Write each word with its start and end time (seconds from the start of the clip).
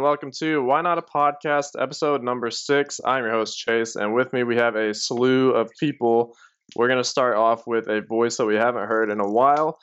And 0.00 0.06
welcome 0.06 0.30
to 0.38 0.62
Why 0.64 0.80
Not 0.80 0.96
a 0.96 1.02
Podcast, 1.02 1.78
episode 1.78 2.22
number 2.22 2.50
six. 2.50 3.02
I'm 3.04 3.22
your 3.22 3.32
host, 3.32 3.58
Chase, 3.58 3.96
and 3.96 4.14
with 4.14 4.32
me 4.32 4.44
we 4.44 4.56
have 4.56 4.74
a 4.74 4.94
slew 4.94 5.50
of 5.50 5.68
people. 5.78 6.34
We're 6.74 6.88
going 6.88 7.02
to 7.02 7.04
start 7.04 7.36
off 7.36 7.66
with 7.66 7.86
a 7.86 8.00
voice 8.00 8.38
that 8.38 8.46
we 8.46 8.54
haven't 8.54 8.88
heard 8.88 9.10
in 9.10 9.20
a 9.20 9.30
while. 9.30 9.78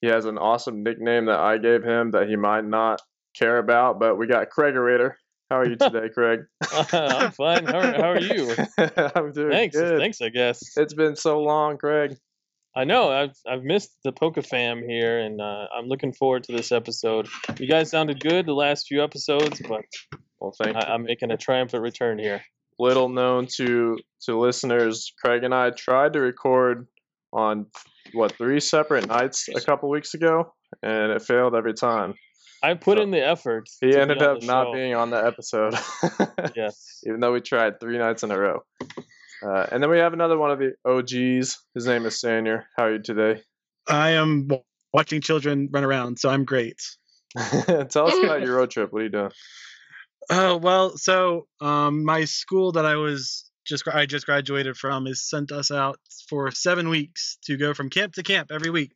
He 0.00 0.08
has 0.08 0.24
an 0.24 0.36
awesome 0.36 0.82
nickname 0.82 1.26
that 1.26 1.38
I 1.38 1.58
gave 1.58 1.84
him 1.84 2.10
that 2.10 2.28
he 2.28 2.34
might 2.34 2.64
not 2.64 3.02
care 3.38 3.58
about, 3.58 4.00
but 4.00 4.18
we 4.18 4.26
got 4.26 4.50
Craig 4.50 4.74
Rader. 4.74 5.16
How 5.48 5.60
are 5.60 5.68
you 5.68 5.76
today, 5.80 6.08
Craig? 6.12 6.40
I'm 6.92 7.30
fine. 7.30 7.64
How 7.64 7.78
are, 7.78 7.92
how 7.92 8.10
are 8.10 8.20
you? 8.20 8.56
I'm 9.14 9.30
doing 9.30 9.52
Thanks. 9.52 9.76
good. 9.76 10.00
Thanks, 10.00 10.20
I 10.20 10.30
guess. 10.30 10.76
It's 10.76 10.94
been 10.94 11.14
so 11.14 11.40
long, 11.40 11.78
Craig. 11.78 12.16
I 12.74 12.84
know. 12.84 13.10
I've 13.10 13.36
I've 13.46 13.62
missed 13.62 13.90
the 14.04 14.12
Poke 14.12 14.42
fam 14.44 14.82
here, 14.82 15.18
and 15.20 15.40
uh, 15.40 15.66
I'm 15.76 15.86
looking 15.86 16.12
forward 16.12 16.44
to 16.44 16.52
this 16.52 16.72
episode. 16.72 17.28
You 17.58 17.68
guys 17.68 17.90
sounded 17.90 18.20
good 18.20 18.46
the 18.46 18.54
last 18.54 18.86
few 18.88 19.02
episodes, 19.04 19.60
but 19.68 19.82
Well, 20.40 20.54
thank 20.62 20.76
I. 20.76 20.80
I'm 20.80 21.02
making 21.04 21.30
a 21.30 21.36
triumphant 21.36 21.82
return 21.82 22.18
here. 22.18 22.42
Little 22.78 23.08
known 23.10 23.46
to 23.56 23.98
to 24.22 24.38
listeners, 24.38 25.12
Craig 25.22 25.44
and 25.44 25.54
I 25.54 25.70
tried 25.70 26.14
to 26.14 26.20
record 26.20 26.86
on 27.32 27.66
what 28.14 28.32
three 28.36 28.60
separate 28.60 29.06
nights 29.06 29.48
a 29.54 29.60
couple 29.60 29.90
weeks 29.90 30.14
ago, 30.14 30.54
and 30.82 31.12
it 31.12 31.22
failed 31.22 31.54
every 31.54 31.74
time. 31.74 32.14
I 32.64 32.74
put 32.74 32.96
So, 32.98 33.02
in 33.02 33.10
the 33.10 33.22
effort. 33.26 33.68
He 33.80 33.94
ended 33.96 34.22
up 34.22 34.42
not 34.42 34.66
show. 34.68 34.72
being 34.72 34.94
on 34.94 35.10
the 35.10 35.16
episode, 35.24 35.74
Yes. 36.56 37.00
even 37.06 37.18
though 37.20 37.32
we 37.32 37.40
tried 37.40 37.80
three 37.80 37.98
nights 37.98 38.22
in 38.22 38.30
a 38.30 38.38
row. 38.38 38.60
Uh, 39.44 39.66
and 39.72 39.82
then 39.82 39.90
we 39.90 39.98
have 39.98 40.12
another 40.12 40.38
one 40.38 40.50
of 40.50 40.58
the 40.58 40.74
OGs. 40.84 41.58
His 41.74 41.86
name 41.86 42.06
is 42.06 42.14
Sanier. 42.14 42.64
How 42.76 42.84
are 42.84 42.92
you 42.92 43.02
today? 43.02 43.42
I 43.88 44.10
am 44.10 44.48
watching 44.92 45.20
children 45.20 45.68
run 45.72 45.84
around, 45.84 46.18
so 46.18 46.30
I'm 46.30 46.44
great. 46.44 46.80
Tell 47.36 48.08
us 48.08 48.18
about 48.22 48.42
your 48.42 48.56
road 48.58 48.70
trip. 48.70 48.92
What 48.92 49.00
are 49.00 49.04
you 49.04 49.10
doing? 49.10 49.30
Oh 50.30 50.56
well, 50.56 50.96
so 50.96 51.46
um, 51.60 52.04
my 52.04 52.24
school 52.24 52.72
that 52.72 52.86
I 52.86 52.96
was 52.96 53.50
just 53.66 53.86
I 53.88 54.06
just 54.06 54.26
graduated 54.26 54.76
from 54.76 55.06
has 55.06 55.22
sent 55.28 55.50
us 55.50 55.70
out 55.70 55.98
for 56.28 56.50
seven 56.50 56.88
weeks 56.88 57.38
to 57.46 57.56
go 57.56 57.74
from 57.74 57.90
camp 57.90 58.14
to 58.14 58.22
camp 58.22 58.50
every 58.52 58.70
week. 58.70 58.92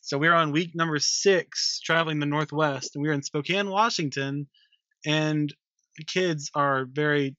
So 0.00 0.18
we're 0.18 0.34
on 0.34 0.52
week 0.52 0.74
number 0.74 0.98
six, 0.98 1.80
traveling 1.80 2.18
the 2.18 2.26
Northwest, 2.26 2.94
and 2.94 3.02
we're 3.02 3.12
in 3.12 3.22
Spokane, 3.22 3.68
Washington, 3.68 4.48
and 5.06 5.52
the 5.96 6.04
kids 6.04 6.50
are 6.54 6.84
very 6.84 7.36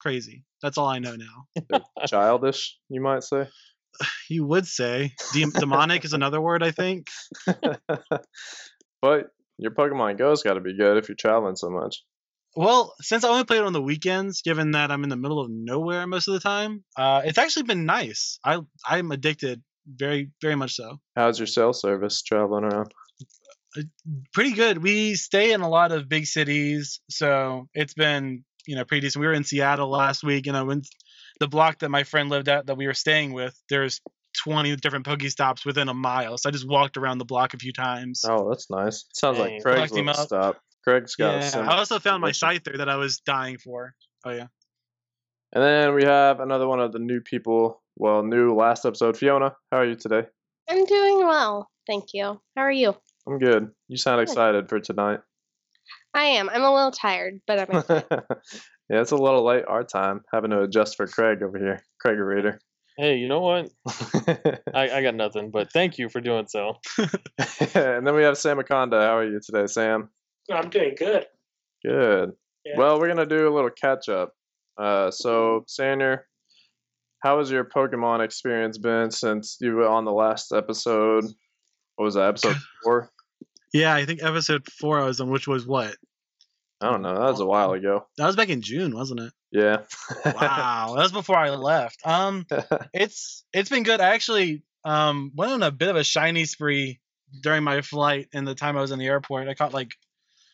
crazy. 0.00 0.44
That's 0.64 0.78
all 0.78 0.86
I 0.86 0.98
know 0.98 1.14
now. 1.14 1.80
Childish, 2.06 2.78
you 2.88 3.02
might 3.02 3.22
say. 3.22 3.46
You 4.30 4.46
would 4.46 4.66
say 4.66 5.12
De- 5.34 5.50
demonic 5.50 6.04
is 6.04 6.14
another 6.14 6.40
word, 6.40 6.62
I 6.62 6.70
think. 6.70 7.08
but 7.46 9.26
your 9.58 9.70
Pokemon 9.70 10.18
Go's 10.18 10.42
got 10.42 10.54
to 10.54 10.60
be 10.60 10.76
good 10.76 10.96
if 10.96 11.08
you're 11.08 11.16
traveling 11.16 11.54
so 11.54 11.68
much. 11.68 12.02
Well, 12.56 12.94
since 13.02 13.22
I 13.22 13.28
only 13.28 13.44
play 13.44 13.58
it 13.58 13.64
on 13.64 13.74
the 13.74 13.82
weekends, 13.82 14.40
given 14.40 14.70
that 14.72 14.90
I'm 14.90 15.04
in 15.04 15.10
the 15.10 15.16
middle 15.16 15.38
of 15.40 15.50
nowhere 15.50 16.06
most 16.06 16.26
of 16.26 16.34
the 16.34 16.40
time, 16.40 16.82
uh, 16.96 17.20
it's 17.24 17.38
actually 17.38 17.64
been 17.64 17.84
nice. 17.84 18.38
I 18.42 18.60
I'm 18.86 19.12
addicted, 19.12 19.62
very 19.86 20.30
very 20.40 20.56
much 20.56 20.74
so. 20.74 20.98
How's 21.14 21.38
your 21.38 21.46
cell 21.46 21.74
service 21.74 22.22
traveling 22.22 22.64
around? 22.64 22.92
Pretty 24.32 24.54
good. 24.54 24.82
We 24.82 25.14
stay 25.14 25.52
in 25.52 25.60
a 25.60 25.68
lot 25.68 25.92
of 25.92 26.08
big 26.08 26.26
cities, 26.26 27.00
so 27.10 27.68
it's 27.74 27.94
been 27.94 28.44
you 28.66 28.76
know 28.76 28.84
pretty 28.84 29.02
decent. 29.02 29.20
We 29.20 29.26
were 29.26 29.32
in 29.32 29.44
Seattle 29.44 29.90
last 29.90 30.22
week, 30.24 30.46
you 30.46 30.52
know, 30.52 30.64
went 30.64 30.88
the 31.40 31.48
block 31.48 31.80
that 31.80 31.90
my 31.90 32.04
friend 32.04 32.28
lived 32.30 32.48
at 32.48 32.66
that 32.66 32.76
we 32.76 32.86
were 32.86 32.94
staying 32.94 33.32
with. 33.32 33.58
There's 33.68 34.00
20 34.44 34.76
different 34.76 35.06
Pokestops 35.06 35.64
within 35.64 35.88
a 35.88 35.94
mile, 35.94 36.38
so 36.38 36.48
I 36.48 36.52
just 36.52 36.68
walked 36.68 36.96
around 36.96 37.18
the 37.18 37.24
block 37.24 37.54
a 37.54 37.58
few 37.58 37.72
times. 37.72 38.24
Oh, 38.28 38.48
that's 38.48 38.70
nice. 38.70 39.04
Sounds 39.12 39.38
Dang. 39.38 39.54
like 39.54 39.62
Craig's 39.62 39.76
Collect 39.90 39.96
him 39.96 40.06
little 40.06 40.20
up. 40.22 40.26
stop. 40.26 40.60
Craig's 40.84 41.14
got 41.16 41.42
yeah, 41.42 41.60
I 41.60 41.78
also 41.78 41.98
found 41.98 42.20
my 42.20 42.28
mission. 42.28 42.48
Scyther 42.48 42.76
that 42.78 42.88
I 42.88 42.96
was 42.96 43.18
dying 43.20 43.58
for. 43.58 43.94
Oh 44.24 44.30
yeah. 44.30 44.46
And 45.52 45.62
then 45.62 45.94
we 45.94 46.02
have 46.04 46.40
another 46.40 46.66
one 46.66 46.80
of 46.80 46.92
the 46.92 46.98
new 46.98 47.20
people. 47.20 47.80
Well, 47.96 48.22
new 48.24 48.54
last 48.54 48.84
episode. 48.84 49.16
Fiona, 49.16 49.54
how 49.70 49.78
are 49.78 49.86
you 49.86 49.94
today? 49.94 50.24
I'm 50.68 50.84
doing 50.84 51.18
well, 51.18 51.70
thank 51.86 52.06
you. 52.12 52.40
How 52.56 52.62
are 52.62 52.72
you? 52.72 52.96
I'm 53.26 53.38
good. 53.38 53.70
You 53.88 53.96
sound 53.96 54.18
Good. 54.18 54.30
excited 54.30 54.68
for 54.68 54.80
tonight. 54.80 55.20
I 56.14 56.24
am. 56.24 56.48
I'm 56.48 56.62
a 56.62 56.72
little 56.72 56.92
tired, 56.92 57.40
but 57.46 57.58
I'm 57.58 57.78
excited. 57.78 58.06
yeah, 58.88 59.00
it's 59.00 59.10
a 59.10 59.16
little 59.16 59.44
late 59.44 59.64
our 59.66 59.82
time 59.82 60.22
having 60.32 60.50
to 60.50 60.62
adjust 60.62 60.96
for 60.96 61.06
Craig 61.06 61.42
over 61.42 61.58
here. 61.58 61.82
Craig 62.00 62.18
Reader. 62.18 62.60
Hey, 62.96 63.16
you 63.16 63.26
know 63.26 63.40
what? 63.40 63.70
I, 64.72 64.90
I 64.90 65.02
got 65.02 65.16
nothing, 65.16 65.50
but 65.50 65.72
thank 65.72 65.98
you 65.98 66.08
for 66.08 66.20
doing 66.20 66.46
so. 66.46 66.76
and 67.74 68.06
then 68.06 68.14
we 68.14 68.22
have 68.22 68.38
Sam 68.38 68.58
Akonda. 68.58 69.00
How 69.00 69.18
are 69.18 69.28
you 69.28 69.40
today, 69.44 69.66
Sam? 69.66 70.10
I'm 70.52 70.70
doing 70.70 70.94
good. 70.96 71.26
Good. 71.84 72.32
Yeah. 72.64 72.78
Well, 72.78 73.00
we're 73.00 73.08
gonna 73.08 73.26
do 73.26 73.48
a 73.48 73.54
little 73.54 73.70
catch 73.70 74.08
up. 74.08 74.32
Uh, 74.78 75.10
so 75.10 75.64
Sander, 75.66 76.28
how 77.20 77.38
has 77.38 77.50
your 77.50 77.64
Pokemon 77.64 78.24
experience 78.24 78.78
been 78.78 79.10
since 79.10 79.56
you 79.60 79.74
were 79.74 79.88
on 79.88 80.04
the 80.04 80.12
last 80.12 80.52
episode? 80.52 81.24
What 81.96 82.04
was 82.04 82.14
that 82.14 82.28
episode 82.28 82.56
four? 82.84 83.10
Yeah, 83.74 83.92
I 83.94 84.06
think 84.06 84.22
episode 84.22 84.66
four 84.70 85.00
I 85.00 85.04
was 85.04 85.20
on, 85.20 85.28
which 85.30 85.46
was 85.48 85.66
what? 85.66 85.96
I 86.80 86.90
don't 86.90 87.02
know. 87.02 87.12
That 87.14 87.30
was 87.30 87.40
a 87.40 87.44
while 87.46 87.72
ago. 87.72 88.06
That 88.18 88.26
was 88.26 88.36
back 88.36 88.48
in 88.48 88.62
June, 88.62 88.94
wasn't 88.94 89.20
it? 89.20 89.32
Yeah. 89.50 89.78
Wow, 90.24 90.92
that 90.96 91.02
was 91.02 91.12
before 91.20 91.36
I 91.36 91.50
left. 91.50 92.00
Um, 92.06 92.46
it's 92.94 93.44
it's 93.52 93.70
been 93.70 93.82
good. 93.82 94.00
I 94.00 94.14
actually 94.14 94.62
um 94.84 95.32
went 95.34 95.52
on 95.52 95.62
a 95.62 95.70
bit 95.70 95.88
of 95.88 95.96
a 95.96 96.04
shiny 96.04 96.44
spree 96.44 97.00
during 97.42 97.64
my 97.64 97.80
flight 97.82 98.28
and 98.32 98.46
the 98.46 98.54
time 98.54 98.76
I 98.76 98.80
was 98.80 98.92
in 98.92 98.98
the 99.00 99.06
airport. 99.06 99.48
I 99.48 99.54
caught 99.54 99.74
like 99.74 99.94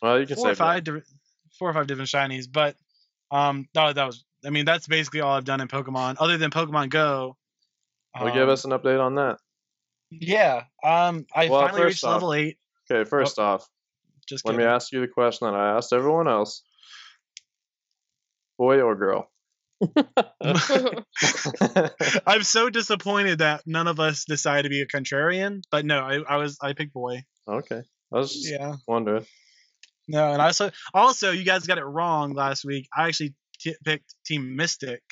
well, 0.00 0.18
you 0.18 0.26
can 0.26 0.36
four 0.36 0.50
or 0.50 0.54
five 0.54 0.82
different 0.84 1.06
four 1.58 1.68
or 1.68 1.74
five 1.74 1.86
different 1.86 2.08
shinies, 2.08 2.46
but 2.50 2.74
um 3.30 3.68
that, 3.74 3.96
that 3.96 4.06
was 4.06 4.24
I 4.46 4.50
mean 4.50 4.64
that's 4.64 4.86
basically 4.86 5.20
all 5.20 5.34
I've 5.36 5.44
done 5.44 5.60
in 5.60 5.68
Pokemon 5.68 6.16
other 6.20 6.38
than 6.38 6.50
Pokemon 6.50 6.88
Go. 6.88 7.36
Well, 8.18 8.32
give 8.32 8.44
Um, 8.44 8.48
us 8.50 8.64
an 8.64 8.70
update 8.70 9.00
on 9.00 9.16
that. 9.16 9.38
yeah. 10.10 10.64
Um, 10.82 11.26
I 11.34 11.48
Well, 11.48 11.60
finally 11.66 11.84
reached 11.84 12.02
off- 12.04 12.14
level 12.14 12.34
eight. 12.34 12.56
Okay, 12.90 13.08
first 13.08 13.38
off, 13.38 13.68
Just 14.28 14.44
let 14.44 14.56
me 14.56 14.64
ask 14.64 14.90
you 14.92 15.00
the 15.00 15.08
question 15.08 15.46
that 15.46 15.54
I 15.54 15.76
asked 15.76 15.92
everyone 15.92 16.26
else: 16.28 16.62
boy 18.58 18.80
or 18.80 18.96
girl? 18.96 19.30
I'm 22.26 22.42
so 22.42 22.68
disappointed 22.68 23.38
that 23.38 23.62
none 23.66 23.86
of 23.86 24.00
us 24.00 24.24
decided 24.24 24.64
to 24.64 24.68
be 24.68 24.80
a 24.80 24.86
contrarian. 24.86 25.62
But 25.70 25.84
no, 25.84 26.00
I, 26.00 26.18
I 26.28 26.36
was 26.36 26.58
I 26.60 26.72
picked 26.72 26.92
boy. 26.92 27.22
okay, 27.48 27.82
I 28.12 28.16
was 28.16 28.32
just 28.32 28.50
Yeah. 28.50 28.74
wondering. 28.86 29.24
No, 30.08 30.32
and 30.32 30.42
also 30.42 30.70
also 30.92 31.30
you 31.30 31.44
guys 31.44 31.66
got 31.66 31.78
it 31.78 31.84
wrong 31.84 32.32
last 32.34 32.64
week. 32.64 32.88
I 32.96 33.06
actually 33.06 33.34
t- 33.60 33.76
picked 33.84 34.14
Team 34.26 34.56
Mystic. 34.56 35.02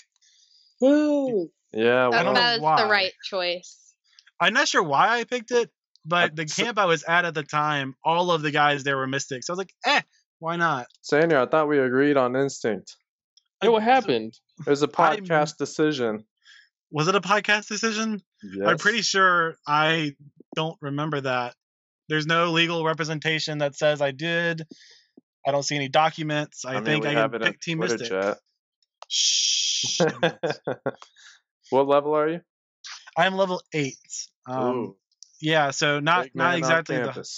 Woo! 0.80 1.50
Yeah, 1.72 2.08
that 2.10 2.24
well, 2.24 2.34
know 2.34 2.40
was 2.40 2.60
why. 2.60 2.82
the 2.82 2.88
right 2.88 3.12
choice. 3.22 3.94
I'm 4.40 4.54
not 4.54 4.68
sure 4.68 4.82
why 4.82 5.18
I 5.18 5.24
picked 5.24 5.50
it, 5.50 5.70
but 6.08 6.34
the 6.34 6.46
camp 6.46 6.78
I 6.78 6.86
was 6.86 7.04
at 7.04 7.24
at 7.24 7.34
the 7.34 7.42
time, 7.42 7.94
all 8.04 8.30
of 8.30 8.42
the 8.42 8.50
guys 8.50 8.82
there 8.82 8.96
were 8.96 9.06
Mystics. 9.06 9.46
So 9.46 9.52
I 9.52 9.54
was 9.54 9.58
like, 9.58 9.74
eh, 9.86 10.00
why 10.38 10.56
not? 10.56 10.86
Sander, 11.02 11.38
I 11.38 11.46
thought 11.46 11.68
we 11.68 11.78
agreed 11.78 12.16
on 12.16 12.34
instinct. 12.34 12.96
Hey, 13.60 13.68
what 13.68 13.82
happened? 13.82 14.34
It 14.66 14.70
was 14.70 14.82
a 14.82 14.88
podcast 14.88 15.56
decision. 15.56 16.24
Was 16.90 17.08
it 17.08 17.14
a 17.14 17.20
podcast 17.20 17.68
decision? 17.68 18.22
Yes. 18.42 18.66
I'm 18.66 18.78
pretty 18.78 19.02
sure 19.02 19.56
I 19.66 20.14
don't 20.54 20.78
remember 20.80 21.20
that. 21.20 21.54
There's 22.08 22.26
no 22.26 22.52
legal 22.52 22.84
representation 22.84 23.58
that 23.58 23.76
says 23.76 24.00
I 24.00 24.12
did. 24.12 24.62
I 25.46 25.50
don't 25.50 25.62
see 25.62 25.76
any 25.76 25.88
documents. 25.88 26.64
I, 26.64 26.70
I 26.70 26.74
mean, 26.76 26.84
think 26.84 27.06
I 27.06 27.12
have 27.12 27.32
can 27.32 27.40
pick 27.40 27.60
Team 27.60 27.78
Twitter 27.78 27.98
Mystic. 27.98 28.08
chat. 28.08 28.38
Shh. 29.08 30.00
what 31.70 31.86
level 31.86 32.14
are 32.14 32.28
you? 32.28 32.40
I'm 33.16 33.34
level 33.34 33.60
eight. 33.74 33.96
Um, 34.46 34.94
yeah, 35.40 35.70
so 35.70 36.00
not 36.00 36.24
big 36.24 36.34
not 36.34 36.56
exactly 36.56 36.96
the, 36.96 37.28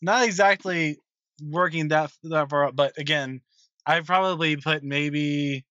not 0.00 0.24
exactly 0.24 0.98
working 1.42 1.88
that 1.88 2.12
that 2.24 2.50
far 2.50 2.66
up, 2.66 2.76
but 2.76 2.98
again, 2.98 3.40
I've 3.86 4.06
probably 4.06 4.56
put 4.56 4.82
maybe 4.82 5.64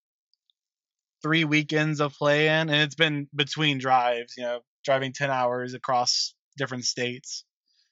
three 1.22 1.44
weekends 1.44 2.02
of 2.02 2.14
play 2.14 2.48
in, 2.48 2.70
and 2.70 2.76
it's 2.76 2.96
been 2.96 3.28
between 3.36 3.78
drives, 3.78 4.34
you 4.38 4.44
know, 4.44 4.62
driving 4.84 5.14
ten 5.14 5.30
hours 5.30 5.74
across 5.74 6.34
different 6.58 6.86
states. 6.86 7.44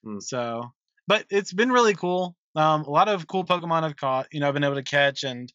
Hmm. 0.04 0.20
So, 0.20 0.72
but 1.08 1.26
it's 1.30 1.54
been 1.54 1.72
really 1.72 1.94
cool. 1.94 2.36
Um, 2.56 2.84
a 2.84 2.90
lot 2.90 3.10
of 3.10 3.28
cool 3.28 3.46
Pokemon 3.46 3.84
I've 3.84 3.96
caught. 3.96 4.28
You 4.32 4.40
know, 4.40 4.48
I've 4.48 4.54
been 4.54 4.64
able 4.64 4.76
to 4.76 4.84
catch 4.84 5.24
and 5.24 5.52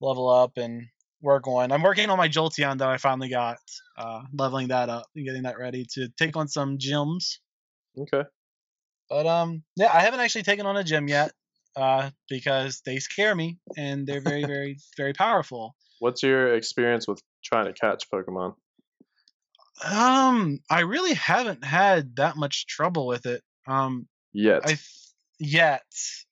level 0.00 0.28
up 0.28 0.58
and 0.58 0.86
work 1.20 1.46
on. 1.46 1.72
I'm 1.72 1.82
working 1.82 2.10
on 2.10 2.18
my 2.18 2.28
Jolteon 2.28 2.78
though. 2.78 2.88
I 2.88 2.98
finally 2.98 3.28
got 3.28 3.58
uh, 3.96 4.22
leveling 4.32 4.68
that 4.68 4.88
up 4.88 5.06
and 5.14 5.24
getting 5.24 5.42
that 5.42 5.58
ready 5.58 5.86
to 5.94 6.08
take 6.18 6.36
on 6.36 6.48
some 6.48 6.78
gyms. 6.78 7.38
Okay. 7.98 8.28
But 9.10 9.26
um, 9.26 9.62
yeah, 9.76 9.90
I 9.92 10.00
haven't 10.00 10.20
actually 10.20 10.42
taken 10.42 10.66
on 10.66 10.76
a 10.76 10.84
gym 10.84 11.08
yet, 11.08 11.32
uh, 11.76 12.10
because 12.28 12.82
they 12.84 12.98
scare 12.98 13.34
me 13.34 13.58
and 13.76 14.06
they're 14.06 14.20
very, 14.20 14.44
very, 14.46 14.78
very 14.96 15.12
powerful. 15.12 15.74
What's 16.00 16.22
your 16.22 16.54
experience 16.54 17.08
with 17.08 17.20
trying 17.44 17.66
to 17.66 17.72
catch 17.72 18.04
Pokemon? 18.12 18.54
Um, 19.84 20.58
I 20.68 20.80
really 20.80 21.14
haven't 21.14 21.64
had 21.64 22.16
that 22.16 22.36
much 22.36 22.66
trouble 22.66 23.06
with 23.06 23.26
it. 23.26 23.42
Um, 23.66 24.08
Yet. 24.32 24.62
I, 24.64 24.68
th- 24.68 24.88
yet. 25.38 25.82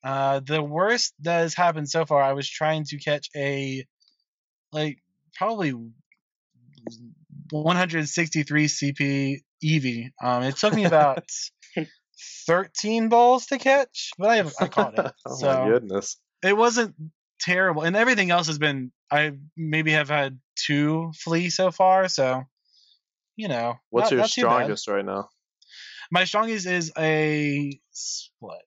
Uh, 0.03 0.41
the 0.41 0.62
worst 0.62 1.15
that 1.21 1.41
has 1.41 1.55
happened 1.55 1.88
so 1.88 2.05
far, 2.05 2.23
I 2.23 2.33
was 2.33 2.49
trying 2.49 2.85
to 2.87 2.99
catch 2.99 3.29
a, 3.37 3.85
like, 4.76 4.99
probably 5.34 5.73
163 7.50 8.67
CP 8.67 9.40
Eevee. 9.64 10.11
Um, 10.23 10.43
it 10.43 10.56
took 10.56 10.75
me 10.75 10.84
about 10.84 11.25
13 12.46 13.08
balls 13.08 13.46
to 13.46 13.58
catch, 13.58 14.11
but 14.19 14.31
I, 14.31 14.44
I 14.61 14.69
caught 14.69 14.99
it. 14.99 15.12
oh 15.26 15.34
so 15.34 15.46
my 15.46 15.69
goodness. 15.69 16.19
it 16.43 16.56
wasn't 16.56 16.94
terrible, 17.40 17.82
and 17.82 17.96
everything 17.96 18.31
else 18.31 18.46
has 18.49 18.58
been. 18.58 18.93
I 19.11 19.32
maybe 19.56 19.93
have 19.93 20.08
had 20.08 20.38
two 20.56 21.12
flee 21.17 21.50
so 21.50 21.70
far, 21.70 22.08
so 22.08 22.44
you 23.37 23.49
know. 23.49 23.75
What's 23.90 24.11
not- 24.11 24.12
your 24.12 24.20
not 24.23 24.31
strongest 24.31 24.88
right 24.88 25.05
now? 25.05 25.28
My 26.11 26.25
strongest 26.25 26.67
is 26.67 26.93
a 26.96 27.78
what? 28.38 28.62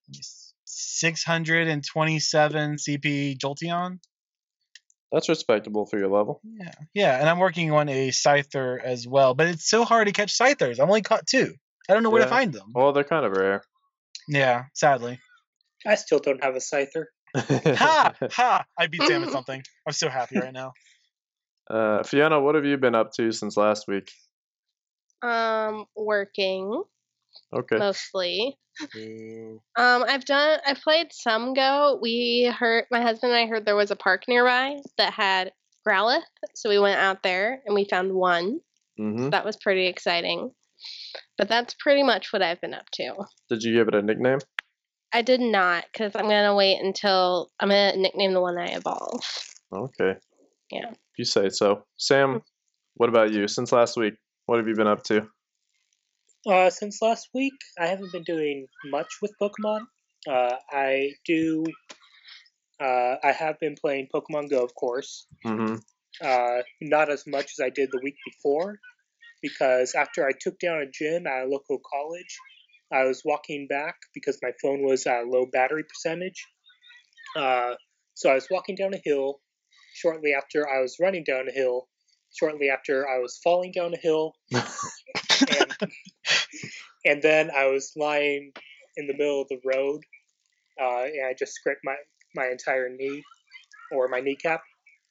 627 0.66 2.76
CP 2.76 3.38
Jolteon. 3.38 4.00
That's 5.12 5.28
respectable 5.28 5.86
for 5.86 5.98
your 5.98 6.10
level. 6.10 6.40
Yeah, 6.44 6.72
yeah, 6.94 7.20
and 7.20 7.28
I'm 7.28 7.40
working 7.40 7.72
on 7.72 7.90
a 7.90 8.10
Scyther 8.10 8.82
as 8.82 9.08
well, 9.08 9.34
but 9.34 9.48
it's 9.48 9.68
so 9.68 9.84
hard 9.84 10.08
to 10.08 10.14
catch 10.14 10.38
Scythers. 10.38 10.80
I've 10.80 10.88
only 10.88 11.02
caught 11.02 11.26
two. 11.26 11.54
I 11.90 11.94
don't 11.94 12.04
know 12.04 12.12
where 12.12 12.24
to 12.24 12.30
find 12.30 12.54
them. 12.54 12.72
Well, 12.76 12.94
they're 12.94 13.04
kind 13.04 13.26
of 13.26 13.32
rare. 13.32 13.64
Yeah, 14.28 14.66
sadly. 14.76 15.20
I 15.86 15.96
still 15.96 16.20
don't 16.20 16.44
have 16.44 16.56
a 16.56 16.60
Scyther. 16.60 17.06
ha 17.36 18.14
ha! 18.32 18.66
I 18.78 18.88
beat 18.88 19.02
Sam 19.04 19.24
at 19.24 19.32
something. 19.32 19.64
I'm 19.88 19.94
so 19.94 20.10
happy 20.10 20.40
right 20.40 20.54
now. 20.54 20.74
Uh, 21.70 22.02
Fiona, 22.02 22.42
what 22.42 22.56
have 22.56 22.66
you 22.66 22.78
been 22.78 22.96
up 22.96 23.12
to 23.14 23.32
since 23.32 23.56
last 23.56 23.88
week? 23.88 24.12
Um, 25.22 25.86
working 25.96 26.82
Okay. 27.54 27.78
mostly. 27.78 28.58
Um, 29.76 30.04
I've 30.08 30.26
done. 30.26 30.60
I've 30.66 30.82
played 30.82 31.08
some 31.12 31.54
Go. 31.54 32.00
We 32.02 32.52
heard 32.58 32.86
my 32.92 33.02
husband 33.02 33.34
and 33.34 33.42
I 33.42 33.48
heard 33.48 33.66
there 33.66 33.76
was 33.76 33.92
a 33.92 33.96
park 33.96 34.24
nearby 34.28 34.80
that 34.98 35.14
had 35.14 35.52
Growlithe, 35.88 36.22
so 36.56 36.70
we 36.70 36.80
went 36.80 37.00
out 37.00 37.24
there 37.24 37.62
and 37.66 37.76
we 37.76 37.86
found 37.86 38.14
one. 38.14 38.60
hmm 38.98 39.30
That 39.30 39.46
was 39.46 39.58
pretty 39.58 39.88
exciting. 39.88 40.52
But 41.38 41.50
that's 41.50 41.74
pretty 41.80 42.04
much 42.04 42.32
what 42.32 42.42
I've 42.42 42.62
been 42.62 42.74
up 42.74 42.90
to. 42.94 43.14
Did 43.50 43.64
you 43.64 43.74
give 43.74 43.88
it 43.88 43.96
a 43.96 44.02
nickname? 44.02 44.40
I 45.12 45.22
did 45.24 45.42
not, 45.42 45.86
because 45.92 46.16
I'm 46.16 46.26
gonna 46.30 46.56
wait 46.56 46.80
until 46.82 47.50
I'm 47.60 47.70
gonna 47.70 47.96
nickname 47.98 48.34
the 48.34 48.42
one 48.42 48.58
I 48.58 48.68
evolve. 48.68 49.24
Okay. 49.74 50.16
Yeah. 50.72 50.90
If 50.92 51.18
you 51.18 51.26
say 51.26 51.50
so. 51.50 51.84
Sam, 51.98 52.42
what 52.96 53.10
about 53.10 53.32
you? 53.32 53.48
Since 53.48 53.72
last 53.72 53.98
week, 53.98 54.14
what 54.46 54.58
have 54.58 54.68
you 54.68 54.76
been 54.76 54.88
up 54.88 55.04
to? 55.06 55.28
Uh, 56.50 56.72
since 56.72 57.00
last 57.00 57.30
week, 57.32 57.54
I 57.78 57.86
haven't 57.86 58.12
been 58.12 58.24
doing 58.24 58.66
much 58.86 59.08
with 59.22 59.32
Pokemon. 59.40 59.82
Uh, 60.28 60.56
I 60.72 61.12
do. 61.24 61.64
Uh, 62.82 63.16
I 63.24 63.32
have 63.32 63.60
been 63.60 63.76
playing 63.80 64.08
Pokemon 64.14 64.50
Go, 64.50 64.64
of 64.64 64.74
course. 64.74 65.28
hmm 65.44 65.76
Uh, 66.22 66.62
not 66.82 67.12
as 67.12 67.26
much 67.28 67.52
as 67.54 67.60
I 67.64 67.70
did 67.70 67.90
the 67.92 68.02
week 68.04 68.16
before, 68.26 68.80
because 69.44 69.94
after 69.94 70.26
I 70.28 70.32
took 70.32 70.58
down 70.60 70.82
a 70.82 70.90
gym 70.90 71.28
at 71.28 71.44
a 71.44 71.48
local 71.48 71.80
college, 71.94 72.38
I 72.92 73.04
was 73.04 73.22
walking 73.24 73.68
back 73.68 73.96
because 74.16 74.40
my 74.42 74.52
phone 74.60 74.82
was 74.84 75.06
at 75.06 75.24
a 75.26 75.30
low 75.30 75.46
battery 75.46 75.84
percentage. 75.84 76.48
Uh, 77.36 77.76
so 78.16 78.32
I 78.32 78.34
was 78.34 78.48
walking 78.50 78.76
down 78.76 78.96
a 78.96 79.02
hill. 79.04 79.40
Shortly 79.94 80.34
after, 80.34 80.68
I 80.68 80.82
was 80.82 80.98
running 81.00 81.24
down 81.24 81.48
a 81.48 81.52
hill. 81.52 81.88
Shortly 82.36 82.70
after, 82.70 83.08
I 83.08 83.20
was 83.20 83.40
falling 83.44 83.72
down 83.72 83.94
a 83.94 83.98
hill, 83.98 84.34
and 84.52 85.78
and 87.06 87.22
then 87.22 87.50
I 87.56 87.66
was 87.68 87.92
lying 87.96 88.52
in 88.98 89.08
the 89.08 89.14
middle 89.14 89.42
of 89.42 89.48
the 89.50 89.60
road, 89.66 90.02
uh, 90.82 91.04
and 91.04 91.26
I 91.28 91.34
just 91.38 91.54
scraped 91.54 91.82
my 91.84 91.96
my 92.36 92.48
entire 92.48 92.90
knee 92.90 93.24
or 93.92 94.08
my 94.08 94.20
kneecap. 94.20 94.62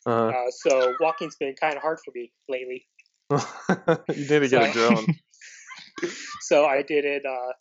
Uh, 0.06 0.28
Uh, 0.28 0.50
so 0.50 0.94
walking's 1.00 1.36
been 1.36 1.54
kind 1.60 1.74
of 1.76 1.82
hard 1.82 1.98
for 2.04 2.12
me 2.14 2.32
lately. 2.48 2.86
you 4.14 4.28
need 4.28 4.28
to 4.28 4.48
get 4.48 4.62
a 4.70 4.72
So- 4.72 4.88
drone. 4.88 5.06
So 6.42 6.64
I 6.64 6.82
did 6.82 7.04
it. 7.04 7.26
Uh, 7.26 7.52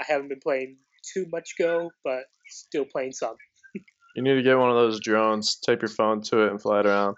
I 0.00 0.04
haven't 0.06 0.28
been 0.28 0.38
playing 0.40 0.76
too 1.12 1.26
much 1.32 1.54
Go, 1.58 1.90
but 2.04 2.22
still 2.48 2.84
playing 2.84 3.12
some. 3.12 3.34
You 4.16 4.22
need 4.22 4.34
to 4.34 4.42
get 4.42 4.58
one 4.58 4.70
of 4.70 4.76
those 4.76 4.98
drones, 5.00 5.56
tape 5.64 5.82
your 5.82 5.88
phone 5.88 6.20
to 6.22 6.40
it, 6.44 6.50
and 6.50 6.60
fly 6.60 6.80
it 6.80 6.86
around. 6.86 7.16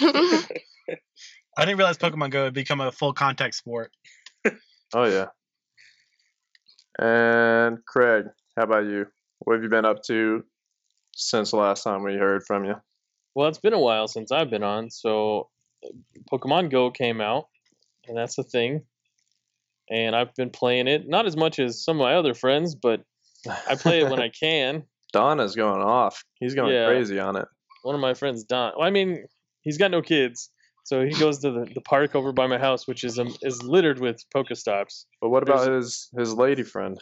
I 0.00 0.46
didn't 1.58 1.76
realize 1.76 1.98
Pokemon 1.98 2.30
Go 2.30 2.44
had 2.44 2.54
become 2.54 2.80
a 2.80 2.90
full 2.92 3.12
contact 3.12 3.54
sport. 3.54 3.92
Oh 4.94 5.04
yeah. 5.04 5.26
And 6.98 7.78
Craig, 7.86 8.26
how 8.56 8.64
about 8.64 8.84
you? 8.84 9.06
What 9.40 9.54
have 9.54 9.62
you 9.62 9.68
been 9.68 9.84
up 9.84 10.02
to 10.04 10.44
since 11.14 11.50
the 11.50 11.56
last 11.56 11.82
time 11.84 12.02
we 12.02 12.14
heard 12.14 12.44
from 12.46 12.64
you? 12.64 12.74
Well, 13.34 13.48
it's 13.48 13.58
been 13.58 13.72
a 13.72 13.80
while 13.80 14.08
since 14.08 14.30
I've 14.30 14.50
been 14.50 14.62
on, 14.62 14.90
so 14.90 15.48
uh, 15.84 15.88
Pokemon 16.30 16.70
Go 16.70 16.90
came 16.90 17.20
out, 17.20 17.46
and 18.06 18.16
that's 18.16 18.36
the 18.36 18.42
thing. 18.42 18.82
And 19.90 20.14
I've 20.14 20.34
been 20.34 20.50
playing 20.50 20.86
it, 20.86 21.08
not 21.08 21.26
as 21.26 21.36
much 21.36 21.58
as 21.58 21.82
some 21.82 21.96
of 21.98 22.04
my 22.04 22.14
other 22.14 22.34
friends, 22.34 22.74
but 22.74 23.02
I 23.68 23.74
play 23.74 24.00
it 24.00 24.08
when 24.10 24.20
I 24.20 24.28
can. 24.40 24.84
Don 25.12 25.40
is 25.40 25.56
going 25.56 25.82
off. 25.82 26.22
He's 26.40 26.54
going 26.54 26.72
Yeah. 26.74 26.86
crazy 26.86 27.18
on 27.18 27.36
it. 27.36 27.46
One 27.82 27.94
of 27.94 28.00
my 28.00 28.14
friends, 28.14 28.44
Don. 28.44 28.72
Well, 28.76 28.86
I 28.86 28.90
mean, 28.90 29.24
he's 29.62 29.76
got 29.78 29.90
no 29.90 30.02
kids, 30.02 30.50
so 30.84 31.04
he 31.04 31.14
goes 31.18 31.38
to 31.40 31.50
the, 31.50 31.70
the 31.74 31.80
park 31.82 32.14
over 32.14 32.32
by 32.32 32.46
my 32.46 32.58
house, 32.58 32.86
which 32.86 33.04
is 33.04 33.18
um, 33.18 33.34
is 33.42 33.62
littered 33.62 34.00
with 34.00 34.24
Pokestops. 34.34 35.06
But 35.20 35.30
what 35.30 35.42
about 35.42 35.70
his 35.70 36.10
his 36.16 36.34
lady 36.34 36.62
friend? 36.62 37.00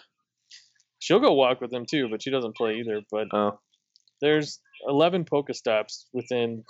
She'll 0.99 1.21
go 1.21 1.33
walk 1.33 1.61
with 1.61 1.73
him 1.73 1.87
too, 1.87 2.09
but 2.11 2.23
she 2.23 2.31
doesn't 2.31 2.57
play 2.57 2.75
either. 2.77 3.01
But 3.11 3.29
Oh, 3.33 3.59
there's 4.21 4.61
11 4.87 5.25
Pokestops 5.25 6.07
within 6.13 6.65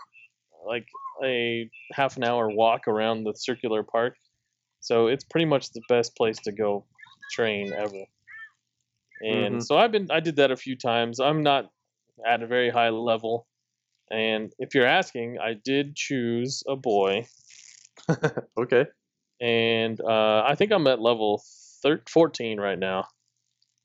like 0.66 0.86
a 1.24 1.68
half 1.92 2.16
an 2.16 2.24
hour 2.24 2.48
walk 2.48 2.86
around 2.86 3.24
the 3.24 3.34
circular 3.34 3.82
park. 3.82 4.14
So 4.80 5.08
it's 5.08 5.24
pretty 5.24 5.46
much 5.46 5.70
the 5.72 5.82
best 5.88 6.16
place 6.16 6.38
to 6.44 6.52
go 6.52 6.86
train 7.32 7.72
ever. 7.76 8.04
And 9.22 9.56
Mhm. 9.56 9.66
so 9.66 9.76
I've 9.76 9.92
been 9.92 10.10
I 10.10 10.20
did 10.20 10.36
that 10.36 10.50
a 10.50 10.56
few 10.56 10.76
times. 10.76 11.20
I'm 11.20 11.42
not 11.42 11.70
at 12.26 12.42
a 12.42 12.46
very 12.46 12.70
high 12.70 12.90
level. 12.90 13.46
And 14.10 14.52
if 14.58 14.74
you're 14.74 14.86
asking, 14.86 15.38
I 15.38 15.54
did 15.54 15.94
choose 15.96 16.62
a 16.68 16.74
boy 16.76 17.26
okay. 18.58 18.86
and 19.40 20.00
uh, 20.00 20.42
I 20.46 20.54
think 20.56 20.72
I'm 20.72 20.86
at 20.86 21.00
level 21.00 21.42
thir- 21.82 22.02
14 22.08 22.58
right 22.58 22.78
now. 22.78 23.06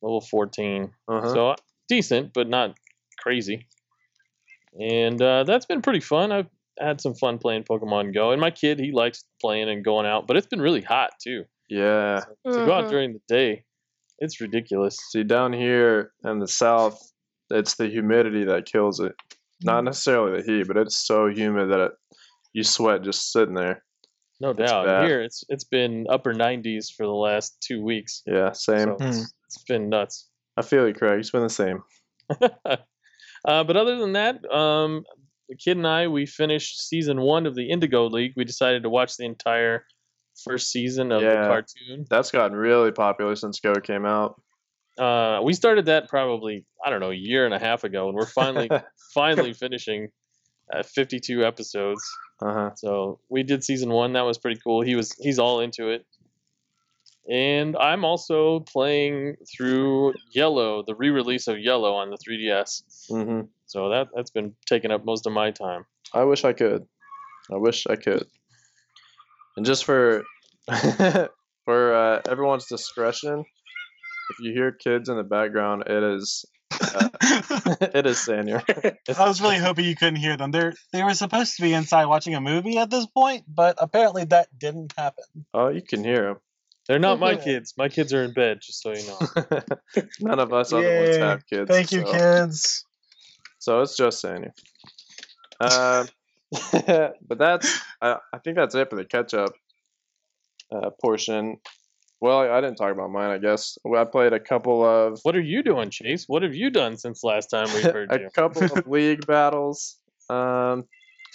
Level 0.01 0.21
14. 0.21 0.91
Uh-huh. 1.07 1.33
So 1.33 1.55
decent, 1.87 2.33
but 2.33 2.49
not 2.49 2.75
crazy. 3.19 3.67
And 4.79 5.21
uh, 5.21 5.43
that's 5.43 5.65
been 5.65 5.81
pretty 5.81 6.01
fun. 6.01 6.31
I've 6.31 6.49
had 6.79 6.99
some 6.99 7.13
fun 7.15 7.37
playing 7.37 7.63
Pokemon 7.63 8.13
Go, 8.13 8.31
and 8.31 8.41
my 8.41 8.51
kid 8.51 8.79
he 8.79 8.91
likes 8.91 9.23
playing 9.39 9.69
and 9.69 9.83
going 9.85 10.05
out. 10.05 10.27
But 10.27 10.37
it's 10.37 10.47
been 10.47 10.61
really 10.61 10.81
hot 10.81 11.11
too. 11.23 11.45
yeah. 11.69 12.21
To 12.45 12.51
go 12.65 12.73
out 12.73 12.85
Mhm. 12.85 12.89
during 12.89 13.13
the 13.13 13.21
day, 13.27 13.63
it's 14.19 14.41
ridiculous. 14.41 14.97
See, 15.11 15.23
down 15.23 15.53
here 15.53 16.11
in 16.25 16.39
the 16.39 16.47
south, 16.47 16.99
it's 17.49 17.75
the 17.75 17.87
humidity 17.87 18.43
that 18.45 18.65
kills 18.65 18.99
it. 18.99 19.13
Not 19.63 19.77
Mm-hmm. 19.77 19.85
necessarily 19.85 20.41
the 20.41 20.51
heat, 20.51 20.67
but 20.67 20.77
it's 20.77 20.97
so 20.97 21.27
humid 21.27 21.71
that 21.71 21.79
it, 21.79 21.91
you 22.53 22.63
sweat 22.63 23.03
just 23.03 23.31
sitting 23.31 23.55
there. 23.55 23.83
No 24.41 24.49
It's 24.51 24.59
doubt. 24.59 24.85
bad. 24.85 25.05
Here 25.05 25.21
it's 25.21 25.43
it's 25.47 25.63
been 25.63 26.07
upper 26.09 26.33
90s 26.33 26.87
for 26.95 27.05
the 27.05 27.11
last 27.13 27.55
two 27.61 27.81
weeks. 27.81 28.21
Yeah, 28.25 28.51
same. 28.51 28.79
So 28.79 28.97
it's, 28.99 29.33
it's 29.47 29.63
been 29.63 29.87
nuts. 29.89 30.29
I 30.57 30.61
feel 30.61 30.87
you, 30.87 30.93
Craig. 30.93 31.19
It's 31.19 31.31
been 31.31 31.41
the 31.43 31.49
same. 31.49 31.83
uh, 32.41 33.63
but 33.63 33.77
other 33.77 33.97
than 33.97 34.13
that, 34.13 34.43
um, 34.51 35.03
the 35.47 35.55
kid 35.55 35.77
and 35.77 35.87
I 35.87 36.07
we 36.07 36.25
finished 36.25 36.87
season 36.87 37.21
one 37.21 37.45
of 37.45 37.55
the 37.55 37.69
Indigo 37.69 38.07
League. 38.07 38.33
We 38.35 38.43
decided 38.43 38.83
to 38.83 38.89
watch 38.89 39.15
the 39.15 39.25
entire 39.25 39.85
first 40.43 40.69
season 40.69 41.11
of 41.13 41.21
the 41.21 41.27
cartoon. 41.47 42.05
That's 42.09 42.31
gotten 42.31 42.57
really 42.57 42.91
popular 42.91 43.35
since 43.35 43.59
Go 43.61 43.73
came 43.75 44.05
out. 44.05 44.41
Uh, 44.97 45.41
we 45.43 45.53
started 45.53 45.85
that 45.87 46.07
probably 46.07 46.65
I 46.85 46.89
don't 46.89 46.99
know 46.99 47.11
a 47.11 47.15
year 47.15 47.45
and 47.45 47.53
a 47.53 47.59
half 47.59 47.83
ago, 47.83 48.07
and 48.07 48.15
we're 48.15 48.25
finally 48.25 48.69
finally 49.13 49.53
finishing 49.53 50.09
at 50.73 50.85
52 50.85 51.45
episodes. 51.45 52.01
uh-huh. 52.41 52.71
So 52.75 53.19
we 53.29 53.43
did 53.43 53.63
season 53.63 53.89
one. 53.89 54.13
That 54.13 54.21
was 54.23 54.37
pretty 54.37 54.59
cool. 54.63 54.81
He 54.81 54.95
was 54.95 55.11
he's 55.13 55.39
all 55.39 55.59
into 55.59 55.89
it. 55.89 56.05
And 57.29 57.75
I'm 57.75 58.05
also 58.05 58.59
playing 58.59 59.35
through 59.51 60.13
Yellow, 60.31 60.83
the 60.85 60.93
re-release 60.93 61.47
of 61.47 61.59
Yellow 61.59 61.95
on 61.95 62.11
the 62.11 62.17
3DS. 62.17 62.83
hmm 63.09 63.41
So 63.65 63.89
that 63.89 64.07
that's 64.15 64.29
been 64.31 64.55
taking 64.67 64.91
up 64.91 65.03
most 65.05 65.25
of 65.25 65.33
my 65.33 65.51
time. 65.51 65.85
I 66.13 66.23
wish 66.23 66.45
I 66.45 66.53
could. 66.53 66.85
I 67.51 67.57
wish 67.57 67.87
I 67.87 67.95
could. 67.95 68.25
And 69.57 69.65
just 69.65 69.85
for 69.85 70.23
for 71.65 71.95
uh, 71.95 72.21
everyone's 72.29 72.67
discretion, 72.67 73.43
if 74.29 74.39
you 74.39 74.53
hear 74.53 74.71
kids 74.71 75.09
in 75.09 75.17
the 75.17 75.23
background, 75.23 75.83
it 75.87 76.03
is 76.03 76.45
uh, 76.71 77.09
it 77.21 78.05
is 78.05 78.17
Sanier. 78.17 78.63
I 79.17 79.27
was 79.27 79.41
really 79.41 79.57
hoping 79.57 79.85
you 79.85 79.95
couldn't 79.95 80.17
hear 80.17 80.37
them. 80.37 80.51
They're 80.51 80.73
they 80.91 81.03
were 81.03 81.13
supposed 81.13 81.55
to 81.57 81.61
be 81.61 81.73
inside 81.73 82.05
watching 82.05 82.35
a 82.35 82.41
movie 82.41 82.77
at 82.77 82.89
this 82.89 83.05
point, 83.05 83.45
but 83.47 83.75
apparently 83.79 84.25
that 84.25 84.47
didn't 84.57 84.93
happen. 84.97 85.23
Oh, 85.53 85.69
you 85.69 85.81
can 85.81 86.03
hear 86.03 86.23
them. 86.23 86.37
They're 86.87 86.99
not 86.99 87.19
my 87.19 87.35
kids. 87.35 87.73
My 87.77 87.89
kids 87.89 88.13
are 88.13 88.23
in 88.23 88.33
bed, 88.33 88.59
just 88.61 88.83
so 88.83 88.93
you 88.93 89.07
know. 89.07 90.03
None 90.19 90.39
of 90.39 90.53
us 90.53 90.71
other 90.71 90.95
ones 90.95 91.17
Yay. 91.17 91.19
have 91.19 91.47
kids. 91.47 91.67
Thank 91.67 91.91
you, 91.91 92.01
so. 92.01 92.11
kids. 92.11 92.85
So 93.57 93.81
it's 93.81 93.97
just 93.97 94.21
Sandy. 94.21 94.49
Um, 95.59 96.07
but 96.71 97.39
that's 97.39 97.81
I, 98.01 98.17
I 98.31 98.37
think 98.43 98.57
that's 98.57 98.75
it 98.75 98.89
for 98.89 98.97
the 98.97 99.05
catch 99.05 99.33
up 99.33 99.53
uh, 100.71 100.91
portion. 101.01 101.57
Well, 102.25 102.39
I 102.39 102.59
didn't 102.59 102.77
talk 102.77 102.91
about 102.91 103.11
mine. 103.11 103.29
I 103.29 103.37
guess 103.37 103.77
I 103.95 104.03
played 104.03 104.33
a 104.33 104.39
couple 104.39 104.83
of 104.83 105.19
What 105.21 105.35
are 105.35 105.41
you 105.41 105.61
doing, 105.61 105.91
Chase? 105.91 106.23
What 106.27 106.41
have 106.41 106.55
you 106.55 106.71
done 106.71 106.97
since 106.97 107.23
last 107.23 107.51
time 107.51 107.67
we 107.75 107.81
heard 107.83 108.11
a 108.11 108.19
you? 108.19 108.29
couple 108.33 108.63
of 108.63 108.87
league 108.87 109.27
battles. 109.27 109.97
Um, 110.27 110.85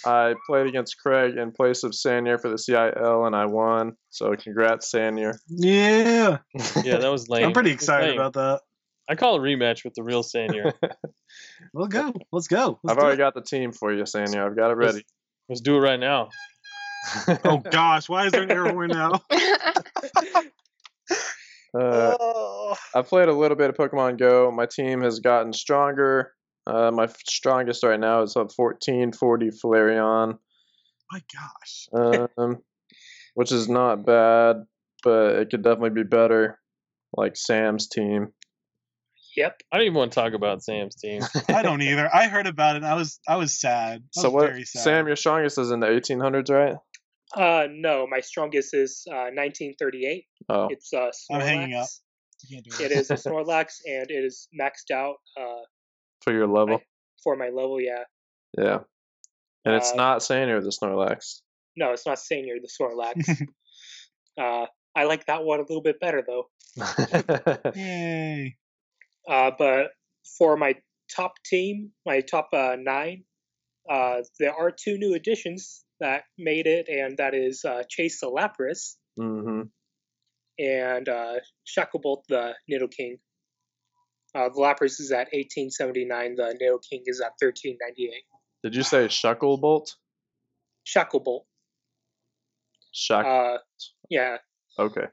I 0.05 0.35
played 0.45 0.67
against 0.67 0.97
Craig 0.97 1.37
in 1.37 1.53
place 1.53 1.83
of 1.83 1.91
Sanier 1.91 2.41
for 2.41 2.49
the 2.49 2.57
CIL, 2.57 3.25
and 3.25 3.33
I 3.33 3.45
won. 3.45 3.95
So 4.09 4.35
congrats, 4.35 4.91
Sanier. 4.91 5.37
Yeah, 5.47 6.39
Yeah, 6.83 6.97
that 6.97 7.09
was 7.09 7.29
lame. 7.29 7.45
I'm 7.45 7.53
pretty 7.53 7.71
excited 7.71 8.09
lame. 8.09 8.19
about 8.19 8.33
that. 8.33 8.61
I 9.07 9.15
call 9.15 9.37
a 9.37 9.39
rematch 9.39 9.85
with 9.85 9.93
the 9.93 10.03
real 10.03 10.23
Sanier. 10.23 10.73
We'll 11.73 11.87
go. 11.87 12.13
Let's 12.33 12.49
go. 12.49 12.79
Let's 12.83 12.97
I've 12.97 13.01
already 13.01 13.15
it. 13.15 13.23
got 13.23 13.33
the 13.33 13.41
team 13.41 13.71
for 13.71 13.93
you, 13.93 14.03
Sanier. 14.03 14.45
I've 14.45 14.57
got 14.57 14.71
it 14.71 14.75
ready. 14.75 15.05
Let's 15.47 15.61
do 15.61 15.77
it 15.77 15.79
right 15.79 16.01
now. 16.01 16.27
Oh 17.45 17.59
gosh, 17.59 18.09
why 18.09 18.25
is 18.25 18.33
there 18.33 18.43
an 18.43 18.51
air 18.51 18.65
horn 18.69 18.89
now? 18.89 19.21
Uh, 21.73 22.17
oh. 22.19 22.75
I 22.93 23.01
played 23.01 23.29
a 23.29 23.33
little 23.33 23.55
bit 23.55 23.69
of 23.69 23.77
Pokemon 23.77 24.19
Go. 24.19 24.51
My 24.51 24.65
team 24.65 24.99
has 25.03 25.21
gotten 25.21 25.53
stronger. 25.53 26.33
Uh, 26.67 26.91
my 26.91 27.05
f- 27.05 27.15
strongest 27.25 27.85
right 27.85 27.97
now 27.97 28.23
is 28.23 28.35
a 28.35 28.39
1440 28.39 29.51
Flareon, 29.51 30.37
my 31.11 31.21
gosh. 31.33 32.29
um, 32.37 32.57
which 33.35 33.51
is 33.51 33.69
not 33.69 34.05
bad, 34.05 34.57
but 35.03 35.35
it 35.35 35.49
could 35.49 35.63
definitely 35.63 36.03
be 36.03 36.03
better, 36.03 36.59
like 37.15 37.35
Sam's 37.35 37.87
team. 37.87 38.33
Yep. 39.35 39.61
I 39.71 39.77
don't 39.77 39.85
even 39.85 39.97
want 39.97 40.11
to 40.11 40.19
talk 40.19 40.33
about 40.33 40.63
Sam's 40.63 40.95
team. 40.95 41.21
I 41.47 41.61
don't 41.61 41.81
either. 41.81 42.09
I 42.13 42.27
heard 42.27 42.47
about 42.47 42.75
it. 42.75 42.83
I 42.83 42.95
was 42.95 43.19
I 43.27 43.37
was 43.37 43.59
sad. 43.59 44.01
I 44.17 44.21
so 44.21 44.29
was 44.29 44.33
what? 44.33 44.49
Very 44.49 44.65
sad. 44.65 44.83
Sam, 44.83 45.07
your 45.07 45.15
strongest 45.15 45.57
is 45.57 45.71
in 45.71 45.79
the 45.79 45.87
1800s, 45.87 46.49
right? 46.49 46.75
Uh, 47.35 47.67
no, 47.71 48.05
my 48.07 48.19
strongest 48.19 48.73
is 48.73 49.03
uh, 49.09 49.31
1938. 49.33 50.25
Oh, 50.49 50.67
It's 50.69 50.91
uh, 50.93 51.09
Snorlax. 51.11 51.11
I'm 51.35 51.41
hanging 51.41 51.75
up. 51.75 51.87
You 52.47 52.61
can't 52.61 52.77
do 52.77 52.83
It 52.85 52.91
is 52.91 53.09
a 53.11 53.13
Snorlax, 53.29 53.81
and 53.85 54.09
it 54.11 54.23
is 54.25 54.47
maxed 54.59 54.91
out 54.93 55.15
uh, 55.39 55.61
for 56.23 56.33
your 56.33 56.47
level. 56.47 56.81
for 57.23 57.35
my 57.35 57.45
level. 57.47 57.79
Yeah. 57.79 58.03
Yeah, 58.57 58.79
and 59.63 59.75
it's 59.75 59.91
Uh, 59.93 59.95
not 59.95 60.19
Sanier 60.19 60.61
the 60.61 60.71
Snorlax. 60.71 61.39
No, 61.77 61.93
it's 61.93 62.05
not 62.05 62.19
Senior 62.19 62.55
the 62.61 62.67
Snorlax. 62.67 63.47
uh, 64.37 64.65
I 64.93 65.05
like 65.05 65.25
that 65.27 65.43
one 65.45 65.59
a 65.59 65.61
little 65.61 65.81
bit 65.81 66.01
better 66.01 66.21
though. 66.27 66.49
Yay. 67.75 68.57
Uh, 69.29 69.51
but 69.57 69.91
for 70.37 70.57
my 70.57 70.75
top 71.15 71.33
team, 71.45 71.91
my 72.05 72.19
top 72.21 72.49
uh, 72.53 72.75
nine, 72.77 73.23
uh, 73.89 74.17
there 74.39 74.53
are 74.53 74.71
two 74.71 74.97
new 74.97 75.13
additions 75.13 75.85
that 76.01 76.23
made 76.37 76.67
it, 76.67 76.89
and 76.89 77.17
that 77.17 77.33
is 77.33 77.63
uh, 77.63 77.83
Chase 77.89 78.19
the 78.19 78.27
Lapras 78.27 78.95
hmm 79.17 79.61
and 80.59 81.09
uh, 81.09 81.35
Shacklebolt 81.65 82.23
the 82.27 82.53
Nidoking. 82.69 83.19
Uh, 84.35 84.49
the 84.49 84.59
Lapras 84.61 84.99
is 84.99 85.11
at 85.11 85.27
1879. 85.33 86.35
The 86.35 86.43
Nidoking 86.61 87.01
is 87.05 87.19
at 87.21 87.33
1398. 87.39 88.11
Did 88.63 88.75
you 88.75 88.83
say 88.83 89.05
Shucklebolt? 89.07 89.95
Shacklebolt. 90.85 91.41
Shuck. 92.91 93.25
Uh, 93.25 93.57
yeah, 94.09 94.37
okay. 94.77 95.07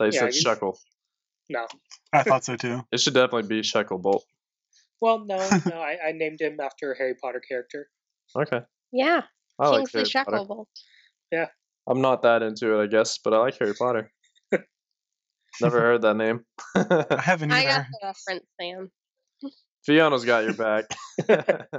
They 0.00 0.06
yeah, 0.06 0.10
said 0.20 0.34
you- 0.34 0.42
Shuckle. 0.42 0.76
no. 1.50 1.66
I 2.12 2.22
thought 2.22 2.44
so 2.44 2.56
too. 2.56 2.80
It 2.92 3.00
should 3.00 3.14
definitely 3.14 3.48
be 3.48 3.60
Shucklebolt. 3.62 4.22
Well, 5.00 5.24
no, 5.24 5.36
no. 5.66 5.76
I, 5.80 5.98
I 6.08 6.12
named 6.12 6.40
him 6.40 6.58
after 6.60 6.92
a 6.92 6.98
Harry 6.98 7.14
Potter 7.14 7.40
character. 7.46 7.88
Okay. 8.34 8.60
yeah, 8.92 9.22
I 9.58 9.68
like 9.68 9.90
Kingsley 9.90 10.10
Harry 10.12 10.24
Potter. 10.24 10.64
Shacklebolt. 11.32 11.48
I'm 11.88 12.02
not 12.02 12.22
that 12.22 12.42
into 12.42 12.78
it, 12.78 12.82
I 12.82 12.86
guess, 12.86 13.18
but 13.18 13.32
I 13.32 13.38
like 13.38 13.58
Harry 13.58 13.74
Potter. 13.74 14.12
Never 15.60 15.80
heard 15.80 16.02
that 16.02 16.16
name. 16.16 16.44
I 16.76 17.06
haven't 17.20 17.50
either. 17.50 17.68
I 17.68 17.72
got 17.72 17.86
the 17.90 18.06
reference, 18.06 18.46
Sam. 18.60 18.90
Fiona's 19.86 20.24
got 20.24 20.44
your 20.44 20.52
back. 20.52 20.84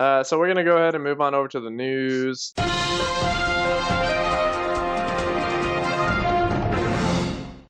uh, 0.00 0.24
so 0.24 0.38
we're 0.38 0.48
gonna 0.48 0.64
go 0.64 0.76
ahead 0.76 0.96
and 0.96 1.04
move 1.04 1.20
on 1.20 1.34
over 1.34 1.46
to 1.48 1.60
the 1.60 1.70
news. 1.70 2.52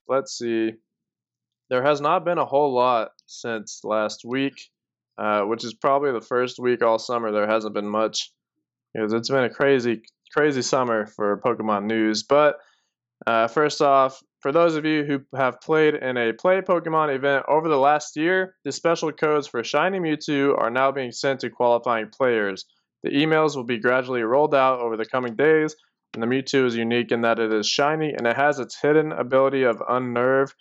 Let's 0.08 0.38
see. 0.38 0.72
There 1.68 1.82
has 1.82 2.00
not 2.00 2.24
been 2.24 2.38
a 2.38 2.46
whole 2.46 2.72
lot 2.72 3.10
since 3.26 3.80
last 3.84 4.22
week, 4.24 4.54
uh, 5.18 5.42
which 5.42 5.64
is 5.64 5.74
probably 5.74 6.12
the 6.12 6.20
first 6.20 6.58
week 6.58 6.82
all 6.82 6.98
summer 6.98 7.30
there 7.30 7.46
hasn't 7.46 7.74
been 7.74 7.88
much 7.88 8.30
because 8.92 9.12
it's 9.12 9.28
been 9.28 9.44
a 9.44 9.50
crazy, 9.50 10.02
crazy 10.32 10.62
summer 10.62 11.06
for 11.06 11.40
Pokemon 11.40 11.84
news. 11.84 12.22
But 12.22 12.56
uh, 13.26 13.48
first 13.48 13.80
off, 13.80 14.20
for 14.40 14.52
those 14.52 14.76
of 14.76 14.84
you 14.84 15.04
who 15.04 15.20
have 15.36 15.60
played 15.60 15.94
in 15.94 16.16
a 16.16 16.32
Play 16.32 16.60
Pokemon 16.60 17.14
event 17.14 17.44
over 17.48 17.68
the 17.68 17.78
last 17.78 18.16
year, 18.16 18.54
the 18.64 18.72
special 18.72 19.10
codes 19.10 19.46
for 19.46 19.64
Shiny 19.64 19.98
Mewtwo 19.98 20.56
are 20.58 20.70
now 20.70 20.92
being 20.92 21.10
sent 21.10 21.40
to 21.40 21.50
qualifying 21.50 22.08
players. 22.08 22.64
The 23.02 23.10
emails 23.10 23.56
will 23.56 23.64
be 23.64 23.78
gradually 23.78 24.22
rolled 24.22 24.54
out 24.54 24.80
over 24.80 24.96
the 24.96 25.06
coming 25.06 25.34
days, 25.34 25.74
and 26.14 26.22
the 26.22 26.26
Mewtwo 26.26 26.66
is 26.66 26.76
unique 26.76 27.12
in 27.12 27.22
that 27.22 27.38
it 27.38 27.52
is 27.52 27.66
shiny 27.66 28.12
and 28.12 28.26
it 28.26 28.36
has 28.36 28.58
its 28.58 28.80
hidden 28.80 29.12
ability 29.12 29.64
of 29.64 29.82
Unnerve. 29.88 30.52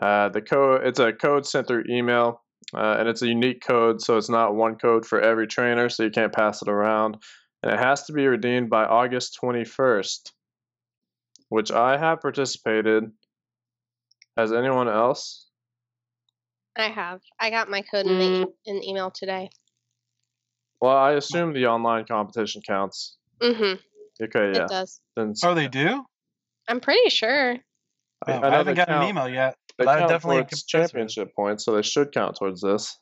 Uh, 0.00 0.28
the 0.28 0.40
code 0.40 0.86
it's 0.86 0.98
a 0.98 1.12
code 1.12 1.46
sent 1.46 1.66
through 1.66 1.84
email, 1.88 2.42
uh, 2.74 2.96
and 2.98 3.08
it's 3.08 3.22
a 3.22 3.28
unique 3.28 3.62
code, 3.62 4.00
so 4.00 4.16
it's 4.16 4.30
not 4.30 4.54
one 4.54 4.76
code 4.76 5.04
for 5.04 5.20
every 5.20 5.46
trainer, 5.46 5.88
so 5.88 6.04
you 6.04 6.10
can't 6.10 6.32
pass 6.32 6.62
it 6.62 6.68
around. 6.68 7.16
And 7.62 7.72
it 7.72 7.78
has 7.78 8.04
to 8.04 8.12
be 8.12 8.26
redeemed 8.26 8.70
by 8.70 8.84
August 8.84 9.38
21st, 9.42 10.32
which 11.50 11.70
I 11.70 11.98
have 11.98 12.20
participated. 12.20 13.04
Has 14.36 14.52
anyone 14.52 14.88
else? 14.88 15.48
I 16.78 16.88
have. 16.88 17.20
I 17.38 17.50
got 17.50 17.68
my 17.68 17.82
code 17.82 18.06
in 18.06 18.18
the 18.18 18.24
e- 18.48 18.52
in 18.64 18.76
the 18.80 18.88
email 18.88 19.10
today. 19.10 19.50
Well, 20.80 20.96
I 20.96 21.12
assume 21.12 21.52
the 21.52 21.66
online 21.66 22.06
competition 22.06 22.62
counts. 22.66 23.18
Mm-hmm. 23.42 23.74
Okay, 24.24 24.52
yeah. 24.56 24.64
It 24.64 24.68
does. 24.68 25.00
Then 25.16 25.34
Oh, 25.44 25.54
they 25.54 25.68
do? 25.68 26.04
I'm 26.68 26.80
pretty 26.80 27.10
sure. 27.10 27.56
Oh, 27.56 28.32
I- 28.32 28.32
I, 28.32 28.48
I 28.48 28.50
haven't 28.50 28.74
they 28.74 28.76
gotten 28.76 28.94
an 29.02 29.08
email 29.08 29.28
yet. 29.28 29.56
they 29.76 29.84
but 29.84 29.88
I 29.88 29.98
count 29.98 30.10
definitely 30.10 30.36
towards 30.42 30.48
can 30.48 30.58
participate. 30.78 30.90
championship 30.90 31.34
points, 31.36 31.64
so 31.66 31.72
they 31.74 31.82
should 31.82 32.12
count 32.12 32.36
towards 32.36 32.62
this. 32.62 32.96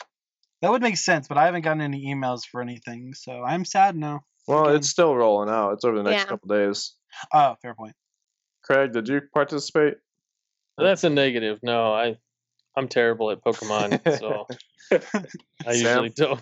That 0.63 0.73
would 0.73 0.83
make 0.83 0.97
sense, 0.97 1.29
but 1.29 1.39
I 1.39 1.45
haven't 1.45 1.63
gotten 1.63 1.83
any 1.83 2.07
emails 2.13 2.41
for 2.51 2.61
anything, 2.61 3.15
so 3.15 3.45
I'm 3.45 3.65
sad 3.65 3.95
now. 3.95 4.23
Well, 4.49 4.65
Again. 4.65 4.77
it's 4.77 4.89
still 4.89 5.15
rolling 5.15 5.49
out. 5.51 5.75
It's 5.75 5.85
over 5.85 5.97
the 5.99 6.03
next 6.03 6.23
Yeah. 6.23 6.29
couple 6.29 6.49
days. 6.49 6.95
Oh, 7.33 7.55
fair 7.63 7.75
point. 7.75 7.95
Craig, 8.65 8.93
did 8.93 9.09
you 9.09 9.21
participate? 9.33 9.95
That's 10.77 11.05
a 11.05 11.11
negative. 11.11 11.59
No, 11.63 11.93
I, 11.93 12.17
I'm 12.77 12.89
terrible 12.89 13.31
at 13.31 13.43
Pokemon, 13.45 14.19
so 14.19 14.47
I 15.67 15.73
Sam? 15.75 16.05
usually 16.05 16.09
don't. 16.11 16.41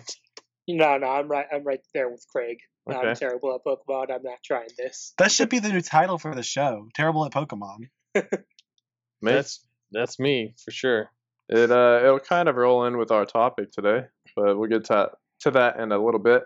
No, 0.67 0.97
no, 0.97 1.07
I'm 1.07 1.27
right. 1.27 1.45
I'm 1.51 1.63
right 1.63 1.79
there 1.93 2.09
with 2.09 2.25
Craig. 2.31 2.57
Okay. 2.89 2.97
I'm 3.09 3.15
terrible 3.15 3.55
at 3.55 3.63
Pokemon. 3.65 4.11
I'm 4.13 4.23
not 4.23 4.37
trying 4.43 4.67
this. 4.77 5.13
That 5.17 5.31
should 5.31 5.49
be 5.49 5.59
the 5.59 5.69
new 5.69 5.81
title 5.81 6.17
for 6.17 6.33
the 6.35 6.43
show. 6.43 6.87
Terrible 6.93 7.25
at 7.25 7.31
Pokemon. 7.31 7.89
That's 9.21 9.65
that's 9.91 10.19
me 10.19 10.53
for 10.63 10.71
sure. 10.71 11.09
it 11.49 11.71
uh, 11.71 12.01
it'll 12.03 12.19
kind 12.19 12.49
of 12.49 12.55
roll 12.55 12.85
in 12.85 12.97
with 12.97 13.11
our 13.11 13.25
topic 13.25 13.71
today, 13.71 14.03
but 14.35 14.57
we'll 14.57 14.69
get 14.69 14.85
to 14.85 15.11
to 15.41 15.51
that 15.51 15.79
in 15.79 15.91
a 15.91 15.97
little 15.97 16.19
bit. 16.19 16.43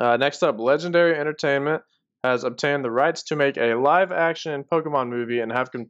Uh, 0.00 0.16
next 0.16 0.42
up, 0.42 0.58
Legendary 0.58 1.18
Entertainment 1.18 1.82
has 2.24 2.44
obtained 2.44 2.84
the 2.84 2.90
rights 2.90 3.24
to 3.24 3.36
make 3.36 3.56
a 3.56 3.74
live-action 3.74 4.64
Pokemon 4.72 5.08
movie 5.08 5.40
and 5.40 5.52
have 5.52 5.70
con- 5.70 5.88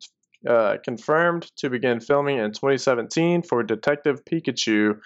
uh, 0.48 0.76
confirmed 0.84 1.50
to 1.56 1.70
begin 1.70 2.00
filming 2.00 2.38
in 2.38 2.52
2017 2.52 3.42
for 3.42 3.62
Detective 3.62 4.22
Pikachu. 4.24 4.98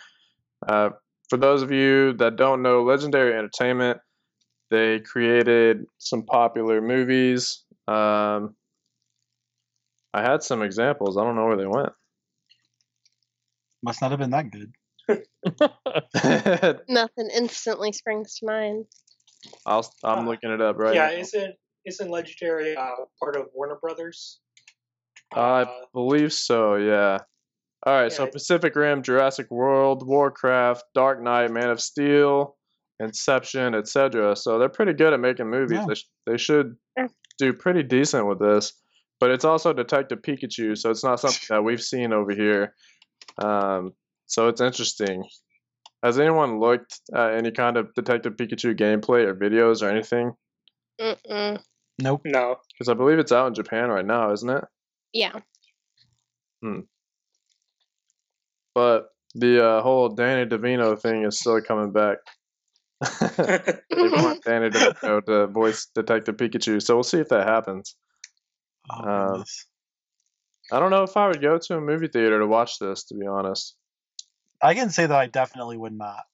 Uh, 0.67 0.91
for 1.29 1.37
those 1.37 1.63
of 1.63 1.73
you 1.73 2.15
that 2.15 2.37
don't 2.37 2.63
know 2.63 2.85
Legendary 2.85 3.35
Entertainment, 3.35 3.99
they 4.71 5.01
created 5.01 5.85
some 5.99 6.25
popular 6.25 6.81
movies. 6.81 7.65
Um, 7.89 8.57
I 10.15 10.23
had 10.23 10.43
some 10.43 10.63
examples. 10.63 11.19
I 11.19 11.25
don't 11.25 11.37
know 11.37 11.47
where 11.47 11.57
they 11.57 11.67
went. 11.67 11.93
Must 13.83 14.01
not 14.01 14.11
have 14.13 14.21
been 14.21 14.31
that 14.31 14.51
good. 14.51 14.73
Nothing 16.89 17.31
instantly 17.35 17.93
springs 17.93 18.39
to 18.39 18.47
mind. 18.47 18.87
I'll, 19.65 19.89
I'm 20.05 20.27
Uh, 20.27 20.31
looking 20.31 20.51
it 20.51 20.61
up 20.61 20.77
right 20.79 20.95
yeah, 20.95 21.07
now. 21.09 21.13
isn't 21.17 21.55
isn't 21.85 22.11
Legendary 22.11 22.77
uh, 22.77 22.91
part 23.21 23.37
of 23.37 23.47
Warner 23.55 23.77
Brothers? 23.81 24.41
I 25.33 25.63
Uh, 25.63 25.67
believe 25.93 26.33
so, 26.33 26.75
yeah. 26.77 27.19
All 27.87 27.93
right, 27.93 28.11
so 28.13 28.27
Pacific 28.27 28.75
Rim, 28.75 29.03
Jurassic 29.03 29.49
World, 29.51 30.05
Warcraft, 30.05 30.83
Dark 30.95 31.23
Knight, 31.23 31.53
Man 31.53 31.71
of 31.71 31.81
Steel, 31.81 32.57
Inception, 32.99 33.75
etc. 33.77 34.35
So 34.35 34.59
they're 34.59 34.69
pretty 34.69 34.95
good 34.95 35.13
at 35.13 35.21
making 35.21 35.49
movies. 35.49 35.79
Yeah. 35.79 35.85
They, 35.87 35.95
sh- 35.95 36.09
they 36.27 36.37
should 36.39 36.77
do 37.39 37.53
pretty 37.53 37.85
decent 37.85 38.27
with 38.27 38.41
this. 38.41 38.73
but 39.21 39.31
it's 39.31 39.45
also 39.45 39.73
Detective 39.73 40.21
Pikachu, 40.23 40.77
so 40.77 40.91
it's 40.91 41.05
not 41.05 41.21
something 41.21 41.39
that 41.51 41.63
we've 41.63 41.83
seen 41.83 42.13
over 42.13 42.33
here. 42.35 42.75
Um, 43.41 43.93
so 44.27 44.49
it's 44.49 44.61
interesting. 44.61 45.25
Has 46.03 46.19
anyone 46.19 46.61
looked 46.61 47.01
at 47.15 47.35
any 47.35 47.51
kind 47.51 47.77
of 47.77 47.93
Detective 47.95 48.35
Pikachu 48.37 48.77
gameplay 48.79 49.25
or 49.27 49.35
videos 49.35 49.83
or 49.83 49.89
anything? 49.89 50.33
Mm-mm. 51.01 51.61
Nope. 51.99 52.23
No. 52.25 52.57
Because 52.73 52.89
I 52.89 52.95
believe 52.95 53.19
it's 53.19 53.33
out 53.33 53.49
in 53.49 53.55
Japan 53.55 53.89
right 53.89 54.05
now, 54.05 54.33
isn't 54.33 54.49
it? 54.49 54.65
Yeah. 55.13 55.41
Hmm. 56.63 56.81
But 58.75 59.09
the 59.35 59.65
uh, 59.65 59.83
whole 59.83 60.11
Danny 60.11 60.49
DeVito 60.49 61.01
thing 61.01 61.25
is 61.25 61.39
still 61.41 61.61
coming 61.63 61.93
back. 61.93 62.19
they 63.21 63.79
want 63.91 64.45
Danny 64.45 64.69
DeVito 64.71 65.25
to 65.27 65.47
voice 65.47 65.87
Detective 65.95 66.37
Pikachu, 66.37 66.83
so 66.83 66.95
we'll 66.95 67.03
see 67.03 67.19
if 67.21 67.29
that 67.31 67.49
happens. 67.49 67.97
Oh, 68.91 69.35
Um. 69.35 69.45
I 70.73 70.81
don't 70.81 70.91
know 70.91 71.05
if 71.05 71.17
I 71.17 71.29
would 71.29 71.41
go 71.41 71.59
to 71.59 71.77
a 71.77 71.81
movie 71.81 72.09
theater 72.09 72.41
to 72.41 72.47
watch 72.47 72.81
this, 72.81 73.05
to 73.05 73.15
be 73.15 73.25
honest. 73.27 73.77
I 74.63 74.75
can 74.75 74.91
say 74.91 75.07
that 75.07 75.17
I 75.19 75.27
definitely 75.27 75.77
would 75.77 75.93
not. 75.93 76.25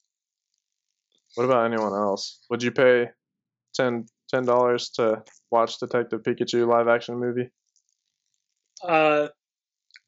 What 1.34 1.44
about 1.44 1.64
anyone 1.66 1.92
else? 1.92 2.44
Would 2.50 2.62
you 2.62 2.70
pay 2.72 3.08
10 3.74 4.06
dollars 4.44 4.90
to 4.90 5.22
watch 5.50 5.78
Detective 5.78 6.22
Pikachu 6.22 6.66
live 6.66 6.88
action 6.88 7.18
movie? 7.18 7.50
uh, 8.82 9.28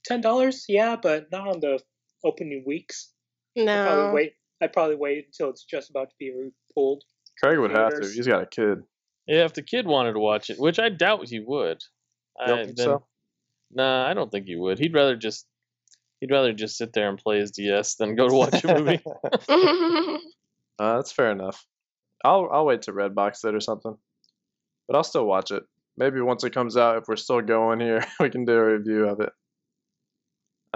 ten 0.05 0.21
dollars, 0.21 0.65
yeah, 0.69 0.97
but 0.97 1.27
not 1.31 1.47
on 1.47 1.61
the 1.61 1.79
opening 2.25 2.65
weeks. 2.67 3.13
I'd 3.57 3.65
probably 3.67 4.05
No. 4.09 4.13
wait. 4.13 4.33
I'd 4.63 4.73
probably 4.73 4.97
wait 4.97 5.27
until 5.27 5.51
it's 5.51 5.65
just 5.65 5.91
about 5.91 6.09
to 6.11 6.15
be 6.19 6.31
re- 6.35 6.51
pulled. 6.75 7.05
Craig 7.43 7.59
would 7.59 7.71
have 7.71 7.91
to. 8.01 8.01
He's 8.01 8.27
got 8.27 8.43
a 8.43 8.47
kid. 8.47 8.83
Yeah, 9.27 9.45
if 9.45 9.55
the 9.55 9.63
kid 9.63 9.87
wanted 9.87 10.15
to 10.15 10.19
watch 10.21 10.51
it, 10.51 10.59
which 10.59 10.79
I 10.79 10.89
doubt 10.89 11.29
he 11.29 11.41
would. 11.41 11.83
You 12.41 12.47
don't 12.47 12.59
I, 12.59 12.65
think 12.65 12.77
then- 12.77 12.85
so? 12.87 13.07
Nah, 13.71 14.09
I 14.09 14.15
don't 14.15 14.31
think 14.31 14.47
he 14.47 14.57
would. 14.57 14.79
He'd 14.79 14.95
rather 14.95 15.17
just 15.17 15.47
he'd 16.25 16.33
rather 16.33 16.55
just 16.55 16.79
sit 16.79 16.95
there 16.95 17.11
and 17.11 17.19
play 17.19 17.39
his 17.39 17.51
DS 17.51 17.97
than 17.97 18.15
go 18.17 18.29
to 18.29 18.35
watch 18.35 18.65
a 18.65 18.79
movie. 18.79 20.19
Uh, 20.77 20.97
that's 20.97 21.13
fair 21.13 21.31
enough. 21.31 21.65
I'll 22.25 22.49
I'll 22.51 22.67
wait 22.67 22.83
to 22.83 22.93
Redbox 22.93 23.45
it 23.45 23.55
or 23.55 23.61
something, 23.61 23.97
but 24.89 24.97
I'll 24.97 25.05
still 25.05 25.25
watch 25.25 25.53
it. 25.53 25.63
Maybe 25.97 26.21
once 26.21 26.43
it 26.43 26.53
comes 26.53 26.77
out, 26.77 26.97
if 26.97 27.05
we're 27.07 27.15
still 27.15 27.41
going 27.43 27.79
here, 27.79 28.05
we 28.19 28.29
can 28.29 28.45
do 28.45 28.55
a 28.55 28.77
review 28.77 29.09
of 29.09 29.21
it. 29.21 29.31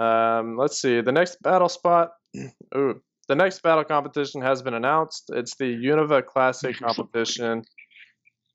Um, 0.01 0.55
let's 0.55 0.81
see. 0.81 1.01
The 1.01 1.11
next 1.11 1.41
battle 1.41 1.67
spot. 1.67 2.11
Ooh, 2.77 3.01
the 3.27 3.35
next 3.35 3.61
battle 3.61 3.83
competition 3.83 4.41
has 4.41 4.61
been 4.61 4.73
announced. 4.73 5.31
It's 5.33 5.57
the 5.57 5.65
Unova 5.65 6.25
Classic 6.25 6.77
competition. 6.79 7.63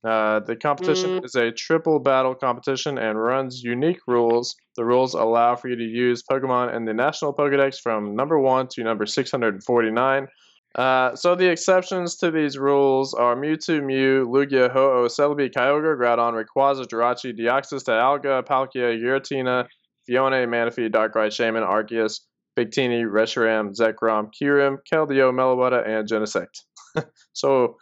Uh, 0.05 0.41
the 0.41 0.55
competition 0.55 1.25
is 1.25 1.35
a 1.35 1.51
triple 1.51 1.99
battle 1.99 2.35
competition 2.35 2.99
and 2.99 3.19
runs 3.19 3.63
unique 3.63 4.01
rules. 4.07 4.55
The 4.77 4.85
rules 4.85 5.15
allow 5.15 5.57
for 5.57 5.69
you 5.69 5.77
to 5.77 5.83
use 5.83 6.23
Pokemon 6.31 6.77
in 6.77 6.85
the 6.85 6.93
National 6.93 7.33
Pokedex 7.33 7.81
from 7.81 8.15
number 8.15 8.39
one 8.39 8.69
to 8.73 8.85
number 8.85 9.07
649. 9.07 10.29
Uh, 10.75 11.15
so 11.15 11.35
the 11.35 11.49
exceptions 11.49 12.17
to 12.17 12.31
these 12.31 12.59
rules 12.59 13.15
are 13.15 13.37
Mewtwo, 13.37 13.83
Mew, 13.83 14.27
Lugia, 14.27 14.71
Ho-Oh, 14.71 15.07
Celebi, 15.07 15.51
Kyogre, 15.51 15.97
Groudon, 15.97 16.35
Rayquaza, 16.35 16.85
Jirachi, 16.85 17.39
Deoxys, 17.39 17.85
Dialga, 17.85 18.45
Palkia, 18.45 19.01
Giratina, 19.01 19.67
Phione, 20.09 20.47
Manaphy, 20.49 20.91
Darkrai, 20.91 21.29
Shaymin, 21.29 21.67
Arceus, 21.67 22.21
Victini, 22.59 23.05
Reshiram, 23.05 23.75
Zekrom, 23.75 24.31
Kyurem, 24.35 24.79
Keldeo, 24.93 25.33
Meloetta, 25.33 25.87
and 25.87 26.09
Genesect. 26.09 26.63
so 27.33 27.77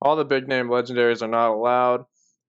all 0.00 0.16
the 0.16 0.24
big 0.24 0.48
name 0.48 0.68
legendaries 0.68 1.22
are 1.22 1.28
not 1.28 1.52
allowed. 1.52 2.04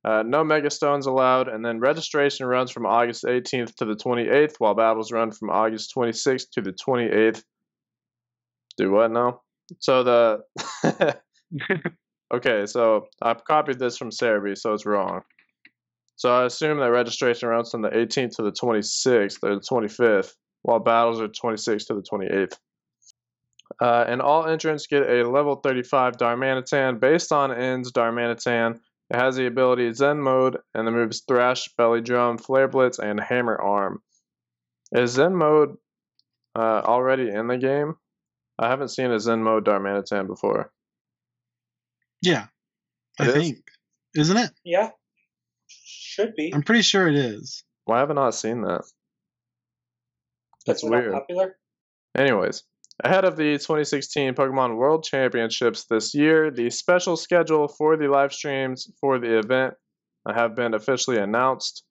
Uh, 0.06 0.24
no 0.26 0.44
Mega 0.44 0.70
Stones 0.70 1.08
allowed, 1.08 1.50
and 1.50 1.64
then 1.64 1.80
registration 1.80 2.46
runs 2.46 2.72
from 2.72 2.86
August 2.86 3.26
18th 3.26 3.76
to 3.76 3.86
the 3.86 3.96
28th, 3.96 4.56
while 4.60 4.74
battles 4.74 5.12
run 5.12 5.32
from 5.32 5.50
August 5.50 5.94
26th 5.96 6.52
to 6.52 6.62
the 6.62 6.72
28th. 6.72 7.44
Do 8.78 8.92
what 8.92 9.12
now? 9.12 9.42
So 9.80 10.04
the 10.04 10.40
okay, 12.34 12.66
so 12.66 13.08
I've 13.22 13.44
copied 13.44 13.78
this 13.78 13.98
from 13.98 14.10
Serebii, 14.10 14.58
so 14.58 14.74
it's 14.74 14.86
wrong. 14.86 15.22
So 16.16 16.34
I 16.34 16.46
assume 16.46 16.80
that 16.80 16.92
registration 16.92 17.50
runs 17.50 17.72
from 17.72 17.82
the 17.82 17.90
18th 17.90 18.38
to 18.38 18.44
the 18.44 18.52
26th 18.52 19.40
or 19.44 19.56
the 19.56 19.62
25th, 19.62 20.34
while 20.62 20.80
battles 20.80 21.20
are 21.22 21.28
26th 21.28 21.88
to 21.88 21.96
the 21.96 22.02
28th. 22.02 22.58
Uh, 23.82 24.06
and 24.08 24.22
all 24.22 24.46
entrants 24.48 24.88
get 24.88 25.10
a 25.10 25.30
level 25.30 25.56
35 25.56 26.18
Darmanitan 26.18 27.00
based 27.00 27.32
on 27.32 27.52
N's 27.52 27.92
Darmanitan. 27.92 28.80
It 29.10 29.16
has 29.16 29.36
the 29.36 29.48
ability 29.48 29.92
Zen 29.94 30.20
Mode 30.22 30.58
and 30.74 30.86
the 30.86 30.92
moves 30.92 31.22
Thrash, 31.28 31.70
Belly 31.78 32.02
Drum, 32.02 32.38
Flare 32.38 32.68
Blitz, 32.68 33.00
and 33.00 33.20
Hammer 33.20 33.56
Arm. 33.60 34.02
Is 34.92 35.12
Zen 35.12 35.36
Mode 35.36 35.78
uh, 36.56 36.82
already 36.84 37.30
in 37.30 37.48
the 37.48 37.58
game? 37.58 37.96
I 38.58 38.70
haven't 38.70 38.90
seen 38.90 39.12
a 39.12 39.20
Zen 39.20 39.44
Mode 39.44 39.66
Darmanitan 39.66 40.28
before. 40.28 40.72
Yeah, 42.22 42.48
I 43.20 43.24
It 43.24 43.28
is? 43.30 43.34
think. 43.36 43.58
Isn't 44.16 44.38
it? 44.38 44.52
Yeah, 44.66 44.90
should 45.68 46.36
be. 46.36 46.54
I'm 46.54 46.64
pretty 46.64 46.82
sure 46.82 47.08
it 47.08 47.16
is. 47.16 47.64
Why 47.86 48.00
have 48.00 48.12
I 48.12 48.16
not 48.16 48.36
seen 48.36 48.62
that? 48.62 48.84
That's 50.66 50.82
They're 50.82 50.92
not 50.92 50.98
weird. 51.02 51.14
Popular. 51.14 51.58
Anyways, 52.16 52.64
ahead 53.04 53.26
of 53.26 53.38
the 53.38 53.58
2016 53.58 54.34
Pokemon 54.34 54.76
World 54.76 55.04
Championships 55.04 55.86
this 55.86 56.14
year, 56.14 56.52
the 56.52 56.70
special 56.70 57.16
schedule 57.16 57.68
for 57.68 57.98
the 57.98 58.08
live 58.08 58.34
streams 58.34 58.90
for 59.00 59.20
the 59.20 59.40
event 59.40 59.74
have 60.28 60.56
been 60.56 60.74
officially 60.74 61.18
announced. 61.18 61.84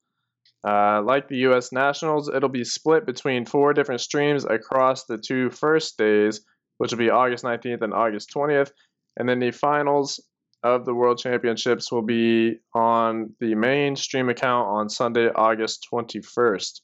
Uh, 0.67 1.01
like 1.03 1.29
the 1.29 1.39
U.S. 1.39 1.73
Nationals, 1.73 2.29
it'll 2.29 2.49
be 2.49 2.65
split 2.65 3.07
between 3.07 3.47
four 3.47 3.73
different 3.73 4.01
streams 4.01 4.45
across 4.45 5.05
the 5.05 5.17
two 5.17 5.51
first 5.51 5.97
days, 5.97 6.41
which 6.79 6.91
will 6.91 6.99
be 6.99 7.11
August 7.11 7.45
19th 7.45 7.83
and 7.83 7.95
August 7.95 8.31
20th. 8.35 8.71
And 9.17 9.29
then 9.29 9.39
the 9.39 9.51
finals 9.51 10.21
of 10.63 10.85
the 10.85 10.95
World 10.95 11.19
Championships 11.19 11.93
will 11.93 12.03
be 12.03 12.59
on 12.75 13.35
the 13.41 13.55
main 13.55 13.95
stream 13.97 14.29
account 14.29 14.69
on 14.69 14.89
Sunday, 14.89 15.31
August 15.35 15.87
21st. 15.93 16.81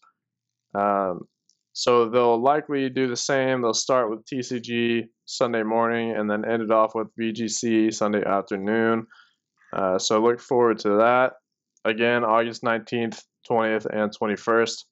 Um, 0.74 1.28
so 1.74 2.08
they'll 2.08 2.40
likely 2.40 2.88
do 2.88 3.08
the 3.08 3.16
same. 3.16 3.60
They'll 3.60 3.74
start 3.74 4.08
with 4.08 4.24
TCG 4.26 5.08
Sunday 5.26 5.64
morning 5.64 6.12
and 6.12 6.30
then 6.30 6.48
end 6.48 6.62
it 6.62 6.70
off 6.70 6.94
with 6.94 7.08
VGC 7.20 7.92
Sunday 7.92 8.24
afternoon. 8.24 9.08
Uh, 9.72 9.98
so 9.98 10.22
look 10.22 10.40
forward 10.40 10.78
to 10.78 10.90
that. 10.98 11.32
Again, 11.84 12.24
August 12.24 12.62
19th, 12.62 13.20
20th, 13.50 13.86
and 13.86 14.16
21st. 14.16 14.84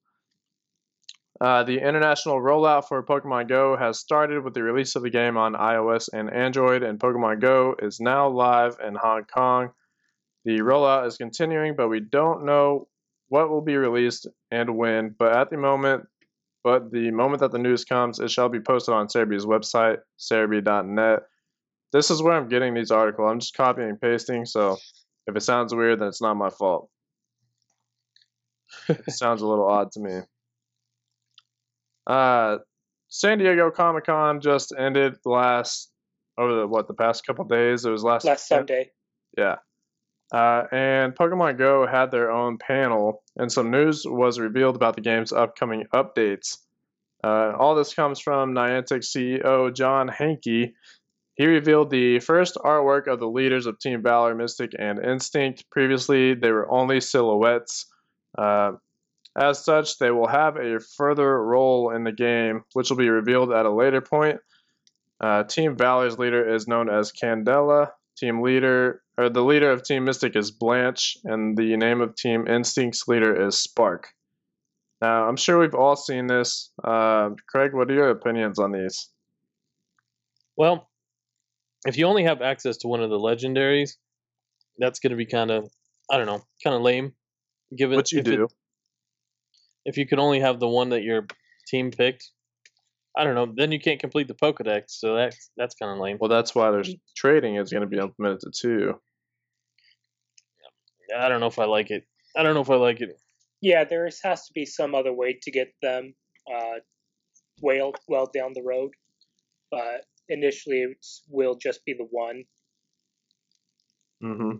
Uh, 1.40 1.62
the 1.62 1.78
international 1.78 2.40
rollout 2.40 2.88
for 2.88 3.00
Pokemon 3.04 3.48
Go 3.48 3.76
has 3.76 4.00
started 4.00 4.42
with 4.42 4.52
the 4.52 4.62
release 4.64 4.96
of 4.96 5.04
the 5.04 5.10
game 5.10 5.36
on 5.36 5.54
iOS 5.54 6.08
and 6.12 6.32
Android, 6.32 6.82
and 6.82 6.98
Pokemon 6.98 7.40
Go 7.40 7.76
is 7.80 8.00
now 8.00 8.28
live 8.28 8.76
in 8.84 8.96
Hong 8.96 9.22
Kong. 9.24 9.70
The 10.44 10.58
rollout 10.58 11.06
is 11.06 11.16
continuing, 11.16 11.76
but 11.76 11.88
we 11.88 12.00
don't 12.00 12.44
know 12.44 12.88
what 13.28 13.50
will 13.50 13.62
be 13.62 13.76
released 13.76 14.26
and 14.50 14.76
when. 14.76 15.14
But 15.16 15.36
at 15.36 15.48
the 15.48 15.56
moment, 15.56 16.06
but 16.64 16.90
the 16.92 17.10
moment 17.10 17.40
that 17.40 17.52
the 17.52 17.58
news 17.58 17.84
comes, 17.84 18.20
it 18.20 18.30
shall 18.30 18.48
be 18.48 18.60
posted 18.60 18.94
on 18.94 19.08
Serebii's 19.08 19.46
website, 19.46 19.98
serebii.net. 20.18 21.20
This 21.92 22.10
is 22.10 22.22
where 22.22 22.34
I'm 22.34 22.48
getting 22.48 22.74
these 22.74 22.90
articles. 22.90 23.30
I'm 23.30 23.40
just 23.40 23.56
copying 23.56 23.90
and 23.90 24.00
pasting, 24.00 24.46
so 24.46 24.78
if 25.26 25.36
it 25.36 25.42
sounds 25.42 25.74
weird, 25.74 26.00
then 26.00 26.08
it's 26.08 26.22
not 26.22 26.34
my 26.34 26.50
fault. 26.50 26.88
it 28.88 29.12
sounds 29.12 29.42
a 29.42 29.46
little 29.46 29.66
odd 29.68 29.92
to 29.92 30.00
me. 30.00 30.20
Uh, 32.06 32.58
San 33.08 33.38
Diego 33.38 33.70
Comic 33.70 34.06
Con 34.06 34.40
just 34.40 34.72
ended 34.76 35.16
last 35.24 35.90
over 36.38 36.54
the 36.60 36.66
what 36.66 36.88
the 36.88 36.94
past 36.94 37.26
couple 37.26 37.44
days. 37.44 37.84
It 37.84 37.90
was 37.90 38.02
last 38.02 38.24
Last 38.24 38.48
Sunday. 38.48 38.90
yeah. 39.36 39.56
Uh, 40.32 40.64
and 40.72 41.14
Pokemon 41.14 41.58
Go 41.58 41.86
had 41.86 42.10
their 42.10 42.30
own 42.30 42.56
panel, 42.56 43.22
and 43.36 43.52
some 43.52 43.70
news 43.70 44.04
was 44.06 44.38
revealed 44.40 44.76
about 44.76 44.94
the 44.94 45.02
game's 45.02 45.32
upcoming 45.32 45.84
updates. 45.94 46.56
Uh, 47.22 47.52
all 47.58 47.74
this 47.74 47.94
comes 47.94 48.18
from 48.18 48.54
Niantic 48.54 49.02
CEO 49.04 49.74
John 49.74 50.08
Hanke. 50.08 50.72
He 51.34 51.46
revealed 51.46 51.90
the 51.90 52.18
first 52.20 52.56
artwork 52.56 53.08
of 53.08 53.20
the 53.20 53.28
leaders 53.28 53.66
of 53.66 53.78
Team 53.78 54.02
Valor, 54.02 54.34
Mystic, 54.34 54.72
and 54.78 54.98
Instinct. 54.98 55.64
Previously, 55.70 56.34
they 56.34 56.50
were 56.50 56.70
only 56.70 57.00
silhouettes. 57.00 57.86
Uh, 58.36 58.72
as 59.38 59.64
such, 59.64 59.98
they 59.98 60.10
will 60.10 60.28
have 60.28 60.56
a 60.56 60.80
further 60.96 61.42
role 61.42 61.90
in 61.94 62.04
the 62.04 62.12
game, 62.12 62.64
which 62.72 62.90
will 62.90 62.96
be 62.96 63.08
revealed 63.08 63.52
at 63.52 63.66
a 63.66 63.70
later 63.72 64.00
point. 64.00 64.40
Uh, 65.20 65.44
Team 65.44 65.76
Valor's 65.76 66.18
leader 66.18 66.54
is 66.54 66.66
known 66.66 66.90
as 66.90 67.12
Candela. 67.12 67.90
Team 68.16 68.42
leader, 68.42 69.01
or 69.18 69.28
the 69.28 69.42
leader 69.42 69.70
of 69.70 69.82
Team 69.82 70.04
Mystic 70.04 70.36
is 70.36 70.50
Blanche, 70.50 71.16
and 71.24 71.56
the 71.56 71.76
name 71.76 72.00
of 72.00 72.14
Team 72.14 72.46
Instinct's 72.46 73.06
leader 73.08 73.46
is 73.46 73.58
Spark. 73.58 74.08
Now, 75.00 75.28
I'm 75.28 75.36
sure 75.36 75.58
we've 75.58 75.74
all 75.74 75.96
seen 75.96 76.26
this. 76.28 76.70
Uh, 76.82 77.30
Craig, 77.48 77.74
what 77.74 77.90
are 77.90 77.94
your 77.94 78.10
opinions 78.10 78.58
on 78.58 78.72
these? 78.72 79.10
Well, 80.56 80.88
if 81.86 81.96
you 81.98 82.06
only 82.06 82.24
have 82.24 82.40
access 82.42 82.76
to 82.78 82.88
one 82.88 83.02
of 83.02 83.10
the 83.10 83.18
legendaries, 83.18 83.96
that's 84.78 85.00
going 85.00 85.10
to 85.10 85.16
be 85.16 85.26
kind 85.26 85.50
of 85.50 85.68
I 86.10 86.16
don't 86.18 86.26
know, 86.26 86.42
kind 86.62 86.76
of 86.76 86.82
lame. 86.82 87.14
Given 87.76 87.96
What 87.96 88.12
you 88.12 88.20
if 88.20 88.28
it- 88.28 88.36
do? 88.36 88.48
if 89.84 89.96
you 89.96 90.06
could 90.06 90.18
only 90.18 90.40
have 90.40 90.60
the 90.60 90.68
one 90.68 90.90
that 90.90 91.02
your 91.02 91.26
team 91.66 91.90
picked, 91.90 92.30
I 93.16 93.24
don't 93.24 93.34
know. 93.34 93.52
Then 93.54 93.72
you 93.72 93.80
can't 93.80 94.00
complete 94.00 94.28
the 94.28 94.34
Pokedex, 94.34 94.84
so 94.88 95.14
that's 95.14 95.50
that's 95.56 95.74
kind 95.74 95.92
of 95.92 95.98
lame. 95.98 96.16
Well, 96.20 96.30
that's 96.30 96.54
why 96.54 96.70
there's 96.70 96.94
trading 97.16 97.56
is 97.56 97.70
going 97.70 97.82
to 97.82 97.86
be 97.86 97.98
implemented 97.98 98.52
too. 98.58 98.94
I 101.16 101.28
don't 101.28 101.40
know 101.40 101.46
if 101.46 101.58
I 101.58 101.66
like 101.66 101.90
it. 101.90 102.04
I 102.36 102.42
don't 102.42 102.54
know 102.54 102.62
if 102.62 102.70
I 102.70 102.76
like 102.76 103.00
it. 103.00 103.10
Yeah, 103.60 103.84
there 103.84 104.06
is- 104.06 104.20
has 104.22 104.46
to 104.46 104.52
be 104.54 104.64
some 104.64 104.94
other 104.94 105.12
way 105.12 105.38
to 105.42 105.50
get 105.50 105.72
them 105.82 106.14
uh, 106.52 106.80
well 107.60 107.92
well 108.08 108.30
down 108.32 108.52
the 108.54 108.62
road, 108.62 108.92
but 109.70 110.06
initially 110.28 110.78
it 110.78 111.06
will 111.28 111.54
just 111.54 111.84
be 111.84 111.92
the 111.92 112.06
one. 112.10 112.44
Mm-hmm. 114.24 114.58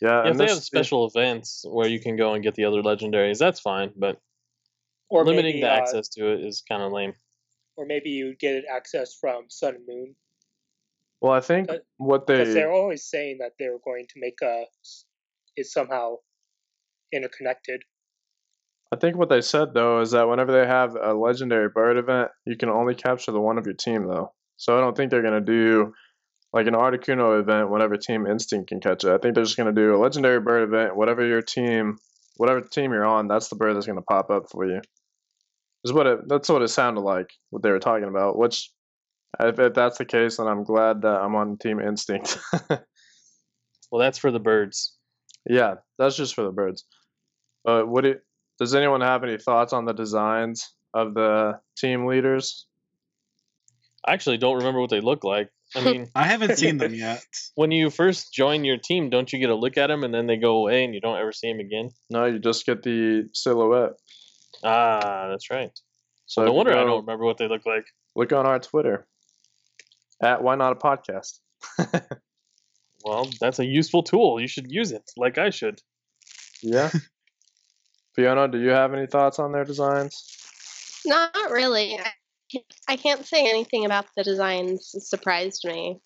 Yeah, 0.00 0.20
if 0.20 0.26
and 0.30 0.40
they 0.40 0.44
this, 0.44 0.54
have 0.54 0.62
special 0.62 1.06
events 1.06 1.64
where 1.68 1.88
you 1.88 2.00
can 2.00 2.16
go 2.16 2.34
and 2.34 2.42
get 2.42 2.54
the 2.54 2.64
other 2.64 2.82
legendaries, 2.82 3.38
that's 3.38 3.60
fine. 3.60 3.92
But 3.96 4.18
Or 5.10 5.24
limiting 5.24 5.56
maybe, 5.56 5.60
the 5.62 5.70
uh, 5.70 5.76
access 5.76 6.08
to 6.10 6.32
it 6.32 6.40
is 6.44 6.62
kind 6.66 6.82
of 6.82 6.92
lame. 6.92 7.12
Or 7.76 7.86
maybe 7.86 8.10
you 8.10 8.34
get 8.38 8.54
it 8.54 8.64
access 8.70 9.14
from 9.14 9.44
Sun 9.48 9.76
and 9.76 9.86
Moon. 9.86 10.14
well, 11.20 11.32
I 11.32 11.40
think 11.40 11.68
but- 11.68 11.84
what 11.96 12.26
Because 12.26 12.48
they 12.48 12.54
they're 12.54 12.72
always 12.72 13.04
saying 13.04 13.38
that 13.40 13.52
they're 13.58 13.78
going 13.84 14.06
to 14.08 14.14
make 14.20 14.40
a 14.42 14.64
is 15.56 15.72
somehow 15.72 16.16
interconnected. 17.12 17.82
I 18.92 18.96
think 18.96 19.16
what 19.16 19.28
they 19.28 19.40
said 19.40 19.74
though 19.74 20.00
is 20.00 20.10
that 20.12 20.28
whenever 20.28 20.52
they 20.52 20.66
have 20.66 20.96
a 21.00 21.12
legendary 21.14 21.68
bird 21.68 21.96
event, 21.96 22.30
you 22.44 22.56
can 22.56 22.68
only 22.68 22.94
capture 22.94 23.32
the 23.32 23.40
one 23.40 23.58
of 23.58 23.66
your 23.66 23.74
team 23.74 24.06
though. 24.06 24.32
So 24.56 24.76
I 24.76 24.80
don't 24.80 24.96
think 24.96 25.10
they're 25.10 25.22
gonna 25.22 25.40
do 25.40 25.94
like 26.52 26.66
an 26.66 26.74
Articuno 26.74 27.38
event 27.40 27.70
whenever 27.70 27.96
Team 27.96 28.26
Instinct 28.26 28.68
can 28.68 28.80
catch 28.80 29.04
it. 29.04 29.10
I 29.10 29.18
think 29.18 29.34
they're 29.34 29.44
just 29.44 29.56
gonna 29.56 29.72
do 29.72 29.94
a 29.94 29.98
legendary 29.98 30.40
bird 30.40 30.64
event, 30.64 30.96
whatever 30.96 31.24
your 31.24 31.42
team, 31.42 31.98
whatever 32.36 32.60
team 32.60 32.92
you're 32.92 33.04
on, 33.04 33.28
that's 33.28 33.48
the 33.48 33.54
bird 33.56 33.74
that's 33.76 33.86
gonna 33.86 34.02
pop 34.02 34.30
up 34.30 34.50
for 34.50 34.66
you. 34.66 34.80
Is 35.84 35.92
what 35.92 36.06
it. 36.06 36.28
That's 36.28 36.48
what 36.48 36.62
it 36.62 36.68
sounded 36.68 37.00
like. 37.00 37.30
What 37.50 37.62
they 37.62 37.70
were 37.70 37.78
talking 37.78 38.08
about. 38.08 38.36
Which, 38.36 38.70
if, 39.38 39.58
if 39.58 39.74
that's 39.74 39.98
the 39.98 40.04
case, 40.04 40.36
then 40.36 40.46
I'm 40.46 40.64
glad 40.64 41.02
that 41.02 41.20
I'm 41.20 41.34
on 41.34 41.56
Team 41.56 41.80
Instinct. 41.80 42.38
Well, 43.90 44.00
that's 44.00 44.18
for 44.18 44.30
the 44.30 44.38
birds. 44.38 44.94
Yeah, 45.48 45.76
that's 45.98 46.16
just 46.16 46.34
for 46.34 46.44
the 46.44 46.52
birds. 46.52 46.84
But 47.64 47.88
what 47.88 48.04
do 48.04 48.16
does 48.58 48.74
anyone 48.74 49.00
have 49.00 49.24
any 49.24 49.38
thoughts 49.38 49.72
on 49.72 49.84
the 49.84 49.92
designs 49.92 50.72
of 50.94 51.14
the 51.14 51.58
team 51.76 52.06
leaders? 52.06 52.66
I 54.06 54.12
actually 54.12 54.38
don't 54.38 54.58
remember 54.58 54.80
what 54.80 54.90
they 54.90 55.00
look 55.00 55.24
like. 55.24 55.50
I 55.74 55.80
mean, 55.84 56.08
I 56.14 56.24
haven't 56.24 56.58
seen 56.58 56.78
them 56.78 56.94
yet. 56.94 57.22
when 57.54 57.70
you 57.70 57.90
first 57.90 58.32
join 58.32 58.64
your 58.64 58.76
team, 58.76 59.10
don't 59.10 59.32
you 59.32 59.38
get 59.38 59.50
a 59.50 59.54
look 59.54 59.76
at 59.76 59.88
them 59.88 60.04
and 60.04 60.12
then 60.12 60.26
they 60.26 60.36
go 60.36 60.58
away 60.58 60.84
and 60.84 60.94
you 60.94 61.00
don't 61.00 61.18
ever 61.18 61.32
see 61.32 61.50
them 61.50 61.60
again? 61.60 61.90
No, 62.10 62.26
you 62.26 62.38
just 62.38 62.66
get 62.66 62.82
the 62.82 63.28
silhouette. 63.32 63.92
Ah, 64.64 65.28
that's 65.30 65.50
right. 65.50 65.78
So 66.26 66.42
no 66.42 66.46
if 66.46 66.50
you 66.52 66.56
wonder 66.56 66.72
I 66.72 66.84
don't 66.84 67.00
remember 67.00 67.24
what 67.24 67.38
they 67.38 67.48
look 67.48 67.66
like. 67.66 67.86
look 68.14 68.32
on 68.32 68.46
our 68.46 68.58
Twitter 68.58 69.06
at 70.22 70.42
Why 70.42 70.54
Not 70.54 70.72
a 70.72 70.76
Podcast. 70.76 71.40
Well, 73.04 73.30
that's 73.40 73.58
a 73.58 73.64
useful 73.64 74.02
tool. 74.02 74.40
You 74.40 74.46
should 74.46 74.70
use 74.70 74.92
it, 74.92 75.10
like 75.16 75.38
I 75.38 75.50
should. 75.50 75.80
Yeah. 76.62 76.90
Fiona, 78.14 78.48
do 78.48 78.58
you 78.58 78.70
have 78.70 78.92
any 78.92 79.06
thoughts 79.06 79.38
on 79.38 79.52
their 79.52 79.64
designs? 79.64 80.36
Not 81.06 81.50
really. 81.50 81.98
I 82.88 82.96
can't, 82.96 83.24
say 83.24 83.48
anything 83.48 83.84
about 83.86 84.06
the 84.16 84.24
designs. 84.24 84.90
It 84.94 85.02
surprised 85.02 85.64
me, 85.64 86.00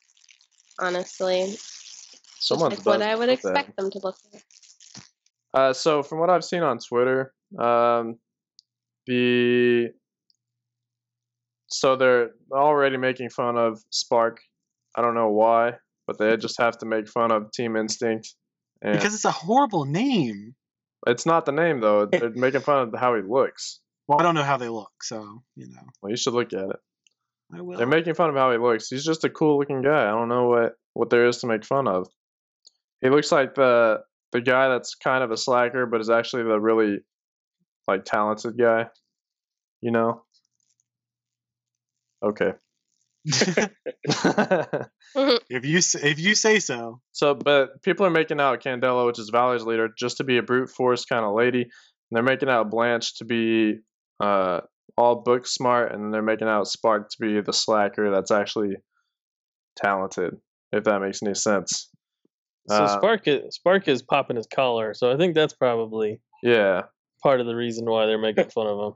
honestly. 0.78 1.46
Just 1.46 2.46
Someone's 2.46 2.76
like 2.78 2.86
what 2.86 3.02
I 3.02 3.16
would 3.16 3.28
something. 3.28 3.50
expect 3.50 3.76
them 3.76 3.90
to 3.90 3.98
look 4.04 4.16
like. 4.32 4.42
Uh, 5.54 5.72
so 5.72 6.02
from 6.02 6.18
what 6.18 6.30
I've 6.30 6.44
seen 6.44 6.62
on 6.62 6.78
Twitter, 6.78 7.32
um, 7.58 8.18
the 9.06 9.88
so 11.68 11.96
they're 11.96 12.30
already 12.52 12.96
making 12.96 13.30
fun 13.30 13.56
of 13.56 13.82
Spark. 13.90 14.38
I 14.96 15.02
don't 15.02 15.14
know 15.14 15.30
why, 15.30 15.72
but 16.06 16.18
they 16.18 16.36
just 16.36 16.60
have 16.60 16.78
to 16.78 16.86
make 16.86 17.08
fun 17.08 17.32
of 17.32 17.50
Team 17.52 17.76
Instinct. 17.76 18.34
And 18.82 18.92
Because 18.92 19.14
it's 19.14 19.24
a 19.24 19.30
horrible 19.32 19.84
name. 19.84 20.54
it's 21.06 21.26
not 21.26 21.46
the 21.46 21.52
name 21.52 21.80
though. 21.80 22.06
They're 22.06 22.30
making 22.30 22.60
fun 22.60 22.88
of 22.88 22.94
how 22.98 23.14
he 23.16 23.22
looks. 23.22 23.80
Well, 24.06 24.20
I 24.20 24.22
don't 24.22 24.34
know 24.34 24.42
how 24.42 24.58
they 24.58 24.68
look, 24.68 24.92
so 25.02 25.42
you 25.56 25.66
know. 25.68 25.82
Well, 26.02 26.10
you 26.10 26.16
should 26.16 26.34
look 26.34 26.52
at 26.52 26.68
it. 26.70 26.76
I 27.54 27.60
will. 27.62 27.78
They're 27.78 27.86
making 27.86 28.14
fun 28.14 28.30
of 28.30 28.36
how 28.36 28.52
he 28.52 28.58
looks. 28.58 28.88
He's 28.88 29.04
just 29.04 29.24
a 29.24 29.30
cool 29.30 29.58
looking 29.58 29.82
guy. 29.82 30.02
I 30.02 30.10
don't 30.10 30.28
know 30.28 30.48
what 30.48 30.72
what 30.92 31.10
there 31.10 31.26
is 31.26 31.38
to 31.38 31.46
make 31.46 31.64
fun 31.64 31.88
of. 31.88 32.06
He 33.00 33.08
looks 33.08 33.32
like 33.32 33.54
the 33.54 34.00
the 34.32 34.40
guy 34.40 34.68
that's 34.68 34.94
kind 34.94 35.24
of 35.24 35.30
a 35.30 35.36
slacker, 35.36 35.86
but 35.86 36.00
is 36.00 36.10
actually 36.10 36.42
the 36.44 36.60
really 36.60 36.98
like 37.86 38.04
talented 38.04 38.58
guy. 38.58 38.86
You 39.80 39.90
know. 39.90 40.22
Okay. 42.24 42.52
if 43.26 44.90
you 45.64 45.78
if 45.78 46.18
you 46.18 46.34
say 46.34 46.58
so. 46.58 47.00
so, 47.12 47.34
but 47.34 47.82
people 47.82 48.06
are 48.06 48.10
making 48.10 48.40
out 48.40 48.62
Candela, 48.62 49.06
which 49.06 49.18
is 49.18 49.30
Valor's 49.30 49.64
leader, 49.64 49.88
just 49.96 50.18
to 50.18 50.24
be 50.24 50.38
a 50.38 50.42
brute 50.42 50.70
force 50.70 51.04
kind 51.04 51.24
of 51.24 51.34
lady. 51.34 51.62
And 51.62 51.70
they're 52.12 52.22
making 52.22 52.50
out 52.50 52.70
Blanche 52.70 53.16
to 53.18 53.24
be 53.24 53.78
uh, 54.20 54.60
all 54.96 55.22
book 55.22 55.46
smart, 55.46 55.92
and 55.92 56.12
they're 56.12 56.22
making 56.22 56.48
out 56.48 56.68
Spark 56.68 57.10
to 57.10 57.16
be 57.20 57.40
the 57.40 57.52
slacker 57.52 58.10
that's 58.10 58.30
actually 58.30 58.76
talented. 59.76 60.34
If 60.72 60.84
that 60.84 61.00
makes 61.00 61.22
any 61.22 61.34
sense. 61.34 61.88
So 62.68 62.76
Uh, 62.76 62.98
Spark 62.98 63.28
is, 63.28 63.54
Spark 63.54 63.88
is 63.88 64.02
popping 64.02 64.36
his 64.36 64.46
collar, 64.46 64.94
so 64.94 65.12
I 65.12 65.16
think 65.16 65.34
that's 65.34 65.54
probably 65.54 66.20
Yeah. 66.42 66.82
Part 67.24 67.40
of 67.40 67.46
the 67.46 67.56
reason 67.56 67.86
why 67.86 68.06
they're 68.06 68.18
making 68.18 68.50
fun 68.50 68.68
of 68.68 68.78
him. 68.78 68.92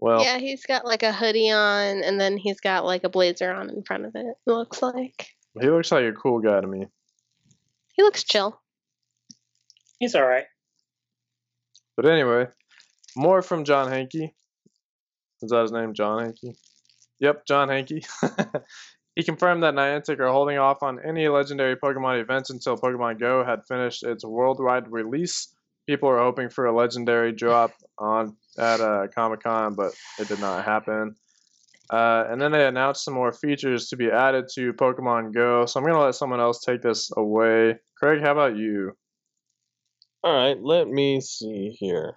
Well, 0.00 0.22
yeah, 0.22 0.38
he's 0.38 0.66
got 0.66 0.84
like 0.84 1.02
a 1.02 1.12
hoodie 1.12 1.50
on, 1.50 2.02
and 2.02 2.20
then 2.20 2.36
he's 2.36 2.60
got 2.60 2.84
like 2.84 3.04
a 3.04 3.08
blazer 3.08 3.52
on 3.52 3.70
in 3.70 3.82
front 3.82 4.04
of 4.04 4.14
it. 4.14 4.26
It 4.26 4.50
looks 4.50 4.82
like 4.82 5.28
he 5.60 5.68
looks 5.70 5.92
like 5.92 6.04
a 6.04 6.12
cool 6.12 6.40
guy 6.40 6.60
to 6.60 6.66
me. 6.66 6.86
he 7.94 8.02
looks 8.02 8.24
chill. 8.24 8.60
He's 9.98 10.14
all 10.14 10.26
right. 10.26 10.46
But 11.96 12.06
anyway, 12.06 12.46
more 13.16 13.40
from 13.42 13.64
John 13.64 13.90
Hanke. 13.90 14.32
Is 15.42 15.50
that 15.50 15.62
his 15.62 15.72
name, 15.72 15.94
John 15.94 16.18
Hanke? 16.18 16.56
Yep, 17.20 17.46
John 17.46 17.68
Hanke. 17.68 18.04
he 19.14 19.22
confirmed 19.22 19.62
that 19.62 19.74
Niantic 19.74 20.18
are 20.18 20.32
holding 20.32 20.58
off 20.58 20.82
on 20.82 20.98
any 21.06 21.28
legendary 21.28 21.76
Pokemon 21.76 22.20
events 22.20 22.50
until 22.50 22.76
Pokemon 22.76 23.20
Go 23.20 23.44
had 23.44 23.66
finished 23.68 24.02
its 24.02 24.24
worldwide 24.24 24.90
release. 24.90 25.54
People 25.90 26.08
are 26.08 26.20
hoping 26.20 26.48
for 26.48 26.66
a 26.66 26.72
legendary 26.72 27.32
drop 27.32 27.72
on 27.98 28.36
at 28.56 28.80
uh, 28.80 29.08
Comic 29.12 29.42
Con, 29.42 29.74
but 29.74 29.92
it 30.20 30.28
did 30.28 30.38
not 30.38 30.64
happen. 30.64 31.16
Uh, 31.90 32.26
and 32.30 32.40
then 32.40 32.52
they 32.52 32.64
announced 32.64 33.04
some 33.04 33.12
more 33.12 33.32
features 33.32 33.88
to 33.88 33.96
be 33.96 34.08
added 34.08 34.44
to 34.54 34.72
Pokemon 34.74 35.34
Go. 35.34 35.66
So 35.66 35.80
I'm 35.80 35.84
gonna 35.84 35.98
let 35.98 36.14
someone 36.14 36.38
else 36.38 36.60
take 36.60 36.80
this 36.80 37.10
away. 37.16 37.80
Craig, 37.96 38.22
how 38.22 38.30
about 38.30 38.56
you? 38.56 38.92
All 40.22 40.32
right, 40.32 40.56
let 40.62 40.86
me 40.86 41.20
see 41.20 41.70
here. 41.76 42.14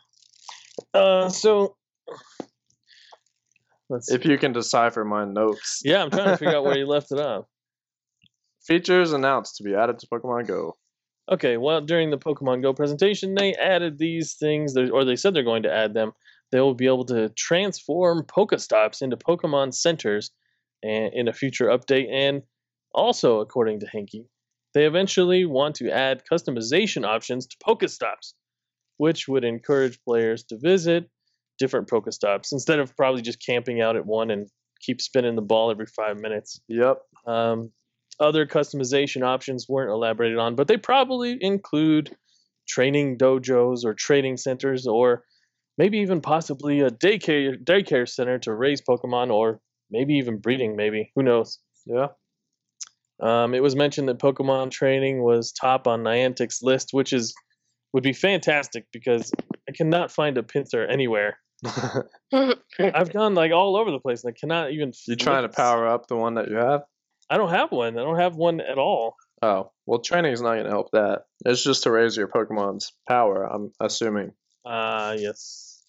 Uh, 0.94 1.30
so 1.30 1.76
let's. 3.90 4.12
If 4.12 4.24
you 4.24 4.38
can 4.38 4.54
decipher 4.54 5.04
my 5.04 5.26
notes. 5.26 5.82
yeah, 5.84 6.04
I'm 6.04 6.12
trying 6.12 6.26
to 6.26 6.38
figure 6.38 6.58
out 6.58 6.64
where 6.64 6.78
you 6.78 6.86
left 6.96 7.12
it 7.12 7.18
off. 7.18 7.46
Features 8.68 9.14
announced 9.14 9.56
to 9.56 9.64
be 9.64 9.74
added 9.74 9.98
to 9.98 10.06
Pokemon 10.06 10.46
Go. 10.46 10.76
Okay, 11.32 11.58
well, 11.58 11.80
during 11.82 12.10
the 12.10 12.18
Pokemon 12.18 12.62
Go 12.62 12.74
presentation, 12.74 13.34
they 13.34 13.54
added 13.56 13.98
these 13.98 14.34
things, 14.34 14.76
or 14.78 15.06
they 15.06 15.16
said 15.16 15.34
they're 15.34 15.44
going 15.44 15.64
to 15.64 15.74
add 15.74 15.94
them. 15.94 16.12
They 16.52 16.60
will 16.60 16.76
be 16.76 16.86
able 16.86 17.06
to 17.06 17.30
transform 17.30 18.24
Pokestops 18.24 19.02
into 19.02 19.18
Pokemon 19.18 19.74
centers 19.74 20.32
and, 20.84 21.14
in 21.14 21.28
a 21.28 21.34
future 21.34 21.68
update. 21.68 22.12
And 22.12 22.44
also, 22.94 23.40
according 23.40 23.80
to 23.80 23.88
Hinky, 23.88 24.26
they 24.74 24.86
eventually 24.86 25.46
want 25.46 25.76
to 25.76 25.90
add 25.90 26.24
customization 26.30 27.06
options 27.08 27.48
to 27.48 27.58
Pokestops, 27.66 28.34
which 28.98 29.28
would 29.28 29.46
encourage 29.46 30.00
players 30.04 30.44
to 30.46 30.58
visit 30.58 31.10
different 31.58 31.88
Pokestops 31.88 32.52
instead 32.52 32.80
of 32.80 32.96
probably 32.98 33.22
just 33.22 33.44
camping 33.44 33.82
out 33.82 33.96
at 33.96 34.06
one 34.06 34.30
and 34.30 34.50
keep 34.82 35.00
spinning 35.00 35.36
the 35.36 35.42
ball 35.42 35.72
every 35.72 35.86
five 35.86 36.20
minutes. 36.20 36.60
Yep. 36.68 37.02
Um, 37.26 37.72
other 38.20 38.46
customization 38.46 39.24
options 39.24 39.68
weren't 39.68 39.92
elaborated 39.92 40.38
on, 40.38 40.56
but 40.56 40.68
they 40.68 40.78
probably 40.78 41.38
include 41.42 42.16
training 42.68 43.18
dojos 43.18 43.84
or 43.84 43.94
training 43.94 44.38
centers, 44.38 44.88
or 44.88 45.24
maybe 45.78 46.00
even 46.00 46.22
possibly 46.22 46.82
a 46.82 46.90
daycare 46.90 47.62
daycare 47.64 48.08
center 48.08 48.40
to 48.40 48.54
raise 48.54 48.82
Pokemon, 48.82 49.32
or 49.32 49.60
maybe 49.90 50.16
even 50.16 50.38
breeding. 50.38 50.76
Maybe 50.76 51.12
who 51.16 51.24
knows? 51.24 51.60
Yeah. 51.86 52.08
Um, 53.20 53.54
it 53.54 53.64
was 53.64 53.76
mentioned 53.76 54.10
that 54.10 54.20
Pokemon 54.20 54.72
training 54.72 55.24
was 55.24 55.52
top 55.52 55.88
on 55.88 56.04
Niantic's 56.04 56.62
list, 56.62 56.90
which 56.92 57.14
is 57.14 57.34
would 57.94 58.04
be 58.04 58.14
fantastic 58.14 58.86
because 58.92 59.32
I 59.70 59.72
cannot 59.72 60.12
find 60.12 60.38
a 60.38 60.44
Pinsir 60.44 60.90
anywhere. 60.92 61.38
I've 62.80 63.14
gone 63.14 63.36
like 63.36 63.52
all 63.52 63.78
over 63.78 63.92
the 63.92 64.00
place 64.00 64.24
and 64.24 64.34
I 64.36 64.40
cannot 64.40 64.72
even. 64.72 64.92
You're 65.08 65.16
trying 65.16 65.44
to 65.44 65.50
power 65.50 65.88
up 65.88 66.08
the 66.08 66.16
one 66.16 66.34
that 66.36 66.50
you 66.50 66.58
have? 66.58 66.84
I 67.34 67.38
don't 67.38 67.50
have 67.50 67.72
one. 67.72 67.98
I 67.98 68.04
don't 68.04 68.20
have 68.20 68.36
one 68.36 68.62
at 68.62 68.78
all. 68.78 69.16
Oh, 69.42 69.72
well, 69.88 70.02
training 70.02 70.34
is 70.34 70.42
not 70.42 70.54
going 70.54 70.66
to 70.66 70.70
help 70.70 70.92
that. 70.92 71.24
It's 71.44 71.64
just 71.64 71.82
to 71.84 71.92
raise 71.92 72.16
your 72.16 72.28
Pokemon's 72.28 72.94
power, 73.10 73.44
I'm 73.44 73.72
assuming. 73.80 74.34
Ah, 74.64 75.14
yes. 75.14 75.82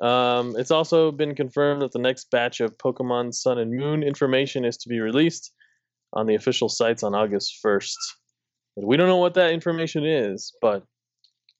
Um, 0.00 0.54
it's 0.56 0.70
also 0.70 1.12
been 1.12 1.34
confirmed 1.34 1.82
that 1.82 1.92
the 1.92 1.98
next 1.98 2.30
batch 2.30 2.60
of 2.60 2.78
Pokemon 2.78 3.34
Sun 3.34 3.58
and 3.58 3.72
Moon 3.72 4.02
information 4.02 4.64
is 4.64 4.78
to 4.78 4.88
be 4.88 5.00
released 5.00 5.52
on 6.14 6.26
the 6.26 6.34
official 6.34 6.70
sites 6.70 7.02
on 7.02 7.14
August 7.14 7.58
1st. 7.62 7.92
We 8.76 8.96
don't 8.96 9.08
know 9.08 9.18
what 9.18 9.34
that 9.34 9.52
information 9.52 10.06
is, 10.06 10.56
but 10.62 10.82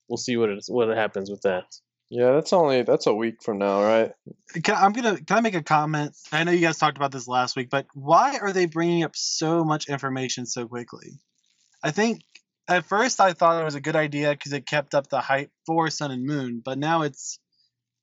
we'll 0.09 0.17
see 0.17 0.39
what 0.39 0.49
it, 0.49 0.65
what 0.69 0.89
happens 0.97 1.31
with 1.31 1.43
that. 1.43 1.65
Yeah, 2.15 2.33
that's 2.33 2.53
only 2.53 2.83
that's 2.83 3.07
a 3.07 3.15
week 3.15 3.43
from 3.43 3.57
now, 3.57 3.83
right? 3.83 4.13
Can, 4.63 4.75
I'm 4.75 4.93
gonna 4.93 5.17
can 5.17 5.39
I 5.39 5.41
make 5.41 5.55
a 5.55 5.63
comment? 5.63 6.15
I 6.31 6.45
know 6.45 6.53
you 6.53 6.61
guys 6.61 6.77
talked 6.77 6.99
about 6.99 7.11
this 7.11 7.27
last 7.27 7.57
week, 7.57 7.71
but 7.71 7.87
why 7.95 8.37
are 8.37 8.53
they 8.53 8.67
bringing 8.67 9.03
up 9.03 9.17
so 9.17 9.65
much 9.65 9.89
information 9.89 10.45
so 10.45 10.69
quickly? 10.69 11.13
I 11.83 11.91
think 11.91 12.21
at 12.69 12.85
first 12.85 13.19
I 13.19 13.33
thought 13.33 13.63
it 13.63 13.65
was 13.65 13.77
a 13.77 13.81
good 13.81 13.97
idea 13.97 14.33
because 14.33 14.53
it 14.53 14.67
kept 14.67 14.95
up 14.95 15.09
the 15.09 15.23
hype 15.23 15.51
for 15.65 15.89
Sun 15.89 16.11
and 16.11 16.27
Moon, 16.27 16.61
but 16.63 16.77
now 16.77 17.01
it's 17.01 17.39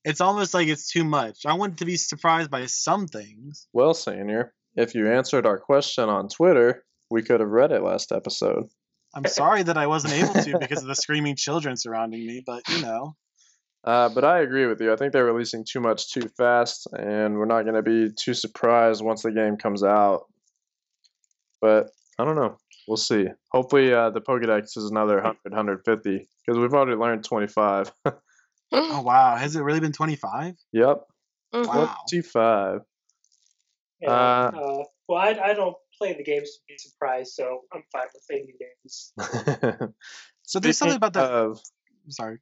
it's 0.04 0.22
almost 0.22 0.56
like 0.56 0.70
it's 0.70 0.92
too 0.92 1.04
much. 1.04 1.46
I 1.46 1.54
wanted 1.54 1.78
to 1.78 1.86
be 1.86 1.96
surprised 1.96 2.50
by 2.50 2.66
some 2.66 3.06
things. 3.06 3.68
Well, 3.74 3.94
senior, 3.94 4.56
if 4.76 4.96
you 4.96 5.08
answered 5.08 5.46
our 5.46 5.60
question 5.60 6.10
on 6.10 6.30
Twitter, 6.30 6.84
we 7.12 7.22
could 7.22 7.42
have 7.42 7.50
read 7.50 7.72
it 7.72 7.84
last 7.84 8.12
episode. 8.12 8.70
I'm 9.14 9.26
sorry 9.26 9.62
that 9.62 9.78
I 9.78 9.86
wasn't 9.86 10.14
able 10.14 10.34
to 10.34 10.58
because 10.60 10.82
of 10.82 10.88
the 10.88 10.96
screaming 10.96 11.36
children 11.36 11.78
surrounding 11.78 12.26
me, 12.26 12.42
but 12.44 12.68
you 12.70 12.82
know. 12.82 13.16
Uh, 13.84 14.10
but 14.10 14.26
I 14.26 14.40
agree 14.40 14.66
with 14.66 14.82
you. 14.82 14.92
I 14.92 14.96
think 14.98 15.14
they're 15.14 15.26
releasing 15.26 15.64
too 15.64 15.80
much 15.80 16.12
too 16.12 16.28
fast, 16.38 16.88
and 16.98 17.36
we're 17.38 17.46
not 17.46 17.64
going 17.64 17.76
to 17.76 17.82
be 17.82 18.14
too 18.14 18.34
surprised 18.34 19.04
once 19.04 19.24
the 19.24 19.32
game 19.32 19.56
comes 19.58 19.84
out. 19.84 20.26
But 21.62 21.88
I 22.18 22.26
don't 22.26 22.36
know. 22.36 22.58
We'll 22.88 22.98
see. 22.98 23.28
Hopefully, 23.52 23.94
uh, 23.94 24.10
the 24.10 24.22
Pokedex 24.22 24.78
is 24.78 24.90
another 24.90 25.16
100, 25.16 25.38
150, 25.44 26.28
because 26.46 26.60
we've 26.60 26.74
already 26.74 26.98
learned 26.98 27.24
25. 27.24 27.92
oh, 28.72 29.02
wow. 29.02 29.36
Has 29.36 29.56
it 29.56 29.62
really 29.62 29.80
been 29.80 29.92
25? 29.94 30.56
Yep. 30.74 31.02
Mhm. 31.54 31.68
Wow. 31.68 31.96
25. 32.10 32.82
Yeah, 34.02 34.10
Uh, 34.10 34.52
uh, 34.56 34.84
well, 35.08 35.20
I, 35.20 35.40
I 35.44 35.54
don't 35.54 35.76
play 35.98 36.14
the 36.14 36.24
games 36.24 36.50
to 36.52 36.60
be 36.68 36.78
surprised, 36.78 37.34
so 37.34 37.62
I'm 37.74 37.84
fine 37.92 38.08
with 38.14 38.24
playing 38.28 38.46
new 38.46 38.58
games. 38.58 39.14
So 40.44 40.60
there's 40.60 40.80
something 40.80 40.96
about 40.98 41.14
that. 41.14 41.30
Of, 41.30 41.62
sorry. 42.10 42.40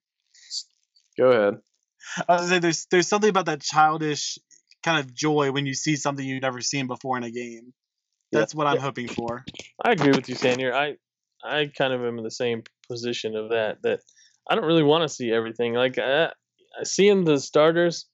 Go 1.17 1.31
ahead. 1.31 1.57
I 2.27 2.33
was 2.33 2.41
gonna 2.41 2.47
say 2.49 2.59
there's 2.59 2.87
there's 2.91 3.07
something 3.07 3.29
about 3.29 3.47
that 3.47 3.61
childish 3.61 4.37
kind 4.83 4.99
of 4.99 5.13
joy 5.13 5.51
when 5.51 5.65
you 5.65 5.73
see 5.73 5.95
something 5.95 6.25
you've 6.25 6.41
never 6.41 6.61
seen 6.61 6.87
before 6.87 7.17
in 7.17 7.23
a 7.23 7.31
game. 7.31 7.73
Yeah. 8.31 8.39
That's 8.39 8.55
what 8.55 8.67
I'm 8.67 8.77
hoping 8.77 9.07
for. 9.07 9.45
I 9.83 9.91
agree 9.91 10.11
with 10.11 10.29
you, 10.29 10.35
Sanier. 10.35 10.73
I 10.73 10.95
I 11.43 11.71
kind 11.77 11.93
of 11.93 12.03
am 12.03 12.17
in 12.17 12.23
the 12.23 12.31
same 12.31 12.63
position 12.87 13.35
of 13.35 13.49
that. 13.49 13.81
That 13.83 13.99
I 14.49 14.55
don't 14.55 14.65
really 14.65 14.83
want 14.83 15.03
to 15.03 15.09
see 15.09 15.31
everything. 15.31 15.73
Like 15.73 15.97
uh, 15.97 16.29
seeing 16.83 17.23
the 17.23 17.39
starters, 17.39 18.05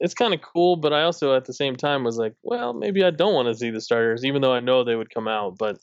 it's 0.00 0.14
kind 0.14 0.34
of 0.34 0.40
cool, 0.40 0.76
but 0.76 0.92
I 0.92 1.02
also 1.02 1.34
at 1.36 1.44
the 1.44 1.52
same 1.54 1.76
time 1.76 2.04
was 2.04 2.16
like, 2.16 2.34
well, 2.42 2.72
maybe 2.72 3.04
I 3.04 3.10
don't 3.10 3.34
want 3.34 3.48
to 3.48 3.54
see 3.54 3.70
the 3.70 3.80
starters, 3.80 4.24
even 4.24 4.42
though 4.42 4.52
I 4.52 4.60
know 4.60 4.84
they 4.84 4.96
would 4.96 5.12
come 5.12 5.28
out. 5.28 5.56
But 5.58 5.78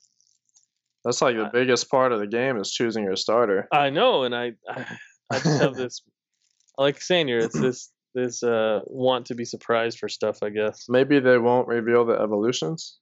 That's 1.06 1.22
like 1.22 1.36
the 1.36 1.46
Uh, 1.46 1.52
biggest 1.52 1.90
part 1.90 2.12
of 2.12 2.20
the 2.20 2.28
game 2.28 2.58
is 2.58 2.72
choosing 2.72 3.04
your 3.04 3.16
starter. 3.16 3.68
I 3.72 3.90
know, 3.90 4.24
and 4.24 4.36
I 4.36 4.54
I, 4.70 4.86
I 5.32 5.40
just 5.40 5.62
have 5.62 5.76
this 5.76 6.02
like 6.80 7.00
Sanier. 7.00 7.44
It's 7.44 7.60
this 7.68 7.92
this 8.16 8.42
uh 8.44 8.80
want 8.88 9.28
to 9.28 9.36
be 9.36 9.46
surprised 9.46 10.00
for 10.00 10.10
stuff. 10.10 10.40
I 10.42 10.50
guess 10.50 10.86
Maybe 10.90 11.20
they 11.20 11.38
won't 11.38 11.68
reveal 11.68 12.06
the 12.06 12.14
evolutions. 12.20 12.98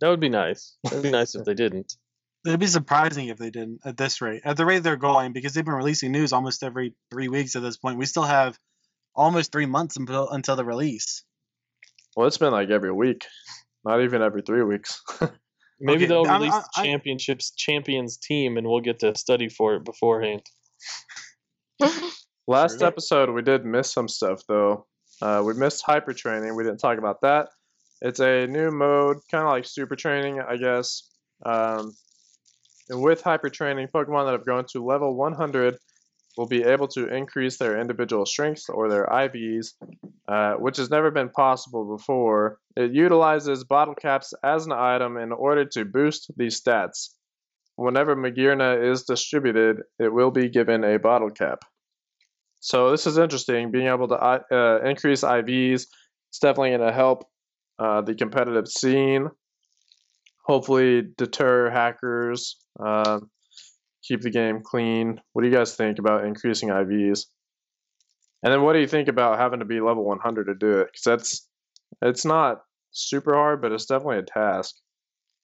that 0.00 0.08
would 0.08 0.20
be 0.20 0.28
nice. 0.28 0.76
That'd 0.84 1.02
be 1.02 1.10
nice 1.10 1.34
if 1.34 1.44
they 1.44 1.54
didn't. 1.54 1.94
It'd 2.46 2.58
be 2.60 2.66
surprising 2.68 3.28
if 3.28 3.36
they 3.36 3.50
didn't 3.50 3.80
at 3.84 3.96
this 3.98 4.22
rate. 4.22 4.40
At 4.46 4.56
the 4.56 4.64
rate 4.64 4.82
they're 4.82 4.96
going, 4.96 5.32
because 5.34 5.52
they've 5.52 5.64
been 5.64 5.74
releasing 5.74 6.10
news 6.12 6.32
almost 6.32 6.62
every 6.62 6.94
three 7.10 7.28
weeks 7.28 7.54
at 7.56 7.60
this 7.62 7.76
point. 7.76 7.98
We 7.98 8.06
still 8.06 8.22
have 8.22 8.58
almost 9.14 9.52
three 9.52 9.66
months 9.66 9.96
until 9.98 10.28
until 10.30 10.56
the 10.56 10.64
release. 10.64 11.22
Well, 12.16 12.26
it's 12.26 12.38
been 12.38 12.52
like 12.52 12.70
every 12.70 12.92
week, 12.92 13.26
not 13.84 14.00
even 14.02 14.22
every 14.22 14.42
three 14.42 14.62
weeks. 14.62 15.02
Maybe 15.82 16.04
Okay, 16.04 16.06
they'll 16.06 16.26
I'm- 16.26 16.40
release 16.40 16.54
I- 16.54 16.60
the 16.60 16.68
I- 16.76 16.84
championships 16.86 17.50
champions 17.50 18.16
team, 18.16 18.56
and 18.56 18.66
we'll 18.66 18.80
get 18.80 19.00
to 19.00 19.14
study 19.16 19.48
for 19.48 19.74
it 19.74 19.84
beforehand. 19.84 20.42
Last 22.50 22.82
episode, 22.82 23.30
we 23.30 23.42
did 23.42 23.64
miss 23.64 23.92
some 23.92 24.08
stuff 24.08 24.42
though. 24.48 24.84
Uh, 25.22 25.40
we 25.46 25.54
missed 25.54 25.84
hyper 25.86 26.12
training. 26.12 26.56
We 26.56 26.64
didn't 26.64 26.80
talk 26.80 26.98
about 26.98 27.20
that. 27.20 27.50
It's 28.02 28.18
a 28.18 28.48
new 28.48 28.72
mode, 28.72 29.18
kind 29.30 29.44
of 29.44 29.50
like 29.50 29.64
super 29.64 29.94
training, 29.94 30.40
I 30.40 30.56
guess. 30.56 31.08
Um, 31.46 31.94
and 32.88 33.00
with 33.02 33.22
hyper 33.22 33.50
training, 33.50 33.86
Pokemon 33.94 34.26
that 34.26 34.32
have 34.32 34.44
gone 34.44 34.64
to 34.72 34.84
level 34.84 35.14
100 35.14 35.76
will 36.36 36.48
be 36.48 36.64
able 36.64 36.88
to 36.88 37.06
increase 37.14 37.56
their 37.56 37.80
individual 37.80 38.26
strengths 38.26 38.68
or 38.68 38.88
their 38.88 39.06
IVs, 39.06 39.74
uh, 40.26 40.54
which 40.54 40.76
has 40.78 40.90
never 40.90 41.12
been 41.12 41.28
possible 41.28 41.96
before. 41.96 42.58
It 42.74 42.90
utilizes 42.90 43.62
bottle 43.62 43.94
caps 43.94 44.34
as 44.42 44.66
an 44.66 44.72
item 44.72 45.18
in 45.18 45.30
order 45.30 45.66
to 45.66 45.84
boost 45.84 46.32
these 46.36 46.60
stats. 46.60 47.10
Whenever 47.76 48.16
Magearna 48.16 48.90
is 48.90 49.04
distributed, 49.04 49.82
it 50.00 50.12
will 50.12 50.32
be 50.32 50.48
given 50.48 50.82
a 50.82 50.98
bottle 50.98 51.30
cap. 51.30 51.60
So 52.60 52.90
this 52.90 53.06
is 53.06 53.18
interesting. 53.18 53.70
Being 53.70 53.86
able 53.86 54.08
to 54.08 54.14
uh, 54.14 54.80
increase 54.84 55.22
IVs, 55.22 55.86
it's 56.28 56.38
definitely 56.40 56.70
going 56.70 56.80
to 56.82 56.92
help 56.92 57.24
uh, 57.78 58.02
the 58.02 58.14
competitive 58.14 58.68
scene. 58.68 59.28
Hopefully, 60.46 61.02
deter 61.16 61.70
hackers. 61.70 62.56
Uh, 62.78 63.20
keep 64.04 64.20
the 64.20 64.30
game 64.30 64.60
clean. 64.62 65.20
What 65.32 65.42
do 65.42 65.48
you 65.48 65.54
guys 65.54 65.74
think 65.74 65.98
about 65.98 66.24
increasing 66.24 66.68
IVs? 66.68 67.26
And 68.42 68.52
then, 68.52 68.62
what 68.62 68.74
do 68.74 68.80
you 68.80 68.86
think 68.86 69.08
about 69.08 69.38
having 69.38 69.60
to 69.60 69.66
be 69.66 69.80
level 69.80 70.04
100 70.04 70.44
to 70.44 70.54
do 70.54 70.80
it? 70.80 70.88
Because 70.92 71.02
that's 71.04 71.48
it's 72.02 72.24
not 72.24 72.62
super 72.90 73.34
hard, 73.34 73.62
but 73.62 73.72
it's 73.72 73.86
definitely 73.86 74.18
a 74.18 74.22
task. 74.22 74.74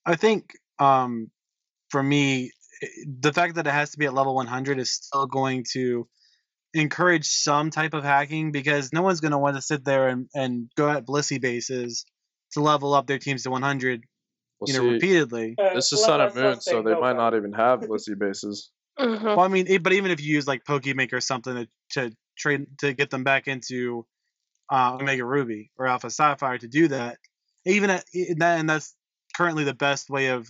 I 0.05 0.15
think 0.15 0.51
um, 0.79 1.29
for 1.89 2.01
me, 2.01 2.51
the 3.19 3.33
fact 3.33 3.55
that 3.55 3.67
it 3.67 3.73
has 3.73 3.91
to 3.91 3.97
be 3.97 4.05
at 4.05 4.13
level 4.13 4.35
100 4.35 4.79
is 4.79 4.91
still 4.91 5.25
going 5.25 5.65
to 5.73 6.07
encourage 6.73 7.27
some 7.27 7.69
type 7.71 7.93
of 7.93 8.03
hacking 8.03 8.51
because 8.51 8.91
no 8.93 9.01
one's 9.01 9.19
going 9.21 9.31
to 9.31 9.37
want 9.37 9.55
to 9.55 9.61
sit 9.61 9.83
there 9.85 10.09
and, 10.09 10.27
and 10.35 10.69
go 10.75 10.89
at 10.89 11.05
Blissey 11.05 11.39
bases 11.39 12.05
to 12.53 12.61
level 12.61 12.93
up 12.93 13.07
their 13.07 13.19
teams 13.19 13.43
to 13.43 13.49
100, 13.51 14.03
We'll 14.59 14.67
you 14.69 14.73
know, 14.73 14.81
see. 14.85 14.93
repeatedly. 14.93 15.55
Uh, 15.59 15.73
This 15.73 15.91
is 15.93 15.99
well, 15.99 16.07
Sun 16.07 16.21
and 16.21 16.35
Moon, 16.35 16.61
so 16.61 16.81
they 16.81 16.95
might 16.95 17.15
not 17.17 17.35
even 17.35 17.53
have 17.53 17.79
Blissey 17.89 18.17
bases. 18.17 18.71
Mhm. 18.99 19.23
Well, 19.23 19.39
I 19.41 19.47
mean, 19.47 19.81
but 19.83 19.93
even 19.93 20.11
if 20.11 20.19
you 20.21 20.33
use 20.33 20.47
like 20.47 20.63
Pokebank 20.63 21.13
or 21.13 21.21
something 21.21 21.55
to, 21.55 21.67
to 21.91 22.15
trade 22.37 22.65
to 22.79 22.93
get 22.93 23.09
them 23.11 23.23
back 23.23 23.47
into 23.47 24.05
uh, 24.71 24.97
Omega 24.99 25.23
Ruby 25.23 25.71
or 25.77 25.87
Alpha 25.87 26.09
Sapphire 26.09 26.57
to 26.57 26.67
do 26.67 26.87
that, 26.89 27.19
even 27.65 27.89
at, 27.91 28.03
i- 28.15 28.33
that, 28.37 28.59
and 28.59 28.69
that's 28.69 28.95
currently 29.35 29.63
the 29.63 29.73
best 29.73 30.09
way 30.09 30.27
of 30.27 30.49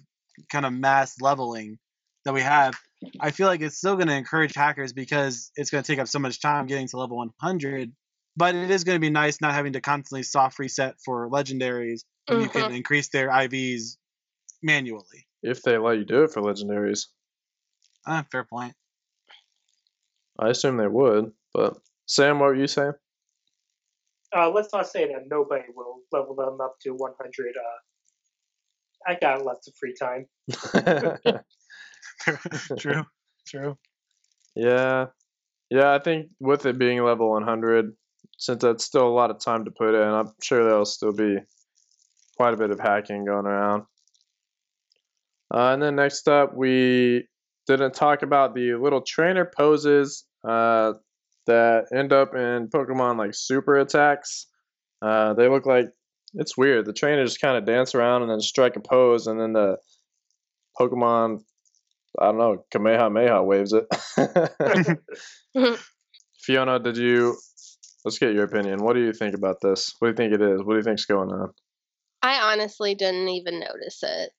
kind 0.49 0.65
of 0.65 0.71
mass 0.73 1.19
leveling 1.19 1.77
that 2.25 2.33
we 2.33 2.41
have. 2.41 2.75
I 3.19 3.31
feel 3.31 3.47
like 3.47 3.61
it's 3.61 3.77
still 3.77 3.95
going 3.95 4.07
to 4.07 4.15
encourage 4.15 4.55
hackers 4.55 4.93
because 4.93 5.51
it's 5.55 5.69
going 5.69 5.83
to 5.83 5.87
take 5.91 5.99
up 5.99 6.07
so 6.07 6.19
much 6.19 6.41
time 6.41 6.65
getting 6.67 6.87
to 6.89 6.97
level 6.97 7.17
100. 7.17 7.91
But 8.35 8.55
it 8.55 8.69
is 8.69 8.83
going 8.83 8.95
to 8.95 8.99
be 8.99 9.09
nice 9.09 9.41
not 9.41 9.53
having 9.53 9.73
to 9.73 9.81
constantly 9.81 10.23
soft 10.23 10.59
reset 10.59 10.95
for 11.03 11.29
legendaries. 11.29 12.01
And 12.27 12.41
you 12.41 12.49
can 12.49 12.71
increase 12.71 13.09
their 13.09 13.29
IVs 13.29 13.97
manually. 14.61 15.27
If 15.41 15.63
they 15.63 15.77
let 15.77 15.97
you 15.97 16.05
do 16.05 16.23
it 16.23 16.31
for 16.31 16.41
legendaries, 16.41 17.07
Ah, 18.07 18.25
fair 18.31 18.45
point. 18.45 18.73
I 20.39 20.49
assume 20.49 20.77
they 20.77 20.87
would. 20.87 21.33
But 21.53 21.77
Sam, 22.05 22.39
what 22.39 22.47
were 22.47 22.55
you 22.55 22.67
saying? 22.67 22.93
Uh, 24.35 24.49
let's 24.49 24.73
not 24.73 24.87
say 24.87 25.07
that 25.07 25.23
nobody 25.29 25.65
will 25.75 25.99
level 26.11 26.35
them 26.35 26.61
up 26.61 26.75
to 26.83 26.91
100. 26.91 27.55
Uh, 27.57 27.61
I 29.05 29.15
got 29.19 29.43
lots 29.43 29.67
of 29.67 29.73
free 29.75 29.93
time. 29.93 30.27
true, 32.79 33.03
true. 33.47 33.77
yeah, 34.55 35.07
yeah. 35.69 35.93
I 35.93 35.99
think 35.99 36.27
with 36.39 36.65
it 36.65 36.77
being 36.77 37.03
level 37.03 37.29
100, 37.31 37.93
since 38.37 38.61
that's 38.61 38.85
still 38.85 39.07
a 39.07 39.09
lot 39.09 39.31
of 39.31 39.39
time 39.39 39.65
to 39.65 39.71
put 39.71 39.95
in, 39.95 40.01
I'm 40.01 40.31
sure 40.41 40.63
there'll 40.63 40.85
still 40.85 41.13
be 41.13 41.37
quite 42.35 42.53
a 42.53 42.57
bit 42.57 42.71
of 42.71 42.79
hacking 42.79 43.25
going 43.25 43.45
around. 43.45 43.83
Uh, 45.53 45.71
and 45.73 45.81
then 45.81 45.95
next 45.95 46.27
up, 46.27 46.53
we 46.53 47.27
didn't 47.67 47.93
talk 47.93 48.21
about 48.21 48.53
the 48.53 48.73
little 48.75 49.01
trainer 49.01 49.45
poses 49.45 50.25
uh, 50.47 50.93
that 51.45 51.85
end 51.93 52.13
up 52.13 52.35
in 52.35 52.69
Pokemon 52.69 53.17
like 53.17 53.33
super 53.33 53.77
attacks. 53.77 54.47
Uh, 55.01 55.33
they 55.33 55.47
look 55.47 55.65
like 55.65 55.89
it's 56.33 56.57
weird. 56.57 56.85
The 56.85 56.93
trainers 56.93 57.37
kind 57.37 57.57
of 57.57 57.65
dance 57.65 57.95
around 57.95 58.21
and 58.23 58.31
then 58.31 58.41
strike 58.41 58.75
a 58.75 58.79
pose, 58.79 59.27
and 59.27 59.39
then 59.39 59.53
the 59.53 59.77
Pokemon, 60.79 61.39
I 62.19 62.25
don't 62.25 62.37
know, 62.37 62.65
Kamehameha 62.71 63.43
waves 63.43 63.73
it. 63.73 63.87
Fiona, 66.39 66.79
did 66.79 66.97
you? 66.97 67.35
Let's 68.05 68.19
get 68.19 68.33
your 68.33 68.45
opinion. 68.45 68.83
What 68.83 68.93
do 68.93 69.01
you 69.01 69.11
think 69.11 69.35
about 69.35 69.57
this? 69.61 69.93
What 69.99 70.07
do 70.07 70.11
you 70.11 70.29
think 70.29 70.41
it 70.41 70.41
is? 70.41 70.63
What 70.63 70.73
do 70.73 70.77
you 70.77 70.83
think's 70.83 71.05
going 71.05 71.29
on? 71.29 71.51
I 72.21 72.53
honestly 72.53 72.95
didn't 72.95 73.27
even 73.29 73.59
notice 73.59 74.01
it. 74.01 74.31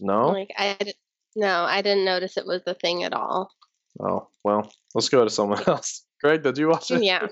No. 0.00 0.28
Like 0.28 0.50
I 0.58 0.76
di- 0.80 0.94
no, 1.36 1.64
I 1.64 1.82
didn't 1.82 2.04
notice 2.04 2.36
it 2.36 2.46
was 2.46 2.62
a 2.66 2.74
thing 2.74 3.04
at 3.04 3.12
all. 3.12 3.50
Oh 4.00 4.28
well, 4.42 4.70
let's 4.94 5.08
go 5.08 5.24
to 5.24 5.30
someone 5.30 5.62
else. 5.68 6.04
Greg, 6.20 6.42
did 6.42 6.58
you 6.58 6.68
watch 6.68 6.90
it? 6.90 7.02
Yeah. 7.02 7.26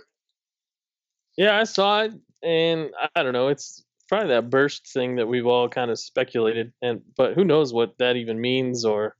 Yeah, 1.37 1.59
I 1.59 1.65
saw 1.65 2.03
it, 2.03 2.13
and 2.43 2.91
I 3.17 3.23
don't 3.23 3.33
know. 3.33 3.49
It's 3.49 3.83
probably 4.09 4.29
that 4.29 4.51
burst 4.51 4.93
thing 4.93 5.17
that 5.17 5.27
we've 5.27 5.47
all 5.47 5.69
kind 5.69 5.91
of 5.91 5.99
speculated, 5.99 6.73
and 6.83 7.01
but 7.17 7.35
who 7.35 7.45
knows 7.45 7.73
what 7.73 7.97
that 7.99 8.17
even 8.17 8.41
means? 8.41 8.85
Or, 8.85 9.17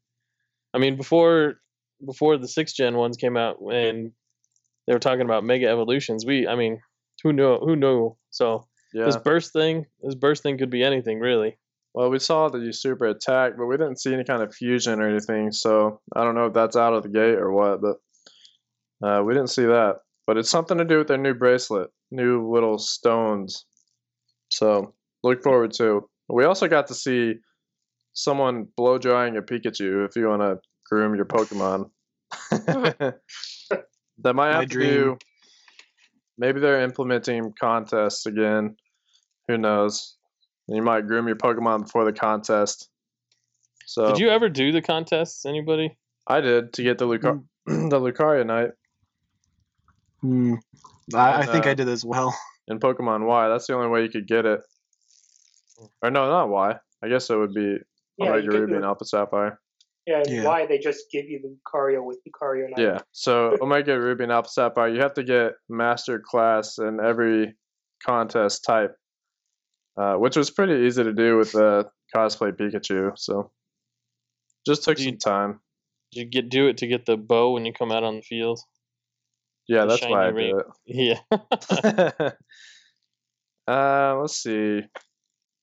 I 0.75 0.79
mean, 0.79 0.97
before 0.97 1.55
before 2.05 2.37
the 2.37 2.49
six 2.49 2.73
gen 2.73 2.97
ones 2.97 3.17
came 3.17 3.37
out, 3.37 3.59
and 3.61 4.13
they 4.87 4.93
were 4.93 4.99
talking 4.99 5.23
about 5.23 5.45
mega 5.45 5.69
evolutions. 5.69 6.25
We, 6.27 6.49
I 6.49 6.57
mean, 6.57 6.81
who 7.23 7.33
knew 7.33 7.59
Who 7.59 7.77
knew? 7.77 8.17
So 8.31 8.67
Yeah. 8.93 9.05
this 9.07 9.17
burst 9.17 9.53
thing, 9.53 9.87
this 10.01 10.15
burst 10.15 10.43
thing 10.43 10.59
could 10.59 10.71
be 10.71 10.83
anything 10.83 11.21
really. 11.21 11.59
Well, 11.95 12.11
we 12.11 12.19
saw 12.19 12.49
the 12.49 12.73
super 12.73 13.07
attack, 13.07 13.53
but 13.59 13.67
we 13.67 13.77
didn't 13.77 14.01
see 14.01 14.15
any 14.15 14.25
kind 14.25 14.43
of 14.43 14.55
fusion 14.55 15.01
or 15.01 15.09
anything. 15.09 15.53
So 15.53 16.01
I 16.17 16.25
don't 16.25 16.35
know 16.35 16.47
if 16.47 16.55
that's 16.55 16.77
out 16.77 16.95
of 16.95 17.03
the 17.03 17.11
gate 17.11 17.39
or 17.39 17.53
what, 17.53 17.81
but 17.83 19.07
uh, 19.07 19.23
we 19.23 19.35
didn't 19.35 19.51
see 19.51 19.67
that. 19.67 19.97
But 20.27 20.39
it's 20.39 20.51
something 20.51 20.79
to 20.79 20.85
do 20.85 20.99
with 20.99 21.09
their 21.09 21.19
new 21.19 21.35
bracelet, 21.35 21.91
new 22.11 22.51
little 22.51 22.79
stones. 22.79 23.67
So 24.49 24.95
look 25.23 25.43
forward 25.43 25.73
to. 25.75 26.09
We 26.29 26.45
also 26.45 26.67
got 26.69 26.87
to 26.87 26.95
see 26.95 27.35
someone 28.13 28.69
blow 28.77 28.99
drying 28.99 29.35
your 29.35 29.43
Pikachu 29.43 30.07
if 30.07 30.17
you 30.17 30.29
want 30.29 30.43
to 30.43 30.59
groom 30.89 31.15
your 31.15 31.25
Pokemon. 31.25 31.91
that 32.51 33.15
might 34.25 34.35
My 34.35 34.53
have 34.53 34.61
to 34.63 34.67
dream. 34.67 34.91
do. 34.91 35.19
Maybe 36.39 36.61
they're 36.61 36.83
implementing 36.83 37.53
contests 37.59 38.27
again. 38.27 38.77
Who 39.49 39.59
knows? 39.59 40.17
You 40.69 40.83
might 40.83 41.07
groom 41.07 41.27
your 41.27 41.37
Pokemon 41.37 41.85
before 41.85 42.05
the 42.05 42.13
contest. 42.13 42.89
So 43.87 44.09
Did 44.09 44.19
you 44.19 44.31
ever 44.31 44.49
do 44.49 44.73
the 44.73 44.81
contests? 44.83 45.45
Anybody? 45.45 45.97
I 46.27 46.41
did 46.41 46.73
to 46.75 46.83
get 46.83 46.99
the 46.99 47.07
Lucar- 47.07 47.41
the 47.67 48.01
Lucarionite 48.01 48.73
Hmm. 50.23 50.55
I, 51.15 51.43
I 51.43 51.47
think 51.47 51.67
uh, 51.67 51.71
I 51.71 51.75
did 51.75 51.89
as 51.89 52.05
well. 52.05 52.35
in 52.69 52.79
Pokemon 52.79 53.27
Y. 53.27 53.49
That's 53.49 53.67
the 53.67 53.75
only 53.75 53.89
way 53.89 54.03
you 54.03 54.09
could 54.09 54.27
get 54.27 54.47
it. 54.47 54.61
Or 56.01 56.11
no, 56.11 56.31
not 56.31 56.49
Y. 56.49 56.77
I 57.03 57.09
guess 57.09 57.29
it 57.29 57.37
would 57.37 57.53
be 57.53 57.79
Yeah, 58.23 58.31
Omega 58.31 58.51
Ruby 58.61 58.75
and 58.75 58.85
Alpha 58.85 59.05
Sapphire. 59.05 59.61
yeah, 60.07 60.19
and 60.19 60.29
Yeah. 60.31 60.45
why 60.45 60.67
they 60.67 60.79
just 60.79 61.11
give 61.11 61.27
you 61.27 61.41
the 61.41 61.49
Lucario 61.57 62.05
with 62.05 62.19
Lucario 62.27 62.69
now. 62.77 62.83
Yeah. 62.83 62.99
So 63.13 63.57
Omega 63.63 63.99
Ruby 63.99 64.25
and 64.25 64.33
Alpha 64.33 64.49
Sapphire, 64.49 64.89
you 64.89 65.01
have 65.01 65.15
to 65.15 65.23
get 65.23 65.53
Master 65.69 66.19
Class 66.21 66.79
in 66.79 66.99
every 67.01 67.55
contest 68.05 68.65
type, 68.65 68.97
uh, 69.97 70.15
which 70.17 70.37
was 70.37 70.51
pretty 70.51 70.87
easy 70.87 71.05
to 71.05 71.13
do 71.13 71.37
with 71.39 71.53
the 71.53 71.89
cosplay 72.15 72.53
Pikachu. 72.53 73.17
So 73.17 73.51
just 74.67 74.85
took 74.85 74.97
Do 74.97 75.05
you- 75.05 75.11
some 75.11 75.19
time. 75.19 75.61
Did 76.13 76.21
you 76.21 76.27
get 76.27 76.49
do 76.51 76.69
it 76.69 76.77
to 76.79 76.87
get 76.87 77.07
the 77.07 77.17
bow 77.17 77.53
when 77.53 77.65
you 77.65 77.73
come 77.73 77.91
out 77.91 78.05
on 78.05 78.17
the 78.17 78.23
field? 78.23 78.61
Yeah, 79.67 79.83
the 79.83 79.91
that's 79.91 80.03
why 80.03 80.27
I 80.27 80.31
shiny 80.31 80.53
did 80.53 80.57
it. 80.57 80.67
Yeah. 80.85 82.31
uh, 83.73 84.17
let's 84.21 84.37
see. 84.37 84.83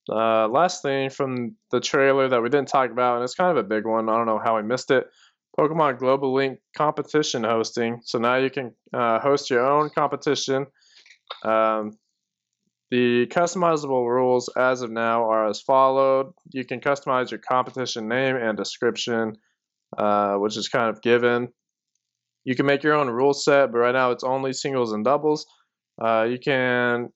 Uh, 0.10 0.48
last 0.48 0.82
thing 0.82 1.10
from 1.10 1.56
the 1.72 1.80
trailer 1.80 2.28
that 2.28 2.42
we 2.42 2.50
didn't 2.50 2.68
talk 2.68 2.92
about, 2.92 3.16
and 3.16 3.24
it's 3.24 3.36
kind 3.36 3.56
of 3.56 3.64
a 3.64 3.68
big 3.68 3.86
one. 3.86 4.10
I 4.10 4.18
don't 4.18 4.26
know 4.26 4.42
how 4.44 4.56
we 4.56 4.64
missed 4.64 4.92
it. 4.92 5.08
Pokemon 5.58 6.00
Global 6.00 6.34
Link 6.34 6.60
competition 6.76 7.44
hosting. 7.44 8.02
So 8.04 8.18
now 8.18 8.36
you 8.36 8.50
can 8.50 8.74
uh, 8.94 9.20
host 9.20 9.50
your 9.50 9.66
own 9.66 9.90
competition. 9.90 10.66
Um, 11.44 11.98
the 12.92 13.28
customizable 13.28 14.08
rules 14.08 14.50
as 14.58 14.82
of 14.82 14.90
now 14.90 15.30
are 15.30 15.48
as 15.48 15.62
followed. 15.62 16.34
You 16.52 16.66
can 16.66 16.80
customize 16.80 17.30
your 17.30 17.40
competition 17.40 18.08
name 18.08 18.36
and 18.36 18.58
description, 18.58 19.36
uh, 19.98 20.36
which 20.36 20.58
is 20.58 20.70
kind 20.70 20.90
of 20.90 21.02
given. 21.02 21.50
You 22.46 22.56
can 22.56 22.66
make 22.66 22.82
your 22.82 22.96
own 22.96 23.10
rule 23.10 23.34
set, 23.34 23.72
but 23.72 23.80
right 23.80 23.94
now 23.94 24.12
it's 24.12 24.24
only 24.24 24.54
singles 24.54 24.92
and 24.92 25.06
doubles. 25.06 25.46
Uh, 26.02 26.24
you 26.24 26.40
can 26.40 27.10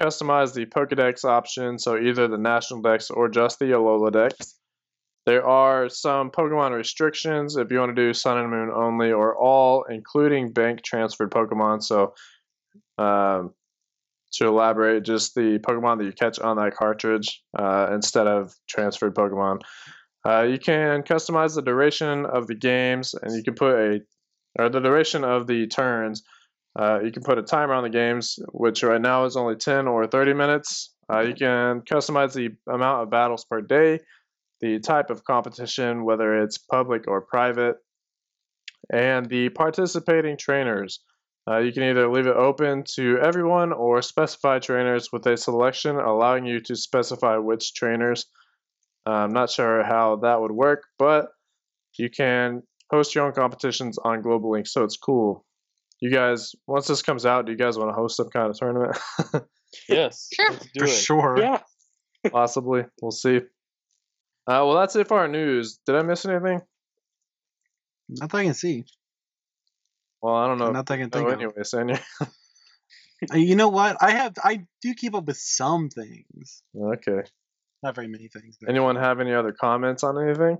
customize 0.00 0.54
the 0.54 0.66
Pokedex 0.66 1.24
option, 1.24 1.78
so 1.78 1.98
either 1.98 2.28
the 2.28 2.38
National 2.38 2.80
Dex 2.82 3.10
or 3.10 3.28
just 3.28 3.58
the 3.58 3.66
Alola 3.66 4.12
Dex. 4.12 4.54
There 5.26 5.46
are 5.46 5.88
some 5.90 6.30
Pokemon 6.30 6.74
restrictions 6.74 7.56
if 7.56 7.70
you 7.70 7.78
want 7.78 7.94
to 7.94 8.02
do 8.02 8.14
Sun 8.14 8.38
and 8.38 8.50
Moon 8.50 8.70
only 8.74 9.12
or 9.12 9.36
all, 9.36 9.84
including 9.84 10.52
bank 10.52 10.82
transferred 10.82 11.30
Pokemon. 11.30 11.82
So, 11.82 12.14
um, 12.96 13.52
to 14.32 14.46
elaborate, 14.46 15.04
just 15.04 15.34
the 15.34 15.58
Pokemon 15.58 15.98
that 15.98 16.04
you 16.04 16.12
catch 16.12 16.38
on 16.38 16.56
that 16.56 16.76
cartridge 16.76 17.42
uh, 17.58 17.90
instead 17.92 18.26
of 18.26 18.54
transferred 18.68 19.14
Pokemon. 19.14 19.60
Uh, 20.26 20.42
you 20.42 20.58
can 20.58 21.02
customize 21.02 21.54
the 21.54 21.62
duration 21.62 22.26
of 22.26 22.46
the 22.46 22.54
games, 22.54 23.14
and 23.14 23.34
you 23.34 23.42
can 23.42 23.54
put 23.54 23.74
a 23.74 24.00
or 24.58 24.68
the 24.68 24.80
duration 24.80 25.24
of 25.24 25.46
the 25.46 25.66
turns. 25.66 26.22
Uh, 26.78 27.00
you 27.02 27.10
can 27.10 27.24
put 27.24 27.38
a 27.38 27.42
timer 27.42 27.74
on 27.74 27.82
the 27.82 27.90
games, 27.90 28.38
which 28.52 28.84
right 28.84 29.00
now 29.00 29.24
is 29.24 29.36
only 29.36 29.56
10 29.56 29.88
or 29.88 30.06
30 30.06 30.32
minutes. 30.32 30.94
Uh, 31.12 31.20
you 31.20 31.34
can 31.34 31.80
customize 31.80 32.34
the 32.34 32.50
amount 32.72 33.02
of 33.02 33.10
battles 33.10 33.44
per 33.44 33.60
day, 33.60 33.98
the 34.60 34.78
type 34.78 35.10
of 35.10 35.24
competition, 35.24 36.04
whether 36.04 36.40
it's 36.40 36.56
public 36.56 37.08
or 37.08 37.20
private, 37.20 37.76
and 38.92 39.26
the 39.28 39.48
participating 39.48 40.36
trainers. 40.36 41.00
Uh, 41.50 41.58
you 41.58 41.72
can 41.72 41.82
either 41.82 42.08
leave 42.08 42.26
it 42.26 42.36
open 42.36 42.84
to 42.84 43.18
everyone 43.18 43.72
or 43.72 44.00
specify 44.02 44.58
trainers 44.58 45.10
with 45.10 45.26
a 45.26 45.36
selection 45.36 45.96
allowing 45.96 46.44
you 46.44 46.60
to 46.60 46.76
specify 46.76 47.38
which 47.38 47.74
trainers. 47.74 48.26
Uh, 49.06 49.12
I'm 49.12 49.32
not 49.32 49.50
sure 49.50 49.82
how 49.82 50.16
that 50.16 50.40
would 50.40 50.52
work, 50.52 50.84
but 50.98 51.28
you 51.96 52.10
can 52.10 52.62
host 52.90 53.14
your 53.14 53.24
own 53.26 53.32
competitions 53.32 53.98
on 53.98 54.22
Global 54.22 54.50
Link, 54.50 54.66
so 54.66 54.84
it's 54.84 54.98
cool. 54.98 55.44
You 56.00 56.10
guys, 56.12 56.54
once 56.66 56.86
this 56.86 57.02
comes 57.02 57.26
out, 57.26 57.46
do 57.46 57.52
you 57.52 57.58
guys 57.58 57.76
want 57.76 57.90
to 57.90 57.94
host 57.94 58.16
some 58.16 58.30
kind 58.30 58.50
of 58.50 58.56
tournament? 58.56 58.96
yes. 59.88 60.28
Sure. 60.32 60.52
For 60.52 60.84
it. 60.84 60.88
sure. 60.88 61.38
Yeah. 61.38 61.60
Possibly. 62.30 62.84
We'll 63.02 63.10
see. 63.10 63.38
Uh, 63.38 63.42
well, 64.64 64.74
that's 64.76 64.94
it 64.96 65.08
for 65.08 65.18
our 65.18 65.28
news. 65.28 65.78
Did 65.86 65.96
I 65.96 66.02
miss 66.02 66.24
anything? 66.24 66.60
Not 68.08 68.30
that 68.30 68.38
I 68.38 68.44
can 68.44 68.54
see. 68.54 68.84
Well, 70.22 70.34
I 70.34 70.46
don't 70.46 70.58
know. 70.58 70.70
Not 70.70 70.86
that 70.86 70.94
I 70.94 70.96
can 70.98 71.10
Oh, 71.12 71.18
think 71.18 71.28
of. 71.28 71.34
anyway, 71.34 71.52
Sanya. 71.62 72.00
Uh, 73.32 73.36
You 73.36 73.56
know 73.56 73.68
what? 73.68 73.96
I 74.00 74.12
have. 74.12 74.34
I 74.44 74.64
do 74.80 74.94
keep 74.94 75.12
up 75.16 75.24
with 75.26 75.38
some 75.38 75.88
things. 75.88 76.62
okay. 76.80 77.22
Not 77.82 77.96
very 77.96 78.06
many 78.06 78.28
things. 78.28 78.56
though. 78.60 78.68
Anyone 78.70 78.94
have 78.94 79.18
any 79.18 79.34
other 79.34 79.50
comments 79.50 80.04
on 80.04 80.22
anything? 80.22 80.58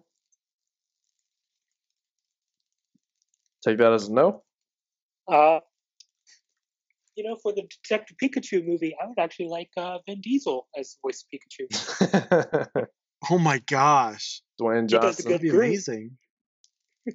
Take 3.64 3.78
that 3.78 3.92
as 3.92 4.08
a 4.08 4.12
no. 4.12 4.42
Uh, 5.30 5.60
you 7.16 7.24
know, 7.28 7.36
for 7.42 7.52
the 7.52 7.62
Detective 7.82 8.16
Pikachu 8.22 8.64
movie, 8.66 8.94
I 9.02 9.06
would 9.08 9.18
actually 9.18 9.48
like 9.48 9.70
uh, 9.76 9.98
Vin 10.06 10.20
Diesel 10.20 10.68
as 10.78 10.94
the 10.94 11.08
voice 11.08 11.24
of 11.24 11.28
Pikachu. 11.32 12.86
Oh 13.32 13.38
my 13.38 13.58
gosh, 13.66 14.42
Dwayne 14.60 14.82
He 14.88 14.96
does 14.96 15.16
Johnson. 15.16 15.24
that'd 15.32 15.42
be 15.42 15.48
amazing. 15.50 16.16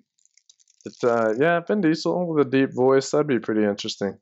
But, 1.01 1.09
uh, 1.09 1.33
yeah, 1.39 1.61
Vin 1.61 1.79
Diesel 1.79 2.27
with 2.27 2.45
a 2.45 2.49
deep 2.49 2.73
voice. 2.75 3.11
That'd 3.11 3.25
be 3.27 3.39
pretty 3.39 3.63
interesting. 3.63 4.17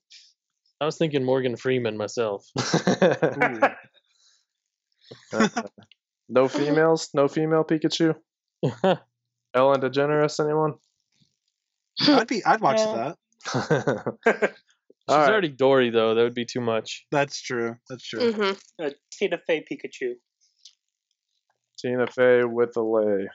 I 0.79 0.85
was 0.85 0.95
thinking 0.97 1.25
Morgan 1.25 1.55
Freeman 1.57 1.97
myself. 1.97 2.45
Uh, 5.33 5.47
no 6.29 6.47
females? 6.47 7.09
No 7.15 7.27
female 7.27 7.63
Pikachu? 7.63 8.13
Ellen 9.55 9.81
DeGeneres, 9.81 10.39
anyone? 10.43 10.75
I'd 12.07 12.27
be. 12.27 12.45
I'd 12.45 12.61
watch 12.61 12.77
Yeah. 12.77 12.93
that. 12.93 13.17
She's 15.09 15.15
All 15.15 15.17
right. 15.17 15.31
already 15.31 15.49
Dory 15.49 15.89
though. 15.89 16.13
That 16.15 16.23
would 16.23 16.35
be 16.35 16.45
too 16.45 16.61
much. 16.61 17.05
That's 17.11 17.41
true. 17.41 17.75
That's 17.89 18.07
true. 18.07 18.31
hmm 18.31 18.51
uh, 18.81 18.91
Tina 19.11 19.39
Fey 19.45 19.65
Pikachu. 19.69 20.13
Tina 21.79 22.07
Fey 22.07 22.43
with 22.43 22.73
the 22.73 22.81
lei. 22.83 23.27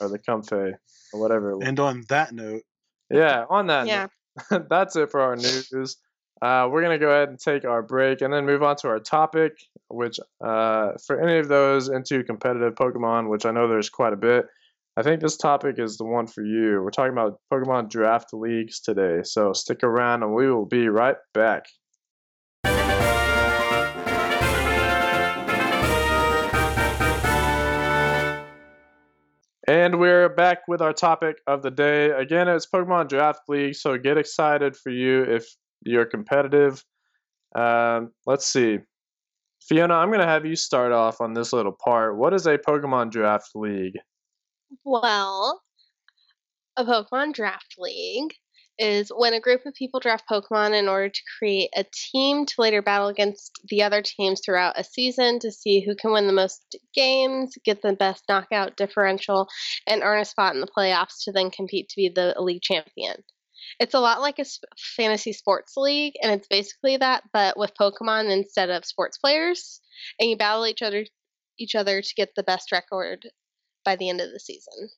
Or 0.00 0.08
the 0.08 0.18
comfey. 0.18 0.74
Or 1.12 1.20
whatever. 1.20 1.50
it 1.52 1.56
was. 1.58 1.68
And 1.68 1.80
on 1.80 2.04
that 2.10 2.32
note, 2.32 2.62
Yeah, 3.10 3.44
on 3.48 3.66
that 3.68 3.86
Yeah. 3.86 4.06
note, 4.50 4.68
that's 4.70 4.94
it 4.96 5.10
for 5.10 5.20
our 5.20 5.34
news. 5.36 5.96
Uh, 6.40 6.68
we're 6.70 6.82
going 6.82 6.96
to 6.96 7.04
go 7.04 7.10
ahead 7.10 7.30
and 7.30 7.38
take 7.40 7.64
our 7.64 7.82
break 7.82 8.20
and 8.20 8.32
then 8.32 8.46
move 8.46 8.62
on 8.62 8.76
to 8.76 8.86
our 8.88 9.00
topic, 9.00 9.54
which 9.88 10.20
uh, 10.44 10.92
for 11.04 11.20
any 11.20 11.38
of 11.38 11.48
those 11.48 11.88
into 11.88 12.22
competitive 12.22 12.74
Pokemon, 12.76 13.28
which 13.28 13.44
I 13.44 13.50
know 13.50 13.66
there's 13.66 13.90
quite 13.90 14.12
a 14.12 14.16
bit, 14.16 14.46
I 14.98 15.02
think 15.04 15.20
this 15.20 15.36
topic 15.36 15.78
is 15.78 15.96
the 15.96 16.02
one 16.02 16.26
for 16.26 16.44
you. 16.44 16.82
We're 16.82 16.90
talking 16.90 17.12
about 17.12 17.38
Pokemon 17.52 17.88
Draft 17.88 18.34
Leagues 18.34 18.80
today, 18.80 19.20
so 19.22 19.52
stick 19.52 19.84
around 19.84 20.24
and 20.24 20.34
we 20.34 20.50
will 20.50 20.66
be 20.66 20.88
right 20.88 21.14
back. 21.32 21.66
And 29.68 30.00
we're 30.00 30.28
back 30.30 30.66
with 30.66 30.82
our 30.82 30.92
topic 30.92 31.42
of 31.46 31.62
the 31.62 31.70
day. 31.70 32.10
Again, 32.10 32.48
it's 32.48 32.66
Pokemon 32.66 33.08
Draft 33.08 33.42
League, 33.48 33.76
so 33.76 33.96
get 33.98 34.18
excited 34.18 34.76
for 34.76 34.90
you 34.90 35.22
if 35.22 35.46
you're 35.84 36.06
competitive. 36.06 36.84
Um, 37.54 38.10
let's 38.26 38.46
see. 38.46 38.80
Fiona, 39.60 39.94
I'm 39.94 40.08
going 40.08 40.18
to 40.18 40.26
have 40.26 40.44
you 40.44 40.56
start 40.56 40.90
off 40.90 41.20
on 41.20 41.34
this 41.34 41.52
little 41.52 41.76
part. 41.84 42.18
What 42.18 42.34
is 42.34 42.48
a 42.48 42.58
Pokemon 42.58 43.12
Draft 43.12 43.50
League? 43.54 43.94
Well, 44.84 45.62
a 46.76 46.84
Pokemon 46.84 47.34
Draft 47.34 47.74
League 47.78 48.34
is 48.78 49.10
when 49.14 49.34
a 49.34 49.40
group 49.40 49.66
of 49.66 49.74
people 49.74 50.00
draft 50.00 50.28
Pokemon 50.30 50.78
in 50.78 50.88
order 50.88 51.08
to 51.08 51.22
create 51.38 51.70
a 51.74 51.84
team 51.84 52.46
to 52.46 52.54
later 52.58 52.80
battle 52.80 53.08
against 53.08 53.60
the 53.68 53.82
other 53.82 54.02
teams 54.02 54.40
throughout 54.44 54.78
a 54.78 54.84
season 54.84 55.40
to 55.40 55.50
see 55.50 55.80
who 55.80 55.96
can 55.96 56.12
win 56.12 56.26
the 56.26 56.32
most 56.32 56.76
games, 56.94 57.54
get 57.64 57.82
the 57.82 57.92
best 57.92 58.24
knockout 58.28 58.76
differential, 58.76 59.48
and 59.86 60.02
earn 60.02 60.20
a 60.20 60.24
spot 60.24 60.54
in 60.54 60.60
the 60.60 60.68
playoffs 60.68 61.24
to 61.24 61.32
then 61.32 61.50
compete 61.50 61.88
to 61.88 61.96
be 61.96 62.08
the 62.08 62.34
league 62.38 62.62
champion. 62.62 63.24
It's 63.80 63.94
a 63.94 64.00
lot 64.00 64.20
like 64.20 64.38
a 64.38 64.44
fantasy 64.96 65.32
sports 65.32 65.74
league, 65.76 66.14
and 66.22 66.32
it's 66.32 66.48
basically 66.48 66.96
that, 66.98 67.24
but 67.32 67.58
with 67.58 67.74
Pokemon 67.78 68.30
instead 68.30 68.70
of 68.70 68.84
sports 68.84 69.18
players, 69.18 69.80
and 70.20 70.30
you 70.30 70.36
battle 70.36 70.66
each 70.66 70.82
other 70.82 71.04
each 71.58 71.74
other 71.74 72.00
to 72.00 72.14
get 72.16 72.34
the 72.36 72.44
best 72.44 72.70
record 72.70 73.28
by 73.88 73.96
the 73.96 74.10
end 74.10 74.20
of 74.20 74.30
the 74.30 74.38
season. 74.38 74.90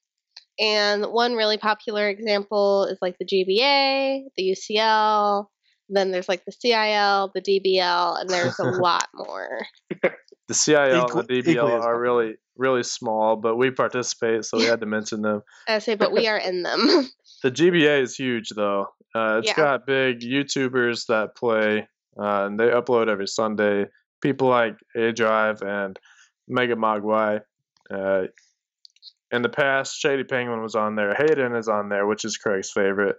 And 0.58 1.04
one 1.04 1.34
really 1.34 1.58
popular 1.58 2.08
example 2.08 2.86
is 2.86 2.98
like 3.00 3.16
the 3.18 3.24
GBA, 3.24 4.24
the 4.36 4.56
UCL, 4.56 5.46
then 5.88 6.10
there's 6.10 6.28
like 6.28 6.44
the 6.44 6.50
CIL, 6.50 7.30
the 7.32 7.40
DBL, 7.40 8.20
and 8.20 8.28
there's 8.28 8.58
a 8.58 8.64
lot 8.82 9.06
more. 9.14 9.60
The 10.48 10.54
CIL 10.54 11.06
and 11.06 11.28
the 11.28 11.42
DBL 11.42 11.82
are 11.82 12.00
really, 12.00 12.34
really 12.56 12.82
small, 12.82 13.36
but 13.36 13.56
we 13.56 13.70
participate, 13.70 14.44
so 14.44 14.58
we 14.58 14.64
had 14.64 14.80
to 14.80 14.86
mention 14.96 15.22
them. 15.22 15.42
I 15.68 15.78
say, 15.78 15.94
but 15.94 16.10
we 16.10 16.26
are 16.26 16.38
in 16.38 16.64
them. 16.64 16.80
the 17.44 17.52
GBA 17.52 18.02
is 18.02 18.16
huge, 18.16 18.50
though. 18.50 18.88
Uh, 19.14 19.38
it's 19.38 19.48
yeah. 19.48 19.56
got 19.56 19.86
big 19.86 20.20
YouTubers 20.20 21.06
that 21.06 21.36
play, 21.36 21.86
uh, 22.20 22.46
and 22.46 22.58
they 22.58 22.66
upload 22.66 23.08
every 23.08 23.28
Sunday. 23.28 23.86
People 24.20 24.48
like 24.48 24.74
A 24.96 25.12
Drive 25.12 25.62
and 25.62 25.96
Mega 26.48 26.74
Mogwai. 26.74 27.40
Uh, 27.88 28.22
in 29.32 29.42
the 29.42 29.48
past, 29.48 29.98
Shady 29.98 30.24
Penguin 30.24 30.62
was 30.62 30.74
on 30.74 30.96
there. 30.96 31.14
Hayden 31.14 31.54
is 31.54 31.68
on 31.68 31.88
there, 31.88 32.06
which 32.06 32.24
is 32.24 32.36
Craig's 32.36 32.70
favorite. 32.70 33.16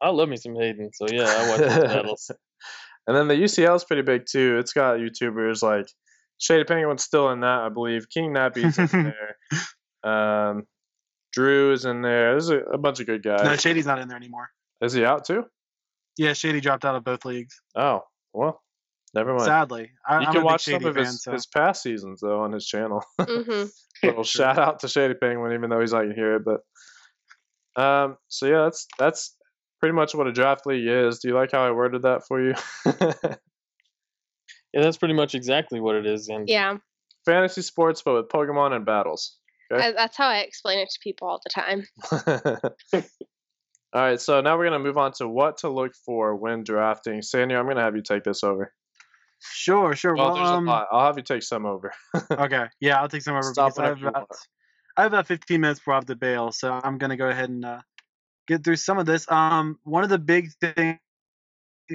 I 0.00 0.10
love 0.10 0.28
me 0.28 0.36
some 0.36 0.54
Hayden, 0.54 0.90
so 0.94 1.06
yeah, 1.10 1.24
I 1.26 1.48
watch 1.48 1.60
those 1.60 1.84
battles. 1.92 2.30
And 3.06 3.16
then 3.16 3.28
the 3.28 3.34
UCL 3.34 3.76
is 3.76 3.84
pretty 3.84 4.02
big 4.02 4.24
too. 4.30 4.58
It's 4.58 4.72
got 4.72 4.98
YouTubers 4.98 5.62
like 5.62 5.86
Shady 6.38 6.64
Penguin's 6.64 7.04
still 7.04 7.30
in 7.30 7.40
that, 7.40 7.60
I 7.60 7.68
believe. 7.68 8.08
King 8.08 8.32
Nappy's 8.32 8.78
in 8.78 9.14
there. 10.04 10.10
Um, 10.12 10.66
Drew 11.32 11.72
is 11.72 11.84
in 11.84 12.02
there. 12.02 12.32
There's 12.32 12.50
a, 12.50 12.58
a, 12.58 12.78
bunch 12.78 13.00
of 13.00 13.06
good 13.06 13.22
guys. 13.22 13.44
No, 13.44 13.56
Shady's 13.56 13.86
not 13.86 13.98
in 13.98 14.08
there 14.08 14.16
anymore. 14.16 14.48
Is 14.80 14.92
he 14.92 15.04
out 15.04 15.24
too? 15.24 15.44
Yeah, 16.16 16.32
Shady 16.32 16.60
dropped 16.60 16.84
out 16.84 16.96
of 16.96 17.04
both 17.04 17.24
leagues. 17.24 17.60
Oh 17.74 18.02
well, 18.32 18.62
never 19.14 19.32
mind. 19.32 19.44
Sadly, 19.44 19.90
I, 20.06 20.20
you 20.20 20.26
I'm 20.26 20.32
can 20.32 20.44
watch 20.44 20.64
some 20.64 20.84
of 20.84 20.94
fan, 20.94 21.04
his, 21.04 21.22
so. 21.22 21.32
his 21.32 21.46
past 21.46 21.82
seasons 21.82 22.20
though 22.20 22.40
on 22.40 22.52
his 22.52 22.66
channel. 22.66 23.04
Mm-hmm. 23.20 23.66
Little 24.06 24.24
shout 24.24 24.58
out 24.58 24.80
to 24.80 24.88
Shady 24.88 25.12
Penguin, 25.12 25.52
even 25.52 25.68
though 25.68 25.80
he's 25.80 25.92
not 25.92 26.06
here. 26.14 26.38
But 26.38 26.60
um, 27.80 28.16
so 28.28 28.46
yeah, 28.46 28.62
that's 28.64 28.86
that's 28.98 29.36
pretty 29.78 29.94
much 29.94 30.14
what 30.14 30.26
a 30.26 30.32
draft 30.32 30.64
league 30.64 30.86
is. 30.86 31.18
Do 31.18 31.28
you 31.28 31.34
like 31.34 31.52
how 31.52 31.66
I 31.66 31.70
worded 31.72 32.02
that 32.02 32.22
for 32.26 32.40
you? 32.40 32.54
yeah, 32.86 33.12
that's 34.72 34.96
pretty 34.96 35.14
much 35.14 35.34
exactly 35.34 35.80
what 35.80 35.96
it 35.96 36.06
is. 36.06 36.28
And 36.28 36.48
yeah, 36.48 36.78
fantasy 37.24 37.62
sports, 37.62 38.02
but 38.02 38.14
with 38.14 38.28
Pokemon 38.28 38.72
and 38.72 38.86
battles. 38.86 39.36
Okay? 39.72 39.92
That's 39.96 40.16
how 40.16 40.28
I 40.28 40.38
explain 40.38 40.80
it 40.80 40.88
to 40.90 40.98
people 41.02 41.28
all 41.28 41.40
the 41.44 41.50
time. 41.50 41.84
all 43.92 44.02
right, 44.02 44.20
so 44.20 44.40
now 44.40 44.56
we're 44.58 44.64
gonna 44.64 44.78
move 44.78 44.98
on 44.98 45.12
to 45.18 45.28
what 45.28 45.58
to 45.58 45.68
look 45.68 45.92
for 46.04 46.34
when 46.36 46.64
drafting. 46.64 47.22
Sandy, 47.22 47.54
I'm 47.54 47.68
gonna 47.68 47.82
have 47.82 47.96
you 47.96 48.02
take 48.02 48.24
this 48.24 48.42
over. 48.42 48.72
Sure, 49.40 49.94
sure. 49.94 50.14
Well, 50.14 50.34
well 50.34 50.44
um, 50.44 50.68
I'll 50.68 51.06
have 51.06 51.16
you 51.16 51.22
take 51.22 51.42
some 51.42 51.64
over. 51.64 51.92
okay, 52.30 52.66
yeah, 52.80 53.00
I'll 53.00 53.08
take 53.08 53.22
some 53.22 53.34
over 53.34 53.52
Stop 53.52 53.74
because 53.74 53.78
I 53.78 53.88
have, 53.88 54.02
about, 54.02 54.30
I 54.96 55.02
have 55.02 55.12
about 55.12 55.26
15 55.26 55.60
minutes 55.60 55.80
before 55.80 55.94
I 55.94 55.96
have 55.96 56.06
to 56.06 56.16
bail, 56.16 56.52
so 56.52 56.72
I'm 56.72 56.98
gonna 56.98 57.16
go 57.16 57.28
ahead 57.28 57.48
and 57.48 57.64
uh, 57.64 57.80
get 58.46 58.64
through 58.64 58.76
some 58.76 58.98
of 58.98 59.06
this. 59.06 59.30
Um, 59.30 59.78
one 59.84 60.04
of 60.04 60.10
the 60.10 60.18
big 60.18 60.50
things 60.60 60.98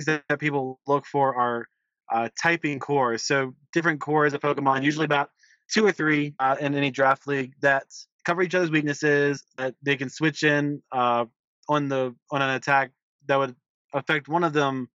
that 0.06 0.40
people 0.40 0.80
look 0.88 1.06
for 1.06 1.36
are 1.36 1.68
uh, 2.12 2.30
typing 2.42 2.80
cores. 2.80 3.24
So 3.24 3.54
different 3.74 4.02
cores 4.02 4.34
of 4.34 4.42
Pokemon, 4.42 4.84
usually 4.84 5.06
about 5.06 5.30
two 5.72 5.86
or 5.86 5.92
three 5.92 6.34
uh, 6.40 6.56
in 6.60 6.76
any 6.76 6.92
draft 6.92 7.28
league 7.28 7.54
that 7.62 7.86
cover 8.26 8.42
each 8.42 8.56
other's 8.56 8.72
weaknesses. 8.72 9.44
That 9.58 9.76
they 9.84 9.96
can 9.96 10.10
switch 10.10 10.44
in 10.44 10.82
uh, 10.92 11.26
on 11.70 11.90
the 11.90 12.16
on 12.32 12.42
an 12.42 12.52
attack 12.52 12.92
that 13.28 13.38
would 13.38 13.56
affect 13.94 14.28
one 14.28 14.44
of 14.44 14.54
them 14.54 14.90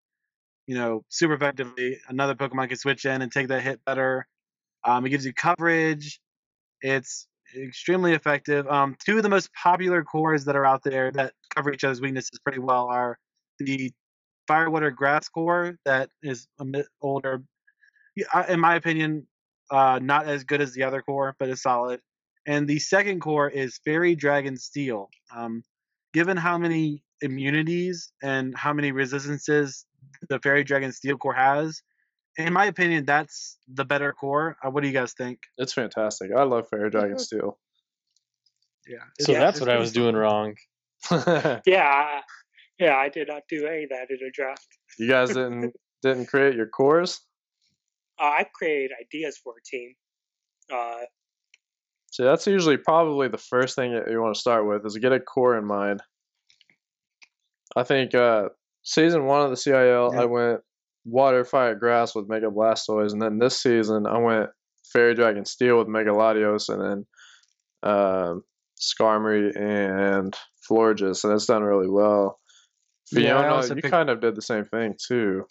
you 0.71 0.77
know, 0.77 1.05
super 1.09 1.35
effectively. 1.35 1.99
Another 2.09 2.37
Pokemon 2.37 2.69
can 2.69 2.79
switch 2.79 3.05
in 3.05 3.23
and 3.23 3.33
take 3.33 3.49
that 3.49 3.61
hit 3.61 3.85
better. 3.85 4.29
Um, 4.85 5.05
it 5.05 5.09
gives 5.09 5.27
you 5.27 5.33
coverage. 5.33 6.21
It's 6.81 7.27
extremely 7.61 8.13
effective. 8.13 8.69
Um, 8.69 8.97
two 9.05 9.17
of 9.17 9.25
the 9.25 9.29
most 9.29 9.53
popular 9.53 10.05
cores 10.05 10.45
that 10.45 10.55
are 10.55 10.65
out 10.65 10.85
there 10.85 11.11
that 11.11 11.33
cover 11.53 11.73
each 11.73 11.83
other's 11.83 12.01
weaknesses 12.01 12.39
pretty 12.45 12.61
well 12.61 12.87
are 12.87 13.19
the 13.59 13.91
Fire 14.47 14.71
Water 14.71 14.93
Grass 14.93 15.29
core 15.29 15.77
that 15.87 16.09
is 16.23 16.47
a 16.61 16.65
bit 16.65 16.87
older. 17.03 17.43
In 18.49 18.61
my 18.61 18.77
opinion, 18.77 19.27
uh, 19.73 19.99
not 20.01 20.29
as 20.29 20.45
good 20.45 20.61
as 20.61 20.73
the 20.73 20.85
other 20.85 21.03
core, 21.03 21.35
but 21.41 21.49
it's 21.49 21.63
solid. 21.63 21.99
And 22.47 22.69
the 22.69 22.79
second 22.79 23.19
core 23.19 23.51
is 23.51 23.81
Fairy 23.85 24.15
Dragon 24.15 24.57
Steel. 24.57 25.11
Um, 25.35 25.65
given 26.13 26.37
how 26.37 26.59
many 26.59 27.03
immunities 27.23 28.13
and 28.23 28.57
how 28.57 28.73
many 28.73 28.93
resistances 28.93 29.85
the 30.29 30.39
Fairy 30.41 30.65
Dragon 30.65 30.93
Steel 30.93 31.17
core 31.17 31.35
has. 31.35 31.83
In 32.37 32.53
my 32.53 32.67
opinion, 32.67 33.05
that's 33.05 33.59
the 33.69 33.85
better 33.85 34.13
core. 34.13 34.57
Uh, 34.65 34.71
what 34.71 34.83
do 34.83 34.89
you 34.89 34.95
guys 34.95 35.13
think? 35.13 35.41
It's 35.59 35.73
fantastic. 35.73 36.31
I 36.37 36.45
love 36.45 36.69
Fairy 36.69 36.91
Dragon 36.91 37.13
mm-hmm. 37.13 37.19
Steel. 37.19 37.59
Yeah. 38.87 38.99
So 39.21 39.33
yeah, 39.33 39.41
that's 39.41 39.61
what 39.61 39.69
I 39.69 39.79
was 39.79 39.93
doing 39.93 40.15
wrong. 40.15 40.55
yeah, 41.67 42.21
yeah, 42.79 42.97
I 42.97 43.09
did 43.09 43.29
not 43.29 43.43
do 43.49 43.67
any 43.67 43.85
of 43.85 43.91
that 43.91 44.11
in 44.11 44.19
a 44.27 44.31
draft. 44.33 44.67
You 44.99 45.09
guys 45.09 45.29
didn't 45.29 45.75
didn't 46.03 46.27
create 46.27 46.55
your 46.55 46.67
cores. 46.67 47.21
Uh, 48.21 48.25
I 48.25 48.47
created 48.55 48.93
ideas 49.01 49.39
for 49.43 49.55
a 49.59 49.63
team. 49.65 49.95
Uh, 50.73 51.05
so 52.11 52.25
that's 52.25 52.47
usually 52.47 52.77
probably 52.77 53.29
the 53.29 53.39
first 53.39 53.77
thing 53.77 53.93
that 53.93 54.11
you 54.11 54.21
want 54.21 54.35
to 54.35 54.41
start 54.41 54.67
with 54.67 54.85
is 54.85 54.97
get 54.99 55.13
a 55.13 55.21
core 55.21 55.57
in 55.57 55.65
mind. 55.65 56.03
I 57.77 57.85
think 57.85 58.15
uh, 58.15 58.49
season 58.83 59.27
one 59.27 59.43
of 59.43 59.51
the 59.51 59.57
CIL, 59.57 60.11
yeah. 60.13 60.21
I 60.21 60.25
went 60.25 60.61
Water, 61.05 61.45
Fire, 61.45 61.75
Grass 61.75 62.15
with 62.15 62.29
Mega 62.29 62.49
Blastoise, 62.49 63.13
and 63.13 63.23
then 63.23 63.39
this 63.39 63.61
season 63.61 64.07
I 64.07 64.19
went 64.19 64.51
Fairy 64.93 65.15
Dragon 65.15 65.45
Steel 65.45 65.79
with 65.79 65.89
Mega 65.89 66.11
Latios, 66.11 66.69
and 66.69 66.83
then 66.83 67.07
um, 67.83 68.43
Skarmory 68.81 69.57
and 69.57 70.37
Florges, 70.69 71.25
and 71.25 71.33
it's 71.33 71.47
done 71.47 71.63
really 71.63 71.89
well. 71.89 72.39
Fiona, 73.09 73.61
yeah, 73.61 73.65
you 73.67 73.75
picked... 73.77 73.91
kind 73.91 74.11
of 74.11 74.21
did 74.21 74.37
the 74.37 74.43
same 74.43 74.65
thing 74.67 74.95
too. 75.09 75.45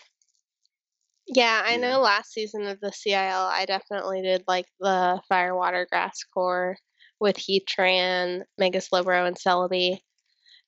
Yeah, 1.27 1.61
I 1.63 1.71
yeah. 1.71 1.77
know 1.77 1.99
last 1.99 2.31
season 2.31 2.65
of 2.65 2.79
the 2.79 2.91
CIL, 2.91 3.15
I 3.15 3.65
definitely 3.65 4.21
did 4.21 4.43
like 4.47 4.65
the 4.79 5.21
Fire, 5.29 5.55
Water, 5.55 5.87
Grass 5.91 6.23
core 6.33 6.77
with 7.19 7.37
Heatran, 7.37 8.43
Mega 8.57 8.79
Slowbro, 8.79 9.27
and 9.27 9.37
Celebi. 9.37 9.99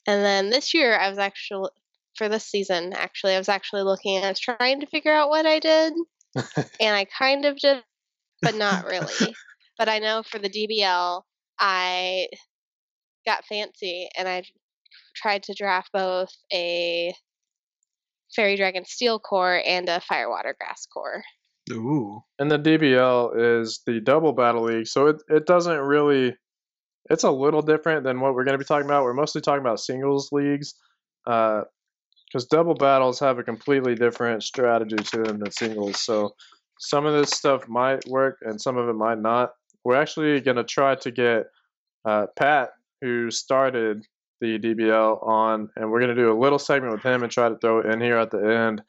And 0.07 0.23
then 0.23 0.49
this 0.49 0.73
year, 0.73 0.97
I 0.97 1.09
was 1.09 1.17
actually 1.17 1.69
for 2.15 2.29
this 2.29 2.45
season. 2.45 2.93
Actually, 2.93 3.35
I 3.35 3.37
was 3.37 3.49
actually 3.49 3.83
looking 3.83 4.17
at 4.17 4.37
trying 4.37 4.79
to 4.81 4.87
figure 4.87 5.13
out 5.13 5.29
what 5.29 5.45
I 5.45 5.59
did, 5.59 5.93
and 6.79 6.95
I 6.95 7.05
kind 7.05 7.45
of 7.45 7.57
did, 7.57 7.83
but 8.41 8.55
not 8.55 8.85
really. 8.85 9.35
but 9.77 9.89
I 9.89 9.99
know 9.99 10.23
for 10.23 10.39
the 10.39 10.49
DBL, 10.49 11.21
I 11.59 12.27
got 13.25 13.45
fancy 13.45 14.09
and 14.17 14.27
I 14.27 14.43
tried 15.15 15.43
to 15.43 15.53
draft 15.53 15.89
both 15.93 16.29
a 16.51 17.13
Fairy 18.35 18.55
Dragon 18.55 18.85
Steel 18.85 19.19
core 19.19 19.61
and 19.65 19.89
a 19.89 20.01
Firewater 20.01 20.55
Grass 20.59 20.87
core. 20.91 21.21
Ooh. 21.71 22.21
And 22.39 22.49
the 22.49 22.57
DBL 22.57 23.61
is 23.61 23.81
the 23.85 23.99
double 24.01 24.33
battle 24.33 24.63
league, 24.63 24.87
so 24.87 25.07
it, 25.07 25.17
it 25.29 25.45
doesn't 25.45 25.79
really 25.79 26.35
it's 27.09 27.23
a 27.23 27.31
little 27.31 27.61
different 27.61 28.03
than 28.03 28.19
what 28.19 28.33
we're 28.33 28.43
going 28.43 28.53
to 28.53 28.59
be 28.59 28.65
talking 28.65 28.85
about. 28.85 29.03
We're 29.03 29.13
mostly 29.13 29.41
talking 29.41 29.61
about 29.61 29.79
singles 29.79 30.29
leagues. 30.31 30.75
Uh, 31.25 31.63
because 32.31 32.45
double 32.45 32.73
battles 32.73 33.19
have 33.19 33.39
a 33.39 33.43
completely 33.43 33.93
different 33.93 34.43
strategy 34.43 34.95
to 34.95 35.23
them 35.23 35.39
than 35.39 35.51
singles. 35.51 35.99
So 36.01 36.33
some 36.79 37.05
of 37.05 37.13
this 37.13 37.31
stuff 37.31 37.67
might 37.67 38.07
work 38.07 38.37
and 38.41 38.59
some 38.59 38.77
of 38.77 38.87
it 38.87 38.93
might 38.93 39.19
not. 39.19 39.51
We're 39.83 40.01
actually 40.01 40.39
going 40.39 40.57
to 40.57 40.63
try 40.63 40.95
to 40.95 41.11
get 41.11 41.47
uh, 42.05 42.27
Pat, 42.37 42.69
who 43.01 43.31
started 43.31 44.05
the 44.39 44.57
DBL, 44.57 45.27
on, 45.27 45.69
and 45.75 45.91
we're 45.91 45.99
going 45.99 46.15
to 46.15 46.21
do 46.21 46.31
a 46.31 46.39
little 46.39 46.57
segment 46.57 46.93
with 46.93 47.03
him 47.03 47.21
and 47.21 47.31
try 47.31 47.49
to 47.49 47.57
throw 47.57 47.79
it 47.79 47.87
in 47.87 47.99
here 47.99 48.17
at 48.17 48.31
the 48.31 48.39
end. 48.39 48.81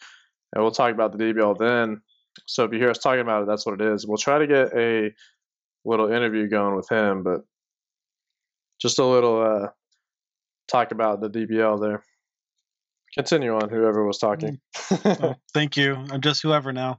And 0.55 0.63
we'll 0.63 0.71
talk 0.71 0.93
about 0.93 1.17
the 1.17 1.25
DBL 1.25 1.59
then. 1.59 2.01
So 2.47 2.65
if 2.65 2.73
you 2.73 2.79
hear 2.79 2.91
us 2.91 2.99
talking 2.99 3.21
about 3.21 3.43
it, 3.43 3.49
that's 3.49 3.67
what 3.67 3.81
it 3.81 3.87
is. 3.87 4.07
We'll 4.07 4.19
try 4.19 4.39
to 4.39 4.47
get 4.47 4.73
a 4.75 5.13
little 5.85 6.11
interview 6.11 6.49
going 6.49 6.77
with 6.77 6.89
him, 6.89 7.23
but 7.23 7.43
just 8.81 8.99
a 8.99 9.05
little 9.05 9.43
uh, 9.43 9.69
talk 10.69 10.93
about 10.93 11.21
the 11.21 11.29
DBL 11.29 11.81
there. 11.81 12.03
Continue 13.15 13.55
on, 13.55 13.69
whoever 13.69 14.07
was 14.07 14.19
talking. 14.19 14.59
oh, 15.05 15.35
thank 15.55 15.77
you. 15.77 15.95
I'm 16.11 16.21
just 16.21 16.43
whoever 16.43 16.73
now. 16.73 16.99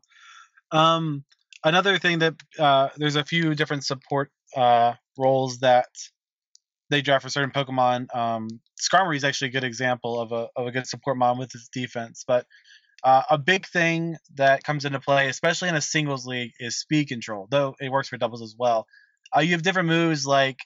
Um, 0.72 1.24
another 1.64 1.98
thing 1.98 2.20
that 2.20 2.36
uh, 2.60 2.90
there's 2.98 3.16
a 3.16 3.24
few 3.24 3.56
different 3.56 3.84
support 3.84 4.32
uh, 4.56 4.94
roles 5.18 5.60
that 5.60 5.88
they 6.90 7.02
draft 7.02 7.24
for 7.24 7.30
certain 7.30 7.52
Pokemon. 7.52 8.14
Um, 8.16 8.48
Skarmory 8.80 9.16
is 9.16 9.24
actually 9.24 9.50
a 9.50 9.52
good 9.52 9.64
example 9.64 10.20
of 10.20 10.32
a 10.32 10.48
of 10.56 10.68
a 10.68 10.72
good 10.72 10.88
support 10.88 11.18
mon 11.18 11.38
with 11.38 11.56
its 11.56 11.70
defense. 11.70 12.24
But 12.28 12.46
uh, 13.04 13.24
a 13.32 13.38
big 13.38 13.66
thing 13.66 14.18
that 14.36 14.64
comes 14.64 14.86
into 14.86 15.00
play, 15.00 15.28
especially 15.28 15.70
in 15.70 15.76
a 15.76 15.82
singles 15.82 16.26
league, 16.26 16.52
is 16.60 16.78
speed 16.78 17.08
control. 17.08 17.48
Though 17.50 17.76
it 17.80 17.92
works 17.92 18.10
for 18.10 18.18
doubles 18.18 18.42
as 18.42 18.56
well. 18.58 18.86
Uh, 19.36 19.40
you 19.40 19.54
have 19.54 19.64
different 19.64 19.90
moves 19.90 20.28
like 20.28 20.60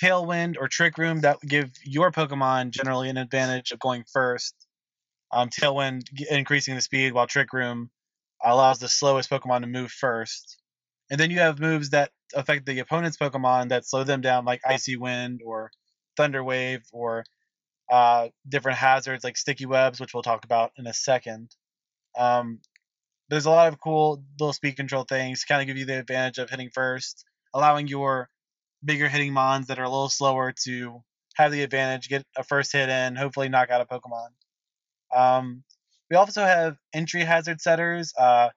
Tailwind 0.00 0.56
or 0.58 0.68
Trick 0.68 0.98
Room 0.98 1.20
that 1.20 1.38
give 1.46 1.70
your 1.84 2.12
Pokemon 2.12 2.70
generally 2.70 3.08
an 3.08 3.16
advantage 3.16 3.72
of 3.72 3.78
going 3.78 4.04
first. 4.12 4.54
Um, 5.32 5.48
Tailwind 5.48 6.02
increasing 6.30 6.74
the 6.74 6.80
speed, 6.80 7.12
while 7.12 7.26
Trick 7.26 7.52
Room 7.52 7.90
allows 8.42 8.78
the 8.78 8.88
slowest 8.88 9.30
Pokemon 9.30 9.60
to 9.60 9.66
move 9.66 9.90
first. 9.90 10.58
And 11.10 11.18
then 11.18 11.30
you 11.30 11.38
have 11.38 11.60
moves 11.60 11.90
that 11.90 12.10
affect 12.34 12.66
the 12.66 12.78
opponent's 12.78 13.16
Pokemon 13.16 13.68
that 13.70 13.86
slow 13.86 14.04
them 14.04 14.20
down, 14.20 14.44
like 14.44 14.60
Icy 14.64 14.96
Wind 14.96 15.40
or 15.44 15.70
Thunder 16.16 16.42
Wave, 16.42 16.82
or 16.92 17.24
uh, 17.90 18.28
different 18.48 18.78
hazards 18.78 19.24
like 19.24 19.36
Sticky 19.36 19.66
Webs, 19.66 20.00
which 20.00 20.14
we'll 20.14 20.22
talk 20.22 20.44
about 20.44 20.72
in 20.76 20.86
a 20.86 20.94
second. 20.94 21.50
Um, 22.16 22.60
there's 23.28 23.46
a 23.46 23.50
lot 23.50 23.68
of 23.68 23.80
cool 23.80 24.22
little 24.38 24.52
speed 24.52 24.76
control 24.76 25.04
things, 25.04 25.44
kind 25.44 25.60
of 25.60 25.66
give 25.66 25.76
you 25.76 25.86
the 25.86 25.98
advantage 25.98 26.38
of 26.38 26.50
hitting 26.50 26.70
first, 26.70 27.24
allowing 27.54 27.88
your 27.88 28.28
bigger 28.84 29.08
hitting 29.08 29.32
mons 29.32 29.68
that 29.68 29.78
are 29.78 29.84
a 29.84 29.90
little 29.90 30.08
slower 30.08 30.52
to 30.64 31.02
have 31.34 31.52
the 31.52 31.62
advantage, 31.62 32.08
get 32.08 32.24
a 32.36 32.42
first 32.44 32.72
hit 32.72 32.88
in, 32.88 33.16
hopefully 33.16 33.48
knock 33.48 33.70
out 33.70 33.80
a 33.80 33.84
Pokemon. 33.84 34.28
Um, 35.12 35.62
we 36.10 36.16
also 36.16 36.42
have 36.42 36.76
entry 36.92 37.22
hazard 37.24 37.60
setters, 37.60 38.12
uh, 38.18 38.50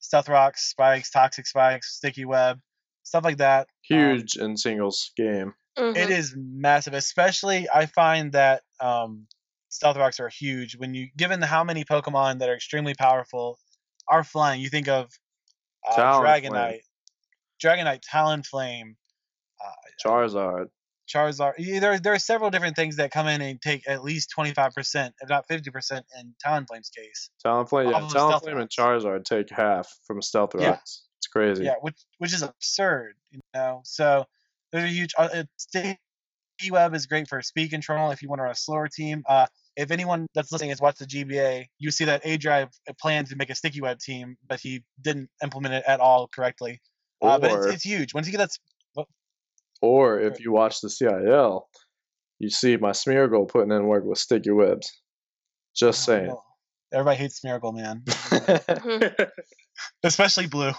Stealth 0.00 0.28
Rocks, 0.28 0.68
Spikes, 0.68 1.10
Toxic 1.10 1.46
Spikes, 1.46 1.96
Sticky 1.96 2.24
Web, 2.24 2.60
stuff 3.02 3.24
like 3.24 3.38
that. 3.38 3.60
Um, 3.60 3.66
Huge 3.98 4.36
in 4.36 4.56
singles 4.56 5.12
game. 5.16 5.54
Mhm. 5.78 5.96
it 5.96 6.10
is 6.10 6.34
massive, 6.36 6.94
especially 6.94 7.68
I 7.68 7.86
find 7.86 8.32
that 8.32 8.62
um, 8.80 9.26
Stealth 9.70 9.96
Rocks 9.96 10.20
are 10.20 10.28
huge 10.28 10.76
when 10.76 10.94
you, 10.94 11.08
given 11.16 11.42
how 11.42 11.64
many 11.64 11.84
Pokemon 11.84 12.38
that 12.38 12.48
are 12.48 12.54
extremely 12.54 12.94
powerful 12.94 13.58
are 14.06 14.22
flying. 14.22 14.60
You 14.60 14.68
think 14.68 14.86
of 14.86 15.10
uh, 15.88 15.96
Talonflame. 15.96 16.42
Dragonite, 16.42 16.80
Dragonite, 17.60 18.00
Talonflame, 18.08 18.94
Charizard. 20.04 20.68
Charizard. 21.12 21.52
There, 21.80 21.98
there 21.98 22.12
are 22.14 22.18
several 22.18 22.50
different 22.50 22.76
things 22.76 22.96
that 22.96 23.10
come 23.10 23.26
in 23.26 23.40
and 23.40 23.60
take 23.60 23.88
at 23.88 24.02
least 24.02 24.32
25%, 24.36 25.12
if 25.20 25.28
not 25.28 25.46
50% 25.48 26.02
in 26.18 26.34
Talonflame's 26.44 26.90
case. 26.90 27.30
Talonflame, 27.44 27.90
yeah, 27.90 27.96
All 27.96 28.00
those 28.02 28.10
Stealth 28.10 28.44
Talonflame 28.44 28.60
and. 28.60 28.70
Charizard 28.70 29.24
take 29.24 29.50
half 29.50 29.88
from 30.06 30.22
Stealth 30.22 30.54
Yeah. 30.58 30.70
Rocks. 30.70 31.02
It's 31.18 31.26
crazy. 31.28 31.64
Yeah, 31.64 31.74
which 31.80 31.96
which 32.18 32.34
is 32.34 32.42
absurd, 32.42 33.14
you 33.30 33.40
know. 33.54 33.80
So 33.84 34.26
there's 34.72 34.84
a 34.84 34.88
huge. 34.88 35.14
Uh, 35.16 35.44
Web 36.70 36.94
is 36.94 37.06
great 37.06 37.28
for 37.28 37.42
speed 37.42 37.70
control 37.70 38.10
if 38.10 38.22
you 38.22 38.28
want 38.28 38.38
to 38.38 38.44
run 38.44 38.52
a 38.52 38.56
slower 38.56 38.88
team. 38.88 39.22
Uh, 39.28 39.46
if 39.76 39.90
anyone 39.90 40.26
that's 40.34 40.52
listening 40.52 40.70
has 40.70 40.80
watched 40.80 41.00
the 41.00 41.06
GBA, 41.06 41.66
you 41.78 41.90
see 41.90 42.04
that 42.04 42.22
A 42.24 42.36
Drive 42.36 42.68
planned 43.00 43.28
to 43.28 43.36
make 43.36 43.50
a 43.50 43.54
Sticky 43.54 43.80
Web 43.80 43.98
team, 43.98 44.36
but 44.46 44.60
he 44.60 44.84
didn't 45.00 45.30
implement 45.42 45.74
it 45.74 45.84
at 45.86 46.00
all 46.00 46.28
correctly. 46.28 46.80
Uh, 47.20 47.38
but 47.38 47.52
it's, 47.52 47.66
it's 47.66 47.84
huge. 47.84 48.14
Once 48.14 48.26
you 48.26 48.32
get 48.32 48.38
that, 48.38 48.50
Or 49.82 50.20
if 50.20 50.40
you 50.40 50.52
watch 50.52 50.80
the 50.80 50.88
CIL, 50.88 51.68
you 52.38 52.50
see 52.50 52.76
my 52.76 52.90
Smeargle 52.90 53.48
putting 53.48 53.72
in 53.72 53.86
work 53.86 54.04
with 54.04 54.18
sticky 54.18 54.50
webs. 54.50 54.90
Just 55.74 56.08
oh, 56.08 56.12
saying. 56.12 56.26
no. 56.28 56.42
everybody 56.92 57.16
hates 57.16 57.40
Smeargle, 57.40 57.74
man, 57.74 58.02
Mhm. 58.06 59.28
especially 60.04 60.46
blue. 60.46 60.72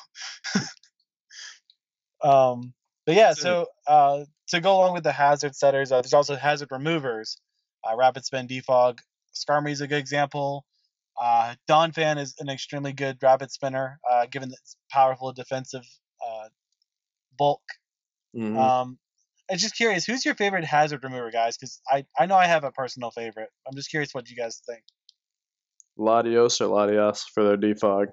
um, 2.24 2.74
but 3.06 3.16
yeah, 3.16 3.34
so 3.34 3.68
uh, 3.88 4.24
to 4.48 4.62
go 4.62 4.78
along 4.78 4.94
with 4.94 5.04
the 5.04 5.12
hazard 5.12 5.56
setters, 5.56 5.92
uh, 5.92 6.02
there's 6.02 6.14
also 6.14 6.36
hazard 6.36 6.70
removers. 6.72 7.38
Uh, 7.84 7.96
Rapid 7.96 8.26
Spin, 8.26 8.48
Defog, 8.48 9.00
Skarmory 9.36 9.72
is 9.72 9.82
a 9.82 9.88
good 9.88 10.00
example. 10.00 10.66
Uh, 11.20 11.56
Fan 11.68 12.18
is 12.18 12.36
an 12.40 12.50
extremely 12.50 12.94
good 12.94 13.18
rapid 13.22 13.52
spinner, 13.52 14.00
uh, 14.10 14.26
given 14.26 14.52
its 14.52 14.76
powerful 14.90 15.32
defensive 15.32 15.86
uh, 16.26 16.50
bulk. 17.38 17.62
Mhm. 18.36 18.58
Um, 18.58 18.98
I'm 19.50 19.58
just 19.58 19.76
curious, 19.76 20.06
who's 20.06 20.26
your 20.26 20.36
favorite 20.36 20.66
hazard 20.66 21.04
remover, 21.04 21.32
guys? 21.32 21.58
Because 21.58 21.82
I, 21.90 22.06
I 22.18 22.26
know 22.26 22.36
I 22.36 22.48
have 22.48 22.64
a 22.64 22.72
personal 22.72 23.12
favorite. 23.12 23.50
I'm 23.68 23.76
just 23.76 23.90
curious 23.90 24.14
what 24.14 24.30
you 24.30 24.36
guys 24.36 24.62
think. 24.68 24.84
Latios 25.98 26.60
or 26.62 26.68
Latias 26.68 27.24
for 27.34 27.44
their 27.44 27.58
defog. 27.58 28.08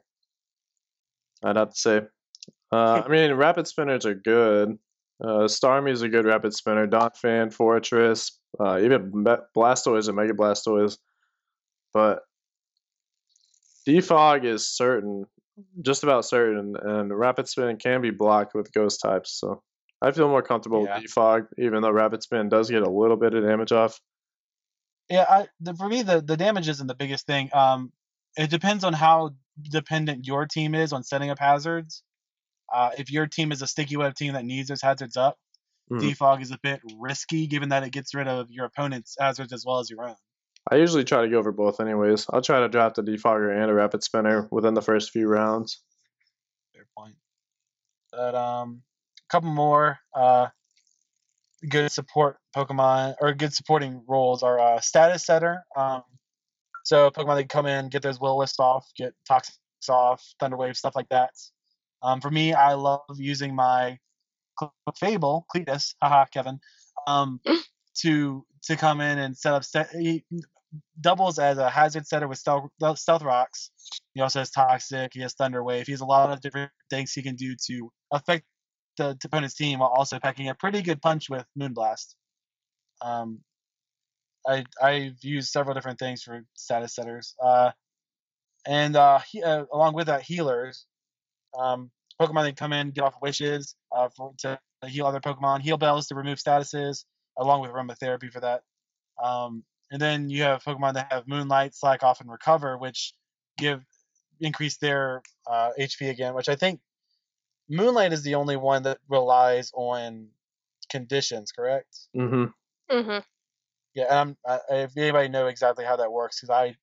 I'd 1.42 1.56
have 1.56 1.70
to 1.70 1.76
say. 1.76 2.00
Uh, 2.70 3.02
I 3.04 3.08
mean, 3.10 3.32
rapid 3.32 3.66
spinners 3.66 4.06
are 4.06 4.14
good. 4.14 4.78
Uh, 5.22 5.46
Starmie 5.46 5.92
is 5.92 6.02
a 6.02 6.08
good 6.08 6.26
rapid 6.26 6.54
spinner. 6.54 6.86
Donphan, 6.86 7.54
Forretress, 7.54 8.32
uh, 8.60 8.78
even 8.80 9.10
Blastoise 9.56 10.08
and 10.08 10.16
Mega 10.16 10.34
Blastoise. 10.34 10.98
But 11.94 12.20
defog 13.86 14.44
is 14.44 14.68
certain, 14.68 15.24
just 15.80 16.02
about 16.02 16.24
certain, 16.24 16.74
and 16.82 17.16
rapid 17.16 17.48
spin 17.48 17.76
can 17.76 18.00
be 18.00 18.10
blocked 18.10 18.54
with 18.54 18.72
ghost 18.72 19.00
types. 19.00 19.38
So 19.38 19.62
I 20.02 20.10
feel 20.10 20.28
more 20.28 20.42
comfortable 20.42 20.84
Yeah. 20.84 20.98
with 20.98 21.04
defog, 21.10 21.46
even 21.58 21.80
though 21.82 21.90
rapid 21.90 22.22
spin 22.22 22.48
does 22.48 22.68
get 22.70 22.82
a 22.82 22.90
little 22.90 23.16
bit 23.16 23.34
of 23.34 23.44
damage 23.44 23.70
off. 23.72 23.98
Yeah, 25.08 25.26
I, 25.28 25.46
the, 25.60 25.74
for 25.74 25.88
me, 25.88 26.02
the, 26.02 26.20
the 26.20 26.36
damage 26.36 26.68
isn't 26.68 26.86
the 26.86 26.94
biggest 26.94 27.26
thing. 27.26 27.50
Um, 27.54 27.92
it 28.36 28.50
depends 28.50 28.82
on 28.84 28.92
how 28.94 29.30
dependent 29.60 30.26
your 30.26 30.46
team 30.46 30.74
is 30.74 30.92
on 30.92 31.02
setting 31.04 31.30
up 31.30 31.38
hazards. 31.38 32.02
Uh, 32.72 32.90
if 32.98 33.10
your 33.12 33.26
team 33.26 33.52
is 33.52 33.62
a 33.62 33.66
sticky 33.66 33.96
web 33.96 34.14
team 34.14 34.32
that 34.32 34.44
needs 34.44 34.68
those 34.68 34.80
hazards 34.82 35.16
up, 35.16 35.38
Mhm. 35.90 36.00
defog 36.00 36.40
is 36.40 36.50
a 36.50 36.58
bit 36.62 36.80
risky, 36.98 37.46
given 37.46 37.68
that 37.68 37.82
it 37.82 37.90
gets 37.90 38.14
rid 38.14 38.26
of 38.26 38.50
your 38.50 38.64
opponent's 38.64 39.16
hazards 39.20 39.52
as 39.52 39.64
well 39.66 39.78
as 39.80 39.90
your 39.90 40.02
own. 40.08 40.16
I 40.70 40.76
usually 40.76 41.04
try 41.04 41.22
to 41.22 41.28
go 41.28 41.42
for 41.42 41.52
both, 41.52 41.80
anyways. 41.80 42.26
I'll 42.30 42.40
try 42.40 42.60
to 42.60 42.68
draft 42.68 42.96
a 42.98 43.02
defogger 43.02 43.52
and 43.54 43.70
a 43.70 43.74
rapid 43.74 44.02
spinner 44.02 44.48
within 44.50 44.74
the 44.74 44.80
first 44.82 45.10
few 45.10 45.28
rounds. 45.28 45.82
Fair 46.72 46.86
point. 46.96 47.16
But 48.12 48.34
um, 48.34 48.82
couple 49.32 49.50
more 49.50 49.98
uh, 50.14 50.48
good 51.68 51.90
support 51.90 52.36
Pokemon 52.54 53.14
or 53.20 53.32
good 53.32 53.54
supporting 53.54 54.04
roles 54.06 54.42
are 54.42 54.60
uh, 54.60 54.80
status 54.80 55.24
setter. 55.24 55.64
Um, 55.74 56.02
so 56.84 57.10
Pokemon 57.10 57.36
that 57.36 57.48
come 57.48 57.66
in, 57.66 57.88
get 57.88 58.02
those 58.02 58.20
will 58.20 58.38
list 58.38 58.60
off, 58.60 58.86
get 58.96 59.14
toxics 59.28 59.88
off, 59.88 60.22
thunder 60.38 60.56
wave, 60.56 60.76
stuff 60.76 60.94
like 60.94 61.08
that. 61.08 61.30
Um, 62.02 62.20
for 62.20 62.30
me, 62.30 62.52
I 62.52 62.74
love 62.74 63.00
using 63.16 63.54
my 63.54 63.98
Fable, 64.98 65.46
Cletus, 65.54 65.94
haha, 66.02 66.26
Kevin, 66.26 66.60
um, 67.06 67.40
to 68.02 68.44
to 68.64 68.76
come 68.76 69.00
in 69.00 69.18
and 69.18 69.36
set 69.36 69.54
up. 69.54 69.64
Set, 69.64 69.90
he 69.90 70.24
doubles 71.00 71.38
as 71.38 71.58
a 71.58 71.70
hazard 71.70 72.06
setter 72.06 72.28
with 72.28 72.38
stealth, 72.38 72.70
stealth 72.96 73.22
rocks. 73.22 73.70
He 74.14 74.20
also 74.20 74.40
has 74.40 74.50
toxic. 74.50 75.12
He 75.14 75.20
has 75.20 75.34
thunder 75.34 75.64
wave. 75.64 75.86
He 75.86 75.92
has 75.92 76.00
a 76.00 76.06
lot 76.06 76.30
of 76.30 76.40
different 76.40 76.70
things 76.90 77.12
he 77.12 77.22
can 77.22 77.34
do 77.34 77.56
to 77.66 77.90
affect 78.12 78.44
the 78.96 79.16
opponent's 79.24 79.54
team 79.54 79.78
while 79.78 79.90
also 79.90 80.18
packing 80.18 80.48
a 80.48 80.54
pretty 80.54 80.82
good 80.82 81.00
punch 81.00 81.30
with 81.30 81.44
Moonblast. 81.58 82.14
Um, 83.00 83.40
I 84.46 84.64
I've 84.80 85.22
used 85.22 85.52
several 85.52 85.74
different 85.74 85.98
things 85.98 86.22
for 86.22 86.44
status 86.54 86.94
setters. 86.94 87.34
Uh, 87.42 87.70
and 88.66 88.96
uh, 88.96 89.20
he, 89.30 89.42
uh, 89.42 89.64
along 89.72 89.94
with 89.94 90.06
that, 90.06 90.22
healers. 90.22 90.86
Um, 91.58 91.90
Pokemon 92.20 92.44
that 92.44 92.56
come 92.56 92.72
in, 92.72 92.90
get 92.90 93.04
off 93.04 93.14
wishes 93.20 93.74
uh, 93.90 94.08
for, 94.16 94.32
to 94.38 94.58
heal 94.86 95.06
other 95.06 95.20
Pokemon. 95.20 95.60
Heal 95.60 95.76
bells 95.76 96.06
to 96.08 96.14
remove 96.14 96.38
statuses, 96.38 97.04
along 97.38 97.62
with 97.62 97.70
aromatherapy 97.70 98.30
for 98.30 98.40
that. 98.40 98.62
Um, 99.22 99.64
and 99.90 100.00
then 100.00 100.28
you 100.28 100.42
have 100.42 100.62
Pokemon 100.62 100.94
that 100.94 101.12
have 101.12 101.28
Moonlight, 101.28 101.74
Slack 101.74 102.02
Off, 102.02 102.20
and 102.20 102.30
Recover, 102.30 102.78
which 102.78 103.14
give 103.58 103.82
increase 104.40 104.76
their 104.78 105.22
uh, 105.46 105.70
HP 105.78 106.10
again. 106.10 106.34
Which 106.34 106.48
I 106.48 106.54
think 106.54 106.80
Moonlight 107.72 108.12
is 108.12 108.22
the 108.22 108.34
only 108.34 108.56
one 108.56 108.82
that 108.82 108.98
relies 109.08 109.72
on 109.74 110.28
conditions, 110.90 111.52
correct? 111.52 111.96
Mm-hmm. 112.14 112.44
Mhm. 112.94 113.24
Yeah, 113.94 114.04
and 114.10 114.36
I'm, 114.46 114.60
I, 114.70 114.82
if 114.82 114.96
anybody 114.96 115.28
know 115.28 115.46
exactly 115.46 115.84
how 115.84 115.96
that 115.96 116.12
works, 116.12 116.38
because 116.40 116.50
I 116.50 116.76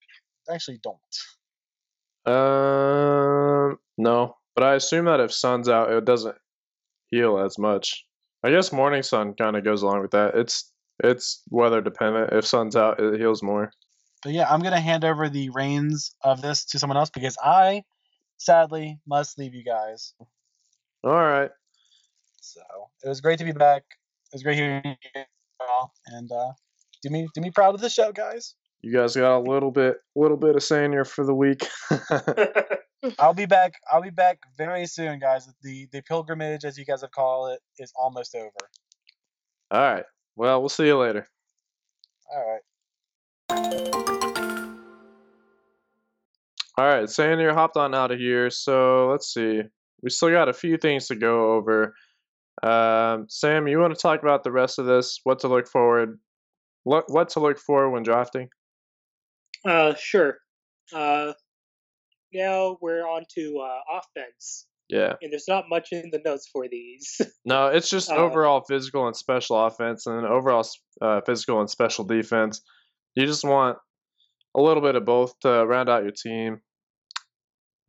actually 0.51 0.79
don't. 0.83 0.97
Um, 2.25 3.79
no, 3.97 4.37
but 4.55 4.63
I 4.63 4.75
assume 4.75 5.05
that 5.05 5.19
if 5.19 5.31
sun's 5.31 5.69
out, 5.69 5.91
it 5.91 6.05
doesn't 6.05 6.35
heal 7.11 7.37
as 7.39 7.57
much. 7.59 8.05
I 8.43 8.49
guess 8.49 8.71
morning 8.71 9.03
sun 9.03 9.35
kind 9.35 9.55
of 9.55 9.63
goes 9.63 9.83
along 9.83 10.01
with 10.01 10.11
that. 10.11 10.35
It's 10.35 10.71
it's 11.03 11.43
weather 11.49 11.81
dependent. 11.81 12.33
If 12.33 12.45
sun's 12.45 12.75
out, 12.75 12.99
it 12.99 13.19
heals 13.19 13.43
more. 13.43 13.71
But 14.23 14.33
yeah, 14.33 14.49
I'm 14.49 14.61
gonna 14.61 14.81
hand 14.81 15.05
over 15.05 15.29
the 15.29 15.49
reins 15.49 16.15
of 16.23 16.41
this 16.41 16.65
to 16.65 16.79
someone 16.79 16.97
else 16.97 17.09
because 17.11 17.37
I, 17.43 17.83
sadly, 18.37 18.99
must 19.07 19.37
leave 19.37 19.53
you 19.53 19.63
guys. 19.63 20.13
All 21.03 21.11
right. 21.11 21.49
So 22.41 22.61
it 23.03 23.09
was 23.09 23.21
great 23.21 23.39
to 23.39 23.45
be 23.45 23.51
back. 23.51 23.83
It 24.31 24.35
was 24.35 24.43
great 24.43 24.57
hearing 24.57 24.81
you 24.85 25.23
all, 25.67 25.93
and 26.07 26.31
uh, 26.31 26.51
do 27.01 27.09
me 27.09 27.27
do 27.33 27.41
me 27.41 27.51
proud 27.51 27.75
of 27.75 27.81
the 27.81 27.89
show, 27.89 28.11
guys. 28.11 28.55
You 28.81 28.93
guys 28.93 29.15
got 29.15 29.37
a 29.37 29.39
little 29.39 29.71
bit 29.71 29.97
little 30.15 30.37
bit 30.37 30.55
of 30.55 30.63
senior 30.63 31.05
for 31.05 31.25
the 31.25 31.33
week. 31.33 31.67
I'll 33.19 33.33
be 33.33 33.45
back. 33.45 33.73
I'll 33.91 34.01
be 34.01 34.09
back 34.09 34.39
very 34.57 34.85
soon, 34.85 35.19
guys. 35.19 35.47
The 35.63 35.87
the 35.91 36.01
pilgrimage, 36.01 36.65
as 36.65 36.77
you 36.77 36.85
guys 36.85 37.01
have 37.01 37.11
called 37.11 37.53
it, 37.53 37.61
is 37.77 37.93
almost 37.95 38.35
over. 38.35 38.49
All 39.71 39.79
right. 39.79 40.05
Well, 40.35 40.59
we'll 40.61 40.69
see 40.69 40.85
you 40.85 40.97
later. 40.97 41.27
All 42.33 42.45
right. 42.45 42.61
All 46.77 46.85
right, 46.85 47.09
Sanier 47.09 47.53
hopped 47.53 47.75
on 47.75 47.93
out 47.93 48.11
of 48.11 48.19
here. 48.19 48.49
So 48.49 49.09
let's 49.09 49.33
see. 49.33 49.63
We 50.01 50.09
still 50.09 50.29
got 50.31 50.49
a 50.49 50.53
few 50.53 50.77
things 50.77 51.07
to 51.07 51.15
go 51.15 51.53
over. 51.53 51.93
Um, 52.63 53.25
Sam, 53.29 53.67
you 53.67 53.79
want 53.79 53.93
to 53.95 53.99
talk 54.01 54.21
about 54.21 54.43
the 54.43 54.51
rest 54.51 54.79
of 54.79 54.85
this? 54.85 55.19
What 55.23 55.39
to 55.39 55.47
look 55.47 55.67
forward? 55.67 56.19
What 56.83 57.05
what 57.07 57.29
to 57.29 57.39
look 57.39 57.57
for 57.59 57.89
when 57.89 58.03
drafting? 58.03 58.49
Uh, 59.65 59.93
sure. 59.95 60.37
Uh, 60.93 61.33
now 62.33 62.77
we're 62.81 63.07
on 63.07 63.23
to 63.35 63.59
uh, 63.59 63.99
offense, 63.99 64.67
Yeah. 64.87 65.13
and 65.21 65.31
there's 65.31 65.47
not 65.47 65.65
much 65.69 65.89
in 65.91 66.09
the 66.11 66.21
notes 66.23 66.47
for 66.51 66.67
these. 66.69 67.19
No, 67.45 67.67
it's 67.67 67.89
just 67.89 68.11
Uh, 68.11 68.15
overall 68.15 68.61
physical 68.67 69.07
and 69.07 69.15
special 69.15 69.65
offense, 69.65 70.05
and 70.05 70.25
overall 70.25 70.65
uh, 71.01 71.21
physical 71.25 71.59
and 71.59 71.69
special 71.69 72.05
defense. 72.05 72.61
You 73.15 73.25
just 73.25 73.43
want 73.43 73.77
a 74.55 74.61
little 74.61 74.83
bit 74.83 74.95
of 74.95 75.05
both 75.05 75.33
to 75.41 75.65
round 75.65 75.89
out 75.89 76.03
your 76.03 76.11
team. 76.11 76.61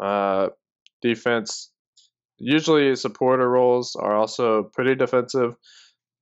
Uh, 0.02 0.48
defense, 1.02 1.72
usually 2.40 2.96
supporter 2.96 3.48
roles 3.48 3.94
are 3.94 4.16
also 4.16 4.64
pretty 4.64 4.94
defensive. 4.94 5.54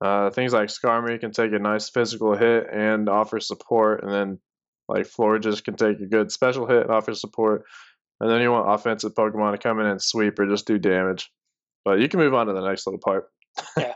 Uh, 0.00 0.30
things 0.30 0.52
like 0.52 0.68
Skarmory 0.68 1.18
can 1.18 1.32
take 1.32 1.52
a 1.52 1.58
nice 1.58 1.88
physical 1.88 2.36
hit 2.36 2.66
and 2.72 3.08
offer 3.08 3.40
support, 3.40 4.02
and 4.02 4.12
then 4.12 4.38
like 4.88 5.06
Florges 5.06 5.62
can 5.62 5.74
take 5.74 6.00
a 6.00 6.06
good 6.06 6.30
special 6.30 6.66
hit 6.66 6.82
and 6.82 6.90
offer 6.90 7.14
support. 7.14 7.64
And 8.20 8.30
then 8.30 8.40
you 8.40 8.50
want 8.50 8.72
offensive 8.72 9.14
Pokemon 9.14 9.52
to 9.52 9.58
come 9.58 9.78
in 9.80 9.86
and 9.86 10.02
sweep 10.02 10.38
or 10.38 10.46
just 10.46 10.66
do 10.66 10.78
damage. 10.78 11.30
But 11.84 12.00
you 12.00 12.08
can 12.08 12.20
move 12.20 12.34
on 12.34 12.48
to 12.48 12.52
the 12.52 12.66
next 12.66 12.86
little 12.86 13.00
part. 13.00 13.28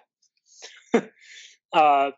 uh, 1.72 2.10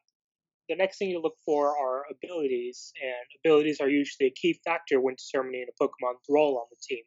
the 0.69 0.77
next 0.77 0.99
thing 0.99 1.11
you 1.11 1.21
look 1.21 1.37
for 1.45 1.69
are 1.69 2.05
abilities, 2.11 2.93
and 3.03 3.41
abilities 3.45 3.81
are 3.81 3.89
usually 3.89 4.29
a 4.29 4.33
key 4.33 4.59
factor 4.65 5.01
when 5.01 5.15
determining 5.15 5.67
a 5.69 5.83
Pokemon's 5.83 6.25
role 6.29 6.59
on 6.59 6.67
the 6.71 6.77
team. 6.83 7.05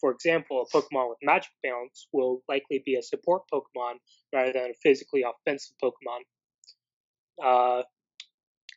For 0.00 0.10
example, 0.10 0.62
a 0.62 0.76
Pokemon 0.76 1.10
with 1.10 1.18
Magic 1.22 1.50
Bounce 1.62 2.08
will 2.12 2.42
likely 2.48 2.82
be 2.84 2.96
a 2.96 3.02
support 3.02 3.42
Pokemon 3.52 3.94
rather 4.34 4.52
than 4.52 4.70
a 4.70 4.74
physically 4.82 5.22
offensive 5.22 5.76
Pokemon. 5.82 6.20
Uh, 7.42 7.82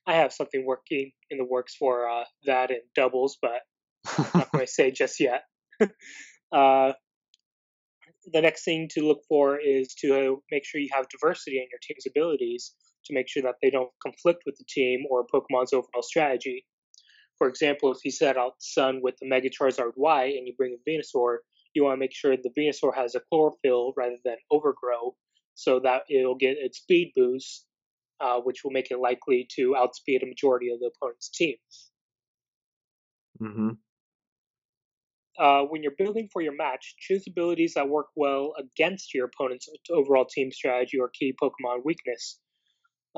I 0.06 0.16
have 0.16 0.34
something 0.34 0.66
working 0.66 1.12
in 1.30 1.38
the 1.38 1.46
works 1.46 1.76
for 1.76 2.10
uh, 2.10 2.26
that 2.46 2.72
in 2.72 2.82
doubles, 2.96 3.38
but 3.42 3.62
I'm 4.18 4.26
not 4.34 4.52
going 4.52 4.66
to 4.66 4.72
say 4.72 4.92
just 4.92 5.20
yet. 5.20 5.44
uh, 6.52 6.94
the 8.32 8.42
next 8.42 8.64
thing 8.64 8.90
to 8.92 9.02
look 9.02 9.22
for 9.28 9.60
is 9.60 9.96
to 10.02 10.42
make 10.52 10.66
sure 10.66 10.80
you 10.80 10.90
have 10.94 11.08
diversity 11.10 11.58
in 11.58 11.68
your 11.72 11.80
team's 11.82 12.06
abilities 12.08 12.74
to 13.06 13.14
make 13.14 13.28
sure 13.28 13.44
that 13.44 13.56
they 13.62 13.70
don't 13.70 13.92
conflict 14.02 14.44
with 14.46 14.56
the 14.58 14.66
team 14.68 15.04
or 15.10 15.26
Pokemon's 15.28 15.74
overall 15.74 16.02
strategy. 16.02 16.66
For 17.44 17.50
example, 17.50 17.92
if 17.92 18.06
you 18.06 18.12
set 18.12 18.38
out 18.38 18.54
Sun 18.60 19.02
with 19.04 19.18
the 19.18 19.28
Mega 19.28 19.50
Charizard 19.50 19.92
Y 19.98 20.24
and 20.38 20.48
you 20.48 20.54
bring 20.58 20.78
a 20.78 20.90
Venusaur, 20.90 21.40
you 21.74 21.84
want 21.84 21.98
to 21.98 22.00
make 22.00 22.16
sure 22.16 22.38
the 22.38 22.50
Venusaur 22.58 22.96
has 22.96 23.16
a 23.16 23.20
chlorophyll 23.20 23.94
rather 23.98 24.16
than 24.24 24.38
overgrow 24.50 25.14
so 25.54 25.82
that 25.82 26.04
it'll 26.10 26.38
get 26.38 26.56
its 26.58 26.78
speed 26.78 27.12
boost, 27.18 27.66
uh, 28.22 28.40
which 28.40 28.64
will 28.64 28.72
make 28.72 28.92
it 28.92 29.00
likely 29.00 29.46
to 29.58 29.76
outspeed 29.76 30.24
a 30.24 30.26
majority 30.26 30.70
of 30.70 30.80
the 30.80 30.90
opponent's 30.96 31.28
team. 31.28 31.58
hmm 33.40 33.72
uh, 35.38 35.64
when 35.64 35.84
you're 35.84 35.98
building 35.98 36.30
for 36.32 36.42
your 36.42 36.56
match, 36.56 36.96
choose 36.98 37.26
abilities 37.28 37.74
that 37.74 37.90
work 37.90 38.08
well 38.16 38.54
against 38.58 39.14
your 39.14 39.26
opponent's 39.26 39.68
overall 39.90 40.24
team 40.24 40.50
strategy 40.50 40.98
or 40.98 41.10
key 41.10 41.36
Pokemon 41.44 41.84
weakness. 41.84 42.40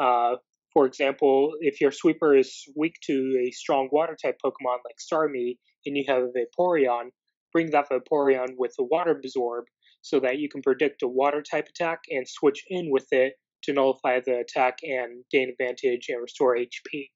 Uh, 0.02 0.38
for 0.76 0.86
example, 0.86 1.54
if 1.62 1.80
your 1.80 1.94
sweeper 1.94 2.36
is 2.36 2.66
weak 2.76 2.96
to 3.04 3.42
a 3.48 3.52
strong 3.52 3.88
water 3.94 4.18
type 4.22 4.36
Pokemon 4.46 4.80
like 4.84 4.98
Starmie 5.00 5.58
and 5.86 5.96
you 5.96 6.04
have 6.10 6.24
a 6.24 6.32
Vaporeon, 6.38 7.12
bring 7.54 7.72
that 7.72 7.88
Vaporeon 7.90 8.56
with 8.58 8.74
a 8.78 8.84
water 8.84 9.12
absorb 9.12 9.64
so 10.02 10.20
that 10.20 10.38
you 10.38 10.50
can 10.50 10.62
predict 10.62 11.02
a 11.02 11.08
water 11.08 11.42
type 11.42 11.70
attack 11.70 12.00
and 12.10 12.28
switch 12.28 12.62
in 12.68 12.92
with 12.92 13.08
it 13.12 13.36
to 13.64 13.72
nullify 13.72 14.20
the 14.20 14.40
attack 14.40 14.80
and 14.84 15.24
gain 15.32 15.50
advantage 15.50 16.08
and 16.10 16.22
restore 16.22 16.58
HP. 16.58 17.08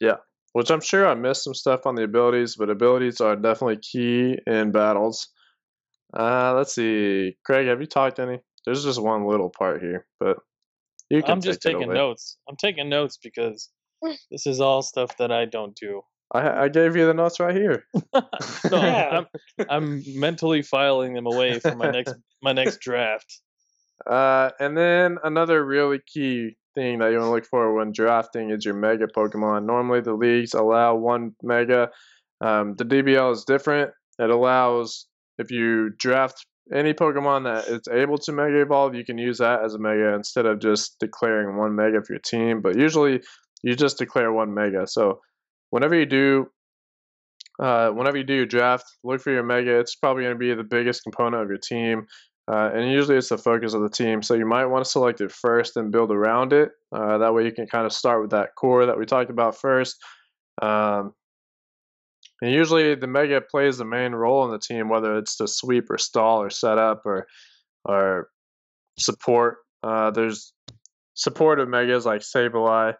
Yeah, 0.00 0.16
which 0.52 0.72
I'm 0.72 0.80
sure 0.80 1.06
I 1.06 1.14
missed 1.14 1.44
some 1.44 1.54
stuff 1.54 1.86
on 1.86 1.94
the 1.94 2.02
abilities, 2.02 2.56
but 2.56 2.70
abilities 2.70 3.20
are 3.20 3.36
definitely 3.36 3.78
key 3.78 4.36
in 4.48 4.72
battles. 4.72 5.28
Uh, 6.12 6.54
let's 6.56 6.74
see. 6.74 7.36
Craig, 7.46 7.68
have 7.68 7.80
you 7.80 7.86
talked 7.86 8.18
any? 8.18 8.40
There's 8.66 8.82
just 8.82 9.00
one 9.00 9.28
little 9.28 9.50
part 9.50 9.80
here, 9.80 10.06
but 10.18 10.38
you 11.10 11.22
can 11.22 11.32
I'm 11.32 11.40
just 11.40 11.62
taking 11.62 11.92
notes. 11.92 12.38
I'm 12.48 12.56
taking 12.56 12.88
notes 12.88 13.18
because 13.22 13.70
this 14.30 14.46
is 14.46 14.60
all 14.60 14.82
stuff 14.82 15.16
that 15.18 15.32
I 15.32 15.44
don't 15.44 15.74
do. 15.76 16.02
I, 16.32 16.64
I 16.64 16.68
gave 16.68 16.96
you 16.96 17.06
the 17.06 17.14
notes 17.14 17.38
right 17.38 17.54
here. 17.54 17.84
no, 18.14 18.22
Yeah. 18.72 19.20
I'm, 19.58 19.66
I'm 19.68 20.02
mentally 20.18 20.62
filing 20.62 21.14
them 21.14 21.26
away 21.26 21.60
for 21.60 21.74
my 21.76 21.90
next 21.90 22.14
my 22.42 22.52
next 22.52 22.80
draft. 22.80 23.40
Uh, 24.06 24.50
and 24.58 24.76
then 24.76 25.18
another 25.22 25.64
really 25.64 26.00
key 26.12 26.56
thing 26.74 26.98
that 26.98 27.12
you 27.12 27.18
want 27.18 27.28
to 27.28 27.30
look 27.30 27.46
for 27.46 27.74
when 27.74 27.92
drafting 27.92 28.50
is 28.50 28.64
your 28.64 28.74
mega 28.74 29.06
Pokemon. 29.06 29.64
Normally, 29.64 30.00
the 30.00 30.14
leagues 30.14 30.54
allow 30.54 30.96
one 30.96 31.36
mega. 31.42 31.90
Um, 32.40 32.74
the 32.76 32.84
DBL 32.84 33.32
is 33.32 33.44
different. 33.44 33.92
It 34.18 34.30
allows 34.30 35.06
if 35.38 35.50
you 35.50 35.90
draft 35.90 36.44
any 36.72 36.94
Pokemon 36.94 37.44
that 37.44 37.68
is 37.68 37.82
able 37.92 38.18
to 38.18 38.32
Mega 38.32 38.60
Evolve, 38.62 38.94
you 38.94 39.04
can 39.04 39.18
use 39.18 39.38
that 39.38 39.62
as 39.62 39.74
a 39.74 39.78
Mega 39.78 40.14
instead 40.14 40.46
of 40.46 40.60
just 40.60 40.98
declaring 40.98 41.56
one 41.56 41.74
Mega 41.74 42.02
for 42.02 42.14
your 42.14 42.20
team. 42.20 42.60
But 42.60 42.76
usually, 42.78 43.20
you 43.62 43.74
just 43.74 43.98
declare 43.98 44.32
one 44.32 44.54
Mega. 44.54 44.86
So 44.86 45.20
whenever 45.70 45.94
you 45.94 46.06
do. 46.06 46.46
Uh, 47.62 47.90
whenever 47.90 48.16
you 48.16 48.24
do 48.24 48.34
your 48.34 48.46
draft, 48.46 48.84
look 49.04 49.20
for 49.20 49.30
your 49.30 49.44
mega. 49.44 49.78
It's 49.78 49.94
probably 49.94 50.24
going 50.24 50.34
to 50.34 50.38
be 50.38 50.52
the 50.54 50.64
biggest 50.64 51.04
component 51.04 51.40
of 51.40 51.48
your 51.48 51.58
team. 51.58 52.04
Uh, 52.50 52.70
and 52.74 52.90
usually 52.90 53.16
it's 53.16 53.28
the 53.28 53.38
focus 53.38 53.74
of 53.74 53.82
the 53.82 53.88
team. 53.88 54.22
So 54.22 54.34
you 54.34 54.44
might 54.44 54.66
want 54.66 54.84
to 54.84 54.90
select 54.90 55.20
it 55.20 55.32
first 55.32 55.76
and 55.76 55.92
build 55.92 56.10
around 56.10 56.52
it. 56.52 56.70
Uh, 56.94 57.18
that 57.18 57.32
way 57.32 57.44
you 57.44 57.52
can 57.52 57.66
kind 57.66 57.86
of 57.86 57.92
start 57.92 58.20
with 58.20 58.32
that 58.32 58.50
core 58.56 58.86
that 58.86 58.98
we 58.98 59.06
talked 59.06 59.30
about 59.30 59.56
first. 59.56 59.96
Um, 60.60 61.14
and 62.44 62.52
usually 62.52 62.94
the 62.94 63.06
mega 63.06 63.40
plays 63.40 63.78
the 63.78 63.86
main 63.86 64.12
role 64.12 64.44
in 64.44 64.50
the 64.50 64.58
team, 64.58 64.90
whether 64.90 65.16
it's 65.16 65.36
to 65.36 65.48
sweep 65.48 65.88
or 65.88 65.96
stall 65.96 66.42
or 66.42 66.50
set 66.50 66.76
up 66.76 67.06
or 67.06 67.26
or 67.86 68.28
support. 68.98 69.60
Uh, 69.82 70.10
there's 70.10 70.52
supportive 71.14 71.70
megas 71.70 72.04
like 72.04 72.20
Sableye 72.20 72.92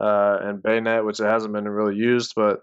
uh, 0.00 0.38
and 0.40 0.60
Banette, 0.60 1.04
which 1.04 1.18
hasn't 1.18 1.52
been 1.52 1.68
really 1.68 1.94
used, 1.94 2.32
but 2.34 2.62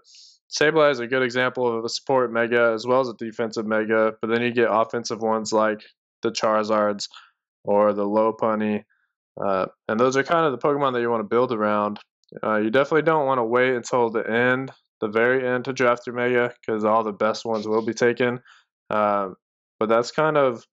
Sableye 0.50 0.90
is 0.90 1.00
a 1.00 1.06
good 1.06 1.22
example 1.22 1.78
of 1.78 1.82
a 1.82 1.88
support 1.88 2.30
mega 2.30 2.72
as 2.74 2.86
well 2.86 3.00
as 3.00 3.08
a 3.08 3.14
defensive 3.14 3.64
mega. 3.64 4.12
But 4.20 4.28
then 4.28 4.42
you 4.42 4.52
get 4.52 4.68
offensive 4.70 5.22
ones 5.22 5.50
like 5.50 5.80
the 6.20 6.30
Charizards 6.30 7.08
or 7.64 7.94
the 7.94 8.04
Lopunny. 8.04 8.84
Uh, 9.42 9.68
and 9.88 9.98
those 9.98 10.14
are 10.14 10.22
kind 10.22 10.44
of 10.44 10.52
the 10.52 10.58
Pokemon 10.58 10.92
that 10.92 11.00
you 11.00 11.08
want 11.08 11.22
to 11.22 11.34
build 11.34 11.52
around. 11.52 12.00
Uh, 12.44 12.56
you 12.56 12.68
definitely 12.68 13.00
don't 13.00 13.24
want 13.24 13.38
to 13.38 13.44
wait 13.44 13.74
until 13.74 14.10
the 14.10 14.30
end, 14.30 14.70
the 15.00 15.08
very 15.08 15.46
end, 15.46 15.64
to 15.66 15.72
draft 15.72 16.06
your 16.06 16.16
Mega 16.16 16.52
because 16.60 16.84
all 16.84 17.04
the 17.04 17.12
best 17.12 17.44
ones 17.44 17.66
will 17.66 17.84
be 17.84 17.94
taken. 17.94 18.40
Um, 18.90 19.36
but 19.78 19.88
that's 19.88 20.10
kind 20.10 20.36
of 20.36 20.64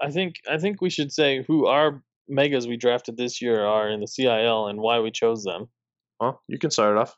I 0.00 0.10
think 0.10 0.36
I 0.50 0.58
think 0.58 0.80
we 0.80 0.90
should 0.90 1.12
say 1.12 1.44
who 1.46 1.66
our 1.66 2.02
megas 2.28 2.66
we 2.66 2.76
drafted 2.76 3.16
this 3.16 3.40
year 3.40 3.64
are 3.64 3.88
in 3.88 4.00
the 4.00 4.08
CIL 4.08 4.66
and 4.66 4.80
why 4.80 5.00
we 5.00 5.10
chose 5.10 5.44
them. 5.44 5.68
well, 6.20 6.42
you 6.48 6.58
can 6.58 6.70
start 6.70 6.96
it 6.96 7.00
off. 7.00 7.16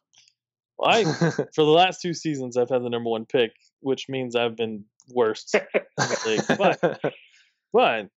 Well, 0.78 0.90
I 0.90 1.04
for 1.54 1.64
the 1.64 1.70
last 1.70 2.02
two 2.02 2.14
seasons 2.14 2.56
I've 2.56 2.68
had 2.68 2.82
the 2.82 2.90
number 2.90 3.10
one 3.10 3.26
pick, 3.26 3.52
which 3.80 4.08
means 4.08 4.36
I've 4.36 4.56
been 4.56 4.84
worst. 5.08 5.56
But 5.96 7.00
but 7.72 8.08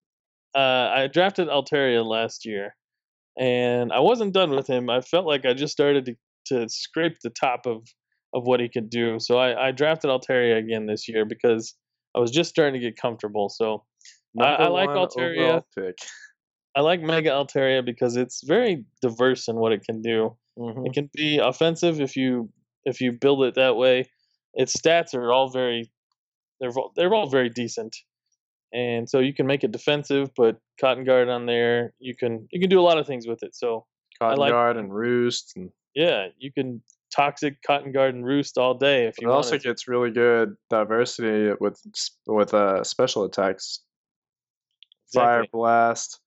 uh, 0.54 0.58
I 0.58 1.08
drafted 1.12 1.48
Altaria 1.48 2.04
last 2.04 2.44
year, 2.44 2.74
and 3.38 3.92
I 3.92 4.00
wasn't 4.00 4.34
done 4.34 4.50
with 4.50 4.66
him. 4.66 4.90
I 4.90 5.00
felt 5.00 5.26
like 5.26 5.44
I 5.44 5.54
just 5.54 5.72
started 5.72 6.06
to, 6.06 6.16
to 6.46 6.68
scrape 6.68 7.20
the 7.22 7.30
top 7.30 7.66
of, 7.66 7.86
of 8.34 8.44
what 8.46 8.60
he 8.60 8.68
could 8.68 8.90
do. 8.90 9.18
So 9.18 9.38
I, 9.38 9.68
I 9.68 9.70
drafted 9.72 10.10
Altaria 10.10 10.58
again 10.58 10.86
this 10.86 11.08
year 11.08 11.24
because 11.24 11.74
I 12.14 12.20
was 12.20 12.30
just 12.30 12.50
starting 12.50 12.80
to 12.80 12.86
get 12.86 12.96
comfortable. 13.00 13.48
So 13.48 13.84
I- 14.38 14.54
I 14.54 14.68
like. 14.68 14.88
Pick. 15.76 15.94
I 16.76 16.80
like 16.82 17.00
Mega 17.00 17.30
Altaria 17.30 17.84
because 17.84 18.16
it's 18.16 18.42
very 18.46 18.84
diverse 19.02 19.48
in 19.48 19.56
what 19.56 19.72
it 19.72 19.82
can 19.84 20.02
do. 20.02 20.36
Mhm. 20.58 20.86
It 20.86 20.92
can 20.92 21.10
be 21.14 21.38
offensive 21.38 22.00
if 22.00 22.16
you 22.16 22.50
if 22.84 23.00
you 23.00 23.12
build 23.12 23.42
it 23.44 23.54
that 23.54 23.76
way. 23.76 24.04
Its 24.54 24.76
stats 24.76 25.14
are 25.14 25.32
all 25.32 25.50
very 25.50 25.90
they're 26.60 26.70
all- 26.70 26.92
they're 26.96 27.14
all 27.14 27.28
very 27.28 27.48
decent, 27.48 27.96
and 28.72 29.08
so 29.08 29.20
you 29.20 29.32
can 29.32 29.46
make 29.46 29.64
it 29.64 29.70
defensive. 29.72 30.34
Put 30.34 30.58
Cotton 30.80 31.04
Guard 31.04 31.28
on 31.28 31.46
there. 31.46 31.94
You 31.98 32.14
can 32.16 32.46
you 32.52 32.60
can 32.60 32.68
do 32.68 32.80
a 32.80 32.82
lot 32.82 32.98
of 32.98 33.06
things 33.06 33.26
with 33.26 33.42
it. 33.42 33.54
So 33.54 33.86
Cotton 34.20 34.38
like- 34.38 34.50
Guard 34.52 34.76
and 34.76 34.92
Roost, 34.92 35.52
and 35.56 35.70
yeah, 35.94 36.28
you 36.38 36.52
can 36.52 36.82
toxic 37.14 37.62
Cotton 37.66 37.92
Guard 37.92 38.14
and 38.14 38.24
Roost 38.24 38.58
all 38.58 38.74
day 38.74 39.06
if 39.06 39.18
it 39.18 39.22
you 39.22 39.30
also 39.30 39.58
gets 39.58 39.88
really 39.88 40.10
good 40.10 40.56
diversity 40.70 41.54
with 41.60 41.80
with 42.26 42.54
uh, 42.54 42.84
special 42.84 43.24
attacks. 43.24 43.80
Fire 45.12 45.44
Blast, 45.50 46.20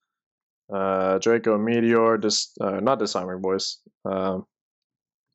uh, 0.73 1.19
Draco 1.19 1.57
Meteor, 1.57 2.17
dis, 2.17 2.51
uh, 2.59 2.79
not 2.79 2.97
disarming 2.97 3.39
voice, 3.39 3.79
um, 4.05 4.45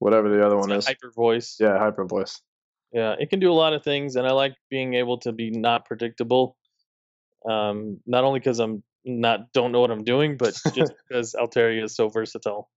whatever 0.00 0.28
the 0.28 0.44
other 0.44 0.58
It's 0.58 0.66
one 0.66 0.76
is. 0.76 0.86
hyper 0.86 1.12
voice. 1.14 1.56
Yeah, 1.60 1.78
hyper 1.78 2.04
voice. 2.06 2.40
Yeah, 2.92 3.14
it 3.18 3.30
can 3.30 3.40
do 3.40 3.50
a 3.50 3.54
lot 3.54 3.72
of 3.72 3.84
things, 3.84 4.16
and 4.16 4.26
I 4.26 4.32
like 4.32 4.54
being 4.70 4.94
able 4.94 5.18
to 5.18 5.32
be 5.32 5.50
not 5.50 5.84
predictable. 5.84 6.56
Um, 7.48 8.00
not 8.06 8.24
only 8.24 8.40
because 8.40 8.58
I'm 8.58 8.82
not 9.04 9.52
don't 9.52 9.70
know 9.70 9.80
what 9.80 9.90
I'm 9.90 10.04
doing, 10.04 10.36
but 10.36 10.54
just 10.74 10.92
because 11.08 11.34
Altaria 11.34 11.84
is 11.84 11.94
so 11.94 12.08
versatile. 12.08 12.68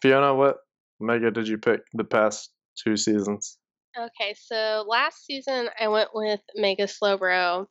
Fiona, 0.00 0.34
what 0.34 0.58
mega 1.00 1.30
did 1.30 1.48
you 1.48 1.58
pick 1.58 1.80
the 1.92 2.04
past 2.04 2.50
two 2.82 2.96
seasons? 2.96 3.58
Okay, 3.98 4.34
so 4.40 4.84
last 4.88 5.24
season 5.24 5.68
I 5.78 5.88
went 5.88 6.10
with 6.14 6.40
Mega 6.54 6.84
Slowbro, 6.84 7.66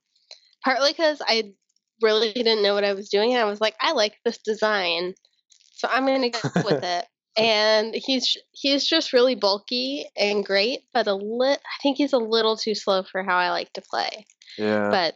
partly 0.64 0.92
because 0.92 1.22
I 1.26 1.54
really 2.02 2.34
didn't 2.34 2.62
know 2.62 2.74
what 2.74 2.84
I 2.84 2.94
was 2.94 3.10
doing. 3.10 3.36
I 3.36 3.46
was 3.46 3.62
like, 3.62 3.76
I 3.80 3.94
like 3.94 4.16
this 4.26 4.38
design, 4.40 5.14
so 5.74 5.88
I'm 5.90 6.06
gonna 6.06 6.30
go 6.30 6.40
with 6.66 6.84
it. 6.84 7.06
And 7.38 7.96
he's 7.96 8.36
he's 8.52 8.86
just 8.86 9.14
really 9.14 9.36
bulky 9.36 10.10
and 10.18 10.46
great, 10.46 10.82
but 10.94 11.08
a 11.08 11.14
lit. 11.14 11.60
I 11.60 11.82
think 11.82 11.98
he's 11.98 12.14
a 12.14 12.18
little 12.18 12.58
too 12.58 12.76
slow 12.76 13.04
for 13.04 13.24
how 13.24 13.38
I 13.38 13.52
like 13.52 13.72
to 13.74 13.82
play. 13.82 14.26
Yeah. 14.58 14.90
But 14.90 15.16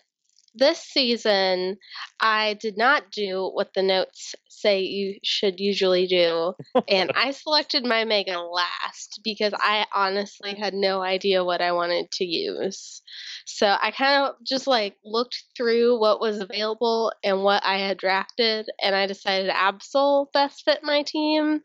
this 0.55 0.79
season, 0.79 1.77
I 2.19 2.55
did 2.55 2.77
not 2.77 3.11
do 3.11 3.49
what 3.53 3.73
the 3.73 3.81
notes 3.81 4.35
say 4.47 4.81
you 4.81 5.19
should 5.23 5.59
usually 5.59 6.07
do, 6.07 6.53
and 6.87 7.11
I 7.15 7.31
selected 7.31 7.85
my 7.85 8.05
Mega 8.05 8.39
last 8.39 9.19
because 9.23 9.53
I 9.55 9.85
honestly 9.93 10.55
had 10.55 10.73
no 10.73 11.01
idea 11.01 11.43
what 11.43 11.61
I 11.61 11.71
wanted 11.71 12.11
to 12.11 12.25
use. 12.25 13.01
So 13.45 13.67
I 13.67 13.91
kind 13.91 14.25
of 14.25 14.35
just 14.45 14.67
like 14.67 14.95
looked 15.03 15.43
through 15.57 15.99
what 15.99 16.21
was 16.21 16.39
available 16.39 17.11
and 17.23 17.43
what 17.43 17.63
I 17.65 17.77
had 17.77 17.97
drafted, 17.97 18.67
and 18.81 18.95
I 18.95 19.07
decided 19.07 19.49
Absol 19.49 20.31
best 20.33 20.63
fit 20.65 20.79
my 20.83 21.03
team. 21.03 21.61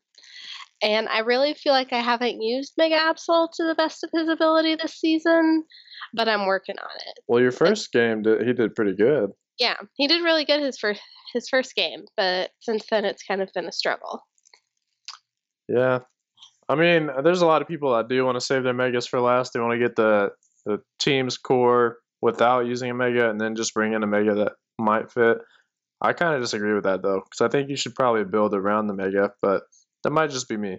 And 0.81 1.09
I 1.09 1.21
really 1.21 1.55
feel 1.55 1.73
like 1.73 1.93
I 1.93 2.01
haven't 2.01 2.41
used 2.41 2.75
Mega 2.79 2.95
Absol 2.95 3.49
to 3.57 3.65
the 3.65 3.75
best 3.75 4.05
of 4.05 4.11
his 4.13 4.29
ability 4.29 4.77
this 4.77 4.95
season, 4.95 5.65
but 6.15 6.29
I'm 6.29 6.47
working 6.47 6.77
on 6.79 6.97
it. 7.07 7.19
well, 7.29 7.41
your 7.41 7.53
first 7.53 7.93
game, 7.93 8.23
did, 8.23 8.47
he 8.47 8.53
did 8.53 8.75
pretty 8.75 8.95
good. 8.95 9.31
Yeah, 9.59 9.75
he 9.97 10.07
did 10.07 10.23
really 10.23 10.45
good 10.45 10.61
his 10.61 10.79
first 10.79 11.01
his 11.35 11.49
first 11.49 11.75
game, 11.75 12.05
but 12.17 12.51
since 12.61 12.85
then 12.91 13.05
it's 13.05 13.23
kind 13.23 13.43
of 13.43 13.51
been 13.55 13.67
a 13.67 13.73
struggle. 13.73 14.23
Yeah. 15.69 16.01
I 16.69 16.75
mean, 16.75 17.11
there's 17.23 17.43
a 17.43 17.47
lot 17.47 17.63
of 17.63 17.69
people 17.69 17.95
that 17.95 18.09
do 18.09 18.25
want 18.25 18.37
to 18.37 18.45
save 18.45 18.63
their 18.63 18.75
megas 18.75 19.07
for 19.07 19.21
last. 19.21 19.53
They 19.53 19.61
want 19.61 19.73
to 19.73 19.79
get 19.79 19.97
the, 19.97 20.31
the 20.67 20.79
team's 20.99 21.37
core 21.39 21.99
without 22.21 22.67
using 22.67 22.91
a 22.91 22.95
mega 22.95 23.31
and 23.31 23.41
then 23.41 23.57
just 23.57 23.75
bring 23.75 23.93
in 23.93 24.03
a 24.03 24.07
mega 24.07 24.35
that 24.35 24.53
might 24.79 25.11
fit. 25.11 25.39
I 26.01 26.13
kind 26.13 26.35
of 26.35 26.41
disagree 26.41 26.75
with 26.75 26.85
that 26.85 27.03
though, 27.03 27.23
because 27.25 27.41
I 27.41 27.49
think 27.49 27.71
you 27.71 27.77
should 27.77 27.95
probably 27.95 28.25
build 28.25 28.55
around 28.55 28.87
the 28.87 28.95
mega, 28.95 29.33
but 29.43 29.63
that 30.05 30.11
might 30.11 30.31
just 30.31 30.49
be 30.49 30.57
me. 30.57 30.79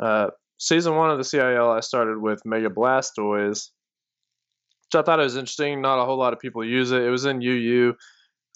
Uh, 0.00 0.28
season 0.58 0.94
one 0.94 1.10
of 1.10 1.18
the 1.18 1.24
CIL, 1.24 1.70
I 1.70 1.80
started 1.80 2.20
with 2.20 2.44
Mega 2.44 2.68
Blastoise, 2.68 3.70
which 4.88 5.00
I 5.00 5.04
thought 5.04 5.20
it 5.20 5.24
was 5.24 5.36
interesting. 5.36 5.80
Not 5.80 6.00
a 6.00 6.04
whole 6.04 6.16
lot 6.16 6.32
of 6.32 6.40
people 6.40 6.64
use 6.64 6.92
it. 6.92 7.02
It 7.02 7.10
was 7.10 7.26
in 7.26 7.42
UU. 7.42 7.94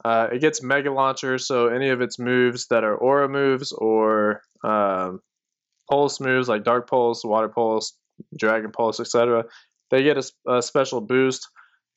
Uh, 0.04 0.28
it 0.32 0.40
gets 0.40 0.62
Mega 0.62 0.90
Launcher, 0.90 1.38
so 1.38 1.68
any 1.68 1.90
of 1.90 2.00
its 2.00 2.18
moves 2.18 2.66
that 2.68 2.84
are 2.84 2.96
Aura 2.96 3.28
moves 3.28 3.72
or 3.72 4.42
um, 4.64 5.20
Pulse 5.88 6.20
moves 6.20 6.48
like 6.48 6.64
Dark 6.64 6.88
Pulse, 6.88 7.24
Water 7.24 7.48
Pulse, 7.48 7.96
Dragon 8.36 8.72
Pulse, 8.72 8.98
etc., 8.98 9.44
they 9.90 10.02
get 10.02 10.16
a 10.48 10.62
special 10.62 11.02
boost. 11.02 11.48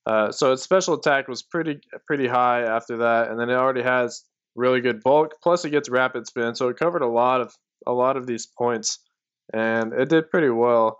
Uh, 0.05 0.31
so 0.31 0.51
its 0.51 0.61
special 0.61 0.95
attack 0.95 1.29
was 1.29 1.41
pretty 1.41 1.79
pretty 2.05 2.27
high 2.27 2.61
after 2.61 2.97
that, 2.97 3.29
and 3.29 3.39
then 3.39 3.49
it 3.49 3.53
already 3.53 3.81
has 3.81 4.23
really 4.55 4.81
good 4.81 5.01
bulk. 5.01 5.31
Plus, 5.41 5.63
it 5.63 5.69
gets 5.69 5.89
rapid 5.89 6.27
spin, 6.27 6.55
so 6.55 6.67
it 6.67 6.77
covered 6.77 7.01
a 7.01 7.07
lot 7.07 7.39
of 7.39 7.55
a 7.87 7.93
lot 7.93 8.17
of 8.17 8.27
these 8.27 8.45
points, 8.45 8.99
and 9.53 9.93
it 9.93 10.09
did 10.09 10.29
pretty 10.29 10.49
well. 10.49 10.99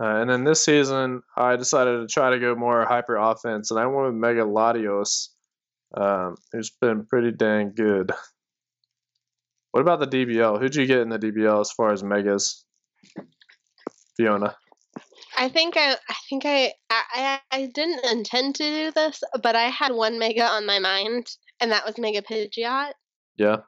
Uh, 0.00 0.16
and 0.20 0.30
then 0.30 0.44
this 0.44 0.64
season, 0.64 1.22
I 1.36 1.56
decided 1.56 2.00
to 2.00 2.06
try 2.06 2.30
to 2.30 2.38
go 2.38 2.54
more 2.54 2.84
hyper 2.84 3.16
offense, 3.16 3.70
and 3.70 3.78
I 3.78 3.86
went 3.86 4.06
with 4.06 4.14
Mega 4.14 4.42
Latios, 4.42 5.28
um, 5.94 6.36
who's 6.52 6.70
been 6.70 7.04
pretty 7.06 7.30
dang 7.32 7.72
good. 7.74 8.12
What 9.72 9.80
about 9.80 10.00
the 10.00 10.06
DBL? 10.06 10.60
Who'd 10.60 10.74
you 10.74 10.86
get 10.86 11.00
in 11.00 11.08
the 11.08 11.18
DBL 11.18 11.60
as 11.60 11.72
far 11.72 11.92
as 11.92 12.02
megas? 12.02 12.64
Fiona. 14.16 14.54
I 15.38 15.48
think 15.48 15.76
I 15.76 15.94
I 15.94 16.14
think 16.28 16.44
I 16.44 16.72
I, 16.90 17.40
I 17.50 17.66
didn't 17.74 18.04
intend 18.04 18.56
to 18.56 18.64
do 18.64 18.90
this, 18.90 19.22
but 19.42 19.56
I 19.56 19.64
had 19.64 19.92
one 19.92 20.18
Mega 20.18 20.44
on 20.44 20.66
my 20.66 20.78
mind, 20.78 21.26
and 21.60 21.72
that 21.72 21.86
was 21.86 21.98
Mega 21.98 22.22
Pidgeot. 22.22 22.92
Yeah. 23.36 23.58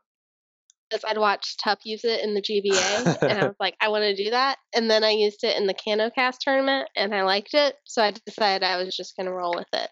Because 0.95 1.11
I'd 1.11 1.19
watched 1.19 1.59
Tup 1.59 1.81
use 1.85 2.05
it 2.05 2.23
in 2.23 2.35
the 2.35 2.41
GBA, 2.41 3.23
and 3.23 3.39
I 3.39 3.47
was 3.47 3.57
like, 3.59 3.75
I 3.81 3.89
want 3.89 4.05
to 4.05 4.15
do 4.15 4.31
that. 4.31 4.59
And 4.77 4.89
then 4.89 5.03
I 5.03 5.11
used 5.11 5.43
it 5.43 5.57
in 5.57 5.67
the 5.67 5.75
CanoCast 5.75 6.37
tournament, 6.41 6.89
and 6.95 7.13
I 7.13 7.25
liked 7.25 7.53
it, 7.53 7.75
so 7.85 8.01
I 8.01 8.13
decided 8.25 8.65
I 8.65 8.77
was 8.77 8.97
just 8.97 9.17
gonna 9.17 9.33
roll 9.33 9.55
with 9.57 9.67
it. 9.73 9.91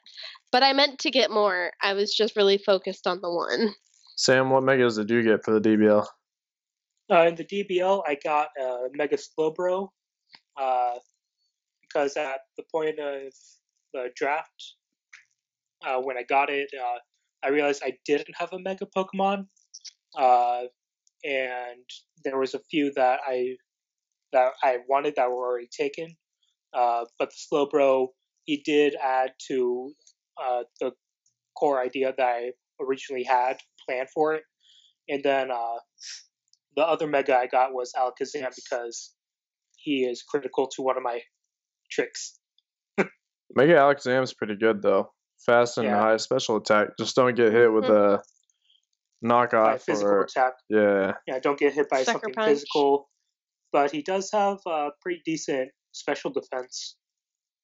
But 0.52 0.62
I 0.62 0.72
meant 0.72 1.00
to 1.00 1.10
get 1.10 1.32
more. 1.32 1.72
I 1.82 1.94
was 1.94 2.14
just 2.14 2.36
really 2.36 2.56
focused 2.56 3.08
on 3.08 3.20
the 3.20 3.32
one. 3.32 3.74
Sam, 4.16 4.50
what 4.50 4.62
megas 4.62 4.94
did 4.94 5.10
you 5.10 5.24
get 5.24 5.44
for 5.44 5.58
the 5.58 5.60
DBL? 5.60 6.06
Uh, 7.10 7.26
in 7.26 7.34
the 7.34 7.44
DBL, 7.44 8.02
I 8.06 8.16
got 8.22 8.48
uh, 8.62 8.88
Mega 8.92 9.16
Slowbro 9.16 9.88
uh, 10.56 10.94
because 11.80 12.16
at 12.16 12.42
the 12.56 12.62
point 12.70 13.00
of 13.00 13.32
the 13.92 14.10
draft, 14.14 14.76
uh, 15.84 16.00
when 16.00 16.16
I 16.16 16.22
got 16.22 16.48
it, 16.48 16.70
uh, 16.80 16.98
I 17.42 17.48
realized 17.48 17.82
I 17.84 17.94
didn't 18.04 18.36
have 18.38 18.52
a 18.52 18.60
Mega 18.60 18.86
Pokemon, 18.96 19.46
uh, 20.16 20.62
and 21.24 21.84
there 22.24 22.38
was 22.38 22.54
a 22.54 22.60
few 22.70 22.92
that 22.96 23.20
I 23.26 23.56
that 24.32 24.52
I 24.62 24.78
wanted 24.88 25.14
that 25.16 25.30
were 25.30 25.46
already 25.46 25.68
taken. 25.76 26.08
Uh, 26.74 27.04
but 27.18 27.28
the 27.30 27.36
slow 27.36 27.66
bro, 27.66 28.08
he 28.44 28.62
did 28.64 28.94
add 29.02 29.32
to 29.48 29.92
uh, 30.42 30.62
the 30.80 30.92
core 31.58 31.80
idea 31.82 32.14
that 32.16 32.24
I 32.24 32.52
originally 32.80 33.24
had 33.24 33.58
planned 33.86 34.08
for 34.14 34.34
it, 34.34 34.42
and 35.08 35.22
then. 35.24 35.50
Uh, 35.50 35.78
the 36.76 36.82
other 36.82 37.06
mega 37.06 37.36
I 37.36 37.46
got 37.46 37.72
was 37.74 37.92
Alakazam 37.98 38.50
because 38.54 39.14
he 39.76 40.04
is 40.04 40.22
critical 40.22 40.68
to 40.68 40.82
one 40.82 40.96
of 40.96 41.02
my 41.02 41.20
tricks. 41.90 42.38
Mega 43.54 43.74
Alakazam's 43.74 44.32
pretty 44.32 44.56
good 44.56 44.80
though. 44.82 45.12
Fast 45.44 45.76
and 45.78 45.86
Yeah. 45.88 45.98
high 45.98 46.16
special 46.16 46.56
attack. 46.56 46.96
Just 46.98 47.14
don't 47.16 47.34
get 47.34 47.52
hit 47.52 47.70
with 47.72 47.84
a 47.84 47.90
My 47.90 48.18
knockoff 49.24 49.82
physical 49.82 50.12
or 50.12 50.22
attack. 50.22 50.54
yeah. 50.68 51.12
Yeah, 51.26 51.38
don't 51.38 51.58
get 51.58 51.72
hit 51.74 51.88
by 51.88 52.02
Sucker 52.02 52.12
something 52.12 52.34
punch. 52.34 52.48
physical. 52.48 53.08
But 53.72 53.90
he 53.90 54.02
does 54.02 54.30
have 54.32 54.58
a 54.66 54.90
pretty 55.00 55.22
decent 55.24 55.70
special 55.92 56.30
defense. 56.30 56.96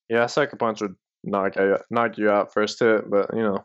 Yeah, 0.08 0.26
Sucker 0.26 0.56
Punch 0.56 0.80
would 0.80 0.94
knock 1.24 1.56
you 1.56 1.76
knock 1.90 2.16
you 2.16 2.30
out 2.30 2.52
first 2.52 2.78
hit, 2.80 3.08
but 3.10 3.30
you 3.34 3.42
know. 3.42 3.64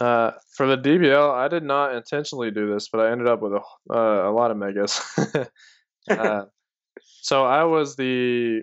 Uh, 0.00 0.32
for 0.56 0.66
the 0.66 0.78
DBL, 0.78 1.34
I 1.34 1.48
did 1.48 1.64
not 1.64 1.94
intentionally 1.94 2.50
do 2.50 2.72
this, 2.72 2.88
but 2.90 3.00
I 3.00 3.12
ended 3.12 3.28
up 3.28 3.42
with 3.42 3.52
a 3.52 3.60
uh, 3.92 4.30
a 4.30 4.32
lot 4.32 4.50
of 4.50 4.56
megas. 4.56 5.00
uh, 6.10 6.44
so 7.20 7.44
I 7.44 7.64
was 7.64 7.96
the 7.96 8.62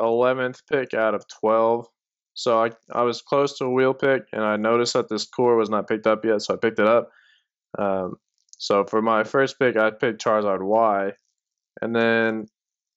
eleventh 0.00 0.60
pick 0.70 0.94
out 0.94 1.14
of 1.14 1.24
twelve. 1.40 1.86
So 2.34 2.62
I 2.62 2.70
I 2.90 3.02
was 3.02 3.22
close 3.22 3.58
to 3.58 3.66
a 3.66 3.70
wheel 3.70 3.94
pick, 3.94 4.22
and 4.32 4.42
I 4.42 4.56
noticed 4.56 4.94
that 4.94 5.08
this 5.08 5.26
core 5.26 5.56
was 5.56 5.70
not 5.70 5.88
picked 5.88 6.06
up 6.06 6.24
yet, 6.24 6.42
so 6.42 6.54
I 6.54 6.56
picked 6.56 6.78
it 6.78 6.86
up. 6.86 7.10
Um, 7.78 8.16
so 8.58 8.84
for 8.84 9.02
my 9.02 9.24
first 9.24 9.58
pick, 9.58 9.76
I 9.76 9.90
picked 9.90 10.24
Charizard 10.24 10.62
Y, 10.62 11.12
and 11.80 11.94
then 11.94 12.46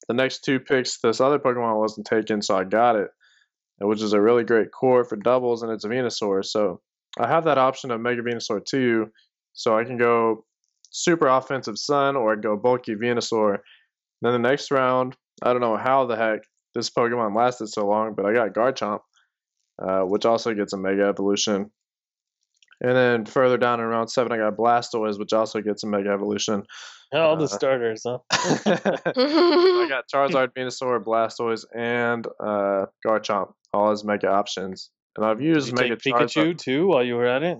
the 0.07 0.13
next 0.13 0.43
two 0.43 0.59
picks, 0.59 0.99
this 0.99 1.19
other 1.19 1.39
Pokemon 1.39 1.79
wasn't 1.79 2.07
taken, 2.07 2.41
so 2.41 2.55
I 2.55 2.63
got 2.63 2.95
it, 2.95 3.09
which 3.79 4.01
is 4.01 4.13
a 4.13 4.21
really 4.21 4.43
great 4.43 4.71
core 4.71 5.03
for 5.03 5.15
doubles, 5.15 5.63
and 5.63 5.71
it's 5.71 5.85
a 5.85 5.89
Venusaur. 5.89 6.45
So 6.45 6.81
I 7.17 7.27
have 7.27 7.45
that 7.45 7.57
option 7.57 7.91
of 7.91 8.01
Mega 8.01 8.21
Venusaur 8.21 8.63
2, 8.63 9.09
so 9.53 9.77
I 9.77 9.83
can 9.83 9.97
go 9.97 10.45
super 10.91 11.27
offensive 11.27 11.77
Sun 11.77 12.15
or 12.15 12.35
go 12.35 12.55
bulky 12.55 12.95
Venusaur. 12.95 13.57
Then 14.21 14.33
the 14.33 14.39
next 14.39 14.71
round, 14.71 15.15
I 15.41 15.51
don't 15.51 15.61
know 15.61 15.77
how 15.77 16.05
the 16.05 16.15
heck 16.15 16.41
this 16.73 16.89
Pokemon 16.89 17.35
lasted 17.35 17.67
so 17.67 17.87
long, 17.87 18.13
but 18.13 18.25
I 18.25 18.33
got 18.33 18.53
Garchomp, 18.53 18.99
uh, 19.81 20.01
which 20.01 20.25
also 20.25 20.53
gets 20.53 20.73
a 20.73 20.77
Mega 20.77 21.03
Evolution. 21.05 21.71
And 22.81 22.95
then 22.95 23.25
further 23.25 23.57
down 23.57 23.79
in 23.79 23.85
round 23.85 24.11
7, 24.11 24.31
I 24.31 24.37
got 24.37 24.57
Blastoise, 24.57 25.17
which 25.17 25.31
also 25.33 25.61
gets 25.61 25.83
a 25.83 25.87
Mega 25.87 26.09
Evolution. 26.09 26.63
All 27.13 27.37
the 27.37 27.45
Uh, 27.45 27.47
starters, 27.47 28.03
huh? 28.05 28.17
I 28.31 29.85
got 29.89 30.05
Charizard, 30.13 30.49
Venusaur, 30.57 31.01
Blastoise, 31.03 31.63
and 31.73 32.27
uh, 32.43 32.85
Garchomp, 33.05 33.53
all 33.73 33.91
as 33.91 34.03
mega 34.03 34.27
options. 34.29 34.89
And 35.15 35.25
I've 35.25 35.37
Did 35.39 35.45
used 35.45 35.67
you 35.69 35.75
Mega 35.75 35.95
take 35.95 36.13
Charizard. 36.15 36.27
Pikachu 36.55 36.57
too 36.57 36.87
while 36.87 37.03
you 37.03 37.15
were 37.15 37.25
at 37.27 37.43
it? 37.43 37.59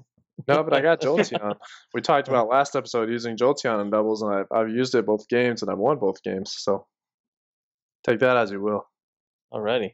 No, 0.49 0.63
but 0.63 0.73
I 0.73 0.81
got 0.81 0.99
Jolteon. 1.01 1.55
we 1.93 2.01
talked 2.01 2.27
about 2.27 2.49
last 2.49 2.75
episode 2.75 3.09
using 3.09 3.37
Jolteon 3.37 3.81
in 3.81 3.89
doubles, 3.89 4.21
and 4.21 4.33
I've, 4.35 4.47
I've 4.51 4.69
used 4.69 4.93
it 4.95 5.05
both 5.05 5.29
games, 5.29 5.61
and 5.61 5.71
I've 5.71 5.77
won 5.77 5.97
both 5.97 6.21
games. 6.23 6.53
So 6.57 6.85
take 8.05 8.19
that 8.19 8.35
as 8.35 8.51
you 8.51 8.61
will. 8.61 8.85
Alrighty. 9.53 9.91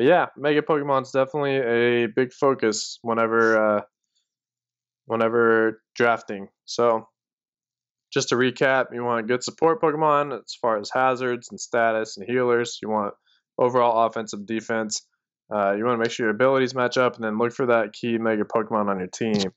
But 0.00 0.06
yeah, 0.06 0.28
Mega 0.34 0.62
Pokemon's 0.62 1.10
definitely 1.10 1.56
a 1.56 2.06
big 2.06 2.32
focus 2.32 2.98
whenever 3.02 3.76
uh, 3.76 3.80
whenever 5.04 5.82
drafting. 5.94 6.48
So, 6.64 7.06
just 8.10 8.30
to 8.30 8.36
recap, 8.36 8.94
you 8.94 9.04
want 9.04 9.28
good 9.28 9.44
support 9.44 9.82
Pokemon 9.82 10.38
as 10.38 10.56
far 10.58 10.78
as 10.78 10.88
hazards 10.90 11.48
and 11.50 11.60
status 11.60 12.16
and 12.16 12.26
healers. 12.26 12.78
You 12.80 12.88
want 12.88 13.12
overall 13.58 14.06
offensive 14.06 14.46
defense. 14.46 15.06
Uh, 15.54 15.72
you 15.72 15.84
want 15.84 15.96
to 15.96 16.02
make 16.02 16.12
sure 16.12 16.24
your 16.24 16.34
abilities 16.34 16.74
match 16.74 16.96
up, 16.96 17.16
and 17.16 17.24
then 17.24 17.36
look 17.36 17.52
for 17.52 17.66
that 17.66 17.92
key 17.92 18.16
Mega 18.16 18.44
Pokemon 18.44 18.88
on 18.88 19.00
your 19.00 19.08
team. 19.08 19.50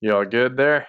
You 0.00 0.16
all 0.16 0.24
good 0.24 0.56
there? 0.56 0.88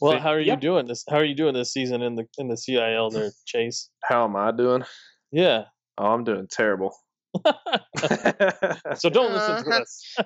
Well, 0.00 0.18
how 0.20 0.30
are 0.30 0.40
you 0.40 0.46
Yep. 0.46 0.60
doing 0.62 0.86
this? 0.86 1.04
How 1.06 1.16
are 1.16 1.24
you 1.24 1.34
doing 1.34 1.52
this 1.52 1.74
season 1.74 2.00
in 2.00 2.14
the 2.14 2.24
in 2.38 2.48
the 2.48 2.56
CIL 2.56 3.10
there, 3.10 3.28
Chase? 3.44 3.90
How 4.04 4.24
am 4.24 4.36
I 4.36 4.52
doing? 4.52 4.84
Yeah. 5.32 5.64
Oh, 5.98 6.06
I'm 6.06 6.24
doing 6.24 6.46
terrible. 6.50 6.96
So 8.96 9.10
don't 9.10 9.32
listen 9.32 9.64
to 9.64 9.70
us. 9.82 10.16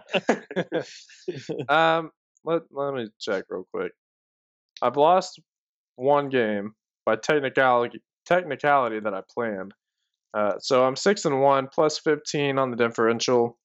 um, 1.69 2.11
let 2.45 2.63
let 2.71 2.95
me 2.95 3.09
check 3.19 3.45
real 3.49 3.67
quick. 3.73 3.93
I've 4.83 4.97
lost 4.97 5.41
one 5.97 6.29
game 6.29 6.75
by 7.05 7.17
technicality 7.17 8.01
technicality 8.27 9.01
that 9.01 9.15
I 9.15 9.23
planned. 9.33 9.75
Uh, 10.33 10.59
so 10.59 10.85
I'm 10.85 10.97
six 10.97 11.25
and 11.25 11.41
one 11.41 11.69
plus 11.73 11.99
fifteen 11.99 12.59
on 12.59 12.71
the 12.71 12.77
differential. 12.77 13.59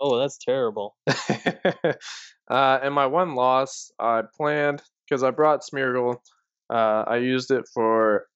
oh, 0.00 0.18
that's 0.18 0.38
terrible. 0.38 0.96
uh, 1.06 1.92
and 2.50 2.94
my 2.94 3.06
one 3.06 3.34
loss 3.34 3.92
I 3.98 4.22
planned 4.36 4.82
because 5.08 5.22
I 5.22 5.30
brought 5.30 5.62
Smeargle. 5.62 6.16
Uh, 6.70 7.04
I 7.06 7.16
used 7.16 7.50
it 7.50 7.64
for 7.72 8.26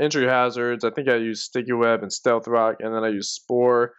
entry 0.00 0.26
hazards. 0.26 0.84
I 0.84 0.90
think 0.90 1.08
I 1.08 1.16
used 1.16 1.42
Sticky 1.42 1.72
Web 1.72 2.02
and 2.02 2.12
Stealth 2.12 2.46
Rock, 2.46 2.76
and 2.80 2.94
then 2.94 3.04
I 3.04 3.08
used 3.08 3.30
Spore. 3.30 3.94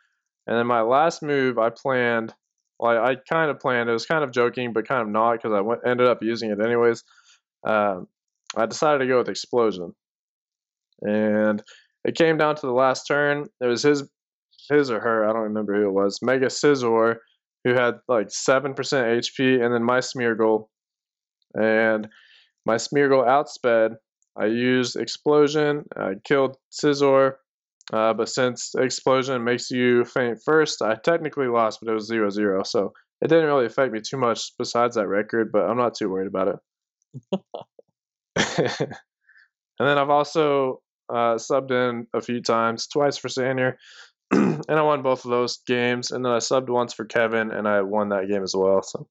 And 0.48 0.58
then 0.58 0.68
my 0.68 0.82
last 0.82 1.22
move 1.22 1.58
I 1.58 1.70
planned. 1.70 2.34
Well, 2.80 2.98
I, 2.98 3.16
kind 3.30 3.50
of 3.50 3.60
planned. 3.60 3.90
It 3.90 3.94
was 3.94 4.06
kind 4.06 4.24
of 4.24 4.32
joking, 4.32 4.74
but 4.74 4.88
kind 4.88 5.02
of 5.02 5.08
not 5.08 5.34
because 5.34 5.54
I 5.54 5.62
went, 5.62 5.82
ended 5.86 6.08
up 6.08 6.22
using 6.22 6.52
it 6.52 6.60
anyways. 6.64 7.04
Um, 7.66 8.08
I 8.56 8.66
decided 8.66 9.00
to 9.00 9.08
go 9.08 9.20
with 9.20 9.30
Explosion, 9.30 9.94
and 11.02 11.64
it 12.04 12.16
came 12.16 12.38
down 12.38 12.56
to 12.56 12.66
the 12.66 12.74
last 12.74 13.06
turn. 13.06 13.48
It 13.62 13.66
was 13.66 13.84
his, 13.84 14.04
his 14.70 14.92
or 14.92 15.00
her. 15.00 15.28
I 15.28 15.32
don't 15.32 15.44
remember 15.44 15.76
who 15.76 15.88
it 15.88 15.94
was. 15.94 16.20
Mega 16.22 16.48
Scizor 16.48 17.18
who 17.64 17.74
had 17.74 17.96
like 18.08 18.28
7% 18.28 18.76
HP, 18.76 19.64
and 19.64 19.74
then 19.74 19.84
my 19.84 20.00
Smeargle. 20.00 20.68
And 21.54 22.08
my 22.66 22.76
Smeargle 22.76 23.26
outsped. 23.26 23.96
I 24.38 24.46
used 24.46 24.96
Explosion. 24.96 25.86
I 25.96 26.14
killed 26.24 26.58
Scizor. 26.72 27.36
Uh, 27.92 28.14
but 28.14 28.30
since 28.30 28.74
Explosion 28.76 29.44
makes 29.44 29.70
you 29.70 30.06
faint 30.06 30.40
first, 30.44 30.82
I 30.82 30.96
technically 30.96 31.48
lost, 31.48 31.80
but 31.82 31.92
it 31.92 31.94
was 31.94 32.08
0 32.08 32.30
0. 32.30 32.64
So 32.64 32.94
it 33.22 33.28
didn't 33.28 33.46
really 33.46 33.66
affect 33.66 33.92
me 33.92 34.00
too 34.02 34.18
much 34.18 34.54
besides 34.58 34.96
that 34.96 35.08
record, 35.08 35.52
but 35.52 35.70
I'm 35.70 35.78
not 35.78 35.96
too 35.96 36.10
worried 36.10 36.28
about 36.28 36.48
it. 36.48 37.40
and 38.80 38.90
then 39.80 39.98
I've 39.98 40.10
also 40.10 40.82
uh, 41.10 41.36
subbed 41.36 41.72
in 41.72 42.08
a 42.14 42.22
few 42.22 42.42
times, 42.42 42.88
twice 42.88 43.18
for 43.18 43.28
Sanier, 43.28 43.76
and 44.32 44.66
I 44.70 44.82
won 44.82 45.02
both 45.02 45.26
of 45.26 45.32
those 45.32 45.58
games. 45.68 46.12
And 46.12 46.24
then 46.24 46.32
I 46.32 46.38
subbed 46.38 46.70
once 46.70 46.94
for 46.94 47.06
Kevin, 47.06 47.52
and 47.52 47.68
I 47.68 47.82
won 47.82 48.10
that 48.10 48.30
game 48.30 48.44
as 48.44 48.56
well. 48.56 48.82
So 48.82 49.08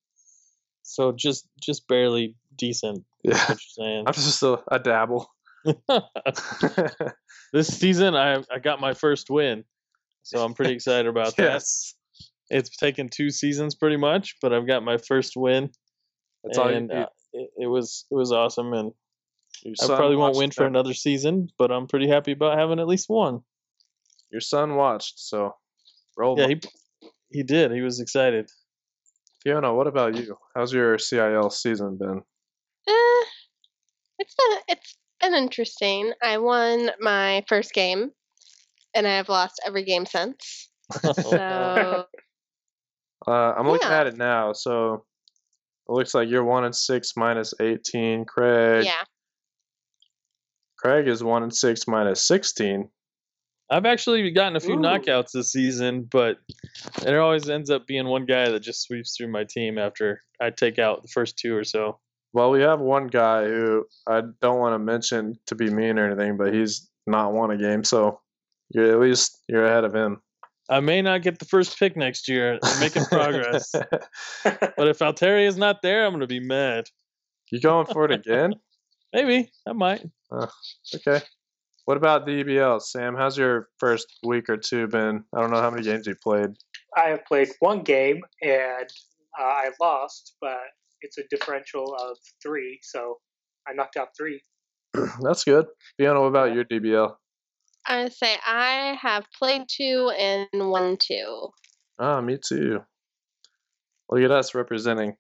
So 0.82 1.12
just 1.12 1.46
just 1.60 1.86
barely 1.88 2.34
decent. 2.56 3.04
yeah, 3.22 3.54
I'm 4.06 4.12
just 4.12 4.42
a, 4.42 4.60
a 4.70 4.78
dabble. 4.78 5.28
this 7.52 7.68
season, 7.68 8.14
I 8.14 8.42
I 8.52 8.58
got 8.62 8.80
my 8.80 8.94
first 8.94 9.30
win, 9.30 9.64
so 10.22 10.44
I'm 10.44 10.54
pretty 10.54 10.72
excited 10.72 11.06
about 11.06 11.36
that. 11.36 11.42
yes, 11.42 11.94
It's 12.50 12.76
taken 12.76 13.08
two 13.08 13.30
seasons 13.30 13.74
pretty 13.74 13.96
much, 13.96 14.36
but 14.40 14.52
I've 14.52 14.66
got 14.66 14.82
my 14.82 14.98
first 14.98 15.34
win, 15.36 15.70
that's 16.44 16.58
all 16.58 16.70
you 16.70 16.76
and 16.76 16.92
uh, 16.92 17.06
it, 17.32 17.50
it 17.58 17.66
was 17.66 18.06
it 18.10 18.14
was 18.14 18.32
awesome. 18.32 18.72
And 18.72 18.92
Your 19.62 19.74
I 19.82 19.86
probably 19.86 20.16
won't 20.16 20.36
win 20.36 20.50
for 20.50 20.64
that. 20.64 20.68
another 20.68 20.94
season, 20.94 21.48
but 21.58 21.70
I'm 21.70 21.86
pretty 21.86 22.08
happy 22.08 22.32
about 22.32 22.58
having 22.58 22.80
at 22.80 22.88
least 22.88 23.08
one. 23.08 23.40
Your 24.30 24.40
son 24.40 24.76
watched, 24.76 25.18
so 25.18 25.54
roll. 26.16 26.38
Yeah, 26.38 26.48
Yeah, 26.48 26.54
he 27.00 27.08
he 27.30 27.42
did. 27.42 27.72
He 27.72 27.80
was 27.82 28.00
excited. 28.00 28.50
Fiona, 29.42 29.74
what 29.74 29.86
about 29.86 30.16
you? 30.16 30.36
How's 30.54 30.72
your 30.72 30.98
CIL 30.98 31.50
season 31.50 31.98
been? 31.98 32.22
Eh, 32.88 33.24
it's 34.18 34.34
been 34.34 34.58
it's 34.68 34.96
been 35.20 35.34
interesting. 35.34 36.12
I 36.22 36.38
won 36.38 36.90
my 37.00 37.44
first 37.48 37.72
game, 37.72 38.10
and 38.94 39.06
I 39.06 39.16
have 39.16 39.28
lost 39.28 39.60
every 39.66 39.84
game 39.84 40.06
since. 40.06 40.70
So 41.02 42.06
Uh, 43.26 43.54
I'm 43.56 43.68
looking 43.68 43.88
Yeah. 43.88 44.00
at 44.00 44.06
it 44.08 44.16
now. 44.16 44.52
So 44.52 45.04
it 45.88 45.92
looks 45.92 46.14
like 46.14 46.28
you're 46.28 46.44
one 46.44 46.64
and 46.64 46.74
six 46.74 47.12
minus 47.16 47.54
18. 47.60 48.24
Craig, 48.24 48.84
yeah, 48.84 49.04
Craig 50.78 51.06
is 51.06 51.22
one 51.22 51.44
and 51.44 51.54
six 51.54 51.86
minus 51.86 52.26
16. 52.26 52.90
I've 53.70 53.86
actually 53.86 54.30
gotten 54.32 54.56
a 54.56 54.60
few 54.60 54.74
Ooh. 54.74 54.78
knockouts 54.78 55.30
this 55.32 55.52
season, 55.52 56.02
but 56.10 56.38
it 57.06 57.14
always 57.14 57.48
ends 57.48 57.70
up 57.70 57.86
being 57.86 58.06
one 58.06 58.26
guy 58.26 58.50
that 58.50 58.60
just 58.60 58.82
sweeps 58.82 59.16
through 59.16 59.28
my 59.28 59.44
team 59.44 59.78
after 59.78 60.20
I 60.40 60.50
take 60.50 60.78
out 60.78 61.02
the 61.02 61.08
first 61.08 61.38
two 61.38 61.56
or 61.56 61.64
so. 61.64 62.00
Well, 62.32 62.50
we 62.50 62.62
have 62.62 62.80
one 62.80 63.08
guy 63.08 63.44
who 63.44 63.84
I 64.06 64.22
don't 64.40 64.58
want 64.58 64.74
to 64.74 64.78
mention 64.78 65.38
to 65.46 65.54
be 65.54 65.70
mean 65.70 65.98
or 65.98 66.06
anything, 66.06 66.36
but 66.36 66.54
he's 66.54 66.88
not 67.06 67.32
won 67.32 67.50
a 67.50 67.58
game, 67.58 67.84
so 67.84 68.20
you're 68.70 68.90
at 68.90 69.00
least 69.00 69.38
you're 69.48 69.66
ahead 69.66 69.84
of 69.84 69.94
him. 69.94 70.22
I 70.70 70.80
may 70.80 71.02
not 71.02 71.22
get 71.22 71.38
the 71.38 71.44
first 71.44 71.78
pick 71.78 71.96
next 71.96 72.28
year. 72.28 72.58
I'm 72.62 72.80
making 72.80 73.04
progress. 73.06 73.72
but 74.44 74.88
if 74.88 75.00
Altaria 75.00 75.46
is 75.46 75.56
not 75.56 75.82
there, 75.82 76.06
I'm 76.06 76.12
going 76.12 76.20
to 76.20 76.26
be 76.26 76.40
mad. 76.40 76.84
you 77.50 77.60
going 77.60 77.86
for 77.86 78.04
it 78.06 78.12
again? 78.12 78.54
Maybe. 79.12 79.50
I 79.66 79.72
might. 79.72 80.06
Okay. 80.94 81.20
What 81.84 81.96
about 81.96 82.24
the 82.24 82.44
DBL, 82.44 82.80
Sam? 82.80 83.16
How's 83.16 83.36
your 83.36 83.68
first 83.78 84.06
week 84.22 84.48
or 84.48 84.56
two 84.56 84.86
been? 84.86 85.24
I 85.34 85.40
don't 85.40 85.50
know 85.50 85.60
how 85.60 85.70
many 85.70 85.82
games 85.82 86.06
you 86.06 86.14
played. 86.14 86.50
I 86.96 87.08
have 87.08 87.24
played 87.24 87.48
one 87.58 87.82
game 87.82 88.22
and 88.40 88.88
uh, 89.38 89.42
I 89.42 89.70
lost, 89.80 90.36
but 90.40 90.60
it's 91.02 91.18
a 91.18 91.22
differential 91.30 91.94
of 92.00 92.16
three, 92.42 92.78
so 92.82 93.18
I 93.66 93.72
knocked 93.74 93.96
out 93.96 94.08
three. 94.16 94.42
That's 95.20 95.44
good. 95.44 95.66
Fiona, 95.96 96.20
what 96.20 96.26
about 96.26 96.54
your 96.54 96.64
DBL? 96.64 97.14
I 97.86 98.04
would 98.04 98.12
say 98.12 98.36
I 98.46 98.96
have 99.00 99.26
played 99.36 99.62
two 99.68 100.12
and 100.16 100.48
won 100.54 100.96
two. 101.00 101.48
Ah, 101.98 102.20
me 102.20 102.38
too. 102.38 102.80
Look 104.08 104.22
at 104.22 104.30
us 104.30 104.54
representing. 104.54 105.14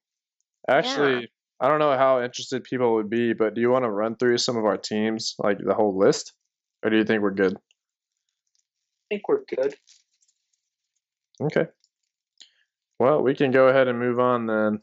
Actually, 0.68 1.28
I 1.60 1.68
don't 1.68 1.78
know 1.78 1.96
how 1.96 2.22
interested 2.22 2.64
people 2.64 2.94
would 2.94 3.10
be, 3.10 3.32
but 3.32 3.54
do 3.54 3.60
you 3.60 3.70
want 3.70 3.84
to 3.84 3.90
run 3.90 4.16
through 4.16 4.38
some 4.38 4.56
of 4.56 4.64
our 4.64 4.76
teams, 4.76 5.34
like 5.38 5.58
the 5.58 5.74
whole 5.74 5.96
list? 5.98 6.34
Or 6.84 6.90
do 6.90 6.96
you 6.96 7.04
think 7.04 7.22
we're 7.22 7.30
good? 7.30 7.54
I 7.54 9.14
think 9.14 9.28
we're 9.28 9.44
good. 9.44 9.74
Okay. 11.40 11.66
Well, 12.98 13.22
we 13.22 13.34
can 13.34 13.50
go 13.50 13.68
ahead 13.68 13.88
and 13.88 13.98
move 13.98 14.20
on 14.20 14.46
then. 14.46 14.80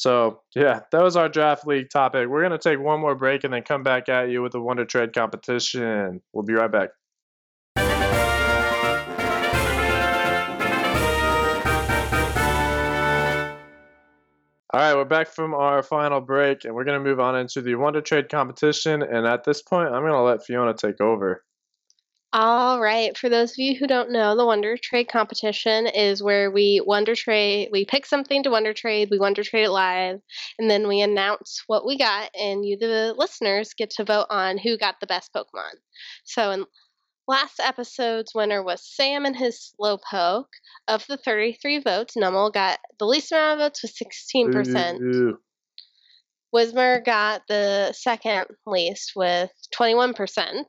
So, 0.00 0.40
yeah, 0.54 0.80
that 0.92 1.02
was 1.02 1.14
our 1.14 1.28
draft 1.28 1.66
league 1.66 1.90
topic. 1.90 2.26
We're 2.26 2.40
going 2.40 2.58
to 2.58 2.58
take 2.58 2.80
one 2.80 3.00
more 3.00 3.14
break 3.14 3.44
and 3.44 3.52
then 3.52 3.60
come 3.60 3.82
back 3.82 4.08
at 4.08 4.30
you 4.30 4.40
with 4.40 4.52
the 4.52 4.60
Wonder 4.60 4.86
Trade 4.86 5.12
competition. 5.12 6.22
We'll 6.32 6.42
be 6.42 6.54
right 6.54 6.72
back. 6.72 6.88
All 14.72 14.80
right, 14.80 14.94
we're 14.94 15.04
back 15.04 15.28
from 15.28 15.52
our 15.52 15.82
final 15.82 16.22
break 16.22 16.64
and 16.64 16.74
we're 16.74 16.84
going 16.84 16.98
to 16.98 17.04
move 17.04 17.20
on 17.20 17.36
into 17.36 17.60
the 17.60 17.74
Wonder 17.74 18.00
Trade 18.00 18.30
competition. 18.30 19.02
And 19.02 19.26
at 19.26 19.44
this 19.44 19.60
point, 19.60 19.88
I'm 19.88 20.00
going 20.00 20.14
to 20.14 20.22
let 20.22 20.46
Fiona 20.46 20.72
take 20.72 21.02
over. 21.02 21.44
All 22.32 22.80
right. 22.80 23.18
For 23.18 23.28
those 23.28 23.50
of 23.50 23.58
you 23.58 23.76
who 23.76 23.88
don't 23.88 24.12
know, 24.12 24.36
the 24.36 24.46
Wonder 24.46 24.76
Trade 24.76 25.08
competition 25.08 25.88
is 25.88 26.22
where 26.22 26.48
we 26.48 26.80
Wonder 26.84 27.16
Trade, 27.16 27.70
we 27.72 27.84
pick 27.84 28.06
something 28.06 28.44
to 28.44 28.50
Wonder 28.50 28.72
Trade, 28.72 29.08
we 29.10 29.18
Wonder 29.18 29.42
Trade 29.42 29.64
it 29.64 29.70
live, 29.70 30.20
and 30.56 30.70
then 30.70 30.86
we 30.86 31.00
announce 31.00 31.64
what 31.66 31.84
we 31.84 31.98
got, 31.98 32.30
and 32.38 32.64
you, 32.64 32.76
the 32.78 33.14
listeners, 33.18 33.74
get 33.74 33.90
to 33.90 34.04
vote 34.04 34.26
on 34.30 34.58
who 34.58 34.78
got 34.78 35.00
the 35.00 35.08
best 35.08 35.32
Pokemon. 35.34 35.72
So, 36.22 36.52
in 36.52 36.66
last 37.26 37.58
episode's 37.58 38.32
winner 38.32 38.62
was 38.62 38.80
Sam 38.84 39.26
and 39.26 39.36
his 39.36 39.74
Slowpoke. 39.80 40.44
Of 40.86 41.04
the 41.08 41.16
33 41.16 41.80
votes, 41.80 42.14
Numel 42.16 42.52
got 42.52 42.78
the 43.00 43.06
least 43.06 43.32
amount 43.32 43.60
of 43.60 43.64
votes 43.64 43.82
with 43.82 43.92
16%. 43.92 45.00
Ooh. 45.00 45.38
Whismur 46.54 47.04
got 47.04 47.42
the 47.48 47.92
second 47.92 48.46
least 48.66 49.12
with 49.16 49.50
21%. 49.74 50.64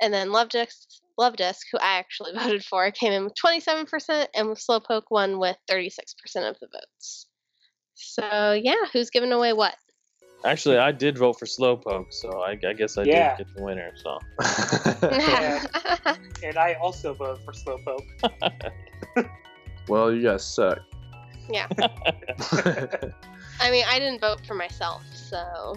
And 0.00 0.12
then 0.12 0.28
Luvdisc, 0.28 1.00
Love 1.18 1.36
Disc, 1.36 1.66
who 1.70 1.78
I 1.78 1.98
actually 1.98 2.32
voted 2.38 2.64
for, 2.64 2.90
came 2.90 3.12
in 3.12 3.24
with 3.24 3.34
27%, 3.34 4.26
and 4.34 4.48
Slowpoke 4.48 5.04
won 5.10 5.38
with 5.38 5.56
36% 5.70 5.98
of 6.48 6.58
the 6.60 6.68
votes. 6.72 7.26
So, 7.94 8.58
yeah, 8.60 8.86
who's 8.92 9.10
giving 9.10 9.32
away 9.32 9.52
what? 9.52 9.74
Actually, 10.44 10.78
I 10.78 10.90
did 10.90 11.18
vote 11.18 11.38
for 11.38 11.46
Slowpoke, 11.46 12.12
so 12.12 12.40
I, 12.40 12.58
I 12.66 12.72
guess 12.72 12.98
I 12.98 13.04
Yeah. 13.04 13.36
did 13.36 13.46
get 13.46 13.54
the 13.54 13.62
winner. 13.62 13.92
So 13.94 14.18
And 16.42 16.58
I 16.58 16.74
also 16.82 17.14
vote 17.14 17.38
for 17.44 17.52
Slowpoke. 17.52 19.28
well, 19.88 20.12
you 20.12 20.22
guys 20.22 20.44
suck. 20.44 20.80
Yeah. 21.48 21.68
I 23.60 23.70
mean, 23.70 23.84
I 23.88 23.98
didn't 24.00 24.20
vote 24.20 24.44
for 24.46 24.54
myself, 24.54 25.04
so 25.14 25.74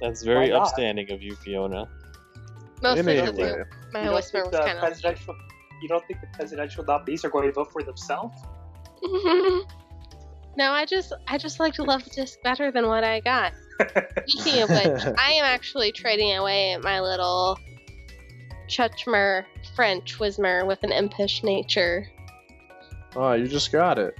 That's 0.00 0.22
very 0.24 0.50
upstanding 0.50 1.12
of 1.12 1.22
you, 1.22 1.36
Fiona. 1.36 1.86
Mostly 2.82 3.18
Anyway. 3.18 3.32
because 3.32 3.66
my 3.92 4.00
you 4.00 4.04
don't 4.06 4.14
whisper 4.14 4.40
think 4.42 4.52
was 4.52 4.60
the 4.60 4.66
kind 4.66 4.78
of. 4.78 4.84
presidential 4.84 5.34
you 5.82 5.88
don't 5.88 6.06
think 6.06 6.20
the 6.20 6.26
presidential 6.32 6.84
nominees 6.84 7.24
are 7.24 7.30
going 7.30 7.46
to 7.46 7.52
vote 7.52 7.70
for 7.72 7.82
themselves? 7.82 8.34
no, 9.02 10.70
I 10.72 10.86
just 10.86 11.12
I 11.28 11.36
just 11.38 11.60
like 11.60 11.74
to 11.74 11.82
love 11.82 12.02
the 12.04 12.10
disc 12.10 12.38
better 12.42 12.70
than 12.70 12.86
what 12.86 13.04
I 13.04 13.20
got. 13.20 13.52
Speaking 14.26 14.62
of 14.62 14.70
which, 14.70 15.04
I 15.18 15.32
am 15.32 15.44
actually 15.44 15.92
trading 15.92 16.34
away 16.36 16.76
my 16.82 17.00
little 17.00 17.58
Chutchmer 18.68 19.44
French 19.74 20.18
Whismur 20.18 20.66
with 20.66 20.82
an 20.82 20.92
impish 20.92 21.42
nature. 21.42 22.08
oh, 23.16 23.32
you 23.32 23.46
just 23.46 23.70
got 23.70 23.98
it. 23.98 24.14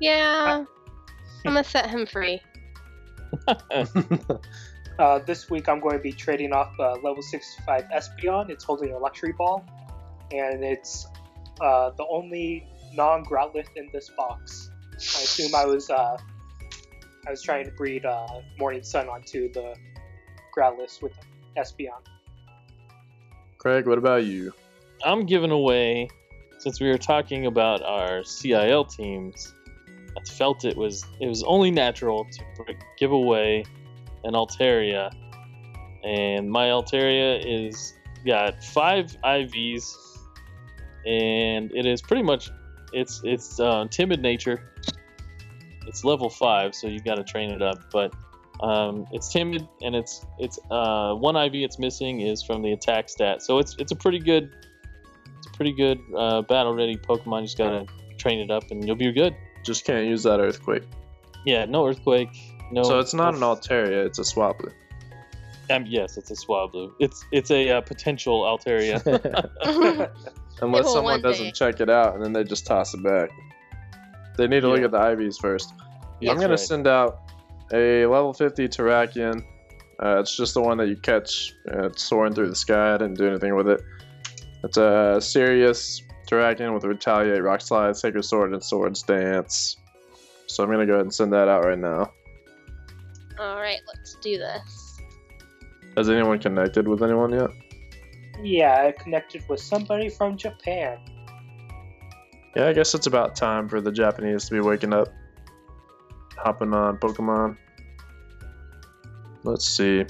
Yeah, 0.00 0.64
I'm 1.46 1.52
gonna 1.54 1.64
set 1.64 1.88
him 1.88 2.04
free. 2.06 2.40
Uh, 4.98 5.18
this 5.18 5.50
week 5.50 5.68
I'm 5.68 5.80
going 5.80 5.96
to 5.96 6.02
be 6.02 6.12
trading 6.12 6.52
off 6.52 6.72
uh, 6.80 6.92
level 7.02 7.20
65 7.20 7.84
Espeon. 7.94 8.48
It's 8.48 8.64
holding 8.64 8.92
a 8.92 8.98
luxury 8.98 9.32
ball, 9.32 9.64
and 10.32 10.64
it's 10.64 11.06
uh, 11.60 11.90
the 11.90 12.06
only 12.08 12.66
non-Growlithe 12.94 13.68
in 13.76 13.90
this 13.92 14.10
box. 14.16 14.70
I 14.94 14.96
assume 14.96 15.54
I 15.54 15.66
was 15.66 15.90
uh, 15.90 16.16
I 17.26 17.30
was 17.30 17.42
trying 17.42 17.66
to 17.66 17.72
breed 17.72 18.06
uh, 18.06 18.26
Morning 18.58 18.82
Sun 18.82 19.08
onto 19.08 19.52
the 19.52 19.74
Growlithe 20.56 21.02
with 21.02 21.12
Espeon. 21.58 22.00
Craig, 23.58 23.86
what 23.86 23.98
about 23.98 24.24
you? 24.24 24.54
I'm 25.04 25.26
giving 25.26 25.50
away, 25.50 26.08
since 26.56 26.80
we 26.80 26.88
were 26.88 26.96
talking 26.96 27.44
about 27.44 27.82
our 27.82 28.24
CIL 28.24 28.86
teams, 28.86 29.52
I 30.16 30.24
felt 30.24 30.64
it 30.64 30.76
was 30.76 31.04
it 31.20 31.26
was 31.26 31.42
only 31.42 31.70
natural 31.70 32.26
to 32.32 32.74
give 32.98 33.12
away 33.12 33.64
an 34.26 34.34
Altaria, 34.34 35.12
and 36.04 36.50
my 36.50 36.66
Altaria 36.66 37.42
is 37.44 37.94
got 38.24 38.62
five 38.62 39.16
IVs, 39.24 39.94
and 41.06 41.72
it 41.72 41.86
is 41.86 42.02
pretty 42.02 42.22
much 42.22 42.50
it's 42.92 43.20
it's 43.24 43.58
uh, 43.60 43.86
timid 43.90 44.20
nature. 44.20 44.72
It's 45.86 46.04
level 46.04 46.28
five, 46.28 46.74
so 46.74 46.88
you 46.88 47.00
got 47.00 47.14
to 47.14 47.24
train 47.24 47.50
it 47.50 47.62
up, 47.62 47.78
but 47.92 48.12
um, 48.60 49.06
it's 49.12 49.32
timid 49.32 49.68
and 49.82 49.94
it's 49.94 50.24
it's 50.38 50.58
uh, 50.70 51.14
one 51.14 51.36
IV 51.36 51.54
it's 51.54 51.78
missing 51.78 52.20
is 52.20 52.42
from 52.42 52.62
the 52.62 52.72
attack 52.72 53.08
stat, 53.08 53.42
so 53.42 53.58
it's 53.58 53.76
it's 53.78 53.92
a 53.92 53.96
pretty 53.96 54.18
good 54.18 54.50
it's 55.38 55.46
a 55.46 55.50
pretty 55.50 55.72
good 55.72 55.98
uh, 56.16 56.42
battle 56.42 56.74
ready 56.74 56.96
Pokemon. 56.96 57.42
You 57.42 57.46
just 57.46 57.58
gotta 57.58 57.86
train 58.18 58.40
it 58.40 58.50
up 58.50 58.70
and 58.70 58.86
you'll 58.86 58.96
be 58.96 59.12
good. 59.12 59.34
Just 59.62 59.84
can't 59.84 60.06
use 60.06 60.22
that 60.22 60.40
earthquake. 60.40 60.84
Yeah, 61.44 61.64
no 61.66 61.86
earthquake, 61.86 62.36
no. 62.70 62.82
so 62.82 62.98
it's 62.98 63.14
not 63.14 63.34
an 63.34 63.40
no- 63.40 63.54
Altaria, 63.54 64.04
it's 64.04 64.18
a 64.18 64.22
Swablu. 64.22 64.72
Um, 65.70 65.84
yes, 65.86 66.16
it's 66.16 66.30
a 66.30 66.34
Swablu. 66.34 66.92
It's 67.00 67.24
it's 67.32 67.50
a 67.50 67.70
uh, 67.70 67.80
potential 67.80 68.42
Altaria. 68.42 69.02
Unless 70.62 70.92
someone 70.92 71.20
doesn't 71.20 71.46
day. 71.46 71.50
check 71.52 71.80
it 71.80 71.90
out 71.90 72.14
and 72.14 72.24
then 72.24 72.32
they 72.32 72.44
just 72.44 72.66
toss 72.66 72.94
it 72.94 73.02
back. 73.02 73.30
They 74.36 74.46
need 74.46 74.60
to 74.60 74.68
look 74.68 74.82
at 74.82 74.90
the 74.90 74.98
IVs 74.98 75.40
first. 75.40 75.72
I'm 76.20 76.26
That's 76.26 76.40
gonna 76.40 76.58
send 76.58 76.86
out 76.86 77.20
a 77.72 78.06
level 78.06 78.32
50 78.32 78.68
Terrakion. 78.68 79.44
Uh, 80.02 80.20
it's 80.20 80.36
just 80.36 80.54
the 80.54 80.60
one 80.60 80.78
that 80.78 80.88
you 80.88 80.96
catch. 80.96 81.54
Uh, 81.70 81.86
it's 81.86 82.02
soaring 82.02 82.34
through 82.34 82.48
the 82.48 82.56
sky. 82.56 82.94
I 82.94 82.98
didn't 82.98 83.14
do 83.16 83.28
anything 83.28 83.54
with 83.54 83.68
it. 83.68 83.80
It's 84.62 84.76
a 84.76 85.18
serious 85.20 86.02
Terrakion 86.30 86.74
with 86.74 86.84
a 86.84 86.88
Retaliate, 86.88 87.42
Rock 87.42 87.60
Slide, 87.60 87.96
Sacred 87.96 88.24
Sword, 88.24 88.52
and 88.52 88.62
Swords 88.62 89.02
Dance. 89.02 89.76
So 90.46 90.62
I'm 90.62 90.70
gonna 90.70 90.86
go 90.86 90.94
ahead 90.94 91.06
and 91.06 91.14
send 91.14 91.32
that 91.32 91.48
out 91.48 91.64
right 91.64 91.78
now. 91.78 92.12
All 93.38 93.56
right, 93.56 93.80
let's 93.86 94.14
do 94.22 94.38
this. 94.38 94.98
Has 95.96 96.08
anyone 96.08 96.38
connected 96.38 96.88
with 96.88 97.02
anyone 97.02 97.32
yet? 97.32 97.50
yeah, 98.42 98.84
I 98.86 98.92
connected 98.92 99.42
with 99.48 99.60
somebody 99.60 100.08
from 100.08 100.36
Japan. 100.36 100.98
Yeah, 102.54 102.68
I 102.68 102.72
guess 102.72 102.94
it's 102.94 103.06
about 103.06 103.36
time 103.36 103.68
for 103.68 103.80
the 103.80 103.92
Japanese 103.92 104.46
to 104.46 104.54
be 104.54 104.60
waking 104.60 104.92
up, 104.92 105.08
hopping 106.36 106.72
on 106.72 106.98
Pokemon. 106.98 107.56
Let's 109.44 109.66
see. 109.66 110.04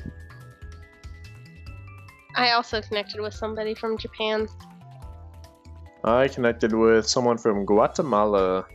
I 2.35 2.51
also 2.53 2.81
connected 2.81 3.21
with 3.21 3.35
somebody 3.35 3.75
from 3.75 3.99
Japan. 3.99 4.47
I 6.05 6.29
connected 6.29 6.73
with 6.73 7.09
someone 7.09 7.39
from 7.39 7.65
Guatemala. 7.65 8.67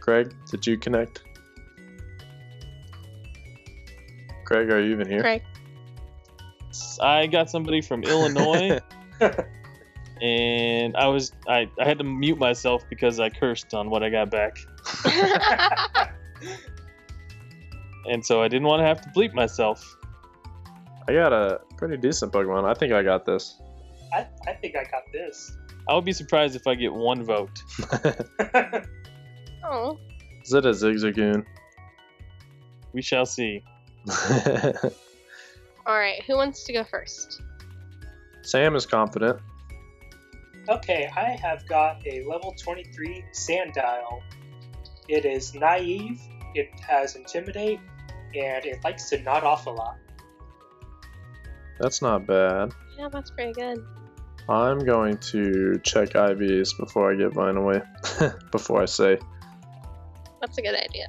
Craig, 0.00 0.34
did 0.50 0.66
you 0.66 0.78
connect? 0.78 1.25
Craig, 4.46 4.70
are 4.70 4.80
you 4.80 4.92
even 4.92 5.08
here? 5.08 5.20
Craig. 5.20 5.42
I 7.00 7.26
got 7.26 7.50
somebody 7.50 7.80
from 7.80 8.04
Illinois, 8.04 8.78
and 10.22 10.96
I 10.96 11.08
was 11.08 11.32
I, 11.48 11.68
I 11.80 11.84
had 11.84 11.98
to 11.98 12.04
mute 12.04 12.38
myself 12.38 12.84
because 12.88 13.18
I 13.18 13.28
cursed 13.28 13.74
on 13.74 13.90
what 13.90 14.04
I 14.04 14.08
got 14.08 14.30
back, 14.30 14.56
and 18.06 18.24
so 18.24 18.40
I 18.40 18.48
didn't 18.48 18.68
want 18.68 18.80
to 18.80 18.84
have 18.84 19.00
to 19.02 19.08
bleep 19.10 19.34
myself. 19.34 19.96
I 21.08 21.12
got 21.12 21.32
a 21.32 21.60
pretty 21.76 21.96
decent 21.96 22.32
Pokemon. 22.32 22.64
I 22.64 22.74
think 22.74 22.92
I 22.92 23.02
got 23.02 23.26
this. 23.26 23.60
I, 24.12 24.26
I 24.46 24.52
think 24.52 24.76
I 24.76 24.84
got 24.84 25.02
this. 25.12 25.56
I 25.88 25.94
would 25.94 26.04
be 26.04 26.12
surprised 26.12 26.54
if 26.54 26.66
I 26.66 26.74
get 26.74 26.92
one 26.92 27.24
vote. 27.24 27.58
oh, 29.64 29.98
Is 30.44 30.52
it 30.52 30.66
a 30.66 30.70
Zigzagoon? 30.70 31.44
We 32.92 33.02
shall 33.02 33.26
see. 33.26 33.62
all 35.86 35.98
right. 35.98 36.22
Who 36.26 36.36
wants 36.36 36.64
to 36.64 36.72
go 36.72 36.84
first? 36.84 37.42
Sam 38.42 38.76
is 38.76 38.86
confident. 38.86 39.40
Okay, 40.68 41.08
I 41.16 41.30
have 41.42 41.66
got 41.68 42.04
a 42.06 42.24
level 42.24 42.54
23 42.60 43.24
Sandile. 43.32 44.20
It 45.08 45.24
is 45.24 45.54
naive, 45.54 46.20
it 46.54 46.68
has 46.80 47.14
Intimidate, 47.14 47.78
and 48.34 48.64
it 48.64 48.82
likes 48.82 49.08
to 49.10 49.20
nod 49.22 49.44
off 49.44 49.66
a 49.66 49.70
lot. 49.70 49.96
That's 51.78 52.02
not 52.02 52.26
bad. 52.26 52.72
Yeah, 52.98 53.08
that's 53.08 53.30
pretty 53.30 53.52
good. 53.52 53.78
I'm 54.48 54.78
going 54.78 55.18
to 55.18 55.78
check 55.82 56.10
IVs 56.10 56.76
before 56.78 57.12
I 57.12 57.16
give 57.16 57.34
mine 57.34 57.56
away. 57.56 57.82
before 58.52 58.82
I 58.82 58.86
say. 58.86 59.18
That's 60.40 60.58
a 60.58 60.62
good 60.62 60.74
idea. 60.74 61.08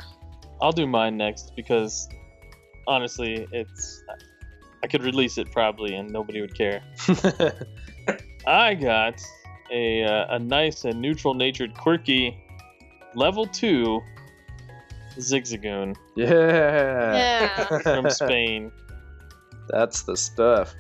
I'll 0.62 0.72
do 0.72 0.88
mine 0.88 1.18
next 1.18 1.54
because 1.56 2.10
honestly, 2.88 3.48
it's 3.52 4.04
I 4.84 4.88
could 4.88 5.04
release 5.04 5.38
it 5.38 5.52
probably 5.52 5.96
and 5.96 6.10
nobody 6.10 6.42
would 6.42 6.56
care. 6.56 6.82
I 8.48 8.74
got 8.76 9.22
a 9.72 10.04
uh, 10.04 10.36
a 10.36 10.40
nice 10.40 10.86
and 10.86 11.02
neutral 11.02 11.34
natured 11.34 11.74
quirky 11.78 12.38
level 13.16 13.46
two 13.46 14.02
Zigzagoon 15.18 15.96
yeah. 16.16 16.28
Yeah. 17.68 17.80
from 17.80 18.10
Spain. 18.10 18.72
That's 19.70 20.04
the 20.04 20.16
stuff. 20.16 20.74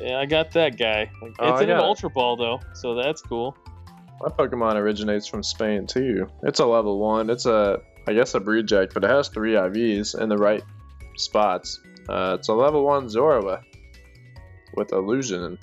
Yeah, 0.00 0.18
I 0.18 0.26
got 0.26 0.50
that 0.52 0.76
guy. 0.76 1.10
It's 1.22 1.36
Oh, 1.38 1.56
in 1.56 1.70
an 1.70 1.78
it. 1.78 1.82
Ultra 1.82 2.10
Ball 2.10 2.36
though, 2.36 2.60
so 2.74 2.94
that's 2.94 3.22
cool. 3.22 3.56
My 4.20 4.28
Pokemon 4.28 4.74
originates 4.74 5.26
from 5.26 5.42
Spain 5.42 5.86
too. 5.86 6.26
It's 6.42 6.60
a 6.60 6.66
level 6.66 6.98
one. 6.98 7.30
It's 7.30 7.46
a, 7.46 7.78
I 8.06 8.12
guess 8.12 8.34
a 8.34 8.40
breed 8.40 8.66
jack, 8.66 8.90
but 8.92 9.04
it 9.04 9.08
has 9.10 9.28
three 9.28 9.52
IVs 9.52 10.20
in 10.20 10.28
the 10.28 10.36
right 10.36 10.62
spots. 11.16 11.80
Uh, 12.08 12.36
it's 12.38 12.48
a 12.48 12.54
level 12.54 12.84
one 12.84 13.06
Zorua 13.06 13.62
with 14.74 14.92
illusion. 14.92 15.58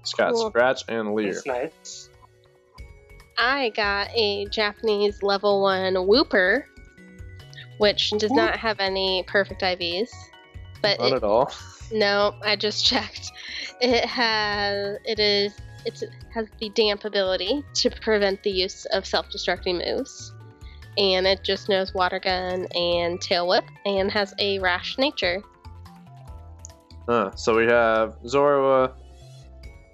It's 0.00 0.14
got 0.14 0.32
Cool. 0.32 0.48
scratch 0.48 0.82
and 0.88 1.14
leer. 1.14 1.34
That's 1.34 1.46
nice. 1.46 2.10
I 3.38 3.70
got 3.70 4.08
a 4.14 4.46
Japanese 4.46 5.22
level 5.22 5.62
one 5.62 5.94
Wooper, 5.94 6.64
which 7.78 8.10
does 8.10 8.30
Whoop. 8.30 8.36
not 8.36 8.56
have 8.56 8.80
any 8.80 9.24
perfect 9.26 9.62
IVs. 9.62 10.10
But 10.82 10.98
Not 10.98 11.08
it, 11.12 11.14
at 11.16 11.24
all. 11.24 11.52
no, 11.92 12.34
I 12.42 12.56
just 12.56 12.84
checked. 12.86 13.32
It 13.80 14.04
has 14.06 14.98
it 15.04 15.18
is 15.18 15.54
it's, 15.86 16.02
it 16.02 16.10
has 16.34 16.46
the 16.58 16.68
damp 16.70 17.04
ability 17.06 17.64
to 17.74 17.90
prevent 17.90 18.42
the 18.42 18.50
use 18.50 18.84
of 18.92 19.06
self-destructing 19.06 19.82
moves, 19.86 20.34
and 20.98 21.26
it 21.26 21.42
just 21.42 21.68
knows 21.68 21.94
Water 21.94 22.18
Gun 22.18 22.66
and 22.74 23.20
Tail 23.20 23.48
Whip, 23.48 23.64
and 23.84 24.10
has 24.10 24.34
a 24.38 24.58
rash 24.58 24.98
nature. 24.98 25.42
Huh. 27.08 27.34
So 27.34 27.56
we 27.56 27.64
have 27.64 28.16
Zorua, 28.24 28.92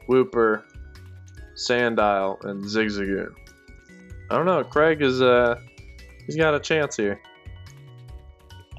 Wooper, 0.08 0.62
Sandile, 1.56 2.42
and 2.44 2.64
Zigzagoon. 2.64 3.34
I 4.30 4.36
don't 4.36 4.46
know. 4.46 4.64
Craig 4.64 5.02
is 5.02 5.22
uh, 5.22 5.56
he's 6.26 6.36
got 6.36 6.54
a 6.54 6.60
chance 6.60 6.96
here. 6.96 7.20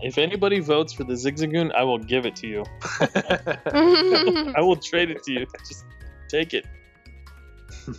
If 0.03 0.19
anybody 0.19 0.59
votes 0.59 0.93
for 0.93 1.03
the 1.03 1.13
Zigzagoon, 1.13 1.73
I 1.73 1.83
will 1.83 1.97
give 1.97 2.25
it 2.25 2.35
to 2.37 2.47
you. 2.47 2.63
I 3.01 4.59
will 4.59 4.75
trade 4.75 5.09
it 5.09 5.23
to 5.23 5.31
you. 5.31 5.47
Just 5.67 5.85
take 6.29 6.53
it. 6.53 6.65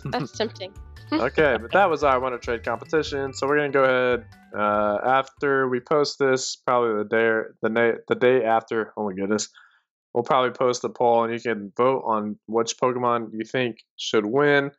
That's 0.05 0.31
tempting. 0.37 0.73
Okay, 1.11 1.57
but 1.61 1.71
that 1.71 1.89
was 1.89 2.03
our 2.03 2.19
Wonder 2.19 2.37
Trade 2.37 2.63
competition. 2.63 3.33
So 3.33 3.47
we're 3.47 3.57
gonna 3.57 3.69
go 3.69 3.83
ahead 3.83 4.25
uh, 4.57 4.97
after 5.03 5.67
we 5.67 5.79
post 5.79 6.19
this, 6.19 6.55
probably 6.55 7.03
the 7.03 7.09
day 7.09 7.41
the 7.61 7.69
day 7.69 7.91
the 8.07 8.15
day 8.15 8.43
after. 8.45 8.93
Oh 8.97 9.05
my 9.09 9.13
goodness, 9.13 9.49
we'll 10.13 10.23
probably 10.23 10.51
post 10.51 10.83
a 10.83 10.89
poll, 10.89 11.23
and 11.23 11.33
you 11.33 11.39
can 11.39 11.71
vote 11.75 12.03
on 12.05 12.37
which 12.47 12.77
Pokemon 12.77 13.29
you 13.33 13.45
think 13.45 13.77
should 13.97 14.25
win, 14.25 14.71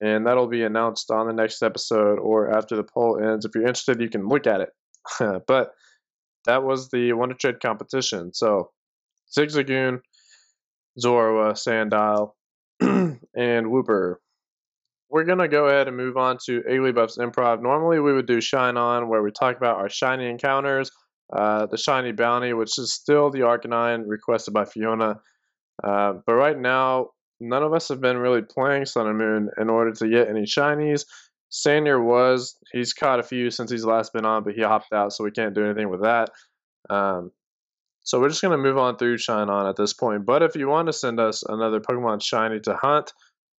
and 0.00 0.26
that'll 0.26 0.48
be 0.48 0.62
announced 0.62 1.10
on 1.10 1.26
the 1.26 1.32
next 1.32 1.62
episode 1.62 2.18
or 2.18 2.56
after 2.56 2.76
the 2.76 2.84
poll 2.84 3.18
ends. 3.22 3.44
If 3.44 3.52
you're 3.54 3.64
interested, 3.66 4.00
you 4.00 4.08
can 4.08 4.28
look 4.28 4.46
at 4.46 4.60
it. 4.60 4.70
but 5.46 5.72
that 6.46 6.62
was 6.62 6.90
the 6.90 7.12
Wonder 7.12 7.34
Trade 7.34 7.60
competition. 7.60 8.32
So 8.32 8.70
Zigzagoon, 9.36 10.00
Zorua, 10.98 11.52
Sandile, 11.52 12.32
and 12.80 13.66
Wooper 13.66 14.16
we're 15.10 15.24
gonna 15.24 15.48
go 15.48 15.66
ahead 15.66 15.88
and 15.88 15.96
move 15.96 16.16
on 16.16 16.38
to 16.46 16.62
Igglybuff's 16.62 17.18
improv. 17.18 17.60
Normally, 17.60 18.00
we 18.00 18.12
would 18.12 18.26
do 18.26 18.40
Shine 18.40 18.76
On, 18.76 19.08
where 19.08 19.22
we 19.22 19.30
talk 19.30 19.56
about 19.56 19.76
our 19.76 19.88
shiny 19.88 20.28
encounters, 20.28 20.90
uh, 21.32 21.66
the 21.66 21.76
shiny 21.76 22.12
bounty, 22.12 22.52
which 22.52 22.78
is 22.78 22.92
still 22.92 23.30
the 23.30 23.40
Arcanine 23.40 24.04
requested 24.06 24.54
by 24.54 24.64
Fiona. 24.64 25.20
Uh, 25.82 26.14
but 26.26 26.34
right 26.34 26.58
now, 26.58 27.08
none 27.40 27.62
of 27.62 27.72
us 27.72 27.88
have 27.88 28.00
been 28.00 28.18
really 28.18 28.42
playing 28.42 28.86
Sun 28.86 29.08
and 29.08 29.18
Moon 29.18 29.50
in 29.58 29.68
order 29.68 29.92
to 29.92 30.08
get 30.08 30.28
any 30.28 30.42
shinies. 30.42 31.04
Sanier 31.50 32.02
was, 32.02 32.56
he's 32.72 32.92
caught 32.92 33.18
a 33.18 33.24
few 33.24 33.50
since 33.50 33.70
he's 33.70 33.84
last 33.84 34.12
been 34.12 34.24
on, 34.24 34.44
but 34.44 34.54
he 34.54 34.62
hopped 34.62 34.92
out, 34.92 35.12
so 35.12 35.24
we 35.24 35.32
can't 35.32 35.54
do 35.54 35.64
anything 35.64 35.88
with 35.88 36.02
that. 36.02 36.30
Um, 36.88 37.32
so 38.02 38.20
we're 38.20 38.28
just 38.28 38.40
to 38.40 38.56
move 38.56 38.78
on 38.78 38.96
through 38.96 39.18
Shine 39.18 39.50
On 39.50 39.66
at 39.66 39.76
this 39.76 39.92
point. 39.92 40.24
But 40.24 40.42
if 40.42 40.54
you 40.54 40.68
want 40.68 40.86
to 40.86 40.92
send 40.92 41.18
us 41.18 41.42
another 41.42 41.80
Pokemon 41.80 42.22
Shiny 42.22 42.60
to 42.60 42.74
hunt, 42.74 43.12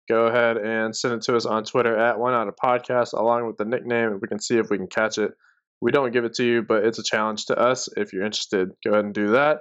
go 0.08 0.28
ahead 0.28 0.58
and 0.58 0.96
send 0.96 1.14
it 1.14 1.22
to 1.24 1.36
us 1.36 1.46
on 1.46 1.64
Twitter 1.64 1.98
at 1.98 2.20
One 2.20 2.34
Out 2.34 2.48
of 2.48 2.56
Podcast 2.56 3.14
along 3.14 3.48
with 3.48 3.58
the 3.58 3.66
nickname, 3.66 4.12
and 4.12 4.22
we 4.22 4.28
can 4.28 4.40
see 4.40 4.58
if 4.58 4.70
we 4.70 4.78
can 4.78 4.88
catch 4.88 5.18
it. 5.18 5.32
We 5.82 5.92
don't 5.92 6.12
give 6.12 6.26
it 6.26 6.34
to 6.36 6.46
you, 6.46 6.62
but 6.62 6.86
it's 6.86 7.00
a 7.00 7.04
challenge 7.04 7.46
to 7.48 7.58
us. 7.58 7.90
If 7.98 8.14
you're 8.14 8.26
interested, 8.26 8.70
go 8.86 8.92
ahead 8.92 9.06
and 9.06 9.14
do 9.14 9.32
that. 9.32 9.60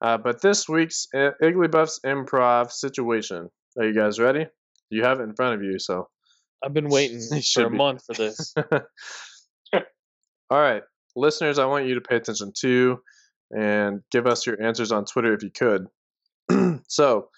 Uh, 0.00 0.16
but 0.16 0.40
this 0.40 0.68
week's 0.68 1.08
Igglybuff's 1.14 2.00
improv 2.06 2.70
situation. 2.70 3.48
Are 3.78 3.84
you 3.84 3.94
guys 3.94 4.20
ready? 4.20 4.46
You 4.90 5.04
have 5.04 5.20
it 5.20 5.24
in 5.24 5.34
front 5.34 5.56
of 5.56 5.62
you, 5.62 5.78
so. 5.78 6.08
I've 6.64 6.74
been 6.74 6.88
waiting 6.88 7.20
for 7.54 7.64
a 7.64 7.70
be. 7.70 7.76
month 7.76 8.04
for 8.04 8.14
this. 8.14 8.54
All 10.50 10.60
right, 10.60 10.82
listeners, 11.14 11.58
I 11.58 11.66
want 11.66 11.86
you 11.86 11.94
to 11.94 12.00
pay 12.00 12.16
attention 12.16 12.52
too 12.56 13.00
and 13.50 14.00
give 14.10 14.26
us 14.26 14.46
your 14.46 14.62
answers 14.62 14.92
on 14.92 15.04
Twitter 15.04 15.34
if 15.34 15.42
you 15.42 15.50
could. 15.50 15.86
so, 16.88 17.28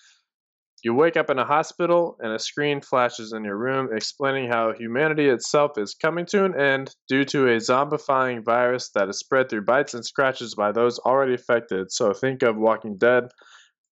you 0.82 0.94
wake 0.94 1.16
up 1.16 1.30
in 1.30 1.38
a 1.38 1.44
hospital 1.44 2.16
and 2.20 2.32
a 2.32 2.38
screen 2.38 2.80
flashes 2.80 3.32
in 3.32 3.44
your 3.44 3.56
room 3.56 3.90
explaining 3.92 4.50
how 4.50 4.72
humanity 4.72 5.28
itself 5.28 5.76
is 5.76 5.94
coming 5.94 6.26
to 6.26 6.44
an 6.44 6.58
end 6.58 6.94
due 7.08 7.24
to 7.26 7.48
a 7.48 7.56
zombifying 7.56 8.44
virus 8.44 8.90
that 8.94 9.08
is 9.08 9.18
spread 9.18 9.48
through 9.48 9.64
bites 9.64 9.94
and 9.94 10.04
scratches 10.04 10.54
by 10.54 10.72
those 10.72 10.98
already 11.00 11.34
affected. 11.34 11.92
So 11.92 12.12
think 12.12 12.42
of 12.42 12.56
Walking 12.56 12.96
Dead 12.96 13.24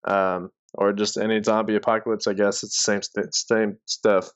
um, 0.06 0.50
or 0.74 0.92
just 0.92 1.16
any 1.16 1.42
zombie 1.42 1.76
apocalypse, 1.76 2.26
I 2.26 2.32
guess. 2.32 2.62
It's 2.62 2.82
the 2.82 2.92
same, 2.92 3.02
st- 3.02 3.34
same 3.34 3.78
stuff. 3.86 4.30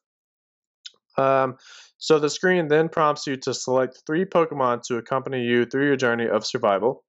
Um, 1.16 1.56
so 1.98 2.18
the 2.18 2.30
screen 2.30 2.68
then 2.68 2.88
prompts 2.88 3.26
you 3.26 3.36
to 3.36 3.54
select 3.54 4.02
three 4.06 4.24
Pokemon 4.24 4.82
to 4.88 4.96
accompany 4.96 5.42
you 5.42 5.64
through 5.64 5.86
your 5.86 5.96
journey 5.96 6.28
of 6.28 6.44
survival. 6.44 7.04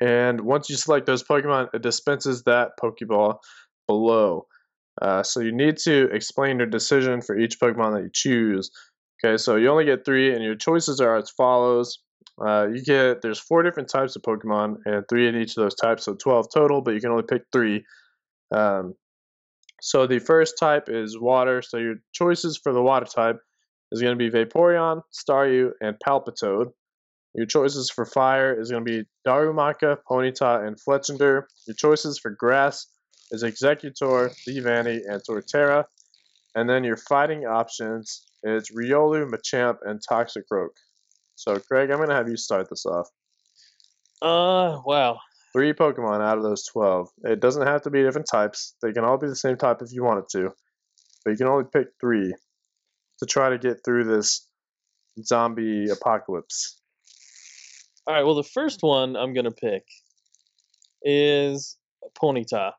And 0.00 0.42
once 0.42 0.68
you 0.68 0.76
select 0.76 1.06
those 1.06 1.24
Pokemon, 1.24 1.74
it 1.74 1.82
dispenses 1.82 2.42
that 2.44 2.72
Pokeball 2.80 3.38
below. 3.88 4.46
Uh, 5.02 5.22
so 5.24 5.40
you 5.40 5.52
need 5.52 5.76
to 5.78 6.08
explain 6.12 6.58
your 6.58 6.66
decision 6.66 7.20
for 7.20 7.36
each 7.36 7.58
Pokemon 7.58 7.94
that 7.94 8.02
you 8.02 8.10
choose. 8.12 8.70
Okay, 9.24 9.36
so 9.36 9.56
you 9.56 9.68
only 9.68 9.84
get 9.84 10.04
three, 10.04 10.32
and 10.32 10.44
your 10.44 10.54
choices 10.54 11.00
are 11.00 11.16
as 11.16 11.30
follows. 11.30 11.98
Uh, 12.40 12.68
you 12.72 12.82
get 12.84 13.20
there's 13.20 13.40
four 13.40 13.64
different 13.64 13.88
types 13.88 14.14
of 14.14 14.22
Pokemon, 14.22 14.76
and 14.84 15.04
three 15.08 15.28
in 15.28 15.34
each 15.34 15.56
of 15.56 15.62
those 15.64 15.74
types, 15.74 16.04
so 16.04 16.14
12 16.14 16.46
total. 16.54 16.80
But 16.82 16.94
you 16.94 17.00
can 17.00 17.10
only 17.10 17.24
pick 17.24 17.42
three. 17.52 17.84
Um, 18.52 18.94
so 19.80 20.06
the 20.06 20.18
first 20.18 20.56
type 20.58 20.88
is 20.88 21.18
water. 21.18 21.62
So 21.62 21.78
your 21.78 21.96
choices 22.12 22.56
for 22.56 22.72
the 22.72 22.82
water 22.82 23.06
type 23.06 23.38
is 23.92 24.00
going 24.00 24.16
to 24.16 24.30
be 24.30 24.30
Vaporeon, 24.30 25.02
Staryu, 25.12 25.70
and 25.80 25.96
Palpitoad. 26.04 26.66
Your 27.34 27.46
choices 27.46 27.90
for 27.90 28.04
fire 28.04 28.58
is 28.58 28.70
going 28.70 28.84
to 28.84 28.90
be 28.90 29.04
Darumaka, 29.26 29.98
Ponyta, 30.10 30.66
and 30.66 30.76
Fletchinder. 30.76 31.42
Your 31.66 31.74
choices 31.76 32.18
for 32.18 32.30
grass 32.30 32.86
is 33.30 33.44
Exeggutor, 33.44 34.34
Leavanny, 34.48 35.00
and 35.06 35.22
Torterra. 35.22 35.84
And 36.54 36.68
then 36.68 36.84
your 36.84 36.96
fighting 36.96 37.46
options 37.46 38.26
is 38.42 38.70
Riolu, 38.70 39.30
Machamp, 39.30 39.78
and 39.84 40.00
Toxic 40.06 40.44
Toxicroak. 40.50 40.70
So, 41.34 41.58
Craig, 41.58 41.90
I'm 41.90 41.98
going 41.98 42.08
to 42.08 42.14
have 42.14 42.28
you 42.28 42.36
start 42.36 42.68
this 42.68 42.84
off. 42.86 43.08
Uh, 44.20 44.80
wow. 44.84 45.18
Three 45.52 45.72
Pokemon 45.72 46.20
out 46.20 46.36
of 46.36 46.42
those 46.42 46.64
12. 46.66 47.08
It 47.24 47.40
doesn't 47.40 47.66
have 47.66 47.82
to 47.82 47.90
be 47.90 48.02
different 48.02 48.28
types. 48.30 48.74
They 48.82 48.92
can 48.92 49.04
all 49.04 49.18
be 49.18 49.28
the 49.28 49.36
same 49.36 49.56
type 49.56 49.78
if 49.82 49.92
you 49.92 50.02
wanted 50.02 50.28
to. 50.32 50.50
But 51.24 51.32
you 51.32 51.36
can 51.36 51.46
only 51.46 51.64
pick 51.72 51.88
three 52.00 52.34
to 53.18 53.26
try 53.26 53.50
to 53.50 53.58
get 53.58 53.84
through 53.84 54.04
this 54.04 54.48
zombie 55.24 55.88
apocalypse. 55.90 56.80
All 58.06 58.14
right. 58.14 58.24
Well, 58.24 58.34
the 58.34 58.42
first 58.42 58.82
one 58.82 59.16
I'm 59.16 59.34
gonna 59.34 59.50
pick 59.50 59.84
is 61.02 61.76
Ponyta, 62.20 62.72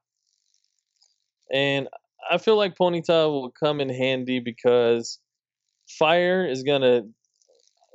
and 1.53 1.87
I 2.29 2.37
feel 2.37 2.57
like 2.57 2.75
Ponyta 2.75 3.27
will 3.29 3.51
come 3.51 3.81
in 3.81 3.89
handy 3.89 4.39
because 4.39 5.19
fire 5.87 6.45
is 6.45 6.63
gonna 6.63 7.03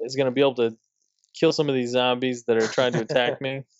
is 0.01 0.17
gonna 0.17 0.31
be 0.31 0.41
able 0.41 0.55
to 0.57 0.77
kill 1.39 1.53
some 1.53 1.69
of 1.69 1.75
these 1.75 1.91
zombies 1.91 2.45
that 2.45 2.57
are 2.57 2.69
trying 2.69 2.93
to 2.93 3.01
attack 3.01 3.41
me. 3.41 3.63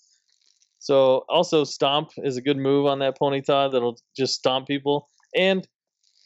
So 0.81 1.25
also 1.31 1.65
stomp 1.65 2.11
is 2.19 2.37
a 2.37 2.43
good 2.43 2.59
move 2.59 2.85
on 2.85 2.99
that 2.99 3.19
Ponyta 3.19 3.73
that'll 3.73 3.97
just 4.15 4.35
stomp 4.35 4.67
people. 4.67 5.09
And 5.35 5.67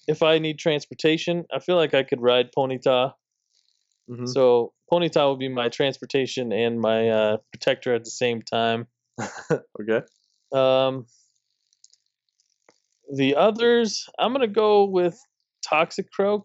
if 0.09 0.21
I 0.21 0.39
need 0.39 0.59
transportation, 0.59 1.45
I 1.55 1.61
feel 1.61 1.77
like 1.77 1.95
I 1.95 2.03
could 2.03 2.21
ride 2.21 2.49
Ponyta. 2.51 3.13
Mhm. 4.11 4.27
So 4.27 4.73
Ponyta 4.91 5.25
will 5.27 5.37
be 5.37 5.49
my 5.49 5.69
transportation 5.69 6.53
and 6.53 6.81
my 6.81 7.09
uh, 7.09 7.37
protector 7.53 7.95
at 7.95 8.03
the 8.03 8.11
same 8.11 8.43
time. 8.43 8.89
okay. 9.81 10.01
Um, 10.53 11.07
the 13.15 13.37
others, 13.37 14.07
I'm 14.19 14.33
gonna 14.33 14.47
go 14.47 14.85
with 14.85 15.19
Toxicroak 15.67 16.43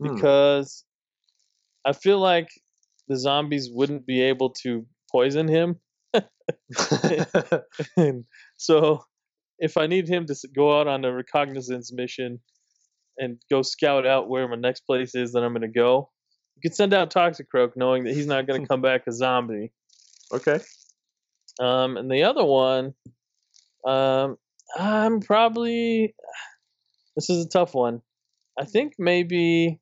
Hmm. 0.00 0.14
because 0.14 0.84
I 1.84 1.92
feel 1.92 2.18
like 2.18 2.48
the 3.08 3.16
zombies 3.16 3.68
wouldn't 3.72 4.06
be 4.06 4.22
able 4.22 4.50
to 4.62 4.86
poison 5.10 5.48
him. 5.48 5.76
and 7.96 8.24
so 8.56 9.02
if 9.58 9.76
I 9.76 9.86
need 9.86 10.08
him 10.08 10.26
to 10.26 10.36
go 10.54 10.78
out 10.78 10.86
on 10.86 11.04
a 11.04 11.12
reconnaissance 11.12 11.92
mission 11.92 12.40
and 13.18 13.40
go 13.50 13.62
scout 13.62 14.06
out 14.06 14.28
where 14.28 14.46
my 14.46 14.56
next 14.56 14.82
place 14.82 15.14
is 15.14 15.32
that 15.32 15.42
I'm 15.42 15.52
going 15.52 15.62
to 15.62 15.68
go, 15.68 16.10
you 16.56 16.62
can 16.62 16.72
send 16.72 16.94
out 16.94 17.12
Toxicroak 17.12 17.72
knowing 17.76 18.04
that 18.04 18.14
he's 18.14 18.26
not 18.26 18.46
going 18.46 18.60
to 18.62 18.68
come 18.68 18.82
back 18.82 19.02
a 19.06 19.12
zombie. 19.12 19.72
okay. 20.32 20.60
Um, 21.60 21.96
and 21.96 22.08
the 22.10 22.22
other 22.22 22.44
one, 22.44 22.94
um, 23.84 24.36
I'm 24.76 25.20
probably. 25.20 26.14
This 27.16 27.30
is 27.30 27.44
a 27.44 27.48
tough 27.48 27.74
one. 27.74 28.02
I 28.58 28.64
think 28.64 28.94
maybe 28.98 29.80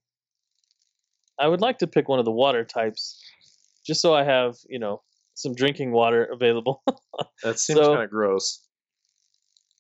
I 1.39 1.49
would 1.49 1.61
like 1.61 1.79
to 1.79 1.87
pick 1.87 2.09
one 2.09 2.19
of 2.19 2.25
the 2.25 2.33
water 2.33 2.65
types, 2.65 3.21
just 3.87 4.01
so 4.01 4.15
I 4.15 4.25
have 4.25 4.55
you 4.69 4.79
know 4.79 5.03
some 5.35 5.55
drinking 5.55 5.93
water 5.93 6.25
available. 6.33 6.83
That 7.43 7.59
seems 7.59 7.81
So- 7.81 7.93
kind 7.95 8.05
of 8.05 8.11
gross. 8.11 8.63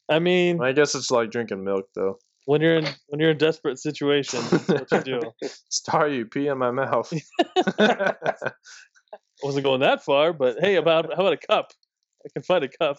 I 0.08 0.20
mean, 0.20 0.62
I 0.62 0.72
guess 0.72 0.94
it's 0.94 1.10
like 1.10 1.30
drinking 1.30 1.64
milk, 1.64 1.86
though. 1.94 2.18
when 2.46 2.60
you're 2.60 2.76
in 2.76 2.86
when 3.08 3.18
you're 3.20 3.30
in 3.32 3.38
desperate 3.38 3.78
situations, 3.78 4.48
that's 4.66 4.90
what 4.92 5.06
you 5.06 5.20
do. 5.20 5.32
Star, 5.68 6.08
you 6.08 6.26
pee 6.26 6.46
in 6.46 6.58
my 6.58 6.70
mouth. 6.70 7.12
I 7.78 8.14
wasn't 9.42 9.64
going 9.64 9.80
that 9.80 10.04
far, 10.04 10.32
but 10.32 10.56
hey, 10.60 10.76
about 10.76 11.06
how 11.14 11.20
about 11.26 11.32
a 11.32 11.46
cup? 11.46 11.72
I 12.24 12.28
can 12.32 12.42
find 12.42 12.64
a 12.64 12.68
cup. 12.68 12.98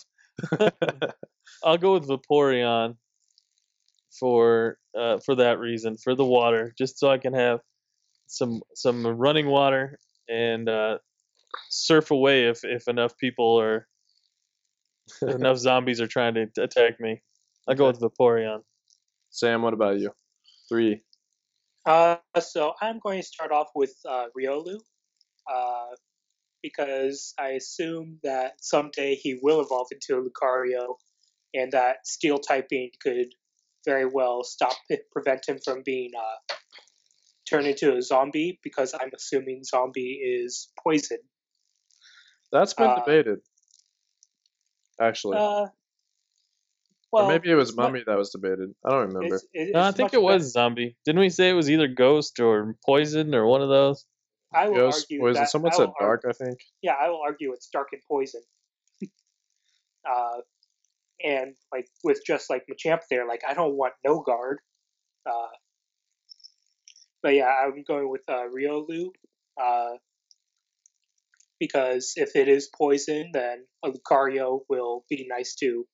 I'll 1.64 1.78
go 1.78 1.94
with 1.94 2.08
Vaporeon 2.08 2.96
for 4.20 4.78
uh, 4.98 5.20
for 5.20 5.36
that 5.36 5.60
reason, 5.60 5.98
for 5.98 6.16
the 6.16 6.26
water, 6.26 6.74
just 6.78 7.00
so 7.00 7.10
I 7.10 7.18
can 7.18 7.34
have 7.34 7.60
some 8.28 8.62
some 8.76 9.06
running 9.06 9.48
water 9.48 9.98
and 10.30 10.68
uh, 10.68 10.98
surf 11.70 12.12
away 12.12 12.48
if 12.48 12.64
if 12.64 12.88
enough 12.88 13.18
people 13.18 13.46
or 13.46 13.88
enough 15.22 15.58
zombies 15.58 16.02
are 16.02 16.08
trying 16.08 16.34
to 16.34 16.48
attack 16.62 17.00
me. 17.00 17.22
I'll 17.68 17.76
go 17.76 17.88
with 17.88 18.00
Vaporeon. 18.00 18.62
Sam, 19.30 19.62
what 19.62 19.74
about 19.74 20.00
you? 20.00 20.12
Three. 20.70 21.02
Uh, 21.86 22.18
so 22.40 22.74
I'm 22.82 23.00
going 23.00 23.22
to 23.22 23.28
start 23.28 23.52
off 23.52 23.68
with 23.76 23.94
uh, 24.06 24.26
Riolu, 24.38 24.78
uh, 25.52 25.96
because 26.62 27.34
I 27.40 27.50
assume 27.50 28.20
that 28.24 28.54
someday 28.60 29.16
he 29.16 29.40
will 29.42 29.62
evolve 29.62 29.88
into 29.92 30.20
a 30.20 30.22
Lucario, 30.22 30.96
and 31.58 31.72
that 31.74 32.06
Steel 32.06 32.38
typing 32.40 32.92
could 33.02 33.28
very 33.86 34.06
well 34.06 34.44
stop 34.44 34.74
it, 34.90 35.02
prevent 35.12 35.48
him 35.48 35.60
from 35.64 35.82
being 35.86 36.12
uh, 36.18 36.54
turn 37.50 37.66
into 37.66 37.96
a 37.96 38.02
zombie 38.02 38.60
because 38.64 38.94
I'm 38.94 39.12
assuming 39.16 39.64
zombie 39.64 40.20
is 40.24 40.70
poison. 40.84 41.20
That's 42.52 42.74
been 42.74 42.88
Uh, 42.88 42.96
debated. 43.04 43.40
Actually, 45.00 45.38
Uh, 45.38 45.68
well, 47.12 47.26
or 47.26 47.28
maybe 47.30 47.50
it 47.52 47.56
was 47.56 47.70
it's 47.70 47.78
mu- 47.78 47.84
Mummy 47.84 48.04
that 48.06 48.18
was 48.18 48.32
debated. 48.32 48.74
I 48.86 48.90
don't 48.90 49.08
remember. 49.14 49.36
it's- 49.36 49.46
it- 49.54 49.74
No, 49.74 49.82
I 49.82 49.92
think 49.92 50.14
it 50.14 50.22
was 50.22 50.42
better- 50.44 50.50
zombie. 50.50 50.98
Didn't 51.06 51.20
we 51.20 51.30
say 51.30 51.50
it 51.50 51.54
was 51.54 51.70
either 51.70 51.88
ghost 51.88 52.40
or 52.40 52.76
poison 52.86 53.34
or 53.36 53.46
one 53.46 53.62
of 53.62 53.70
those? 53.70 54.06
I 54.54 54.68
will 54.70 54.76
Ghost, 54.76 55.06
argue 55.06 55.20
poison. 55.20 55.42
that 55.44 55.50
Someone 55.50 55.72
I 55.74 55.76
said 55.78 55.88
will 55.90 55.96
ar- 56.00 56.18
dark. 56.18 56.26
I 56.28 56.32
think. 56.46 56.60
yeah, 56.82 56.94
I 57.00 57.10
will 57.10 57.22
argue 57.22 57.54
it's 57.54 57.68
dark 57.70 57.90
and 57.94 58.02
poison. 58.10 58.42
uh, 60.10 60.42
and 61.24 61.56
like 61.72 61.88
with 62.04 62.22
just 62.26 62.50
like 62.50 62.64
Machamp 62.70 63.02
there, 63.10 63.28
like 63.28 63.42
I 63.48 63.54
don't 63.54 63.76
want 63.76 63.94
no 64.06 64.22
guard. 64.22 64.60
Uh, 65.26 65.56
but 67.24 67.34
yeah, 67.34 67.52
I'm 67.66 67.84
going 67.88 68.10
with 68.10 68.22
uh, 68.30 68.44
Riolu. 68.56 69.08
Uh, 69.62 69.98
because 71.60 72.14
if 72.16 72.36
it 72.36 72.48
is 72.48 72.70
poison, 72.78 73.32
then 73.34 73.66
a 73.84 73.90
Lucario 73.90 74.60
will 74.70 75.04
be 75.10 75.26
nice 75.28 75.56
to 75.56 75.88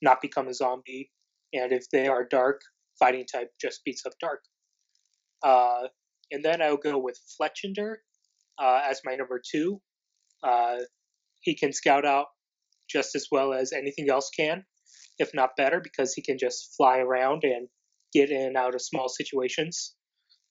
not 0.00 0.20
become 0.22 0.48
a 0.48 0.54
zombie. 0.54 1.10
And 1.52 1.72
if 1.72 1.90
they 1.90 2.06
are 2.06 2.24
dark, 2.24 2.60
fighting 2.98 3.26
type 3.26 3.50
just 3.60 3.84
beats 3.84 4.04
up 4.06 4.12
dark. 4.20 4.40
Uh, 5.42 5.88
and 6.30 6.44
then 6.44 6.62
I'll 6.62 6.76
go 6.76 6.98
with 6.98 7.18
Fletchinder 7.40 7.96
uh, 8.62 8.80
as 8.88 9.00
my 9.04 9.14
number 9.14 9.40
two. 9.44 9.80
Uh, 10.42 10.76
he 11.40 11.54
can 11.54 11.72
scout 11.72 12.04
out 12.04 12.26
just 12.88 13.14
as 13.14 13.26
well 13.30 13.52
as 13.52 13.72
anything 13.72 14.08
else 14.10 14.30
can, 14.36 14.64
if 15.18 15.30
not 15.34 15.50
better, 15.56 15.80
because 15.82 16.14
he 16.14 16.22
can 16.22 16.38
just 16.38 16.74
fly 16.76 16.98
around 16.98 17.42
and 17.44 17.68
get 18.12 18.30
in 18.30 18.42
and 18.42 18.56
out 18.56 18.74
of 18.74 18.82
small 18.82 19.08
situations. 19.08 19.94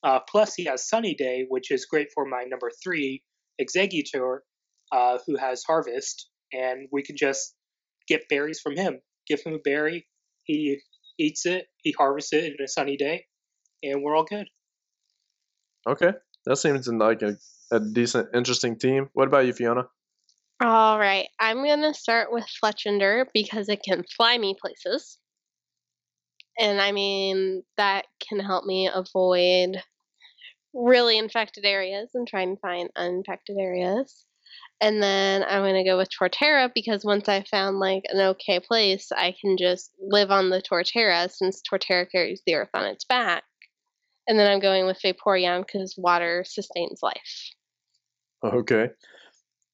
Uh, 0.04 0.20
plus, 0.30 0.54
he 0.54 0.64
has 0.64 0.88
Sunny 0.88 1.14
Day, 1.14 1.46
which 1.48 1.70
is 1.70 1.86
great 1.86 2.08
for 2.14 2.24
my 2.24 2.44
number 2.48 2.70
three, 2.82 3.22
Exeggutor, 3.60 4.38
uh, 4.92 5.18
who 5.26 5.36
has 5.36 5.62
Harvest, 5.66 6.28
and 6.52 6.88
we 6.92 7.02
can 7.02 7.16
just 7.16 7.54
get 8.06 8.28
berries 8.30 8.60
from 8.60 8.76
him. 8.76 9.00
Give 9.26 9.40
him 9.44 9.54
a 9.54 9.58
berry, 9.58 10.06
he 10.44 10.78
eats 11.18 11.44
it, 11.46 11.66
he 11.82 11.92
harvests 11.98 12.32
it 12.32 12.44
in 12.44 12.64
a 12.64 12.68
sunny 12.68 12.96
day, 12.96 13.26
and 13.82 14.02
we're 14.02 14.16
all 14.16 14.24
good. 14.24 14.46
Okay, 15.86 16.12
that 16.46 16.56
seems 16.56 16.86
like 16.88 17.22
a, 17.22 17.36
a 17.72 17.80
decent, 17.80 18.28
interesting 18.34 18.78
team. 18.78 19.08
What 19.12 19.28
about 19.28 19.46
you, 19.46 19.52
Fiona? 19.52 19.84
All 20.60 20.98
right, 21.00 21.28
I'm 21.40 21.64
gonna 21.64 21.92
start 21.92 22.30
with 22.30 22.46
Fletchinder 22.46 23.26
because 23.34 23.68
it 23.68 23.82
can 23.82 24.04
fly 24.04 24.38
me 24.38 24.54
places, 24.60 25.18
and 26.58 26.80
I 26.80 26.92
mean 26.92 27.62
that 27.76 28.06
can 28.26 28.40
help 28.40 28.64
me 28.64 28.88
avoid 28.92 29.82
really 30.74 31.18
infected 31.18 31.64
areas 31.64 32.10
and 32.14 32.28
try 32.28 32.42
and 32.42 32.60
find 32.60 32.90
uninfected 32.96 33.56
areas. 33.58 34.24
And 34.80 35.02
then 35.02 35.44
I'm 35.44 35.62
gonna 35.62 35.84
go 35.84 35.98
with 35.98 36.08
Torterra 36.10 36.70
because 36.74 37.04
once 37.04 37.28
I 37.28 37.44
found 37.44 37.78
like 37.78 38.04
an 38.10 38.20
okay 38.20 38.60
place, 38.60 39.12
I 39.12 39.34
can 39.40 39.56
just 39.58 39.92
live 40.00 40.30
on 40.30 40.50
the 40.50 40.62
Torterra 40.62 41.30
since 41.30 41.62
Torterra 41.62 42.10
carries 42.10 42.42
the 42.46 42.54
earth 42.56 42.70
on 42.74 42.86
its 42.86 43.04
back. 43.04 43.44
And 44.28 44.38
then 44.38 44.50
I'm 44.50 44.60
going 44.60 44.86
with 44.86 45.00
Vaporeon 45.04 45.66
because 45.66 45.94
water 45.98 46.44
sustains 46.46 47.00
life. 47.02 47.52
Okay. 48.42 48.88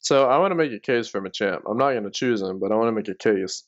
So 0.05 0.29
I 0.29 0.37
want 0.37 0.51
to 0.51 0.55
make 0.55 0.71
a 0.71 0.79
case 0.79 1.09
for 1.09 1.23
Machamp. 1.23 1.63
I'm 1.67 1.79
not 1.79 1.93
going 1.93 2.05
to 2.05 2.11
choose 2.11 2.43
him, 2.43 2.61
but 2.61 2.71
I 2.71 2.75
want 2.77 2.89
to 2.89 2.93
make 2.93 3.09
a 3.09 3.15
case. 3.15 3.65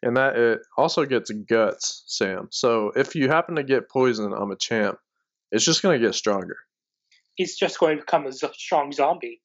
And 0.00 0.16
that 0.16 0.36
it 0.36 0.60
also 0.78 1.04
gets 1.06 1.28
guts, 1.30 2.04
Sam. 2.06 2.46
So 2.52 2.92
if 2.94 3.16
you 3.16 3.28
happen 3.28 3.56
to 3.56 3.64
get 3.64 3.90
poison 3.90 4.32
on 4.32 4.48
Machamp, 4.48 4.94
it's 5.50 5.64
just 5.64 5.82
going 5.82 6.00
to 6.00 6.06
get 6.06 6.14
stronger. 6.14 6.56
He's 7.34 7.56
just 7.56 7.80
going 7.80 7.96
to 7.96 8.02
become 8.02 8.26
a 8.26 8.32
z- 8.32 8.46
strong 8.52 8.92
zombie. 8.92 9.40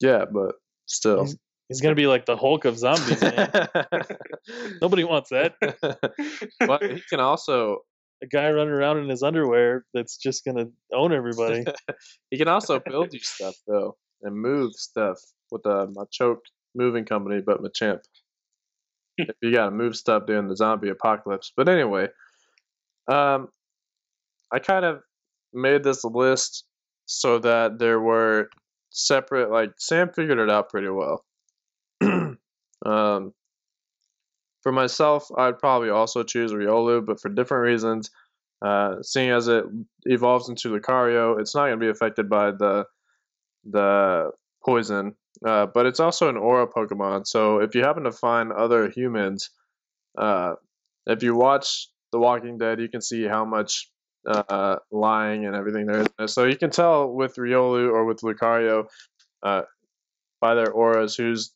Yeah, 0.00 0.26
but 0.30 0.56
still. 0.84 1.22
He's, 1.24 1.36
he's 1.68 1.80
gonna 1.80 1.94
be 1.94 2.06
like 2.06 2.26
the 2.26 2.36
Hulk 2.36 2.66
of 2.66 2.78
zombies, 2.78 3.22
man. 3.22 3.50
Nobody 4.82 5.04
wants 5.04 5.30
that. 5.30 5.54
but 6.66 6.82
he 6.82 7.02
can 7.08 7.20
also 7.20 7.78
A 8.22 8.26
guy 8.26 8.50
running 8.50 8.72
around 8.72 8.98
in 8.98 9.08
his 9.08 9.22
underwear 9.22 9.84
that's 9.94 10.16
just 10.16 10.44
gonna 10.44 10.66
own 10.92 11.12
everybody. 11.12 11.64
he 12.30 12.38
can 12.38 12.48
also 12.48 12.80
build 12.80 13.12
you 13.12 13.20
stuff 13.20 13.54
though 13.66 13.96
and 14.22 14.36
move 14.36 14.74
stuff 14.74 15.18
with 15.50 15.62
the 15.62 15.86
Machoke 15.88 16.40
moving 16.74 17.04
company, 17.04 17.40
but 17.44 17.62
Machamp. 17.62 18.00
if 19.18 19.36
you 19.42 19.52
gotta 19.52 19.70
move 19.70 19.96
stuff 19.96 20.26
during 20.26 20.48
the 20.48 20.56
zombie 20.56 20.90
apocalypse. 20.90 21.52
But 21.56 21.68
anyway, 21.68 22.08
um, 23.08 23.48
I 24.52 24.58
kind 24.58 24.84
of 24.84 25.00
made 25.52 25.82
this 25.82 26.04
list 26.04 26.64
so 27.06 27.38
that 27.40 27.78
there 27.78 28.00
were 28.00 28.48
separate. 28.90 29.50
Like 29.50 29.72
Sam 29.78 30.10
figured 30.14 30.38
it 30.38 30.50
out 30.50 30.70
pretty 30.70 30.88
well. 30.88 31.24
um, 32.02 33.32
for 34.62 34.72
myself, 34.72 35.28
I'd 35.36 35.58
probably 35.58 35.90
also 35.90 36.22
choose 36.22 36.52
Riolu, 36.52 37.04
but 37.04 37.20
for 37.20 37.28
different 37.28 37.64
reasons. 37.64 38.10
Uh, 38.62 38.96
seeing 39.02 39.30
as 39.30 39.48
it 39.48 39.64
evolves 40.04 40.50
into 40.50 40.68
Lucario, 40.68 41.40
it's 41.40 41.54
not 41.54 41.62
going 41.68 41.80
to 41.80 41.84
be 41.84 41.88
affected 41.88 42.28
by 42.28 42.50
the 42.50 42.84
the 43.64 44.30
poison, 44.64 45.14
uh, 45.46 45.66
but 45.66 45.86
it's 45.86 46.00
also 46.00 46.28
an 46.28 46.36
aura 46.36 46.66
Pokemon. 46.66 47.26
So 47.26 47.60
if 47.60 47.74
you 47.74 47.82
happen 47.82 48.04
to 48.04 48.12
find 48.12 48.52
other 48.52 48.90
humans, 48.90 49.50
uh, 50.16 50.54
if 51.06 51.22
you 51.22 51.34
watch 51.34 51.88
The 52.12 52.18
Walking 52.18 52.58
Dead, 52.58 52.80
you 52.80 52.88
can 52.88 53.00
see 53.00 53.24
how 53.24 53.44
much 53.44 53.90
uh, 54.26 54.76
lying 54.90 55.46
and 55.46 55.56
everything 55.56 55.86
there 55.86 56.04
is. 56.18 56.34
So 56.34 56.44
you 56.44 56.56
can 56.56 56.70
tell 56.70 57.10
with 57.10 57.36
Riolu 57.36 57.90
or 57.90 58.04
with 58.04 58.20
Lucario 58.20 58.86
uh, 59.42 59.62
by 60.40 60.54
their 60.54 60.70
auras 60.70 61.14
who's 61.14 61.52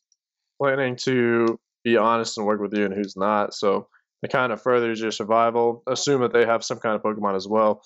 planning 0.59 0.95
to 0.95 1.59
be 1.83 1.97
honest 1.97 2.37
and 2.37 2.47
work 2.47 2.59
with 2.61 2.73
you 2.73 2.85
and 2.85 2.93
who's 2.93 3.15
not. 3.15 3.53
So 3.53 3.87
it 4.23 4.31
kind 4.31 4.51
of 4.51 4.61
furthers 4.61 4.99
your 4.99 5.11
survival. 5.11 5.83
Assume 5.87 6.21
that 6.21 6.33
they 6.33 6.45
have 6.45 6.63
some 6.63 6.79
kind 6.79 6.95
of 6.95 7.03
Pokemon 7.03 7.35
as 7.35 7.47
well. 7.47 7.83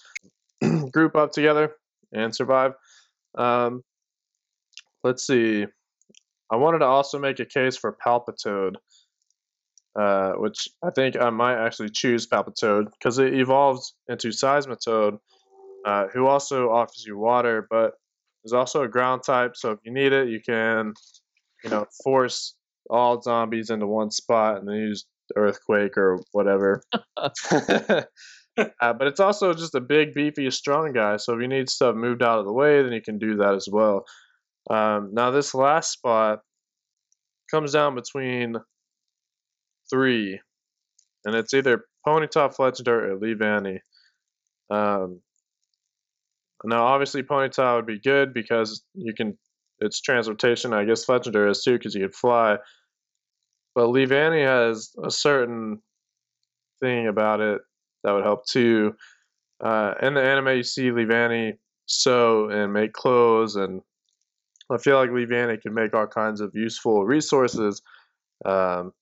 Group 0.91 1.15
up 1.15 1.31
together 1.31 1.73
and 2.13 2.33
survive. 2.33 2.73
Um, 3.37 3.83
let's 5.03 5.25
see. 5.25 5.65
I 6.51 6.55
wanted 6.55 6.79
to 6.79 6.85
also 6.85 7.19
make 7.19 7.39
a 7.39 7.45
case 7.45 7.77
for 7.77 7.95
Palpitoad, 8.05 8.75
uh, 9.99 10.33
which 10.33 10.67
I 10.83 10.89
think 10.89 11.15
I 11.19 11.29
might 11.29 11.63
actually 11.63 11.89
choose 11.89 12.27
Palpitoad 12.27 12.85
because 12.91 13.19
it 13.19 13.33
evolves 13.33 13.93
into 14.07 14.29
Seismitoad, 14.29 15.19
uh, 15.85 16.07
who 16.13 16.25
also 16.25 16.69
offers 16.69 17.03
you 17.05 17.17
water, 17.17 17.67
but 17.69 17.93
is 18.43 18.53
also 18.53 18.83
a 18.83 18.87
ground 18.87 19.23
type. 19.23 19.55
So 19.55 19.71
if 19.71 19.79
you 19.83 19.93
need 19.93 20.13
it, 20.13 20.29
you 20.29 20.39
can, 20.43 20.93
you 21.63 21.69
know, 21.69 21.85
force 22.03 22.55
all 22.89 23.21
zombies 23.21 23.69
into 23.69 23.85
one 23.85 24.11
spot 24.11 24.57
and 24.57 24.67
then 24.67 24.75
use 24.75 25.05
earthquake 25.35 25.97
or 25.97 26.19
whatever. 26.31 26.81
uh, 27.21 28.93
but 28.93 29.07
it's 29.07 29.19
also 29.19 29.53
just 29.53 29.75
a 29.75 29.81
big, 29.81 30.13
beefy, 30.13 30.49
strong 30.51 30.93
guy. 30.93 31.17
So 31.17 31.33
if 31.33 31.41
you 31.41 31.47
need 31.47 31.69
stuff 31.69 31.95
moved 31.95 32.23
out 32.23 32.39
of 32.39 32.45
the 32.45 32.53
way, 32.53 32.81
then 32.81 32.91
you 32.93 33.01
can 33.01 33.19
do 33.19 33.37
that 33.37 33.53
as 33.53 33.67
well. 33.71 34.05
Um, 34.69 35.09
now 35.13 35.31
this 35.31 35.55
last 35.55 35.91
spot 35.91 36.39
comes 37.49 37.73
down 37.73 37.95
between 37.95 38.55
three, 39.89 40.39
and 41.25 41.35
it's 41.35 41.53
either 41.53 41.85
Ponyta, 42.05 42.55
Fletchinder, 42.55 43.09
or 43.09 43.17
Leavanny. 43.17 43.79
Um, 44.69 45.21
now 46.63 46.85
obviously 46.85 47.23
Ponyta 47.23 47.75
would 47.75 47.87
be 47.87 47.99
good 47.99 48.33
because 48.33 48.83
you 48.93 49.13
can. 49.13 49.37
It's 49.81 50.01
transportation. 50.01 50.73
I 50.73 50.83
guess 50.83 51.05
Fletchinder 51.05 51.49
is 51.49 51.63
too 51.63 51.77
because 51.77 51.95
you 51.95 52.01
could 52.01 52.15
fly. 52.15 52.57
But 53.75 53.87
Leavanny 53.87 54.45
has 54.45 54.91
a 55.01 55.09
certain 55.09 55.81
thing 56.81 57.07
about 57.07 57.39
it 57.39 57.61
that 58.03 58.11
would 58.11 58.25
help 58.25 58.45
too. 58.45 58.93
Uh, 59.63 59.93
in 60.01 60.13
the 60.13 60.21
anime, 60.21 60.57
you 60.57 60.63
see 60.63 60.89
Leavanny 60.89 61.53
sew 61.85 62.49
and 62.49 62.73
make 62.73 62.93
clothes, 62.93 63.55
and 63.55 63.81
I 64.69 64.77
feel 64.77 64.97
like 64.97 65.09
Leavanny 65.09 65.61
can 65.61 65.73
make 65.73 65.93
all 65.93 66.07
kinds 66.07 66.41
of 66.41 66.51
useful 66.53 67.05
resources, 67.05 67.81
um, 68.45 68.93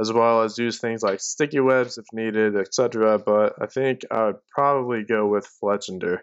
as 0.00 0.12
well 0.12 0.42
as 0.42 0.58
use 0.58 0.78
things 0.78 1.02
like 1.02 1.20
sticky 1.20 1.60
webs 1.60 1.96
if 1.98 2.04
needed, 2.12 2.56
etc. 2.56 3.18
But 3.18 3.54
I 3.60 3.66
think 3.66 4.02
I 4.10 4.26
would 4.26 4.36
probably 4.54 5.04
go 5.04 5.26
with 5.26 5.48
Fletchinder 5.62 6.18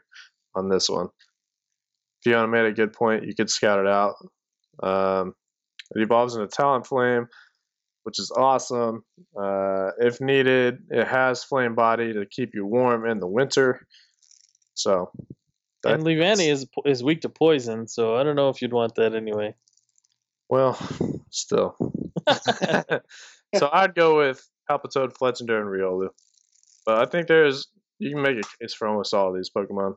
on 0.55 0.69
this 0.69 0.89
one. 0.89 1.07
Fiona 2.23 2.47
made 2.47 2.65
a 2.65 2.71
good 2.71 2.93
point. 2.93 3.25
You 3.25 3.35
could 3.35 3.49
scout 3.49 3.79
it 3.79 3.87
out. 3.87 4.15
Um, 4.81 5.33
it 5.95 6.01
evolves 6.01 6.35
into 6.35 6.47
Talonflame, 6.47 7.27
which 8.03 8.19
is 8.19 8.31
awesome. 8.31 9.03
Uh, 9.39 9.91
if 9.99 10.21
needed, 10.21 10.79
it 10.89 11.07
has 11.07 11.43
Flame 11.43 11.75
Body 11.75 12.13
to 12.13 12.25
keep 12.25 12.51
you 12.53 12.65
warm 12.65 13.05
in 13.05 13.19
the 13.19 13.27
winter. 13.27 13.85
So, 14.75 15.11
that- 15.83 15.93
and 15.93 16.03
Leavanny 16.03 16.49
is 16.51 16.65
is 16.85 17.03
weak 17.03 17.21
to 17.21 17.29
poison, 17.29 17.87
so 17.87 18.15
I 18.15 18.23
don't 18.23 18.35
know 18.35 18.49
if 18.49 18.61
you'd 18.61 18.73
want 18.73 18.95
that 18.95 19.13
anyway. 19.15 19.55
well, 20.49 20.77
still. 21.29 21.75
so 23.55 23.69
I'd 23.71 23.95
go 23.95 24.17
with 24.17 24.47
Palpitoad, 24.69 25.13
Fletchinder, 25.17 25.59
and 25.59 25.67
Riolu. 25.69 26.09
But 26.85 26.99
I 26.99 27.05
think 27.09 27.27
there's 27.27 27.67
you 27.99 28.11
can 28.11 28.21
make 28.21 28.37
a 28.37 28.57
case 28.61 28.73
for 28.73 28.87
almost 28.87 29.13
all 29.13 29.29
of 29.29 29.35
these 29.35 29.49
Pokemon. 29.55 29.95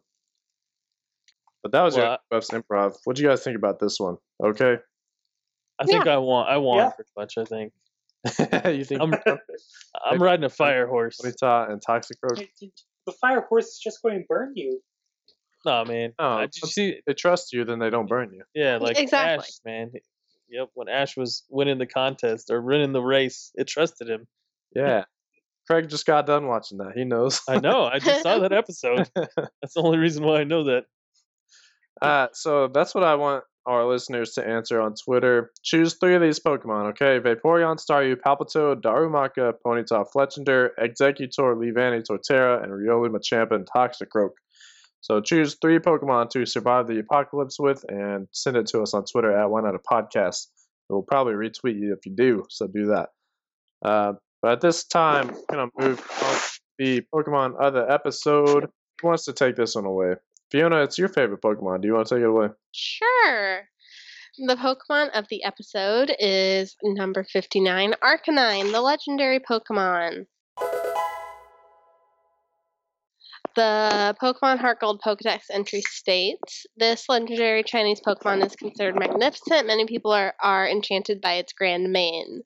But 1.63 1.73
that 1.73 1.83
was 1.83 1.97
Well, 1.97 2.05
your 2.05 2.19
best 2.31 2.53
improv. 2.53 2.97
What 3.05 3.17
do 3.17 3.23
you 3.23 3.29
guys 3.29 3.43
think 3.43 3.57
about 3.57 3.81
this 3.81 3.99
one? 3.99 4.17
Okay. 4.43 4.77
I 5.79 5.85
think 5.85 6.07
I 6.07 6.17
want. 6.19 6.49
I 6.49 6.57
want 6.59 6.79
Yeah. 6.79 6.91
pretty 6.91 7.11
much. 7.17 7.39
I 7.39 7.45
think 7.45 7.73
you 8.79 8.85
think 8.85 9.01
I'm. 9.03 9.15
I'm 10.05 10.23
riding 10.23 10.45
a 10.45 10.49
fire 10.49 10.87
horse. 10.87 11.19
Ponyta 11.23 11.71
and 11.71 11.83
Toxicroak? 11.85 12.49
the 13.07 13.13
fire 13.21 13.43
horse 13.49 13.67
is 13.67 13.81
just 13.83 14.03
going 14.03 14.19
to 14.21 14.25
burn 14.29 14.53
you. 14.55 14.81
No 15.65 15.85
man. 15.85 16.13
Oh, 16.19 16.29
I, 16.29 16.41
did 16.43 16.55
you 16.63 16.69
see? 16.69 17.01
They 17.07 17.15
trust 17.15 17.53
you, 17.53 17.65
then 17.65 17.79
they 17.79 17.91
don't 17.91 18.09
burn 18.09 18.33
you. 18.33 18.45
Yeah, 18.55 18.79
like 18.79 18.99
Exactly. 18.99 19.45
Ash, 19.45 19.59
man. 19.65 19.91
Yep, 20.49 20.69
when 20.75 20.89
Ash 20.89 21.17
was 21.17 21.45
winning 21.51 21.79
the 21.79 21.87
contest 21.87 22.51
or 22.51 22.63
winning 22.63 22.93
the 22.93 23.03
race, 23.03 23.51
it 23.57 23.67
trusted 23.67 24.09
him. 24.09 24.27
Yeah. 24.75 25.05
Craig 25.67 25.89
just 25.89 26.07
got 26.07 26.27
done 26.27 26.47
watching 26.47 26.79
that. 26.79 26.93
He 26.95 27.05
knows. 27.05 27.41
I 27.49 27.59
know. 27.59 27.85
I 27.85 27.99
just 27.99 28.23
saw 28.23 28.39
that 28.39 28.53
episode. 28.53 29.11
That's 29.15 29.75
the 29.75 29.83
only 29.83 29.99
reason 29.99 30.25
why 30.25 30.41
I 30.41 30.45
know 30.45 30.65
that. 30.65 30.85
Uh, 32.01 32.29
so 32.33 32.69
that's 32.69 32.95
what 32.95 33.03
I 33.03 33.17
want 33.17 33.43
our 33.67 33.85
listeners 33.85 34.33
to 34.35 34.47
answer 34.47 34.81
on 34.81 34.95
Twitter. 34.95 35.51
Choose 35.65 35.95
three 35.95 36.15
of 36.15 36.23
these 36.23 36.39
Pokemon, 36.39 36.91
okay? 36.91 37.19
Vaporeon, 37.19 37.81
Staryu, 37.85 38.15
Palpitoad, 38.17 38.83
Darumaka, 38.83 39.55
Ponyta, 39.65 40.05
Fletchinder, 40.15 40.71
Exeggutor, 40.79 41.57
Leavanny, 41.57 42.05
Torterra, 42.09 42.63
and 42.63 42.73
Riolu, 42.73 43.09
Machampa, 43.09 43.57
and 43.57 43.67
Toxicroak. 43.67 44.31
So 45.07 45.21
choose 45.21 45.57
three 45.63 45.79
Pokemon 45.79 46.31
to 46.31 46.45
survive 46.45 46.89
the 46.89 46.99
apocalypse 46.99 47.61
with 47.61 47.85
and 47.89 48.27
send 48.33 48.57
it 48.57 48.67
to 48.73 48.83
us 48.83 48.93
on 48.93 49.05
Twitter 49.05 49.39
at 49.39 49.49
One 49.49 49.65
Out 49.65 49.77
of 49.77 49.83
Podcast. 49.89 50.49
We'll 50.91 51.03
probably 51.03 51.35
retweet 51.35 51.79
you 51.79 51.93
if 51.93 52.05
you 52.05 52.17
do, 52.17 52.43
so 52.51 52.67
do 52.67 52.87
that. 52.87 53.11
Uh, 53.85 54.15
but 54.43 54.51
at 54.51 54.61
this 54.63 54.85
time, 54.85 55.29
I'm 55.29 55.57
going 55.57 55.71
to 55.71 55.89
move 55.89 56.01
on 56.01 56.35
to 56.35 56.61
the 56.79 57.03
Pokemon 57.15 57.55
of 57.57 57.75
the 57.75 57.87
episode. 57.89 58.67
Who 59.01 59.07
wants 59.07 59.27
to 59.27 59.33
take 59.33 59.55
this 59.55 59.77
one 59.77 59.85
away? 59.85 60.15
Fiona, 60.51 60.83
it's 60.83 60.99
your 60.99 61.09
favorite 61.09 61.41
Pokemon. 61.41 61.83
Do 61.83 61.87
you 61.87 61.95
want 61.95 62.09
to 62.09 62.17
take 62.17 62.23
it 62.23 62.29
away? 62.29 62.49
Sure. 62.73 63.61
The 64.39 64.57
Pokemon 64.57 65.11
of 65.17 65.27
the 65.31 65.45
episode 65.45 66.13
is 66.19 66.75
number 66.83 67.23
59, 67.23 67.95
Arcanine, 68.03 68.73
the 68.73 68.81
legendary 68.81 69.39
Pokemon. 69.39 70.27
The 73.57 74.15
Pokemon 74.23 74.59
Heart 74.59 74.81
Gold 74.81 75.01
Pokedex 75.05 75.45
entry 75.51 75.81
states 75.81 76.67
this 76.77 77.09
legendary 77.09 77.63
Chinese 77.63 78.01
Pokemon 78.07 78.45
is 78.45 78.55
considered 78.55 78.99
magnificent. 78.99 79.67
Many 79.67 79.87
people 79.87 80.13
are, 80.13 80.35
are 80.43 80.69
enchanted 80.69 81.23
by 81.23 81.35
its 81.35 81.55
grand 81.55 81.91
mane. 81.91 82.43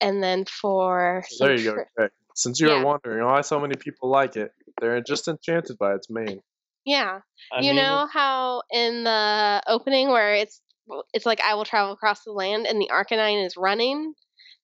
And 0.00 0.22
then 0.22 0.44
for 0.44 1.24
There 1.40 1.56
you 1.56 1.64
go. 1.64 1.84
tr- 1.98 2.06
Since 2.36 2.60
you 2.60 2.68
Yeah. 2.68 2.78
were 2.78 2.84
wondering 2.86 3.24
why 3.26 3.40
so 3.40 3.58
many 3.58 3.74
people 3.74 4.08
like 4.08 4.36
it, 4.36 4.52
they're 4.80 5.00
just 5.00 5.26
enchanted 5.26 5.76
by 5.78 5.94
its 5.94 6.08
mane. 6.08 6.40
yeah, 6.84 7.20
I 7.52 7.60
you 7.60 7.72
mean, 7.74 7.76
know 7.76 8.08
how 8.12 8.62
in 8.70 9.04
the 9.04 9.62
opening 9.66 10.08
where 10.10 10.34
it's 10.34 10.60
it's 11.12 11.26
like 11.26 11.40
I 11.40 11.54
will 11.54 11.64
travel 11.64 11.92
across 11.92 12.24
the 12.24 12.32
land 12.32 12.66
and 12.66 12.80
the 12.80 12.90
Arcanine 12.92 13.44
is 13.46 13.56
running, 13.56 14.14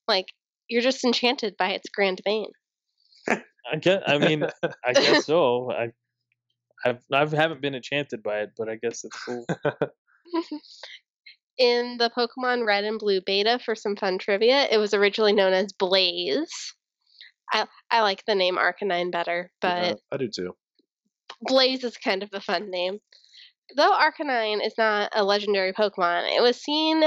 like 0.09 0.27
you're 0.69 0.83
just 0.83 1.05
enchanted 1.05 1.57
by 1.57 1.71
its 1.71 1.89
grand 1.89 2.21
mane. 2.27 2.51
I 3.71 3.77
guess. 3.77 4.03
I 4.07 4.19
mean, 4.19 4.47
I 4.85 4.93
guess 4.93 5.27
so. 5.27 5.71
I, 5.71 5.93
I've 6.85 7.03
I 7.13 7.27
haven't 7.37 7.61
been 7.61 7.75
enchanted 7.75 8.23
by 8.23 8.41
it, 8.41 8.53
but 8.57 8.69
I 8.69 8.77
guess 8.77 9.05
it's 9.05 9.25
cool. 9.25 9.47
in 11.59 11.97
the 11.99 12.11
Pokemon 12.17 12.67
Red 12.67 12.85
and 12.85 12.99
Blue 12.99 13.21
beta 13.21 13.59
for 13.65 13.75
some 13.75 13.97
fun 13.97 14.19
trivia, 14.19 14.69
it 14.71 14.79
was 14.79 14.95
originally 14.95 15.33
known 15.33 15.53
as 15.53 15.73
Blaze. 15.73 16.75
I 17.53 17.67
I 17.91 18.03
like 18.03 18.25
the 18.27 18.35
name 18.35 18.57
Arcanine 18.57 19.11
better, 19.11 19.51
but 19.61 19.83
Yeah, 19.83 19.95
I 20.13 20.17
do 20.19 20.29
too. 20.29 20.57
Blaze 21.43 21.85
is 21.85 21.97
kind 21.97 22.23
of 22.23 22.31
a 22.33 22.41
fun 22.41 22.71
name. 22.71 22.99
Though 23.77 23.93
Arcanine 23.93 24.65
is 24.65 24.75
not 24.79 25.11
a 25.15 25.25
legendary 25.25 25.73
Pokemon, 25.73 26.35
it 26.35 26.43
was 26.43 26.63
seen 26.63 27.03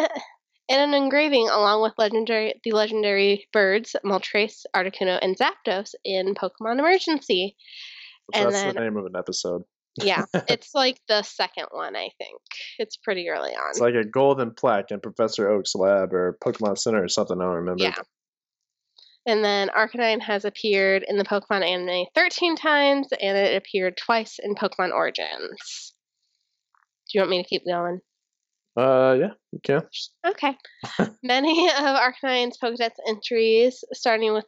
in 0.68 0.80
an 0.80 0.94
engraving 0.94 1.50
along 1.50 1.82
with 1.82 1.94
legendary 1.98 2.54
the 2.64 2.72
legendary 2.72 3.48
birds 3.52 3.96
Moltres, 4.06 4.66
Articuno, 4.76 5.20
and 5.22 5.38
Zapdos 5.38 5.94
in 6.04 6.34
Pokemon 6.36 6.80
Emergency. 6.80 7.56
But 8.28 8.38
And 8.38 8.54
that's 8.54 8.74
the 8.74 8.80
name 8.80 8.98
of 8.98 9.06
an 9.06 9.16
episode. 9.18 9.64
Yeah, 9.98 10.24
it's 10.48 10.74
like 10.74 11.00
the 11.08 11.24
second 11.24 11.68
one, 11.72 11.96
I 11.96 12.10
think. 12.18 12.40
It's 12.80 12.98
pretty 12.98 13.28
early 13.30 13.52
on. 13.52 13.70
It's 13.72 13.80
like 13.80 13.96
a 13.96 14.06
golden 14.06 14.52
plaque 14.52 14.92
in 14.92 15.02
Professor 15.02 15.50
Oak's 15.50 15.76
lab 15.76 16.14
or 16.14 16.38
Pokemon 16.44 16.78
Center 16.78 17.04
or 17.04 17.10
something. 17.10 17.40
I 17.40 17.44
don't 17.44 17.56
remember. 17.56 17.84
Yeah. 17.84 17.96
And 19.26 19.44
then 19.44 19.70
Arcanine 19.70 20.22
has 20.22 20.46
appeared 20.46 21.06
in 21.08 21.18
the 21.18 21.24
Pokemon 21.24 21.64
anime 21.64 22.06
13 22.16 22.56
times, 22.56 23.08
and 23.22 23.38
it 23.38 23.56
appeared 23.56 23.98
twice 23.98 24.40
in 24.42 24.56
Pokemon 24.56 24.94
Origins. 24.94 25.94
Do 27.10 27.18
you 27.18 27.22
want 27.22 27.32
me 27.32 27.44
to 27.44 27.48
keep 27.48 27.66
going? 27.66 28.00
Uh, 28.78 29.16
yeah, 29.20 29.32
you 29.52 29.60
can. 29.64 29.82
Okay. 30.26 30.56
Many 31.24 31.68
of 31.70 31.76
Arcanine's 31.76 32.58
Pokedex 32.58 32.92
entries, 33.08 33.84
starting 33.94 34.34
with 34.34 34.46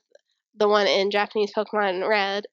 the 0.56 0.68
one 0.68 0.88
in 0.88 1.12
Japanese 1.12 1.52
Pokemon 1.56 2.08
Red, 2.08 2.46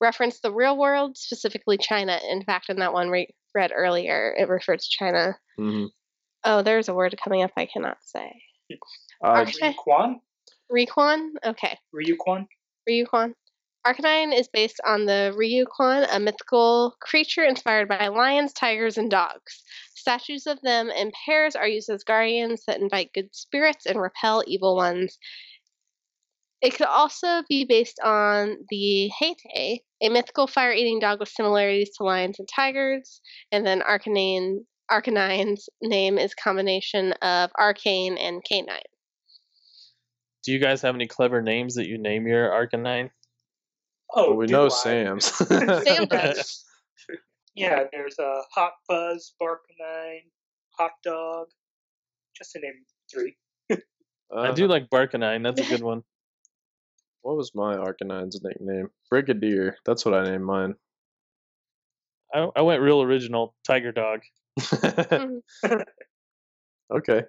reference 0.00 0.40
the 0.40 0.52
real 0.52 0.78
world, 0.78 1.16
specifically 1.16 1.76
China. 1.78 2.18
In 2.30 2.44
fact, 2.44 2.68
in 2.68 2.76
that 2.78 2.92
one 2.92 3.10
we 3.10 3.28
read 3.54 3.72
earlier, 3.74 4.34
it 4.38 4.48
referred 4.48 4.80
to 4.80 4.88
China. 4.90 5.36
hmm 5.56 5.84
Oh, 6.44 6.62
there's 6.62 6.88
a 6.88 6.94
word 6.94 7.18
coming 7.22 7.42
up 7.42 7.50
I 7.56 7.66
cannot 7.66 7.96
say. 8.00 8.30
Uh, 9.24 9.44
Okay. 9.48 9.74
Ryuquan? 9.74 10.14
Ryuquan? 10.70 11.30
Okay. 11.44 11.76
Ryuquan? 11.92 12.46
Ryuquan. 12.88 13.34
Arcanine 13.86 14.38
is 14.38 14.48
based 14.48 14.80
on 14.84 15.06
the 15.06 15.34
Ryuquan, 15.36 16.06
a 16.12 16.20
mythical 16.20 16.94
creature 17.00 17.42
inspired 17.44 17.88
by 17.88 18.08
lions, 18.08 18.52
tigers, 18.52 18.98
and 18.98 19.10
dogs. 19.10 19.62
Statues 19.98 20.46
of 20.46 20.60
them 20.62 20.90
in 20.90 21.10
pairs 21.26 21.56
are 21.56 21.66
used 21.66 21.90
as 21.90 22.04
guardians 22.04 22.62
that 22.66 22.80
invite 22.80 23.12
good 23.12 23.34
spirits 23.34 23.84
and 23.84 24.00
repel 24.00 24.44
evil 24.46 24.76
ones. 24.76 25.18
It 26.62 26.74
could 26.74 26.86
also 26.86 27.42
be 27.48 27.64
based 27.64 27.98
on 28.02 28.58
the 28.68 29.10
Haetae, 29.20 29.80
a 30.00 30.08
mythical 30.08 30.46
fire 30.46 30.72
eating 30.72 31.00
dog 31.00 31.18
with 31.18 31.28
similarities 31.28 31.90
to 31.96 32.04
lions 32.04 32.38
and 32.38 32.48
tigers. 32.48 33.20
And 33.50 33.66
then 33.66 33.80
Arcanine, 33.80 34.58
Arcanine's 34.88 35.68
name 35.82 36.16
is 36.16 36.32
combination 36.34 37.12
of 37.14 37.50
arcane 37.58 38.16
and 38.18 38.42
canine. 38.44 38.80
Do 40.44 40.52
you 40.52 40.60
guys 40.60 40.80
have 40.82 40.94
any 40.94 41.08
clever 41.08 41.42
names 41.42 41.74
that 41.74 41.88
you 41.88 41.98
name 41.98 42.26
your 42.26 42.48
Arcanine? 42.50 43.10
Oh, 44.14 44.28
well, 44.28 44.36
we 44.36 44.46
know 44.46 44.66
I? 44.66 44.68
Sam's. 44.68 45.24
Sam 45.26 46.06
does. 46.06 46.64
Yeah, 47.58 47.84
there's 47.92 48.18
a 48.18 48.42
Hot 48.54 48.72
Fuzz, 48.86 49.34
Barkanine, 49.40 50.30
Hot 50.78 50.92
Dog. 51.04 51.48
Just 52.36 52.52
to 52.52 52.60
name 52.60 52.84
three. 53.12 53.36
I 53.70 54.48
Uh, 54.48 54.52
do 54.52 54.66
like 54.66 54.88
Barkanine. 54.90 55.42
That's 55.42 55.60
a 55.66 55.70
good 55.70 55.82
one. 55.92 56.02
What 57.22 57.36
was 57.36 57.52
my 57.54 57.76
Arcanine's 57.76 58.40
nickname? 58.42 58.88
Brigadier. 59.10 59.76
That's 59.84 60.04
what 60.04 60.14
I 60.14 60.24
named 60.24 60.44
mine. 60.44 60.74
I, 62.32 62.48
I 62.56 62.62
went 62.62 62.82
real 62.82 63.02
original. 63.02 63.54
Tiger 63.66 63.90
Dog. 63.92 64.20
okay. 66.94 67.22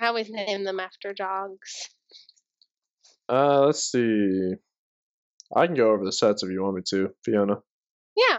I 0.00 0.06
always 0.06 0.30
name 0.30 0.64
them 0.64 0.80
after 0.80 1.12
dogs. 1.12 1.88
Uh, 3.28 3.66
let's 3.66 3.90
see. 3.90 4.54
I 5.54 5.66
can 5.66 5.76
go 5.76 5.92
over 5.92 6.04
the 6.04 6.12
sets 6.12 6.42
if 6.42 6.50
you 6.50 6.62
want 6.62 6.76
me 6.76 6.82
to, 6.90 7.10
Fiona. 7.24 7.56
Yeah. 8.16 8.38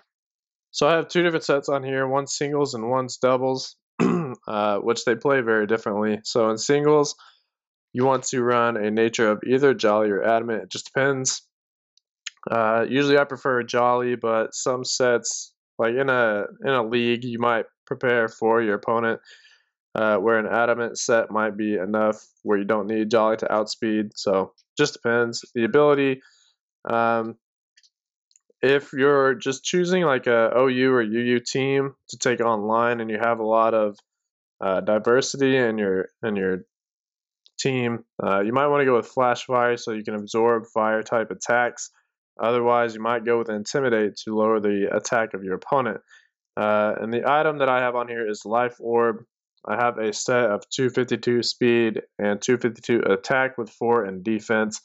So 0.74 0.88
I 0.88 0.94
have 0.94 1.08
two 1.08 1.22
different 1.22 1.46
sets 1.46 1.70
on 1.70 1.84
here. 1.84 2.08
One's 2.08 2.36
singles 2.36 2.74
and 2.74 2.90
one's 2.90 3.18
doubles, 3.18 3.76
uh, 4.48 4.80
which 4.80 5.06
they 5.06 5.16
play 5.16 5.42
very 5.42 5.68
differently. 5.68 6.20
So 6.24 6.50
in 6.50 6.58
singles, 6.58 7.16
you 7.94 8.06
want 8.06 8.24
to 8.26 8.42
run 8.42 8.76
a 8.76 8.90
nature 8.90 9.30
of 9.30 9.44
either 9.46 9.76
Jolly 9.76 10.10
or 10.10 10.24
Adamant. 10.24 10.64
It 10.64 10.72
just 10.72 10.92
depends. 10.92 11.44
Uh, 12.50 12.86
usually 12.90 13.20
I 13.20 13.24
prefer 13.24 13.62
Jolly, 13.62 14.16
but 14.16 14.56
some 14.56 14.84
sets, 14.84 15.54
like 15.78 15.94
in 15.94 16.10
a 16.10 16.46
in 16.66 16.72
a 16.72 16.84
league, 16.84 17.24
you 17.24 17.38
might 17.38 17.66
prepare 17.86 18.28
for 18.28 18.62
your 18.62 18.76
opponent. 18.76 19.22
Uh, 19.96 20.18
where 20.18 20.40
an 20.40 20.48
adamant 20.48 20.98
set 20.98 21.30
might 21.30 21.56
be 21.56 21.76
enough 21.76 22.20
where 22.42 22.58
you 22.58 22.66
don't 22.66 22.88
need 22.88 23.12
Jolly 23.12 23.38
to 23.38 23.54
outspeed. 23.54 24.10
So 24.16 24.54
just 24.76 24.94
depends. 24.94 25.46
The 25.54 25.66
ability, 25.66 26.20
um, 26.90 27.36
if 28.64 28.94
you're 28.94 29.36
just 29.36 29.66
choosing 29.66 30.04
like 30.04 30.26
a 30.26 30.52
OU 30.58 30.92
or 30.94 31.02
UU 31.02 31.42
team 31.42 31.94
to 32.08 32.18
take 32.18 32.40
online 32.40 33.02
and 33.02 33.10
you 33.10 33.20
have 33.20 33.40
a 33.40 33.46
lot 33.46 33.74
of 33.74 33.98
uh, 34.62 34.80
diversity 34.80 35.58
in 35.58 35.78
your 35.78 36.08
in 36.24 36.38
your 36.38 36.60
team, 37.60 38.06
uh, 38.24 38.40
you 38.40 38.54
might 38.54 38.68
want 38.68 38.80
to 38.82 38.86
go 38.86 38.96
with 38.96 39.08
Flash 39.08 39.44
Fire 39.44 39.76
so 39.76 39.92
you 39.92 40.04
can 40.04 40.16
absorb 40.16 40.66
fire 40.74 41.04
type 41.04 41.30
attacks. 41.30 41.92
Otherwise, 42.42 42.96
you 42.96 43.02
might 43.02 43.26
go 43.26 43.38
with 43.38 43.50
Intimidate 43.50 44.16
to 44.24 44.36
lower 44.36 44.62
the 44.62 44.88
attack 44.96 45.34
of 45.34 45.44
your 45.44 45.56
opponent. 45.56 46.00
Uh, 46.56 46.96
and 47.02 47.14
the 47.14 47.30
item 47.30 47.58
that 47.58 47.70
I 47.70 47.82
have 47.82 47.96
on 47.96 48.08
here 48.08 48.28
is 48.28 48.46
Life 48.46 48.78
Orb. 48.80 49.26
I 49.68 49.76
have 49.76 49.98
a 49.98 50.14
set 50.14 50.50
of 50.50 50.68
252 50.70 51.44
speed 51.44 52.02
and 52.18 52.42
252 52.42 53.12
attack 53.12 53.58
with 53.58 53.70
4 53.70 54.06
in 54.06 54.24
defense. 54.24 54.82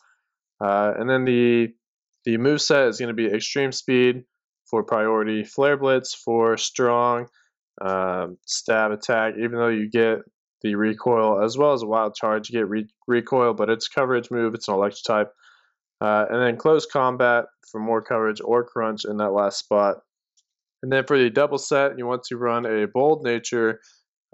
Uh, 0.60 0.92
and 0.98 1.08
then 1.08 1.24
the 1.24 1.68
the 2.28 2.36
move 2.36 2.60
set 2.60 2.88
is 2.88 2.98
going 2.98 3.08
to 3.08 3.14
be 3.14 3.24
Extreme 3.24 3.72
Speed 3.72 4.24
for 4.66 4.82
priority, 4.82 5.44
Flare 5.44 5.78
Blitz 5.78 6.14
for 6.14 6.58
strong, 6.58 7.26
um, 7.80 8.36
stab 8.44 8.90
attack, 8.90 9.36
even 9.38 9.52
though 9.52 9.68
you 9.68 9.88
get 9.88 10.18
the 10.60 10.74
recoil 10.74 11.42
as 11.42 11.56
well 11.56 11.72
as 11.72 11.82
a 11.82 11.86
wild 11.86 12.14
charge, 12.14 12.50
you 12.50 12.58
get 12.58 12.68
re- 12.68 12.86
recoil, 13.06 13.54
but 13.54 13.70
it's 13.70 13.88
coverage 13.88 14.30
move, 14.30 14.52
it's 14.52 14.68
an 14.68 14.74
electric 14.74 15.04
type. 15.04 15.32
Uh, 16.02 16.26
and 16.28 16.42
then 16.42 16.58
close 16.58 16.84
combat 16.84 17.46
for 17.72 17.80
more 17.80 18.02
coverage 18.02 18.42
or 18.44 18.62
crunch 18.62 19.06
in 19.06 19.16
that 19.16 19.32
last 19.32 19.58
spot. 19.58 19.96
And 20.82 20.92
then 20.92 21.04
for 21.06 21.16
the 21.16 21.30
double 21.30 21.56
set, 21.56 21.96
you 21.96 22.06
want 22.06 22.24
to 22.24 22.36
run 22.36 22.66
a 22.66 22.86
bold 22.88 23.24
nature 23.24 23.80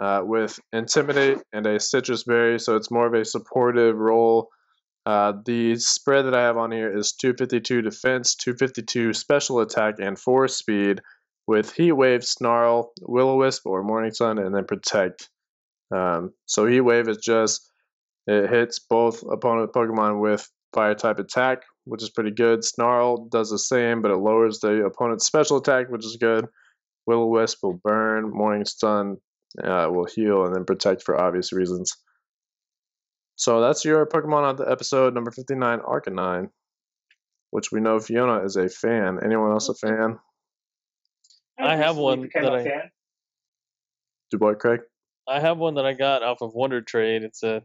uh, 0.00 0.20
with 0.24 0.58
intimidate 0.72 1.38
and 1.52 1.64
a 1.64 1.76
Sitrus 1.76 2.26
berry, 2.26 2.58
so 2.58 2.74
it's 2.74 2.90
more 2.90 3.06
of 3.06 3.14
a 3.14 3.24
supportive 3.24 3.96
role. 3.96 4.48
Uh, 5.06 5.34
the 5.44 5.76
spread 5.76 6.24
that 6.26 6.34
I 6.34 6.42
have 6.42 6.56
on 6.56 6.72
here 6.72 6.96
is 6.96 7.12
252 7.12 7.82
defense, 7.82 8.34
252 8.36 9.12
special 9.12 9.60
attack, 9.60 9.96
and 10.00 10.18
4 10.18 10.48
speed 10.48 11.00
with 11.46 11.74
Heat 11.74 11.92
Wave, 11.92 12.24
Snarl, 12.24 12.92
Will 13.02 13.28
O 13.28 13.36
Wisp, 13.36 13.66
or 13.66 13.82
Morning 13.82 14.12
Sun, 14.12 14.38
and 14.38 14.54
then 14.54 14.64
Protect. 14.64 15.28
Um, 15.94 16.32
so 16.46 16.66
Heat 16.66 16.80
Wave 16.80 17.08
is 17.08 17.18
just, 17.18 17.70
it 18.26 18.48
hits 18.48 18.78
both 18.78 19.22
opponent 19.22 19.72
Pokemon 19.72 20.20
with 20.20 20.50
fire 20.72 20.94
type 20.94 21.18
attack, 21.18 21.62
which 21.84 22.02
is 22.02 22.10
pretty 22.10 22.30
good. 22.30 22.64
Snarl 22.64 23.26
does 23.26 23.50
the 23.50 23.58
same, 23.58 24.00
but 24.00 24.10
it 24.10 24.16
lowers 24.16 24.60
the 24.60 24.84
opponent's 24.84 25.26
special 25.26 25.58
attack, 25.58 25.90
which 25.90 26.04
is 26.04 26.16
good. 26.16 26.46
Will 27.06 27.30
Wisp 27.30 27.62
will 27.62 27.80
burn. 27.84 28.30
Morning 28.30 28.64
Sun 28.64 29.18
uh, 29.62 29.88
will 29.90 30.06
heal, 30.06 30.46
and 30.46 30.54
then 30.54 30.64
protect 30.64 31.02
for 31.02 31.20
obvious 31.20 31.52
reasons. 31.52 31.94
So 33.36 33.60
that's 33.60 33.84
your 33.84 34.06
Pokemon 34.06 34.42
on 34.44 34.56
the 34.56 34.70
episode 34.70 35.14
number 35.14 35.30
59, 35.30 35.80
Arcanine, 35.80 36.50
which 37.50 37.72
we 37.72 37.80
know 37.80 37.98
Fiona 37.98 38.44
is 38.44 38.56
a 38.56 38.68
fan. 38.68 39.18
Anyone 39.24 39.50
else 39.50 39.68
a 39.68 39.74
fan? 39.74 40.18
I 41.58 41.76
have 41.76 41.96
one 41.96 42.28
that 42.34 42.44
a 42.44 42.52
I- 42.52 42.64
fan. 42.64 42.90
Dubois 44.30 44.54
Craig? 44.54 44.80
I 45.28 45.40
have 45.40 45.58
one 45.58 45.74
that 45.76 45.86
I 45.86 45.94
got 45.94 46.22
off 46.22 46.42
of 46.42 46.52
Wonder 46.54 46.80
Trade. 46.82 47.22
It's 47.22 47.42
a, 47.42 47.56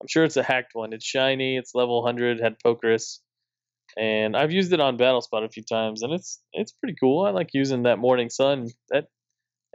I'm 0.00 0.06
sure 0.08 0.24
it's 0.24 0.36
a 0.38 0.42
hacked 0.42 0.70
one. 0.74 0.92
It's 0.92 1.04
shiny. 1.04 1.56
It's 1.56 1.74
level 1.74 2.02
100. 2.02 2.40
Had 2.40 2.56
Pokerus, 2.64 3.18
and 3.98 4.34
I've 4.36 4.52
used 4.52 4.72
it 4.72 4.80
on 4.80 4.96
Battle 4.96 5.20
Spot 5.20 5.44
a 5.44 5.48
few 5.48 5.62
times, 5.62 6.02
and 6.02 6.12
it's 6.12 6.40
it's 6.54 6.72
pretty 6.72 6.96
cool. 6.98 7.24
I 7.26 7.30
like 7.30 7.50
using 7.52 7.82
that 7.82 7.98
Morning 7.98 8.30
Sun. 8.30 8.68
That 8.90 9.08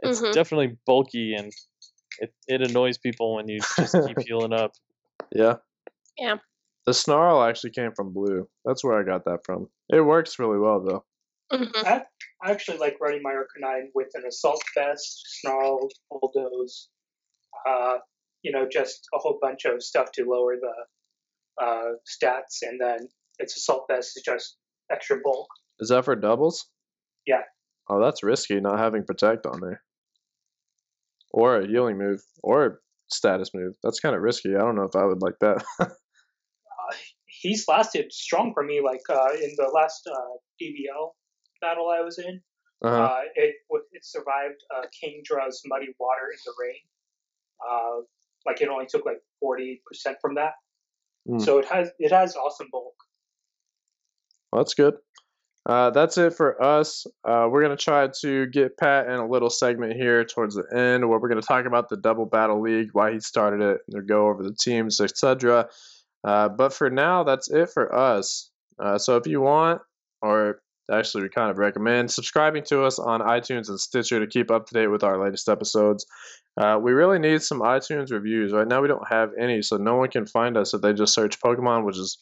it's 0.02 0.20
Mhm. 0.20 0.32
definitely 0.32 0.76
bulky 0.86 1.34
and 1.34 1.52
it 2.18 2.32
it 2.48 2.62
annoys 2.62 2.98
people 2.98 3.36
when 3.36 3.48
you 3.48 3.60
just 3.76 3.94
keep 4.06 4.18
healing 4.26 4.52
up. 4.52 4.72
Yeah. 5.32 5.56
Yeah. 6.18 6.36
The 6.86 6.94
Snarl 6.94 7.42
actually 7.42 7.70
came 7.70 7.92
from 7.94 8.12
Blue. 8.12 8.48
That's 8.64 8.82
where 8.82 8.98
I 8.98 9.04
got 9.04 9.24
that 9.26 9.40
from. 9.44 9.68
It 9.90 10.00
works 10.00 10.38
really 10.38 10.58
well, 10.58 10.80
though. 10.80 11.04
Mhm. 11.52 11.84
I, 11.84 12.04
I 12.42 12.50
actually 12.50 12.78
like 12.78 12.96
running 13.00 13.22
my 13.22 13.32
Arcanine 13.32 13.88
with 13.94 14.08
an 14.14 14.24
Assault 14.26 14.62
Vest, 14.74 15.40
Snarl, 15.40 15.88
Bulldoze, 16.10 16.88
uh, 17.68 17.98
you 18.42 18.52
know, 18.52 18.66
just 18.70 19.06
a 19.14 19.18
whole 19.18 19.38
bunch 19.42 19.64
of 19.64 19.82
stuff 19.82 20.10
to 20.12 20.24
lower 20.24 20.56
the 20.56 21.64
uh, 21.64 21.92
stats, 22.08 22.62
and 22.62 22.80
then 22.80 23.08
its 23.38 23.56
Assault 23.56 23.84
Vest 23.90 24.16
is 24.16 24.22
just 24.24 24.56
extra 24.90 25.18
bulk. 25.22 25.48
Is 25.80 25.88
that 25.90 26.04
for 26.04 26.16
doubles? 26.16 26.66
Yeah. 27.26 27.42
Oh, 27.88 28.00
that's 28.00 28.22
risky 28.22 28.60
not 28.60 28.78
having 28.78 29.04
Protect 29.04 29.46
on 29.46 29.60
there. 29.60 29.82
Or 31.32 31.56
a 31.60 31.66
healing 31.66 31.98
move. 31.98 32.22
Or 32.42 32.66
a 32.66 32.70
status 33.12 33.50
move. 33.54 33.74
That's 33.82 34.00
kind 34.00 34.14
of 34.16 34.22
risky. 34.22 34.54
I 34.54 34.58
don't 34.60 34.76
know 34.76 34.84
if 34.84 34.96
I 34.96 35.04
would 35.04 35.22
like 35.22 35.38
that. 35.40 35.64
Uh, 36.90 36.96
he's 37.26 37.66
lasted 37.68 38.12
strong 38.12 38.52
for 38.54 38.62
me, 38.64 38.80
like 38.84 39.02
uh, 39.08 39.32
in 39.34 39.52
the 39.56 39.70
last 39.72 40.08
uh, 40.10 40.36
DBL 40.60 41.10
battle 41.60 41.88
I 41.88 42.00
was 42.00 42.18
in. 42.18 42.40
uh-huh. 42.84 42.96
Uh, 43.04 43.20
it 43.34 43.54
it 43.92 44.04
survived 44.04 44.60
uh, 44.74 44.86
Kingdra's 44.98 45.60
Muddy 45.66 45.88
Water 45.98 46.26
in 46.32 46.38
the 46.46 46.52
Rain. 46.58 46.82
Uh, 47.70 48.00
like 48.46 48.60
it 48.62 48.68
only 48.68 48.86
took 48.86 49.04
like 49.04 49.20
forty 49.40 49.82
percent 49.86 50.16
from 50.22 50.34
that, 50.36 50.54
Hmm. 51.28 51.38
so 51.38 51.58
it 51.58 51.66
has 51.66 51.90
it 51.98 52.10
has 52.12 52.34
awesome 52.36 52.68
bulk. 52.72 52.94
Well, 54.50 54.62
that's 54.62 54.74
good. 54.74 54.94
Uh, 55.70 55.88
that's 55.90 56.18
it 56.18 56.34
for 56.34 56.60
us. 56.60 57.06
Uh, 57.24 57.46
we're 57.48 57.62
going 57.62 57.76
to 57.76 57.80
try 57.80 58.08
to 58.08 58.46
get 58.46 58.76
Pat 58.76 59.06
in 59.06 59.12
a 59.12 59.28
little 59.28 59.48
segment 59.48 59.92
here 59.92 60.24
towards 60.24 60.56
the 60.56 60.64
end 60.76 61.08
where 61.08 61.20
we're 61.20 61.28
going 61.28 61.40
to 61.40 61.46
talk 61.46 61.64
about 61.64 61.88
the 61.88 61.96
Double 61.96 62.26
Battle 62.26 62.60
League, 62.60 62.88
why 62.92 63.12
he 63.12 63.20
started 63.20 63.60
it, 63.60 63.80
and 63.88 64.08
go 64.08 64.26
over 64.26 64.42
the 64.42 64.52
teams, 64.52 65.00
etc. 65.00 65.68
Uh, 66.24 66.48
but 66.48 66.72
for 66.72 66.90
now, 66.90 67.22
that's 67.22 67.48
it 67.48 67.70
for 67.70 67.94
us. 67.94 68.50
Uh, 68.80 68.98
so 68.98 69.16
if 69.16 69.28
you 69.28 69.42
want, 69.42 69.80
or 70.22 70.60
actually, 70.90 71.22
we 71.22 71.28
kind 71.28 71.52
of 71.52 71.58
recommend 71.58 72.10
subscribing 72.10 72.64
to 72.64 72.82
us 72.82 72.98
on 72.98 73.20
iTunes 73.20 73.68
and 73.68 73.78
Stitcher 73.78 74.18
to 74.18 74.26
keep 74.26 74.50
up 74.50 74.66
to 74.66 74.74
date 74.74 74.88
with 74.88 75.04
our 75.04 75.24
latest 75.24 75.48
episodes. 75.48 76.04
Uh, 76.60 76.80
we 76.82 76.90
really 76.90 77.20
need 77.20 77.42
some 77.42 77.60
iTunes 77.60 78.10
reviews. 78.10 78.52
Right 78.52 78.66
now, 78.66 78.82
we 78.82 78.88
don't 78.88 79.06
have 79.08 79.30
any, 79.38 79.62
so 79.62 79.76
no 79.76 79.94
one 79.94 80.10
can 80.10 80.26
find 80.26 80.56
us 80.56 80.74
if 80.74 80.80
they 80.80 80.94
just 80.94 81.14
search 81.14 81.38
Pokemon, 81.38 81.84
which 81.84 81.96
is 81.96 82.18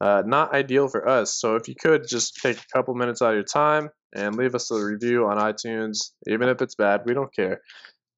uh, 0.00 0.22
not 0.26 0.54
ideal 0.54 0.88
for 0.88 1.08
us. 1.08 1.38
So 1.38 1.56
if 1.56 1.68
you 1.68 1.74
could 1.74 2.06
just 2.08 2.36
take 2.42 2.58
a 2.58 2.76
couple 2.76 2.94
minutes 2.94 3.22
out 3.22 3.30
of 3.30 3.36
your 3.36 3.44
time 3.44 3.88
and 4.14 4.36
leave 4.36 4.54
us 4.54 4.70
a 4.70 4.84
review 4.84 5.26
on 5.26 5.38
iTunes, 5.38 6.10
even 6.28 6.48
if 6.48 6.60
it's 6.60 6.74
bad, 6.74 7.02
we 7.06 7.14
don't 7.14 7.34
care. 7.34 7.60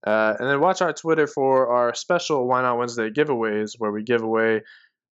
Uh, 0.07 0.35
and 0.39 0.49
then 0.49 0.61
watch 0.61 0.81
our 0.81 0.93
Twitter 0.93 1.27
for 1.27 1.69
our 1.69 1.95
special 1.95 2.47
Why 2.47 2.63
Not 2.63 2.79
Wednesday 2.79 3.11
giveaways, 3.11 3.73
where 3.79 3.93
we 3.93 4.03
give 4.03 4.23
away 4.23 4.63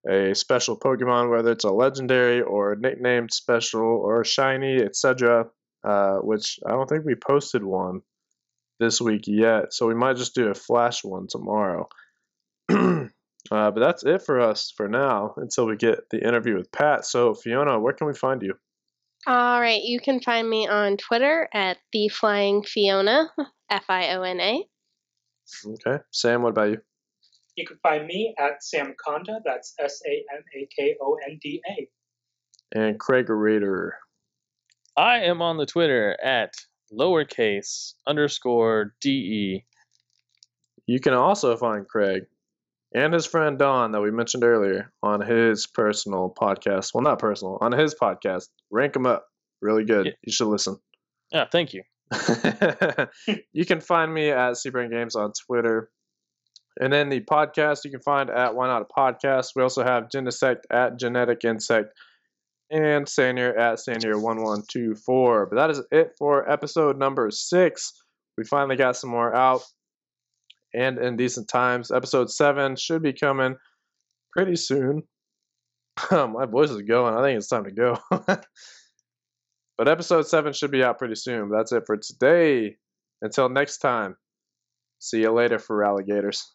a 0.08 0.34
special 0.34 0.78
Pokemon, 0.78 1.30
whether 1.30 1.52
it's 1.52 1.64
a 1.64 1.70
legendary 1.70 2.40
or 2.40 2.76
nicknamed 2.76 3.32
special 3.32 3.82
or 3.82 4.24
shiny, 4.24 4.76
etc. 4.76 5.46
Uh, 5.84 6.16
which 6.16 6.58
I 6.66 6.70
don't 6.70 6.88
think 6.88 7.04
we 7.04 7.14
posted 7.14 7.64
one 7.64 8.00
this 8.78 9.00
week 9.00 9.22
yet, 9.26 9.72
so 9.72 9.86
we 9.86 9.94
might 9.94 10.16
just 10.16 10.34
do 10.34 10.48
a 10.48 10.54
flash 10.54 11.02
one 11.02 11.26
tomorrow. 11.28 11.88
Uh, 13.50 13.70
but 13.70 13.80
that's 13.80 14.04
it 14.04 14.22
for 14.22 14.40
us 14.40 14.72
for 14.76 14.88
now 14.88 15.34
until 15.36 15.66
we 15.66 15.76
get 15.76 16.08
the 16.10 16.26
interview 16.26 16.56
with 16.56 16.70
Pat. 16.72 17.04
So, 17.04 17.34
Fiona, 17.34 17.78
where 17.78 17.92
can 17.92 18.06
we 18.06 18.14
find 18.14 18.42
you? 18.42 18.54
All 19.26 19.60
right, 19.60 19.82
you 19.82 19.98
can 19.98 20.20
find 20.20 20.48
me 20.48 20.68
on 20.68 20.96
Twitter 20.96 21.48
at 21.52 21.78
the 21.92 22.08
Flying 22.08 22.62
Fiona, 22.62 23.28
F 23.70 23.84
I 23.88 24.14
O 24.14 24.22
N 24.22 24.40
A. 24.40 24.64
Okay. 25.66 26.02
Sam, 26.12 26.42
what 26.42 26.50
about 26.50 26.70
you? 26.70 26.78
You 27.56 27.66
can 27.66 27.78
find 27.82 28.06
me 28.06 28.34
at 28.38 28.62
Sam 28.62 28.94
Conda. 29.04 29.40
That's 29.44 29.74
S 29.78 30.00
A 30.06 30.24
M 30.36 30.42
A 30.54 30.68
K 30.76 30.96
O 31.00 31.16
N 31.28 31.38
D 31.42 31.60
A. 31.68 31.88
And 32.78 33.00
Craig 33.00 33.30
Raider. 33.30 33.96
I 34.96 35.20
am 35.20 35.42
on 35.42 35.56
the 35.56 35.66
Twitter 35.66 36.16
at 36.22 36.54
lowercase 36.92 37.94
underscore 38.06 38.94
de. 39.00 39.64
You 40.86 41.00
can 41.00 41.14
also 41.14 41.56
find 41.56 41.86
Craig 41.88 42.26
and 42.96 43.12
his 43.12 43.26
friend 43.26 43.58
Don 43.58 43.92
that 43.92 44.00
we 44.00 44.10
mentioned 44.10 44.42
earlier 44.42 44.90
on 45.02 45.20
his 45.20 45.66
personal 45.66 46.34
podcast. 46.34 46.94
Well, 46.94 47.04
not 47.04 47.18
personal, 47.18 47.58
on 47.60 47.72
his 47.72 47.94
podcast. 47.94 48.48
Rank 48.70 48.96
him 48.96 49.04
up. 49.04 49.26
Really 49.60 49.84
good. 49.84 50.06
Yeah. 50.06 50.12
You 50.22 50.32
should 50.32 50.48
listen. 50.48 50.78
Yeah, 51.30 51.44
thank 51.52 51.74
you. 51.74 51.82
you 53.52 53.66
can 53.66 53.82
find 53.82 54.12
me 54.12 54.30
at 54.30 54.54
Seabrain 54.54 54.90
Games 54.90 55.14
on 55.14 55.32
Twitter. 55.46 55.90
And 56.80 56.90
then 56.90 57.10
the 57.10 57.20
podcast 57.20 57.84
you 57.84 57.90
can 57.90 58.00
find 58.00 58.30
at 58.30 58.54
Why 58.54 58.66
Not 58.66 58.82
a 58.82 59.00
Podcast. 59.00 59.50
We 59.54 59.62
also 59.62 59.84
have 59.84 60.04
Genesect 60.04 60.60
at 60.70 60.98
Genetic 60.98 61.44
Insect 61.44 61.92
and 62.70 63.06
Sanier 63.06 63.58
at 63.58 63.78
Sanier1124. 63.78 65.50
But 65.50 65.56
that 65.56 65.70
is 65.70 65.82
it 65.90 66.12
for 66.18 66.50
episode 66.50 66.98
number 66.98 67.30
six. 67.30 67.92
We 68.38 68.44
finally 68.44 68.76
got 68.76 68.96
some 68.96 69.10
more 69.10 69.34
out 69.34 69.62
and 70.76 70.98
in 70.98 71.16
decent 71.16 71.48
times. 71.48 71.90
Episode 71.90 72.30
seven 72.30 72.76
should 72.76 73.02
be 73.02 73.12
coming 73.12 73.56
pretty 74.32 74.56
soon. 74.56 75.02
Oh, 76.10 76.26
my 76.26 76.44
voice 76.44 76.68
is 76.68 76.82
going. 76.82 77.14
I 77.14 77.22
think 77.22 77.38
it's 77.38 77.48
time 77.48 77.64
to 77.64 77.70
go. 77.70 77.98
But 79.78 79.88
episode 79.88 80.26
7 80.26 80.54
should 80.54 80.70
be 80.70 80.82
out 80.82 80.98
pretty 80.98 81.16
soon. 81.16 81.50
That's 81.50 81.70
it 81.70 81.84
for 81.84 81.98
today. 81.98 82.78
Until 83.20 83.50
next 83.50 83.78
time, 83.78 84.16
see 84.98 85.20
you 85.20 85.30
later 85.32 85.58
for 85.58 85.84
alligators. 85.84 86.50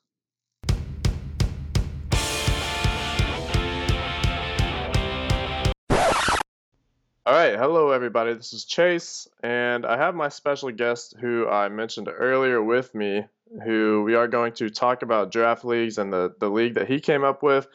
All 7.23 7.38
right, 7.38 7.56
hello 7.56 7.91
everybody. 7.91 8.34
This 8.34 8.53
is 8.53 8.65
Chase, 8.65 9.27
and 9.43 9.85
I 9.85 9.98
have 9.98 10.15
my 10.15 10.30
special 10.30 10.72
guest 10.72 11.14
who 11.22 11.48
I 11.48 11.69
mentioned 11.69 12.10
earlier 12.11 12.64
with 12.64 12.93
me, 12.95 13.23
who 13.64 14.03
we 14.03 14.15
are 14.15 14.28
going 14.28 14.53
to 14.53 14.69
talk 14.69 15.02
about 15.02 15.32
draft 15.32 15.65
leagues 15.65 15.98
and 15.98 16.11
the, 16.11 16.34
the 16.40 16.49
league 16.49 16.76
that 16.76 16.88
he 16.88 16.99
came 16.99 17.23
up 17.23 17.44
with. 17.44 17.68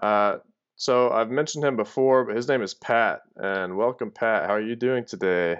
Uh, 0.00 0.38
so 0.76 1.10
I've 1.10 1.30
mentioned 1.30 1.64
him 1.64 1.76
before, 1.76 2.24
but 2.24 2.36
his 2.36 2.48
name 2.48 2.62
is 2.62 2.72
Pat, 2.72 3.22
and 3.36 3.76
welcome, 3.76 4.10
Pat. 4.10 4.46
How 4.46 4.54
are 4.54 4.60
you 4.60 4.76
doing 4.76 5.04
today? 5.04 5.56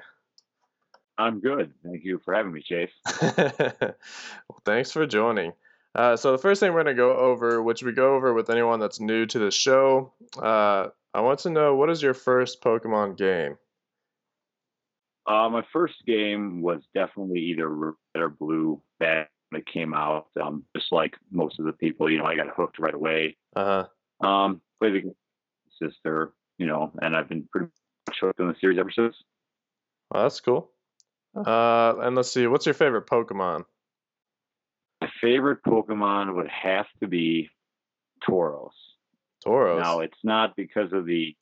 I'm 1.19 1.41
good. 1.41 1.75
Thank 1.85 2.05
you 2.05 2.21
for 2.25 2.33
having 2.33 2.53
me, 2.53 2.63
Chase. 2.63 2.93
well, 3.37 4.63
thanks 4.65 4.93
for 4.93 5.05
joining. 5.07 5.53
Uh, 5.95 6.17
so 6.17 6.31
the 6.31 6.39
first 6.39 6.61
thing 6.61 6.73
we're 6.73 6.85
going 6.85 6.95
to 6.95 7.01
go 7.01 7.17
over, 7.17 7.61
which 7.61 7.83
we 7.83 7.91
go 7.91 8.15
over 8.15 8.33
with 8.33 8.51
anyone 8.51 8.79
that's 8.79 9.01
new 9.01 9.27
to 9.27 9.39
the 9.41 9.51
show, 9.51 10.13
uh, 10.41 10.87
I 11.13 11.21
want 11.21 11.41
to 11.41 11.51
know 11.51 11.75
what 11.75 11.91
is 11.91 12.01
your 12.01 12.15
first 12.15 12.63
Pokemon 12.63 13.17
game? 13.17 13.59
Uh, 15.27 15.49
my 15.49 15.65
first 15.73 15.97
game 16.07 16.63
was 16.63 16.83
definitely 16.95 17.41
either 17.41 17.69
red 17.69 17.95
or 18.15 18.29
blue 18.31 18.81
back 19.01 19.31
when 19.51 19.61
it 19.61 19.67
came 19.67 19.95
out. 19.95 20.27
Um, 20.41 20.65
just 20.77 20.93
like 20.93 21.15
most 21.31 21.59
of 21.59 21.67
the 21.67 21.73
people, 21.73 22.11
you 22.11 22.19
know, 22.19 22.25
I 22.25 22.37
got 22.37 22.49
hooked 22.55 22.79
right 22.79 22.95
away. 22.95 23.37
Uh 23.55 23.87
huh. 24.23 24.29
Um, 24.29 24.61
played 24.81 25.05
sister, 25.81 26.33
you 26.59 26.67
know, 26.67 26.93
and 27.01 27.17
I've 27.17 27.29
been 27.29 27.49
pretty 27.51 27.69
much 28.09 28.19
hooked 28.21 28.41
on 28.41 28.49
the 28.49 28.57
series 28.61 28.79
ever 28.79 28.91
since. 28.91 29.17
Well, 30.11 30.25
that's 30.25 30.41
cool. 30.41 30.71
Uh, 31.37 31.95
and 32.01 32.17
let's 32.17 32.33
see, 32.33 32.47
what's 32.47 32.67
your 32.67 32.75
favorite 32.75 33.07
Pokemon? 33.07 33.65
My 35.01 35.09
favorite 35.21 35.63
Pokemon 35.63 36.35
would 36.35 36.49
have 36.49 36.87
to 37.01 37.07
be 37.07 37.51
Tauros. 38.29 38.71
Tauros. 39.47 39.81
Now, 39.81 40.01
it's 40.01 40.19
not 40.25 40.57
because 40.57 40.93
of 40.93 41.07
the 41.07 41.37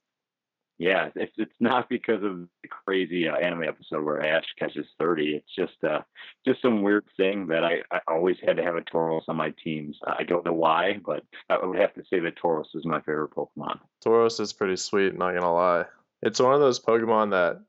yeah, 0.78 1.08
it's 1.14 1.32
it's 1.38 1.54
not 1.58 1.88
because 1.88 2.22
of 2.22 2.40
the 2.62 2.68
crazy 2.68 3.28
uh, 3.28 3.36
anime 3.36 3.64
episode 3.64 4.04
where 4.04 4.22
Ash 4.22 4.44
catches 4.58 4.86
thirty. 4.98 5.34
It's 5.36 5.54
just 5.54 5.82
uh 5.82 6.02
just 6.46 6.60
some 6.60 6.82
weird 6.82 7.04
thing 7.16 7.46
that 7.46 7.64
I, 7.64 7.78
I 7.90 8.00
always 8.08 8.36
had 8.44 8.56
to 8.58 8.62
have 8.62 8.76
a 8.76 8.82
Tauros 8.82 9.22
on 9.28 9.36
my 9.36 9.54
teams. 9.62 9.98
I 10.06 10.22
don't 10.24 10.44
know 10.44 10.52
why, 10.52 11.00
but 11.04 11.24
I 11.48 11.64
would 11.64 11.78
have 11.78 11.94
to 11.94 12.02
say 12.10 12.20
that 12.20 12.38
Tauros 12.38 12.74
is 12.74 12.84
my 12.84 13.00
favorite 13.00 13.30
Pokemon. 13.30 13.78
Tauros 14.04 14.38
is 14.38 14.52
pretty 14.52 14.76
sweet, 14.76 15.16
not 15.16 15.32
gonna 15.32 15.52
lie. 15.52 15.84
It's 16.22 16.40
one 16.40 16.54
of 16.54 16.60
those 16.60 16.80
Pokemon 16.80 17.30
that 17.30 17.62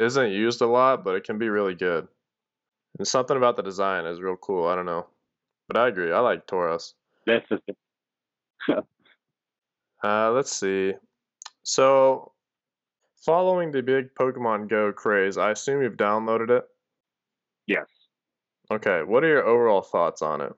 isn't 0.00 0.30
used 0.30 0.62
a 0.62 0.66
lot, 0.66 1.04
but 1.04 1.14
it 1.14 1.24
can 1.24 1.38
be 1.38 1.50
really 1.50 1.74
good. 1.74 2.08
And 2.98 3.06
something 3.06 3.36
about 3.36 3.56
the 3.56 3.62
design 3.62 4.06
is 4.06 4.20
real 4.20 4.36
cool. 4.36 4.66
I 4.66 4.76
don't 4.76 4.86
know, 4.86 5.06
but 5.68 5.76
I 5.76 5.88
agree. 5.88 6.10
I 6.10 6.20
like 6.20 6.46
Tauros. 6.46 6.94
That's 7.26 7.46
the 7.50 7.58
thing. 7.58 8.76
Uh, 10.04 10.30
let's 10.30 10.52
see. 10.52 10.92
So, 11.62 12.32
following 13.24 13.72
the 13.72 13.82
big 13.82 14.14
Pokemon 14.14 14.68
Go 14.68 14.92
craze, 14.92 15.38
I 15.38 15.50
assume 15.52 15.82
you've 15.82 15.96
downloaded 15.96 16.50
it. 16.50 16.64
Yes. 17.66 17.86
Okay, 18.70 19.02
what 19.02 19.24
are 19.24 19.28
your 19.28 19.46
overall 19.46 19.82
thoughts 19.82 20.22
on 20.22 20.40
it? 20.40 20.52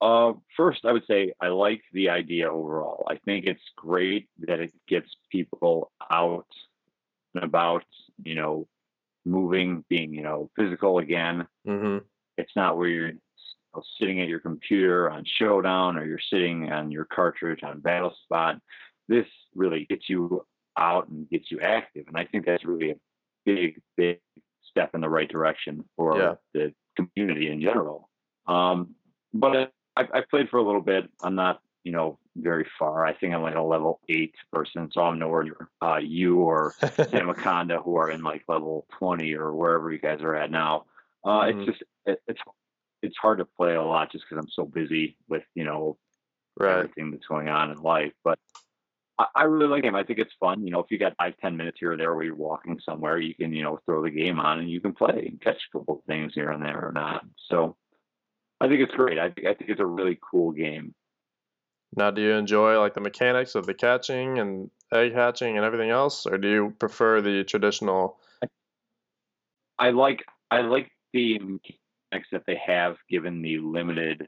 Uh, 0.00 0.34
first, 0.56 0.84
I 0.84 0.92
would 0.92 1.06
say 1.06 1.32
I 1.40 1.48
like 1.48 1.82
the 1.92 2.10
idea 2.10 2.52
overall. 2.52 3.06
I 3.10 3.16
think 3.16 3.46
it's 3.46 3.62
great 3.76 4.28
that 4.40 4.60
it 4.60 4.72
gets 4.86 5.08
people 5.32 5.90
out 6.10 6.46
and 7.34 7.44
about, 7.44 7.84
you 8.22 8.34
know, 8.34 8.68
moving, 9.24 9.84
being, 9.88 10.12
you 10.12 10.22
know, 10.22 10.50
physical 10.54 10.98
again. 10.98 11.46
Mm-hmm. 11.66 12.04
It's 12.36 12.52
not 12.54 12.76
where 12.76 12.88
you're 12.88 13.12
sitting 13.98 14.20
at 14.20 14.28
your 14.28 14.40
computer 14.40 15.10
on 15.10 15.24
Showdown 15.24 15.96
or 15.96 16.04
you're 16.04 16.18
sitting 16.30 16.70
on 16.70 16.90
your 16.90 17.06
cartridge 17.06 17.62
on 17.62 17.80
Battle 17.80 18.14
Spot. 18.24 18.60
This 19.08 19.26
really 19.54 19.86
gets 19.88 20.08
you 20.08 20.44
out 20.76 21.08
and 21.08 21.28
gets 21.30 21.50
you 21.50 21.60
active, 21.60 22.04
and 22.08 22.16
I 22.16 22.24
think 22.24 22.46
that's 22.46 22.64
really 22.64 22.90
a 22.90 22.96
big, 23.44 23.80
big 23.96 24.20
step 24.68 24.94
in 24.94 25.00
the 25.00 25.08
right 25.08 25.28
direction 25.28 25.84
for 25.96 26.16
Yeah. 26.18 26.34
the 26.54 26.74
community 26.96 27.50
in 27.50 27.60
general. 27.60 28.08
Um, 28.46 28.94
but 29.32 29.72
I, 29.96 30.02
I 30.12 30.20
played 30.28 30.48
for 30.48 30.58
a 30.58 30.62
little 30.62 30.80
bit. 30.80 31.08
I'm 31.22 31.34
not, 31.34 31.60
you 31.84 31.92
know, 31.92 32.18
very 32.36 32.66
far. 32.78 33.06
I 33.06 33.14
think 33.14 33.32
I'm 33.34 33.42
like 33.42 33.54
a 33.54 33.60
level 33.62 34.00
eight 34.08 34.34
person, 34.52 34.90
so 34.92 35.02
I'm 35.02 35.18
nowhere 35.18 35.44
near 35.44 35.68
uh, 35.82 35.98
you 35.98 36.40
or 36.40 36.74
Sam 36.80 37.28
Wakanda 37.28 37.82
who 37.82 37.96
are 37.96 38.10
in 38.10 38.22
like 38.22 38.42
level 38.48 38.86
20 38.98 39.34
or 39.34 39.54
wherever 39.54 39.90
you 39.90 39.98
guys 39.98 40.20
are 40.20 40.34
at 40.34 40.50
now. 40.50 40.84
Uh, 41.24 41.42
Mhm. 41.42 41.56
It's 41.60 41.66
just 41.70 41.82
it, 42.06 42.20
it's 42.28 42.40
it's 43.02 43.16
hard 43.18 43.38
to 43.38 43.44
play 43.44 43.74
a 43.74 43.82
lot 43.82 44.10
just 44.12 44.24
because 44.28 44.42
I'm 44.44 44.50
so 44.50 44.64
busy 44.64 45.16
with 45.28 45.42
you 45.54 45.64
know 45.64 45.98
right. 46.58 46.78
everything 46.78 47.10
that's 47.10 47.26
going 47.26 47.48
on 47.48 47.70
in 47.70 47.78
life. 47.82 48.12
But 48.24 48.38
I, 49.18 49.26
I 49.34 49.42
really 49.44 49.68
like 49.68 49.84
him. 49.84 49.94
I 49.94 50.04
think 50.04 50.18
it's 50.18 50.34
fun. 50.38 50.64
You 50.64 50.70
know, 50.70 50.80
if 50.80 50.90
you 50.90 50.98
got 50.98 51.16
five 51.16 51.34
ten 51.40 51.56
minutes 51.56 51.78
here 51.80 51.92
or 51.92 51.96
there 51.96 52.14
where 52.14 52.24
you're 52.24 52.34
walking 52.34 52.80
somewhere, 52.84 53.18
you 53.18 53.34
can 53.34 53.52
you 53.52 53.62
know 53.62 53.78
throw 53.86 54.02
the 54.02 54.10
game 54.10 54.38
on 54.38 54.60
and 54.60 54.70
you 54.70 54.80
can 54.80 54.92
play 54.92 55.26
and 55.28 55.40
catch 55.40 55.62
a 55.68 55.78
couple 55.78 56.02
things 56.06 56.34
here 56.34 56.50
and 56.50 56.62
there 56.62 56.86
or 56.86 56.92
not. 56.92 57.24
So 57.48 57.76
I 58.60 58.68
think 58.68 58.80
it's 58.80 58.94
great. 58.94 59.18
I 59.18 59.30
think 59.30 59.46
I 59.46 59.54
think 59.54 59.70
it's 59.70 59.80
a 59.80 59.86
really 59.86 60.18
cool 60.30 60.52
game. 60.52 60.94
Now, 61.96 62.10
do 62.10 62.20
you 62.20 62.32
enjoy 62.32 62.78
like 62.78 62.94
the 62.94 63.00
mechanics 63.00 63.54
of 63.54 63.66
the 63.66 63.74
catching 63.74 64.38
and 64.38 64.70
egg 64.92 65.14
hatching 65.14 65.56
and 65.56 65.64
everything 65.64 65.90
else, 65.90 66.26
or 66.26 66.36
do 66.36 66.48
you 66.48 66.74
prefer 66.78 67.20
the 67.20 67.44
traditional? 67.44 68.18
I 69.78 69.90
like 69.90 70.24
I 70.50 70.60
like 70.62 70.90
the 71.12 71.38
mechanics 71.38 72.28
that 72.32 72.44
they 72.46 72.60
have 72.66 72.96
given 73.08 73.42
the 73.42 73.58
limited 73.58 74.26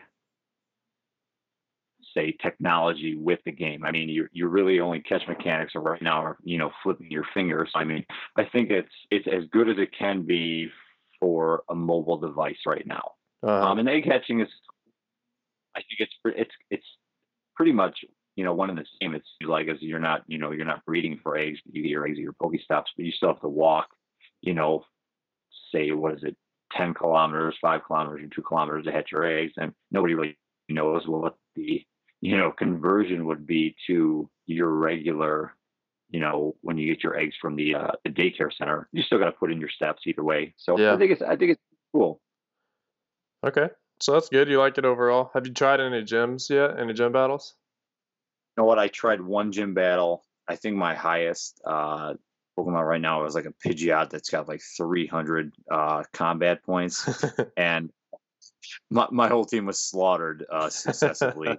say 2.19 2.36
technology 2.43 3.16
with 3.16 3.39
the 3.45 3.53
game. 3.53 3.85
I 3.85 3.90
mean, 3.93 4.09
you're, 4.09 4.31
you're 4.32 4.49
really 4.49 4.81
only 4.81 5.01
catch 5.01 5.23
mechanics 5.28 5.74
are 5.74 5.81
right 5.81 6.03
now 6.03 6.23
are 6.23 6.36
you 6.43 6.59
know 6.59 6.70
flipping 6.82 7.11
your 7.11 7.27
fingers. 7.35 7.70
I 7.74 7.85
mean, 7.85 8.05
I 8.36 8.45
think 8.45 8.70
it's 8.70 8.93
it's 9.11 9.27
as 9.27 9.45
good 9.51 9.69
as 9.69 9.78
it 9.78 9.90
can 9.97 10.23
be 10.23 10.70
for 11.20 11.62
a 11.69 11.74
mobile 11.74 12.19
device 12.19 12.59
right 12.66 12.86
now. 12.86 13.12
Uh, 13.43 13.70
Um, 13.70 13.78
and 13.78 13.89
egg 13.89 14.05
hatching 14.07 14.40
is, 14.40 14.49
I 15.77 15.81
think 15.81 16.01
it's 16.01 16.15
it's 16.24 16.55
it's 16.70 16.86
pretty 17.57 17.73
much 17.73 18.05
you 18.36 18.45
know 18.45 18.55
one 18.55 18.70
and 18.70 18.78
the 18.78 18.86
same. 19.01 19.15
It's 19.15 19.28
like 19.45 19.69
as 19.69 19.81
you're 19.81 19.99
not 20.01 20.23
you 20.27 20.39
know 20.39 20.51
you're 20.51 20.66
not 20.66 20.85
breeding 20.85 21.20
for 21.23 21.36
eggs, 21.36 21.61
but 21.65 21.74
you 21.74 21.82
get 21.82 21.90
your 21.90 22.07
eggs 22.07 22.19
at 22.19 22.23
your 22.23 22.35
Pokestops, 22.35 22.90
but 22.97 23.05
you 23.05 23.12
still 23.12 23.31
have 23.31 23.40
to 23.40 23.49
walk. 23.49 23.89
You 24.40 24.55
know, 24.55 24.85
say 25.73 25.90
what 25.93 26.15
is 26.15 26.24
it, 26.24 26.36
ten 26.73 26.95
kilometers, 26.95 27.57
five 27.61 27.82
kilometers, 27.86 28.24
or 28.24 28.28
two 28.28 28.43
kilometers 28.43 28.85
to 28.85 28.93
hatch 28.93 29.12
your 29.12 29.24
eggs, 29.24 29.53
and 29.57 29.73
nobody 29.90 30.15
really 30.15 30.39
knows 30.69 31.07
what 31.07 31.35
the 31.57 31.85
you 32.20 32.36
know 32.36 32.51
conversion 32.51 33.27
would 33.27 33.47
be 33.47 33.74
to 33.86 34.28
your 34.47 34.69
regular. 34.70 35.55
You 36.11 36.20
know, 36.20 36.57
when 36.62 36.78
you 36.78 36.86
get 36.95 37.05
your 37.05 37.16
eggs 37.19 37.35
from 37.40 37.55
the 37.55 37.74
uh, 37.74 37.90
the 38.05 38.11
daycare 38.11 38.51
center, 38.57 38.89
you 38.93 39.03
still 39.03 39.19
got 39.19 39.27
to 39.27 39.32
put 39.32 39.53
in 39.53 39.61
your 39.61 39.69
steps 39.69 40.03
either 40.07 40.24
way. 40.24 40.55
So 40.57 40.78
Yeah. 40.78 40.95
I 40.95 40.97
think 40.97 41.12
it's 41.12 41.23
I 41.23 41.36
think 41.36 41.51
it's 41.53 41.62
cool. 41.93 42.20
okay, 43.47 43.69
so 44.01 44.12
that's 44.12 44.28
good. 44.31 44.49
You 44.49 44.59
like 44.59 44.78
it 44.78 44.85
overall. 44.86 45.31
Have 45.35 45.47
you 45.47 45.53
tried 45.53 45.81
any 45.81 46.03
gyms 46.03 46.49
yet? 46.49 46.78
Any 46.78 46.95
gym 46.95 47.12
battles? 47.12 47.55
You 48.57 48.62
know 48.62 48.66
what? 48.66 48.78
I 48.78 48.89
tried 48.89 49.20
one 49.20 49.53
gym 49.53 49.74
battle. 49.74 50.24
I 50.49 50.57
think 50.57 50.77
my 50.77 50.95
highest 50.95 51.61
uh, 51.66 52.15
Pokemon 52.59 52.86
right 52.86 53.01
now 53.01 53.24
is 53.27 53.35
like 53.35 53.45
a 53.45 53.53
Pidgeot 53.69 54.09
that's 54.11 54.31
got 54.31 54.49
like 54.49 54.62
300 54.62 55.53
uh, 55.70 56.05
combat 56.15 56.62
points, 56.65 57.07
and 57.57 57.93
my, 58.90 59.06
my 59.10 59.28
whole 59.28 59.44
team 59.44 59.66
was 59.66 59.78
slaughtered 59.78 60.44
uh, 60.51 60.68
successively. 60.70 61.59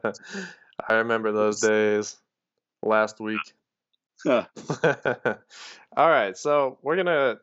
I 0.88 0.94
remember 0.94 1.32
those 1.32 1.62
days 1.62 2.18
last 2.82 3.20
week. 3.20 3.42
All 4.26 4.46
right, 5.98 6.38
so 6.38 6.78
we're 6.82 6.98
gonna 6.98 7.38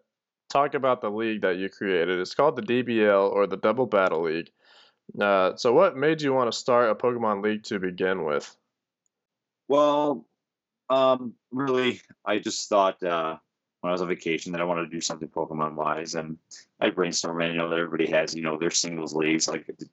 talk 0.51 0.75
about 0.75 1.01
the 1.01 1.11
league 1.11 1.43
that 1.43 1.57
you 1.57 1.69
created. 1.69 2.19
It's 2.19 2.35
called 2.35 2.57
the 2.57 2.63
DBL 2.63 3.33
or 3.33 3.47
the 3.47 3.57
Double 3.57 3.87
Battle 3.87 4.23
League. 4.23 4.51
Uh, 5.19 5.57
so, 5.57 5.73
what 5.73 5.97
made 5.97 6.21
you 6.21 6.35
want 6.35 6.53
to 6.53 6.59
start 6.59 6.91
a 6.91 6.95
Pokemon 6.95 7.43
League 7.43 7.63
to 7.65 7.79
begin 7.79 8.25
with? 8.25 8.55
well, 9.69 10.27
um, 10.89 11.35
really, 11.51 12.01
I 12.25 12.39
just 12.39 12.69
thought 12.69 13.03
uh, 13.03 13.37
when 13.87 13.93
I 13.93 13.95
was 13.95 14.03
on 14.03 14.09
vacation 14.09 14.51
that 14.51 14.61
I 14.61 14.65
wanted 14.65 14.87
to 14.87 14.97
do 14.97 15.01
something 15.01 15.29
Pokemon 15.29 15.77
wise, 15.77 16.17
and 16.17 16.37
I 16.81 16.91
brainstormed. 16.91 17.45
and, 17.45 17.53
You 17.55 17.59
know 17.61 17.69
that 17.69 17.79
everybody 17.79 18.11
has 18.11 18.35
you 18.35 18.43
know 18.43 18.59
their 18.59 18.73
singles 18.73 19.15
leagues 19.15 19.47
like 19.47 19.65
the 19.65 19.89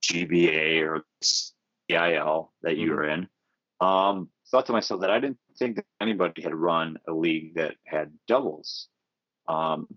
GBA 0.00 0.80
or 0.82 1.04
CIL 1.20 2.52
that 2.62 2.76
you 2.76 2.90
Mhm. 2.90 2.94
were 2.94 3.04
in. 3.08 3.28
Um, 3.80 4.30
thought 4.48 4.66
to 4.66 4.72
myself 4.72 5.00
that 5.00 5.10
I 5.10 5.18
didn't 5.18 5.40
think 5.56 5.74
that 5.74 5.86
anybody 6.00 6.40
had 6.40 6.54
run 6.54 7.00
a 7.08 7.12
league 7.12 7.56
that 7.56 7.74
had 7.84 8.16
doubles. 8.28 8.88
Um, 9.48 9.88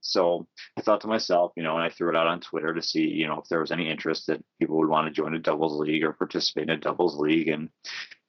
so 0.00 0.46
I 0.76 0.82
thought 0.82 1.00
to 1.00 1.08
myself, 1.08 1.52
you 1.56 1.64
know, 1.64 1.74
and 1.74 1.82
I 1.82 1.88
threw 1.88 2.08
it 2.08 2.16
out 2.16 2.28
on 2.28 2.40
Twitter 2.40 2.72
to 2.72 2.82
see, 2.82 3.08
you 3.08 3.26
know, 3.26 3.40
if 3.40 3.48
there 3.48 3.60
was 3.60 3.72
any 3.72 3.90
interest 3.90 4.28
that 4.28 4.44
people 4.60 4.76
would 4.76 4.88
want 4.88 5.08
to 5.08 5.12
join 5.12 5.34
a 5.34 5.40
doubles 5.40 5.76
league 5.76 6.04
or 6.04 6.12
participate 6.12 6.64
in 6.64 6.70
a 6.70 6.76
doubles 6.76 7.18
league, 7.18 7.48
and 7.48 7.68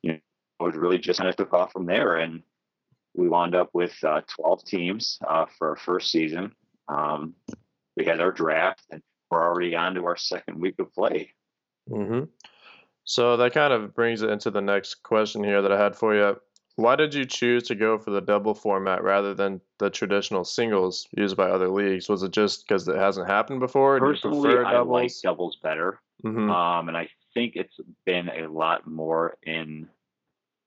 you 0.01 0.13
know, 0.13 0.19
it 0.61 0.63
was 0.63 0.75
really 0.75 0.97
just 0.97 1.19
kind 1.19 1.29
of 1.29 1.35
took 1.35 1.53
off 1.53 1.71
from 1.71 1.85
there, 1.85 2.15
and 2.15 2.41
we 3.15 3.27
wound 3.27 3.55
up 3.55 3.69
with 3.73 3.93
uh, 4.03 4.21
12 4.27 4.65
teams 4.65 5.19
uh, 5.27 5.45
for 5.57 5.69
our 5.69 5.75
first 5.75 6.11
season. 6.11 6.53
Um, 6.87 7.33
we 7.97 8.05
had 8.05 8.21
our 8.21 8.31
draft, 8.31 8.83
and 8.91 9.01
we're 9.29 9.43
already 9.43 9.75
on 9.75 9.95
to 9.95 10.05
our 10.05 10.17
second 10.17 10.59
week 10.59 10.75
of 10.79 10.93
play. 10.93 11.31
hmm 11.89 12.23
So 13.03 13.37
that 13.37 13.53
kind 13.53 13.73
of 13.73 13.93
brings 13.93 14.21
it 14.21 14.29
into 14.29 14.51
the 14.51 14.61
next 14.61 15.03
question 15.03 15.43
here 15.43 15.61
that 15.61 15.71
I 15.71 15.81
had 15.81 15.95
for 15.95 16.15
you. 16.15 16.37
Why 16.75 16.95
did 16.95 17.13
you 17.13 17.25
choose 17.25 17.63
to 17.63 17.75
go 17.75 17.97
for 17.97 18.11
the 18.11 18.21
double 18.21 18.53
format 18.53 19.03
rather 19.03 19.33
than 19.33 19.59
the 19.77 19.89
traditional 19.89 20.45
singles 20.45 21.07
used 21.15 21.35
by 21.35 21.49
other 21.49 21.69
leagues? 21.69 22.07
Was 22.07 22.23
it 22.23 22.31
just 22.31 22.65
because 22.65 22.87
it 22.87 22.95
hasn't 22.95 23.27
happened 23.27 23.59
before? 23.59 23.99
Personally, 23.99 24.57
I 24.57 24.79
like 24.79 25.09
doubles? 25.09 25.21
doubles 25.21 25.57
better. 25.61 25.99
hmm 26.23 26.49
Um, 26.49 26.87
and 26.87 26.97
I 26.97 27.09
think 27.33 27.55
it's 27.55 27.77
been 28.05 28.29
a 28.29 28.47
lot 28.47 28.87
more 28.87 29.37
in 29.43 29.89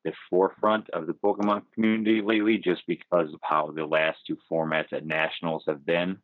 the 0.05 0.13
forefront 0.31 0.91
of 0.91 1.07
the 1.07 1.15
Pokemon 1.15 1.63
community 1.73 2.21
lately, 2.21 2.59
just 2.59 2.87
because 2.87 3.33
of 3.33 3.41
how 3.43 3.71
the 3.71 3.87
last 3.87 4.19
two 4.27 4.37
formats 4.51 4.93
at 4.93 5.07
nationals 5.07 5.65
have 5.67 5.85
been, 5.87 6.11
and 6.11 6.21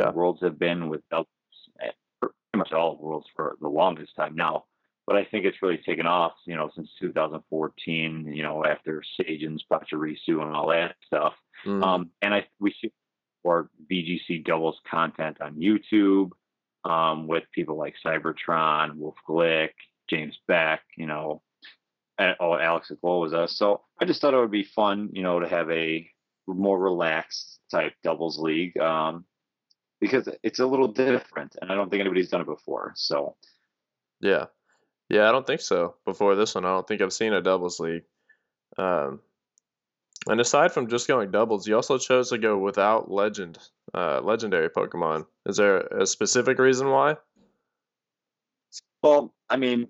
Yeah. 0.00 0.10
worlds 0.10 0.40
have 0.42 0.58
been 0.58 0.88
with 0.88 1.02
pretty 1.08 2.34
much 2.54 2.72
all 2.72 2.96
worlds 2.96 3.26
for 3.34 3.56
the 3.60 3.68
longest 3.68 4.14
time 4.16 4.34
now. 4.34 4.64
but 5.06 5.16
I 5.16 5.24
think 5.26 5.44
it's 5.44 5.60
really 5.60 5.76
taken 5.76 6.06
off, 6.06 6.32
you 6.46 6.56
know, 6.56 6.70
since 6.74 6.90
2014. 6.98 8.32
You 8.32 8.42
know, 8.42 8.64
after 8.64 9.02
Sejun's, 9.20 9.62
Pachirisu, 9.70 10.40
and 10.40 10.56
all 10.56 10.68
that 10.68 10.96
stuff. 11.04 11.34
Mhm. 11.66 11.82
Um, 11.84 12.10
and 12.22 12.32
I 12.34 12.46
we 12.58 12.72
see 12.72 12.90
more 13.44 13.68
VGC 13.90 14.38
doubles 14.38 14.80
content 14.90 15.42
on 15.42 15.56
YouTube 15.56 16.32
um, 16.84 17.26
with 17.26 17.44
people 17.52 17.76
like 17.76 17.96
Cybertron, 18.02 18.94
Wolfe 18.96 19.18
Glick, 19.28 19.74
James 20.08 20.38
Baek, 20.48 20.78
you 20.96 21.06
know, 21.06 21.42
and, 22.18 22.36
oh 22.40 22.56
Alex 22.56 22.90
Aglow 22.90 23.20
was 23.20 23.34
us. 23.34 23.56
So 23.56 23.82
I 24.00 24.04
just 24.04 24.20
thought 24.20 24.34
it 24.34 24.38
would 24.38 24.50
be 24.50 24.64
fun, 24.64 25.10
you 25.12 25.22
know, 25.22 25.40
to 25.40 25.48
have 25.48 25.70
a 25.70 26.08
more 26.46 26.78
relaxed 26.78 27.60
type 27.70 27.94
doubles 28.02 28.38
league 28.38 28.76
um, 28.78 29.24
because 30.00 30.28
it's 30.42 30.58
a 30.58 30.66
little 30.66 30.88
different, 30.88 31.56
and 31.60 31.72
I 31.72 31.74
don't 31.74 31.90
think 31.90 32.00
anybody's 32.00 32.30
done 32.30 32.42
it 32.42 32.46
before. 32.46 32.92
So 32.96 33.36
Yeah. 34.20 34.46
Yeah, 35.10 35.28
I 35.28 35.32
don't 35.32 35.46
think 35.46 35.60
so. 35.60 35.96
Before 36.04 36.34
this 36.34 36.54
one, 36.54 36.64
I 36.64 36.68
don't 36.68 36.88
think 36.88 37.02
I've 37.02 37.12
seen 37.12 37.34
a 37.34 37.42
doubles 37.42 37.78
league. 37.78 38.04
Um, 38.78 39.20
and 40.26 40.40
aside 40.40 40.72
from 40.72 40.88
just 40.88 41.06
going 41.06 41.30
doubles, 41.30 41.68
you 41.68 41.76
also 41.76 41.98
chose 41.98 42.30
to 42.30 42.38
go 42.38 42.56
without 42.56 43.10
legend, 43.10 43.58
uh, 43.92 44.20
legendary 44.22 44.70
Pokemon. 44.70 45.26
Is 45.44 45.58
there 45.58 45.80
a 45.80 46.06
specific 46.06 46.58
reason 46.58 46.88
why? 46.88 47.16
Well, 49.02 49.34
I 49.50 49.58
mean, 49.58 49.88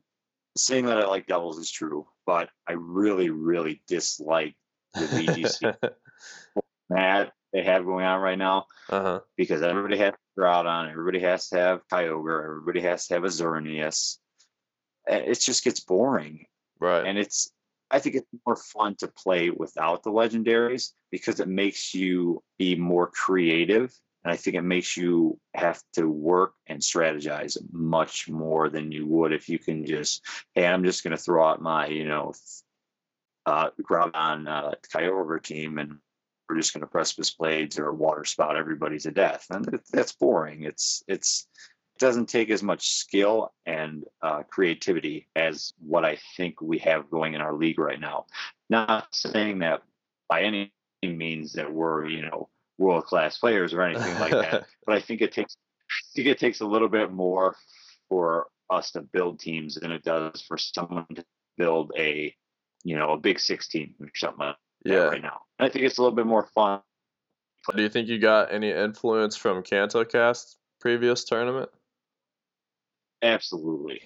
saying 0.57 0.87
that 0.87 0.99
I 0.99 1.07
like 1.07 1.27
doubles 1.27 1.59
is 1.59 1.71
true, 1.71 2.07
but 2.27 2.49
I 2.69 2.73
really, 2.73 3.31
really 3.31 3.83
dislike 3.89 4.55
the 4.95 5.07
VGC 5.07 5.91
that 6.91 7.33
they 7.53 7.63
have 7.63 7.85
going 7.85 8.05
on 8.05 8.21
right 8.21 8.39
now 8.39 8.67
uh-huh. 8.89 9.21
because 9.37 9.63
everybody 9.63 9.99
has 9.99 10.13
to 10.13 10.45
on, 10.45 10.91
everybody 10.91 11.21
has 11.21 11.49
to 11.49 11.57
have 11.57 11.81
Kyogre, 11.93 12.45
everybody 12.45 12.81
has 12.81 13.07
to 13.07 13.15
have 13.15 13.25
a 13.25 13.29
Xerneas. 13.29 14.19
It 15.07 15.39
just 15.41 15.65
gets 15.65 15.81
boring, 15.81 16.47
Right. 16.81 17.07
and 17.07 17.19
it's. 17.19 17.51
I 17.91 17.99
think 18.01 18.17
it's 18.17 18.27
more 18.47 18.57
fun 18.57 18.97
to 19.01 19.09
play 19.09 19.51
without 19.51 20.03
the 20.03 20.11
legendaries 20.11 20.93
because 21.13 21.39
it 21.39 21.47
makes 21.47 21.95
you 21.95 22.43
be 22.59 22.75
more 22.75 23.07
creative, 23.07 23.93
and 24.25 24.33
I 24.33 24.37
think 24.37 24.57
it 24.57 24.63
makes 24.63 24.97
you 24.97 25.39
have 25.55 25.83
to 25.95 26.09
work 26.09 26.55
and 26.67 26.81
strategize 26.81 27.59
much 27.71 28.29
more 28.29 28.71
than 28.71 28.91
you 28.91 29.07
would 29.07 29.33
if 29.33 29.49
you 29.49 29.59
can 29.59 29.85
just, 29.85 30.25
hey, 30.55 30.67
I'm 30.67 30.85
just 30.85 31.05
going 31.05 31.15
to 31.17 31.23
throw 31.23 31.47
out 31.47 31.61
my, 31.61 31.89
you 31.89 32.07
know, 32.07 32.33
uh, 33.45 33.71
Groudon 33.83 34.49
uh, 34.49 34.73
Kyogre 34.93 35.43
team 35.43 35.79
and 35.79 35.99
we're 36.49 36.57
just 36.57 36.73
going 36.73 36.81
to 36.81 36.87
precipice 36.87 37.31
blades 37.31 37.79
or 37.79 37.93
water 37.93 38.25
spout 38.25 38.57
everybody 38.57 38.99
to 39.01 39.11
death. 39.11 39.47
And 39.51 39.79
that's 39.93 40.13
boring. 40.13 40.63
It's 40.63 41.03
it's 41.07 41.47
it 41.97 42.01
doesn't 42.01 42.29
take 42.29 42.51
as 42.51 42.63
much 42.63 42.89
skill 42.89 43.53
and 43.67 44.05
uh, 44.23 44.43
creativity 44.43 45.29
as 45.37 45.73
what 45.79 46.05
i 46.05 46.19
think 46.37 46.61
we 46.61 46.79
have 46.79 47.09
going 47.09 47.35
in 47.35 47.41
our 47.41 47.55
league 47.55 47.79
right 47.79 48.01
now. 48.01 48.27
Not 48.69 49.15
saying 49.15 49.61
that 49.61 49.83
by 50.29 50.43
any 50.43 50.73
means 51.03 51.53
that 51.53 51.73
we're 51.73 52.07
you 52.07 52.23
know 52.23 52.49
world 52.79 53.05
class 53.05 53.39
players 53.39 53.73
or 53.73 53.83
anything 53.83 54.19
like 54.19 54.33
that 54.33 54.65
but 54.87 54.95
i 54.97 55.01
think 55.01 55.21
it 55.21 55.33
takes 55.33 55.57
i 55.91 55.95
think 56.17 56.29
it 56.29 56.39
takes 56.39 56.61
a 56.61 56.67
little 56.67 56.89
bit 56.89 57.13
more 57.13 57.57
for 58.09 58.47
us 58.71 58.91
to 58.91 59.01
build 59.01 59.39
teams 59.39 59.77
than 59.77 59.93
it 59.93 60.03
does 60.03 60.43
for 60.43 60.57
someone 60.59 61.07
to 61.15 61.25
build 61.57 61.93
a 61.97 62.35
you 62.83 62.97
know 62.97 63.13
a 63.13 63.19
big 63.19 63.39
six 63.39 63.69
team 63.69 63.95
or 64.01 64.09
something 64.15 64.47
like 64.47 64.57
that 64.85 64.91
yeah. 64.91 65.05
right 65.05 65.23
now 65.23 65.41
and 65.59 65.67
i 65.67 65.69
think 65.69 65.85
it's 65.85 65.99
a 65.99 66.03
little 66.03 66.17
bit 66.17 66.27
more 66.27 66.49
fun 66.55 66.81
Do 67.75 67.83
you 67.83 67.89
think 67.89 68.09
you 68.09 68.19
got 68.19 68.53
any 68.53 68.71
influence 68.71 69.37
from 69.37 69.63
CantoCast 69.63 70.57
previous 70.81 71.25
tournament? 71.25 71.71
absolutely 73.23 74.03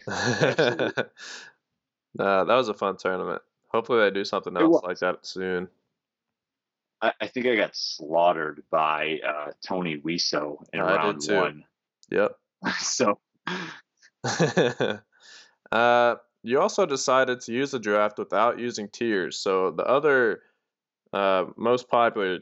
nah, 2.15 2.45
that 2.45 2.55
was 2.55 2.69
a 2.69 2.74
fun 2.74 2.97
tournament. 2.97 3.43
Hopefully 3.69 4.01
they 4.01 4.11
do 4.11 4.24
something 4.24 4.57
else 4.57 4.82
like 4.82 4.99
that 4.99 5.27
soon. 5.27 5.69
I, 7.01 7.12
I 7.20 7.27
think 7.29 7.47
I 7.47 7.57
got 7.57 7.77
slaughtered 7.77 8.62
by 8.70 9.20
uh, 9.27 9.53
Tony 9.66 9.99
Wiso 9.99 10.65
in 10.73 10.81
I 10.81 10.97
round 10.97 11.23
too. 11.23 11.35
one. 11.35 11.65
Yep. 12.11 12.37
so 12.79 13.19
uh, 15.73 16.15
you 16.43 16.61
also 16.61 16.87
decided 16.87 17.41
to 17.43 17.53
use 17.53 17.70
the 17.70 17.79
draft 17.79 18.19
without 18.19 18.59
using 18.59 18.89
tiers. 18.89 19.39
So 19.39 19.70
the 19.70 19.85
other 19.85 20.43
uh, 21.12 21.47
most 21.57 21.89
popular 21.89 22.41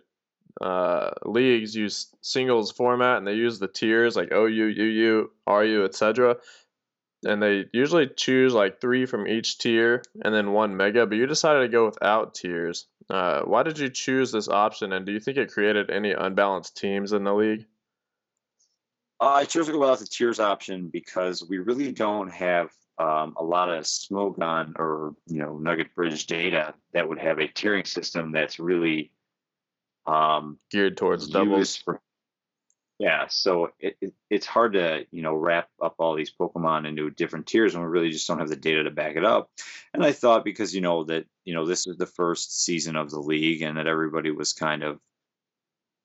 uh, 0.61 1.11
leagues 1.25 1.75
use 1.75 2.15
singles 2.23 2.73
format 2.73 3.19
and 3.19 3.27
they 3.27 3.35
use 3.35 3.59
the 3.59 3.69
tiers 3.69 4.17
like 4.17 4.33
OU, 4.33 4.75
UU, 4.79 5.31
RU, 5.47 5.85
etc. 5.85 6.37
And 7.25 7.43
they 7.43 7.65
usually 7.73 8.09
choose 8.09 8.53
like 8.53 8.81
three 8.81 9.07
from 9.07 9.27
each 9.27 9.59
tier 9.59 10.03
and 10.23 10.35
then 10.35 10.53
one 10.53 10.77
mega, 10.77 11.07
but 11.07 11.17
you 11.17 11.27
decided 11.27 11.61
to 11.61 11.69
go 11.69 11.87
without 11.87 12.35
tiers. 12.35 12.87
Uh, 13.09 13.43
why 13.43 13.63
did 13.63 13.79
you 13.79 13.89
choose 13.89 14.33
this 14.33 14.49
option 14.49 14.93
and 14.93 15.07
do 15.07 15.13
you 15.13 15.21
think 15.21 15.39
it 15.39 15.53
created 15.53 15.91
any 15.91 16.13
unbalanced 16.13 16.77
teams 16.77 17.13
in 17.13 17.25
the 17.25 17.35
league? 17.35 17.67
uh, 19.21 19.33
I 19.33 19.45
chose 19.45 19.67
to 19.67 19.73
go 19.73 19.79
without 19.79 19.99
the 19.99 20.07
tiers 20.07 20.41
option 20.41 20.89
because 20.89 21.45
we 21.49 21.59
really 21.59 21.93
don't 21.93 22.31
have 22.31 22.71
um, 22.99 23.35
a 23.37 23.45
lot 23.45 23.69
of 23.71 23.85
Smogon 23.85 24.75
or 24.79 25.15
you 25.27 25.39
know 25.39 25.59
Nugget 25.59 25.95
Bridge 25.95 26.27
data 26.27 26.75
that 26.93 27.09
would 27.09 27.19
have 27.19 27.39
a 27.39 27.49
tiering 27.49 27.87
system 27.87 28.33
that's 28.33 28.59
really 28.59 29.13
um, 30.07 30.59
Geared 30.71 30.97
towards 30.97 31.29
doubles. 31.29 31.77
for 31.77 32.01
yeah 32.99 33.27
so 33.29 33.71
it, 33.79 33.97
it, 34.01 34.13
it's 34.31 34.47
hard 34.47 34.73
to 34.73 35.05
you 35.11 35.23
know 35.23 35.35
wrap 35.35 35.69
up 35.83 35.95
all 35.99 36.15
these 36.15 36.33
pokemon 36.39 36.87
into 36.87 37.11
different 37.11 37.47
tiers 37.47 37.75
when 37.75 37.83
we 37.83 37.91
really 37.91 38.11
just 38.11 38.27
don't 38.27 38.39
have 38.39 38.49
the 38.49 38.57
data 38.57 38.85
to 38.85 38.91
back 38.91 39.17
it 39.17 39.25
up. 39.25 39.51
And 39.93 40.05
i 40.05 40.13
thought 40.13 40.45
because 40.45 40.75
you 40.75 40.81
know 40.81 41.05
that 41.05 41.27
you 41.45 41.55
know 41.55 41.67
this 41.67 41.87
was 41.87 41.97
the 41.97 42.07
first 42.07 42.65
season 42.65 42.97
of 42.97 43.11
the 43.11 43.21
league 43.21 43.63
and 43.63 43.77
that 43.77 43.87
everybody 43.87 44.31
was 44.31 44.53
kind 44.53 44.83
of 44.83 44.99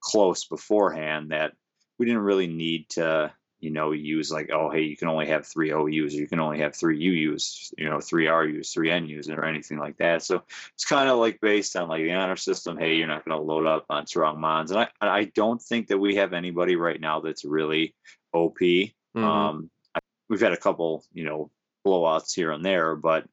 close 0.02 0.46
beforehand 0.46 1.32
that 1.32 1.54
we 2.00 2.06
didn't 2.06 2.22
really 2.22 2.48
need 2.48 2.90
to 2.90 3.32
you 3.62 3.70
know 3.70 3.92
use 3.92 4.32
like 4.32 4.50
oh 4.52 4.70
hey 4.70 4.82
you 4.82 4.98
can 4.98 5.08
only 5.08 5.28
have 5.28 5.46
three 5.48 5.72
OUs 5.72 6.14
or 6.16 6.18
you 6.18 6.28
can 6.28 6.40
only 6.40 6.60
have 6.60 6.76
three 6.76 7.00
UUs 7.00 7.72
you 7.78 7.90
know 7.90 8.00
three 8.02 8.28
RUs 8.28 8.74
three 8.74 8.90
NUs 9.00 9.30
or 9.30 9.46
anything 9.46 9.78
like 9.78 9.98
that. 9.98 10.24
So 10.24 10.44
it's 10.74 10.86
kind 10.86 11.10
of 11.10 11.18
like 11.20 11.40
based 11.40 11.76
on 11.76 11.88
like 11.88 12.02
the 12.04 12.12
honor 12.14 12.36
system 12.36 12.78
hey 12.78 12.96
you're 12.96 13.08
not 13.08 13.24
going 13.24 13.38
to 13.38 13.44
load 13.44 13.68
up 13.68 13.86
on 13.90 14.08
strong 14.08 14.40
mons. 14.42 14.72
And 14.72 14.80
I 14.82 14.88
I 15.00 15.26
don't 15.26 15.62
think 15.62 15.88
that 15.88 16.00
we 16.00 16.16
have 16.16 16.34
anybody 16.34 16.76
right 16.76 17.00
now 17.00 17.22
that's 17.22 17.46
really 17.46 17.96
OP 18.34 18.58
Mhm. 19.16 19.24
um 19.24 19.70
we've 20.30 20.42
had 20.42 20.54
a 20.54 20.58
couple 20.58 21.06
you 21.14 21.24
know 21.26 21.52
blowouts 21.86 22.34
here 22.34 22.52
and 22.52 22.64
there 22.66 22.96
but 22.96 23.28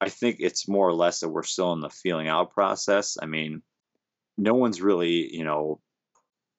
I 0.00 0.08
think 0.08 0.36
it's 0.40 0.66
more 0.68 0.88
or 0.88 0.94
less 0.94 1.20
that 1.20 1.28
we're 1.28 1.44
still 1.44 1.72
in 1.74 1.80
the 1.80 1.88
feeling 1.90 2.28
out 2.28 2.52
process. 2.52 3.16
I 3.20 3.26
mean 3.26 3.62
no 4.36 4.54
one's 4.54 4.82
really 4.82 5.34
you 5.34 5.44
know 5.44 5.80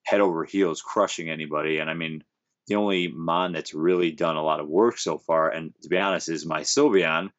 head 0.05 0.21
over 0.21 0.43
heels 0.45 0.81
crushing 0.81 1.29
anybody. 1.29 1.77
And 1.79 1.89
I 1.89 1.93
mean 1.93 2.23
the 2.67 2.75
only 2.75 3.07
mon 3.07 3.51
that's 3.51 3.73
really 3.73 4.11
done 4.11 4.35
a 4.35 4.43
lot 4.43 4.59
of 4.59 4.67
work 4.67 4.97
so 4.97 5.17
far 5.17 5.49
and 5.49 5.73
to 5.81 5.89
be 5.89 5.97
honest 5.97 6.29
is 6.29 6.45
my 6.45 6.61
Sylveon 6.61 7.29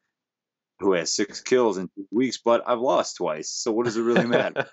who 0.79 0.93
has 0.93 1.11
six 1.11 1.41
kills 1.41 1.77
in 1.77 1.87
two 1.95 2.05
weeks, 2.11 2.37
but 2.37 2.63
I've 2.67 2.79
lost 2.79 3.17
twice. 3.17 3.49
So 3.49 3.71
what 3.71 3.85
does 3.85 3.95
it 3.97 4.01
really 4.01 4.25
matter? 4.25 4.67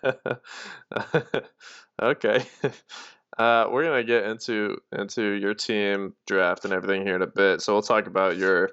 okay. 2.03 2.45
Uh, 3.39 3.67
we're 3.71 3.85
gonna 3.85 4.05
get 4.05 4.25
into 4.25 4.79
into 4.93 5.23
your 5.23 5.55
team 5.55 6.15
draft 6.27 6.65
and 6.65 6.75
everything 6.75 7.07
here 7.07 7.17
in 7.17 7.23
a 7.23 7.27
bit, 7.27 7.63
so 7.63 7.73
we'll 7.73 7.83
talk 7.83 8.07
about 8.07 8.37
your 8.37 8.73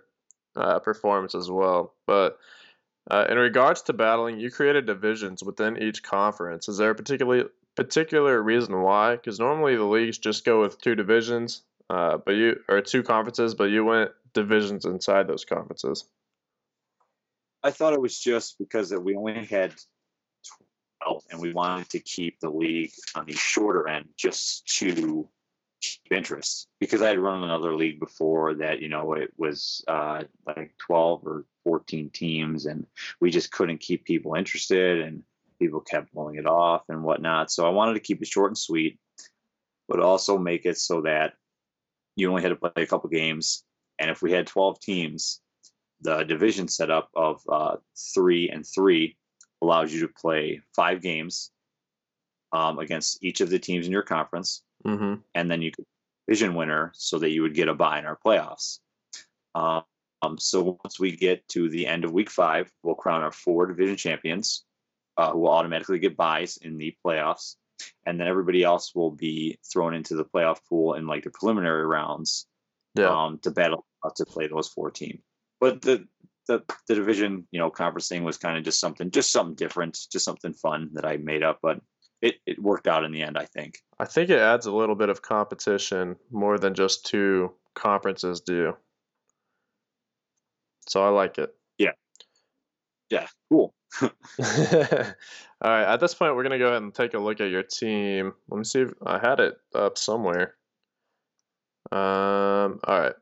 uh, 0.56 0.80
performance 0.80 1.34
as 1.34 1.50
well. 1.50 1.94
But 2.06 2.38
uh, 3.10 3.26
in 3.30 3.38
regards 3.38 3.84
to 3.84 3.94
battling, 3.94 4.40
you 4.40 4.52
created 4.52 4.86
divisions 4.86 5.44
within 5.44 5.82
each 5.82 6.04
conference. 6.04 6.68
Is 6.68 6.78
there 6.78 6.92
a 6.92 6.96
particularly 6.96 7.46
particular 7.76 8.42
reason 8.42 8.82
why? 8.82 9.16
Because 9.16 9.40
normally 9.40 9.78
the 9.78 9.86
leagues 9.86 10.18
just 10.18 10.44
go 10.44 10.62
with 10.62 10.82
two 10.82 10.96
divisions, 10.96 11.62
uh, 11.90 12.18
but 12.18 12.32
you 12.32 12.60
or 12.68 12.82
two 12.82 13.04
conferences, 13.04 13.56
but 13.56 13.66
you 13.66 13.84
went 13.84 14.12
divisions 14.34 14.86
inside 14.86 15.28
those 15.28 15.46
conferences. 15.46 16.06
I 17.64 17.72
thought 17.72 17.94
it 17.94 18.02
was 18.02 18.18
just 18.18 18.58
because 18.58 18.90
that 18.90 19.02
we 19.02 19.16
only 19.16 19.46
had 19.46 19.74
12 21.04 21.24
and 21.32 21.42
we 21.42 21.52
wanted 21.52 21.90
to 21.90 22.00
keep 22.00 22.40
the 22.40 22.50
league 22.50 22.92
on 23.16 23.26
the 23.26 23.34
shorter 23.34 23.88
end 23.88 24.06
just 24.16 24.66
to 24.78 25.28
keep 25.82 26.12
interest. 26.12 26.68
Because 26.80 27.02
I 27.02 27.10
had 27.10 27.20
run 27.20 27.44
another 27.44 27.76
league 27.76 28.00
before 28.00 28.56
that, 28.56 28.82
you 28.82 28.88
know, 28.88 29.14
it 29.14 29.32
was 29.38 29.84
uh, 29.88 30.24
like 30.46 30.74
12 30.78 31.28
or 31.28 31.46
14 31.66 32.12
teams 32.12 32.66
and 32.66 32.86
we 33.20 33.30
just 33.30 33.52
couldn't 33.52 33.80
keep 33.80 34.06
people 34.06 34.36
interested 34.36 35.02
and 35.02 35.24
people 35.60 35.82
kept 35.82 36.14
blowing 36.14 36.36
it 36.36 36.46
off 36.46 36.84
and 36.88 37.04
whatnot. 37.04 37.52
So 37.52 37.66
I 37.66 37.70
wanted 37.70 37.96
to 37.96 38.00
keep 38.00 38.22
it 38.22 38.28
short 38.28 38.52
and 38.52 38.58
sweet, 38.58 39.00
but 39.90 40.00
also 40.00 40.38
make 40.38 40.66
it 40.66 40.78
so 40.78 41.02
that 41.02 41.34
you 42.20 42.30
only 42.30 42.42
had 42.42 42.50
to 42.50 42.56
play 42.56 42.84
a 42.84 42.88
couple 42.88 43.10
games. 43.10 43.64
And 43.98 44.10
if 44.10 44.22
we 44.22 44.32
had 44.32 44.48
12 44.48 44.80
teams, 44.80 45.42
the 46.02 46.24
division 46.24 46.68
setup 46.68 47.10
of 47.16 47.42
uh, 47.50 47.78
three 48.14 48.50
and 48.50 48.66
three 48.66 49.18
allows 49.62 49.94
you 49.94 50.02
to 50.02 50.14
play 50.14 50.62
five 50.76 51.02
games 51.02 51.52
um, 52.52 52.80
against 52.80 53.24
each 53.24 53.42
of 53.42 53.50
the 53.50 53.60
teams 53.60 53.86
in 53.86 53.92
your 53.92 54.04
conference, 54.04 54.64
Mm-hmm. 54.86 55.16
and 55.36 55.52
then 55.52 55.62
you 55.62 55.72
could 55.72 55.84
division 56.26 56.56
winner 56.56 56.92
so 56.96 57.20
that 57.20 57.32
you 57.32 57.42
would 57.42 57.54
get 57.54 57.68
a 57.68 57.74
bye 57.74 58.00
in 58.00 58.06
our 58.06 58.18
playoffs. 58.26 58.80
Um, 59.56 59.84
so 60.38 60.78
once 60.84 61.00
we 61.00 61.16
get 61.16 61.48
to 61.50 61.70
the 61.70 61.88
end 61.88 62.06
of 62.06 62.12
week 62.12 62.30
five, 62.30 62.72
we'll 62.84 62.96
crown 62.96 63.24
our 63.24 63.32
four 63.32 63.66
division 63.66 63.98
champions, 63.98 64.64
uh, 65.18 65.32
who 65.32 65.40
will 65.40 65.50
automatically 65.50 66.00
get 66.00 66.16
buys 66.16 66.58
in 66.58 66.78
the 66.78 66.96
playoffs, 67.06 67.56
and 68.06 68.20
then 68.20 68.28
everybody 68.28 68.64
else 68.64 68.94
will 68.96 69.12
be 69.12 69.58
thrown 69.72 69.94
into 69.94 70.16
the 70.16 70.26
playoff 70.26 70.60
pool 70.68 70.94
in 70.96 71.08
like 71.08 71.24
the 71.24 71.30
preliminary 71.32 71.86
rounds 71.86 72.48
Yeah. 72.96 73.10
um, 73.10 73.40
to 73.40 73.52
battle 73.52 73.86
to 74.16 74.26
play 74.26 74.48
those 74.48 74.68
four 74.68 74.92
teams. 74.92 75.22
But 75.60 75.82
the 75.82 76.08
the 76.48 76.64
the 76.88 76.96
division, 76.96 77.48
you 77.52 77.60
know, 77.60 77.70
conference 77.70 78.08
thing 78.08 78.24
was 78.24 78.38
kind 78.38 78.58
of 78.58 78.64
just 78.64 78.80
something, 78.80 79.12
just 79.12 79.32
something 79.32 79.56
different, 79.56 79.98
just 80.12 80.26
something 80.26 80.54
fun 80.54 80.90
that 80.94 81.06
I 81.06 81.18
made 81.18 81.44
up. 81.44 81.60
But 81.62 81.82
it 82.22 82.36
it 82.46 82.60
worked 82.62 82.88
out 82.88 83.04
in 83.04 83.12
the 83.12 83.22
end, 83.22 83.38
I 83.38 83.46
think. 83.46 83.78
I 84.00 84.06
think 84.06 84.30
it 84.30 84.40
adds 84.40 84.66
a 84.66 84.72
little 84.74 84.96
bit 84.96 85.10
of 85.10 85.22
competition 85.22 86.16
more 86.32 86.58
than 86.58 86.74
just 86.74 87.06
two 87.06 87.54
conferences 87.76 88.42
do. 88.42 88.76
So 90.88 91.04
I 91.04 91.10
like 91.10 91.38
it. 91.38 91.54
Yeah, 93.10 93.28
cool. 93.50 93.74
All 94.02 94.12
right, 95.72 95.94
at 95.94 96.00
this 96.00 96.14
point, 96.14 96.36
we're 96.36 96.44
going 96.44 96.52
to 96.52 96.60
go 96.60 96.68
ahead 96.68 96.82
and 96.82 96.94
take 96.94 97.14
a 97.14 97.20
look 97.20 97.42
at 97.42 97.50
your 97.50 97.64
team. 97.64 98.34
Let 98.50 98.58
me 98.58 98.64
see 98.64 98.82
if 98.82 98.94
I 99.06 99.20
had 99.20 99.40
it 99.40 99.58
up 99.76 99.98
somewhere. 99.98 100.56
Um, 101.92 102.80
all 102.84 103.00
right. 103.00 103.16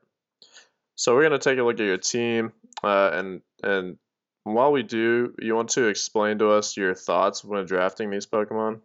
So 0.94 1.14
we're 1.14 1.26
going 1.26 1.38
to 1.38 1.38
take 1.38 1.58
a 1.58 1.62
look 1.62 1.80
at 1.80 1.86
your 1.86 1.96
team, 1.96 2.52
uh, 2.82 3.10
and 3.14 3.40
and 3.62 3.98
while 4.44 4.72
we 4.72 4.82
do, 4.82 5.34
you 5.40 5.54
want 5.54 5.70
to 5.70 5.86
explain 5.86 6.38
to 6.38 6.50
us 6.50 6.76
your 6.76 6.94
thoughts 6.94 7.44
when 7.44 7.64
drafting 7.66 8.10
these 8.10 8.26
Pokemon? 8.26 8.80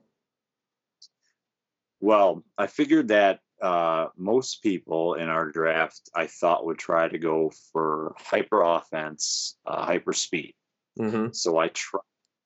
Well, 1.99 2.43
I 2.57 2.67
figured 2.67 3.09
that 3.09 3.39
uh, 3.61 4.07
most 4.17 4.61
people 4.61 5.15
in 5.15 5.30
our 5.30 5.49
draft, 5.51 6.09
I 6.13 6.27
thought 6.27 6.65
would 6.65 6.77
try 6.77 7.07
to 7.07 7.17
go 7.17 7.51
for 7.71 8.13
hyper 8.17 8.61
offense, 8.61 9.57
uh, 9.65 9.85
hyper 9.85 10.13
speed. 10.13 10.53
Mm-hmm. 10.99 11.34
So 11.34 11.57
I 11.57 11.70
tried 11.70 12.02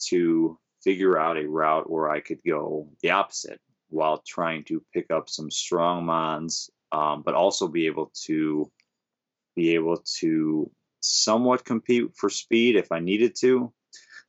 to 0.10 0.58
figure 0.84 1.18
out 1.18 1.38
a 1.38 1.48
route 1.48 1.90
where 1.90 2.10
I 2.10 2.20
could 2.20 2.40
go 2.46 2.88
the 3.02 3.12
opposite 3.12 3.60
while 3.90 4.22
trying 4.26 4.64
to 4.66 4.84
pick 4.94 5.12
up 5.12 5.30
some 5.30 5.50
strong 5.50 6.06
mons, 6.06 6.70
um, 6.92 7.24
but 7.26 7.34
also 7.34 7.68
be 7.68 7.88
able 7.88 8.12
to 8.26 8.72
be 9.56 9.74
able 9.74 9.98
to 10.20 10.70
somewhat 11.02 11.66
compete 11.66 12.16
for 12.16 12.30
speed 12.30 12.76
if 12.76 12.92
I 12.92 13.00
needed 13.00 13.36
to. 13.42 13.74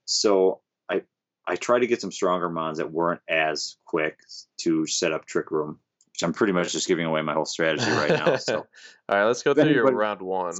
So 0.05 0.61
I 0.91 1.03
I 1.47 1.57
tried 1.57 1.81
to 1.81 1.87
get 1.87 2.01
some 2.01 2.13
stronger 2.13 2.49
mons 2.49 2.79
that 2.79 2.91
weren't 2.91 3.21
as 3.29 3.77
quick 3.85 4.19
to 4.59 4.87
set 4.87 5.13
up 5.13 5.27
Trick 5.27 5.51
Room, 5.51 5.79
which 6.13 6.23
I'm 6.23 6.33
pretty 6.33 6.53
much 6.53 6.73
just 6.73 6.89
giving 6.89 7.07
away 7.07 7.23
my 7.23 7.35
whole 7.35 7.45
strategy 7.45 7.91
right 7.91 8.11
now. 8.11 8.37
So 8.37 8.57
all 9.09 9.19
right, 9.19 9.25
let's 9.25 9.43
go 9.43 9.55
through 9.55 9.65
your 9.65 9.81
anybody- 9.81 9.97
round 9.97 10.23
one. 10.23 10.55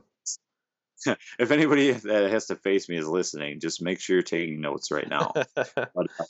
if 1.39 1.51
anybody 1.51 1.93
that 1.93 2.31
has 2.31 2.47
to 2.47 2.57
face 2.57 2.89
me 2.89 2.97
is 2.97 3.07
listening, 3.07 3.61
just 3.61 3.83
make 3.83 4.01
sure 4.01 4.17
you're 4.17 4.23
taking 4.23 4.61
notes 4.61 4.91
right 4.91 5.09
now. 5.09 5.33
But 5.65 6.07
uh, 6.19 6.25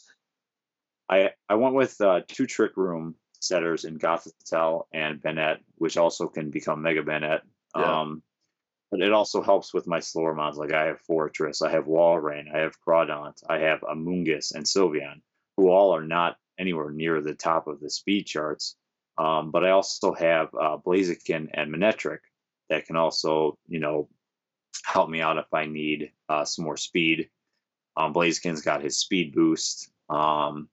I 1.09 1.31
I 1.49 1.55
went 1.55 1.75
with 1.75 2.01
uh, 2.01 2.21
two 2.29 2.47
trick 2.47 2.77
room 2.77 3.15
setters 3.41 3.85
in 3.85 3.99
Gothitelle 3.99 4.85
and 4.93 5.23
Banette, 5.23 5.61
which 5.77 5.97
also 5.97 6.29
can 6.29 6.51
become 6.51 6.83
Mega 6.83 7.03
Banette. 7.03 7.43
Yeah. 7.77 8.01
Um, 8.01 8.23
but 8.91 9.01
it 9.01 9.13
also 9.13 9.43
helps 9.43 9.75
with 9.75 9.87
my 9.87 10.01
slower 10.01 10.35
mods. 10.35 10.59
Like 10.59 10.73
I 10.73 10.87
have 10.87 11.01
Forretress, 11.09 11.63
I 11.63 11.71
have 11.71 11.85
Walrein, 11.85 12.55
I 12.55 12.59
have 12.61 12.81
Crawdaunt, 12.81 13.43
I 13.49 13.59
have 13.59 13.81
Amoonguss 13.81 14.55
and 14.55 14.65
Sylveon, 14.65 15.21
who 15.57 15.71
all 15.71 15.95
are 15.95 16.05
not 16.05 16.37
anywhere 16.59 16.91
near 16.91 17.21
the 17.21 17.35
top 17.35 17.67
of 17.67 17.81
the 17.81 17.91
speed 17.91 18.25
charts. 18.25 18.77
Um, 19.19 19.51
but 19.51 19.65
I 19.65 19.71
also 19.71 20.15
have 20.15 20.49
uh, 20.55 20.79
Blaziken 20.79 21.49
and 21.53 21.75
Manectric 21.75 22.21
that 22.71 22.87
can 22.87 22.97
also, 22.97 23.59
you 23.67 23.81
know, 23.81 24.09
help 24.85 25.09
me 25.09 25.21
out 25.21 25.39
if 25.39 25.53
I 25.53 25.67
need 25.67 26.13
uh, 26.29 26.45
some 26.45 26.65
more 26.65 26.77
speed. 26.77 27.31
Um, 27.97 28.13
Blaziken's 28.13 28.63
got 28.63 28.83
his 28.83 28.99
speed 28.99 29.35
boost. 29.35 29.91
Um, 30.09 30.69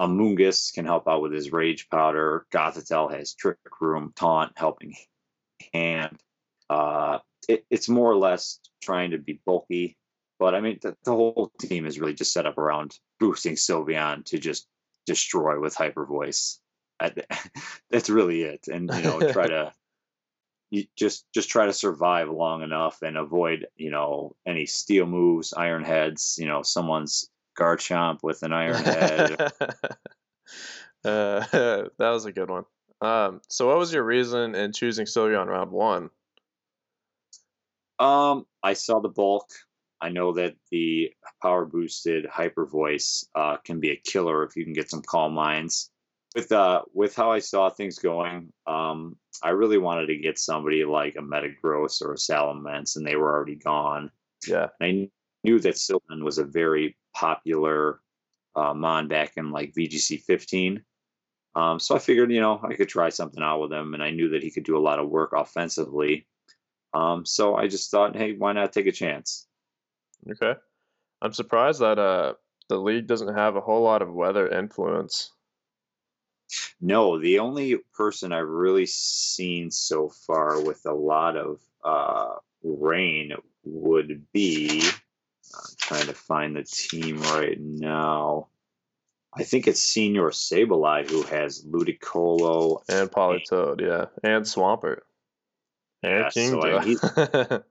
Amoonguss 0.00 0.72
can 0.72 0.84
help 0.84 1.08
out 1.08 1.22
with 1.22 1.32
his 1.32 1.52
Rage 1.52 1.88
Powder. 1.90 2.46
Gothitelle 2.52 3.12
has 3.12 3.34
Trick 3.34 3.58
Room, 3.80 4.12
Taunt, 4.14 4.52
Helping 4.56 4.94
Hand. 5.74 6.18
Uh, 6.70 7.18
it, 7.48 7.64
it's 7.70 7.88
more 7.88 8.10
or 8.10 8.16
less 8.16 8.60
trying 8.82 9.10
to 9.10 9.18
be 9.18 9.40
bulky, 9.44 9.96
but 10.38 10.54
I 10.54 10.60
mean, 10.60 10.78
the, 10.82 10.96
the 11.04 11.10
whole 11.12 11.50
team 11.60 11.86
is 11.86 11.98
really 11.98 12.14
just 12.14 12.32
set 12.32 12.46
up 12.46 12.58
around 12.58 12.96
boosting 13.18 13.54
Sylveon 13.56 14.24
to 14.26 14.38
just 14.38 14.66
destroy 15.06 15.58
with 15.60 15.74
Hyper 15.74 16.06
Voice. 16.06 16.60
I- 17.00 17.12
That's 17.90 18.10
really 18.10 18.42
it, 18.42 18.68
and 18.68 18.90
you 18.94 19.02
know, 19.02 19.32
try 19.32 19.48
to 19.48 19.72
you 20.70 20.84
just 20.96 21.24
just 21.32 21.48
try 21.48 21.66
to 21.66 21.72
survive 21.72 22.28
long 22.28 22.62
enough 22.62 23.02
and 23.02 23.16
avoid 23.16 23.66
you 23.76 23.90
know 23.90 24.36
any 24.46 24.66
steel 24.66 25.06
moves, 25.06 25.52
iron 25.52 25.84
heads. 25.84 26.36
You 26.38 26.46
know, 26.46 26.62
someone's 26.62 27.30
Garchomp 27.58 28.22
with 28.22 28.42
an 28.42 28.52
iron 28.52 28.82
head. 28.82 29.40
uh, 29.60 31.40
that 31.52 31.92
was 31.98 32.24
a 32.24 32.32
good 32.32 32.50
one. 32.50 32.64
Um, 33.00 33.40
so 33.48 33.68
what 33.68 33.78
was 33.78 33.92
your 33.92 34.02
reason 34.02 34.54
in 34.54 34.72
choosing 34.72 35.06
Sylveon 35.06 35.46
round 35.46 35.70
one? 35.70 36.10
Um, 37.98 38.46
I 38.62 38.74
saw 38.74 39.00
the 39.00 39.08
bulk. 39.08 39.48
I 40.00 40.10
know 40.10 40.32
that 40.34 40.54
the 40.70 41.12
power 41.42 41.64
boosted 41.64 42.26
hyper 42.26 42.66
voice 42.66 43.26
uh, 43.34 43.56
can 43.58 43.80
be 43.80 43.90
a 43.90 43.96
killer 43.96 44.44
if 44.44 44.56
you 44.56 44.64
can 44.64 44.72
get 44.72 44.90
some 44.90 45.02
calm 45.02 45.34
minds. 45.34 45.90
With 46.34 46.52
uh, 46.52 46.82
with 46.92 47.16
how 47.16 47.32
I 47.32 47.38
saw 47.38 47.70
things 47.70 47.98
going, 47.98 48.52
um, 48.66 49.16
I 49.42 49.50
really 49.50 49.78
wanted 49.78 50.06
to 50.06 50.18
get 50.18 50.38
somebody 50.38 50.84
like 50.84 51.16
a 51.16 51.22
Metagross 51.22 52.02
or 52.02 52.12
a 52.12 52.16
Salamence, 52.16 52.96
and 52.96 53.06
they 53.06 53.16
were 53.16 53.32
already 53.32 53.56
gone. 53.56 54.10
Yeah, 54.46 54.68
And 54.80 55.04
I 55.04 55.10
knew 55.42 55.58
that 55.60 55.74
Sylveon 55.74 56.22
was 56.22 56.38
a 56.38 56.44
very 56.44 56.96
popular 57.14 58.00
uh, 58.54 58.74
mon 58.74 59.08
back 59.08 59.32
in 59.36 59.50
like 59.50 59.74
VGC 59.74 60.22
15. 60.22 60.82
Um, 61.54 61.80
so 61.80 61.96
I 61.96 61.98
figured, 61.98 62.30
you 62.30 62.40
know, 62.40 62.60
I 62.62 62.74
could 62.74 62.88
try 62.88 63.08
something 63.08 63.42
out 63.42 63.60
with 63.60 63.72
him, 63.72 63.94
and 63.94 64.02
I 64.02 64.10
knew 64.10 64.28
that 64.30 64.42
he 64.42 64.50
could 64.50 64.64
do 64.64 64.76
a 64.76 64.80
lot 64.80 64.98
of 64.98 65.08
work 65.08 65.32
offensively. 65.34 66.26
Um, 66.94 67.26
so 67.26 67.54
I 67.56 67.68
just 67.68 67.90
thought, 67.90 68.16
hey, 68.16 68.34
why 68.34 68.52
not 68.52 68.72
take 68.72 68.86
a 68.86 68.92
chance? 68.92 69.46
okay. 70.30 70.54
I'm 71.20 71.32
surprised 71.32 71.80
that 71.80 71.98
uh 71.98 72.34
the 72.68 72.78
league 72.78 73.06
doesn't 73.06 73.34
have 73.34 73.56
a 73.56 73.60
whole 73.60 73.82
lot 73.82 74.02
of 74.02 74.12
weather 74.12 74.46
influence. 74.46 75.32
No, 76.80 77.18
the 77.18 77.40
only 77.40 77.76
person 77.94 78.32
I've 78.32 78.48
really 78.48 78.86
seen 78.86 79.70
so 79.70 80.08
far 80.08 80.60
with 80.60 80.86
a 80.86 80.92
lot 80.92 81.36
of 81.36 81.60
uh, 81.84 82.36
rain 82.62 83.32
would 83.64 84.26
be. 84.32 84.82
I'm 85.54 85.74
trying 85.78 86.06
to 86.06 86.14
find 86.14 86.56
the 86.56 86.64
team 86.64 87.20
right 87.22 87.58
now. 87.58 88.48
I 89.34 89.44
think 89.44 89.66
it's 89.66 89.82
Senior 89.82 90.30
Sableye 90.30 91.08
who 91.08 91.22
has 91.22 91.64
Ludicolo. 91.64 92.82
And 92.88 93.10
Politoed, 93.10 93.80
yeah. 93.80 94.06
And 94.22 94.44
Swampert. 94.44 95.00
And 96.02 96.24
Yeah, 96.24 96.28
so, 96.30 96.40
mean, 96.40 96.96
Kingdra. 96.96 97.62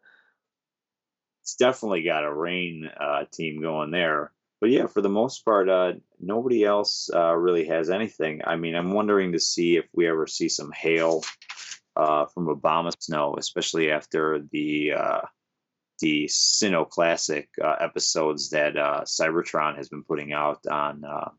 It's 1.41 1.55
definitely 1.59 2.03
got 2.03 2.25
a 2.25 2.33
rain 2.33 2.89
uh, 2.99 3.25
team 3.31 3.61
going 3.61 3.91
there. 3.91 4.31
But 4.59 4.71
yeah, 4.71 4.87
for 4.87 5.01
the 5.01 5.09
most 5.09 5.45
part, 5.45 5.69
uh, 5.69 5.93
nobody 6.19 6.63
else 6.63 7.09
uh, 7.13 7.35
really 7.35 7.65
has 7.67 7.89
anything. 7.89 8.41
I 8.45 8.55
mean, 8.55 8.75
I'm 8.75 8.91
wondering 8.91 9.33
to 9.33 9.39
see 9.39 9.77
if 9.77 9.85
we 9.93 10.07
ever 10.07 10.25
see 10.25 10.49
some 10.49 10.71
hail 10.71 11.23
uh, 11.95 12.25
from 12.25 12.47
Abomasnow, 12.47 13.37
especially 13.37 13.91
after 13.91 14.41
the 14.51 14.93
uh, 14.93 15.21
the 15.99 16.25
Sinnoh 16.25 16.89
Classic 16.89 17.49
uh, 17.63 17.75
episodes 17.79 18.51
that 18.51 18.77
uh, 18.77 19.01
Cybertron 19.01 19.77
has 19.77 19.89
been 19.89 20.03
putting 20.03 20.31
out 20.31 20.59
on 20.67 21.03
uh, 21.03 21.29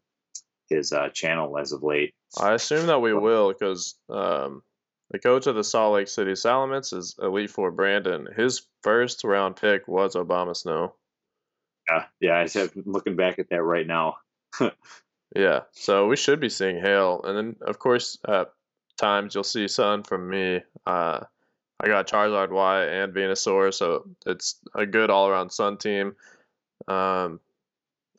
his 0.69 0.93
uh, 0.93 1.09
channel 1.11 1.59
as 1.59 1.73
of 1.73 1.83
late. 1.83 2.13
I 2.37 2.55
assume 2.55 2.87
that 2.87 3.01
we 3.01 3.15
will 3.15 3.53
because 3.53 3.95
um, 4.09 4.63
the 5.11 5.19
coach 5.19 5.47
of 5.47 5.55
the 5.55 5.65
Salt 5.65 5.95
Lake 5.95 6.09
City 6.09 6.33
Salamence 6.33 6.93
is 6.93 7.17
Elite 7.23 7.51
Four 7.51 7.71
Brandon. 7.71 8.29
His 8.37 8.67
first 8.83 9.25
round 9.25 9.57
pick 9.57 9.89
was 9.89 10.15
Abomasnow. 10.15 10.93
Yeah, 11.89 12.05
yeah, 12.21 12.39
I 12.39 12.47
said 12.47 12.71
looking 12.85 13.17
back 13.17 13.39
at 13.39 13.51
that 13.51 13.63
right 13.63 13.87
now. 13.87 14.17
Yeah, 15.37 15.61
so 15.73 16.07
we 16.07 16.17
should 16.17 16.41
be 16.41 16.49
seeing 16.49 16.81
hail, 16.81 17.21
and 17.23 17.37
then 17.37 17.57
of 17.61 17.79
course 17.79 18.19
times 18.97 19.35
you'll 19.35 19.45
see 19.45 19.69
sun 19.69 20.03
from 20.03 20.29
me. 20.29 20.63
Uh, 20.87 21.21
I 21.81 21.87
got 21.87 22.09
Charizard 22.09 22.51
Y 22.51 22.85
and 22.85 23.15
Venusaur, 23.15 23.73
so 23.73 24.09
it's 24.27 24.57
a 24.75 24.87
good 24.87 25.11
all 25.11 25.29
around 25.29 25.51
sun 25.51 25.77
team. 25.77 26.17
Um, 26.89 27.41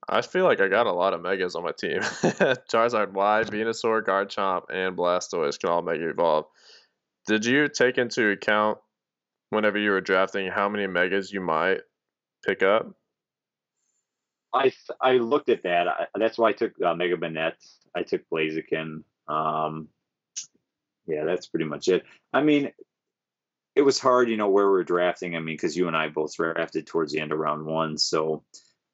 I 0.07 0.21
feel 0.21 0.45
like 0.45 0.61
I 0.61 0.67
got 0.67 0.87
a 0.87 0.93
lot 0.93 1.13
of 1.13 1.21
megas 1.21 1.55
on 1.55 1.63
my 1.63 1.71
team. 1.71 1.99
Charizard 2.01 3.11
Y, 3.11 3.43
Venusaur, 3.45 4.03
Garchomp, 4.03 4.65
and 4.69 4.95
Blastoise 4.95 5.59
can 5.59 5.69
all 5.69 5.81
mega 5.81 6.09
evolve. 6.09 6.45
Did 7.27 7.45
you 7.45 7.67
take 7.67 7.97
into 7.97 8.29
account 8.29 8.77
whenever 9.49 9.77
you 9.77 9.91
were 9.91 10.01
drafting 10.01 10.47
how 10.47 10.69
many 10.69 10.87
megas 10.87 11.33
you 11.33 11.41
might 11.41 11.81
pick 12.45 12.63
up? 12.63 12.95
I 14.53 14.71
I 15.01 15.13
looked 15.13 15.49
at 15.49 15.63
that. 15.63 15.87
I, 15.87 16.07
that's 16.15 16.37
why 16.37 16.49
I 16.49 16.53
took 16.53 16.73
uh, 16.81 16.95
Mega 16.95 17.17
Banette. 17.17 17.55
I 17.95 18.03
took 18.03 18.21
Blaziken. 18.29 19.03
Um, 19.27 19.89
yeah, 21.07 21.25
that's 21.25 21.47
pretty 21.47 21.65
much 21.65 21.87
it. 21.87 22.03
I 22.33 22.41
mean, 22.41 22.71
it 23.75 23.81
was 23.81 23.99
hard, 23.99 24.29
you 24.29 24.37
know, 24.37 24.49
where 24.49 24.69
we're 24.69 24.83
drafting. 24.83 25.35
I 25.35 25.39
mean, 25.39 25.55
because 25.55 25.77
you 25.77 25.87
and 25.87 25.95
I 25.95 26.09
both 26.09 26.35
drafted 26.35 26.87
towards 26.87 27.13
the 27.13 27.19
end 27.19 27.31
of 27.31 27.39
round 27.39 27.65
one, 27.65 27.97
so 27.97 28.43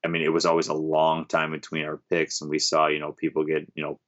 I 0.04 0.08
mean, 0.08 0.22
it 0.22 0.34
was 0.34 0.46
always 0.46 0.68
a 0.68 0.74
long 0.74 1.26
time 1.26 1.52
between 1.52 1.86
our 1.86 2.00
picks, 2.12 2.42
and 2.42 2.50
we 2.50 2.60
saw, 2.60 2.88
you 2.88 3.00
know, 3.00 3.12
people 3.12 3.44
get, 3.44 3.66
you 3.74 3.84
know, 3.84 4.00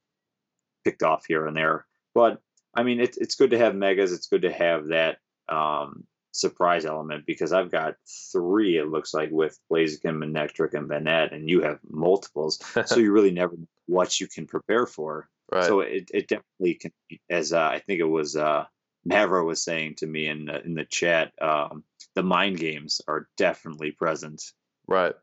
picked 0.84 1.02
off 1.02 1.24
here 1.26 1.46
and 1.46 1.56
there. 1.56 1.86
But 2.14 2.40
I 2.74 2.84
mean, 2.84 3.00
it's 3.00 3.18
it's 3.18 3.34
good 3.34 3.50
to 3.50 3.58
have 3.58 3.74
megas. 3.74 4.12
It's 4.12 4.28
good 4.28 4.42
to 4.42 4.52
have 4.52 4.88
that 4.88 5.18
um, 5.48 6.04
surprise 6.32 6.84
element 6.84 7.24
because 7.26 7.52
I've 7.52 7.70
got 7.70 7.94
three. 8.32 8.78
It 8.78 8.88
looks 8.88 9.14
like 9.14 9.30
with 9.30 9.58
Blaziken, 9.70 10.18
Manectric, 10.18 10.74
and 10.74 10.88
Banette, 10.88 11.34
and 11.34 11.48
you 11.48 11.62
have 11.62 11.78
multiples. 11.88 12.62
so 12.86 12.96
you 13.00 13.12
really 13.12 13.30
never 13.30 13.56
know 13.56 13.66
what 13.86 14.20
you 14.20 14.26
can 14.26 14.46
prepare 14.46 14.86
for. 14.86 15.28
Right. 15.50 15.64
So 15.64 15.80
it, 15.80 16.10
it 16.12 16.28
definitely 16.28 16.74
can, 16.74 16.92
as 17.30 17.52
uh, 17.52 17.60
I 17.60 17.80
think 17.80 18.00
it 18.00 18.04
was 18.04 18.36
uh, 18.36 18.64
Mavro 19.08 19.44
was 19.46 19.62
saying 19.62 19.96
to 19.96 20.06
me 20.06 20.26
in 20.26 20.46
the, 20.46 20.62
in 20.62 20.74
the 20.74 20.84
chat, 20.84 21.32
um, 21.40 21.84
the 22.14 22.22
mind 22.22 22.58
games 22.58 23.00
are 23.08 23.28
definitely 23.36 23.92
present. 23.92 24.42
Right. 24.86 25.14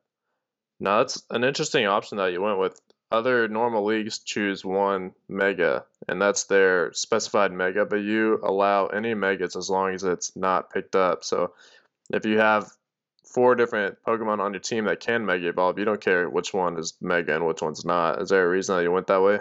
Now 0.80 1.00
that's 1.00 1.24
an 1.30 1.44
interesting 1.44 1.86
option 1.86 2.18
that 2.18 2.34
you 2.34 2.42
went 2.42 2.60
with. 2.60 2.80
Other 3.16 3.48
normal 3.48 3.86
leagues 3.86 4.20
choose 4.20 4.66
one 4.66 5.14
mega, 5.30 5.86
and 6.10 6.22
that's 6.22 6.44
their 6.44 6.92
specified 6.92 7.54
mega, 7.54 7.86
but 7.86 8.02
you 8.02 8.42
allow 8.44 8.88
any 8.88 9.14
megas 9.14 9.56
as 9.56 9.70
long 9.70 9.94
as 9.94 10.04
it's 10.04 10.36
not 10.36 10.70
picked 10.70 10.98
up. 10.98 11.24
So 11.24 11.54
if 12.12 12.26
you 12.26 12.40
have 12.40 12.70
four 13.24 13.56
different 13.56 13.96
Pokemon 14.06 14.40
on 14.40 14.52
your 14.52 14.60
team 14.60 14.84
that 14.86 15.00
can 15.00 15.26
mega 15.26 15.48
evolve, 15.48 15.80
you 15.80 15.86
don't 15.86 16.02
care 16.02 16.30
which 16.30 16.54
one 16.54 16.78
is 16.78 16.98
mega 17.00 17.34
and 17.36 17.48
which 17.48 17.62
one's 17.62 17.86
not. 17.86 18.22
Is 18.22 18.28
there 18.28 18.46
a 18.46 18.50
reason 18.50 18.76
that 18.76 18.84
you 18.84 18.92
went 18.92 19.08
that 19.08 19.22
way? 19.22 19.40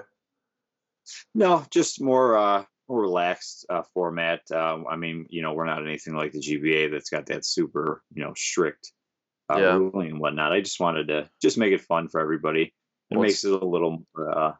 No, 1.34 1.66
just 1.70 2.01
more 2.01 2.36
uh, 2.36 2.64
more 2.88 3.01
relaxed 3.01 3.66
uh, 3.68 3.82
format. 3.92 4.48
Um, 4.52 4.86
I 4.88 4.94
mean, 4.94 5.26
you 5.30 5.42
know, 5.42 5.52
we're 5.52 5.66
not 5.66 5.82
anything 5.82 6.14
like 6.14 6.30
the 6.30 6.38
GBA 6.38 6.92
that's 6.92 7.10
got 7.10 7.26
that 7.26 7.44
super, 7.44 8.05
you 8.14 8.22
know, 8.22 8.34
strict 8.36 8.92
uh, 9.52 9.59
Yeah. 9.59 9.76
ruling 9.78 10.10
and 10.12 10.20
whatnot. 10.20 10.52
I 10.52 10.60
just 10.60 10.78
wanted 10.78 11.09
to 11.09 11.28
just 11.42 11.59
make 11.59 11.72
it 11.72 11.80
fun 11.80 12.09
for 12.09 12.20
everybody. 12.20 12.72
It 13.14 13.18
Well, 13.18 13.26
makes 13.28 13.44
it 13.44 13.52
a 13.52 13.64
little 13.64 14.04
more, 14.16 14.38
uh, 14.38 14.52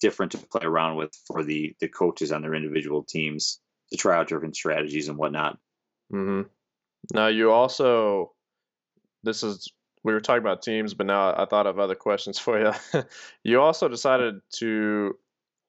different 0.00 0.32
to 0.32 0.38
play 0.38 0.62
around 0.64 0.96
with 0.96 1.14
for 1.26 1.44
the 1.44 1.76
the 1.78 1.88
coaches 1.88 2.32
on 2.32 2.42
their 2.42 2.54
individual 2.54 3.04
teams 3.04 3.60
to 3.92 3.96
try 3.96 4.18
out 4.18 4.28
different 4.28 4.56
strategies 4.56 5.08
and 5.08 5.16
whatnot. 5.16 5.58
Mm-hmm. 6.12 6.48
Now 7.14 7.28
you 7.28 7.52
also, 7.52 8.32
this 9.22 9.44
is 9.44 9.72
we 10.02 10.12
were 10.12 10.20
talking 10.20 10.42
about 10.42 10.62
teams, 10.62 10.92
but 10.94 11.06
now 11.06 11.32
I 11.36 11.44
thought 11.44 11.68
of 11.68 11.78
other 11.78 11.94
questions 11.94 12.36
for 12.38 12.60
you. 12.60 13.02
you 13.44 13.60
also 13.60 13.88
decided 13.88 14.40
to 14.56 15.16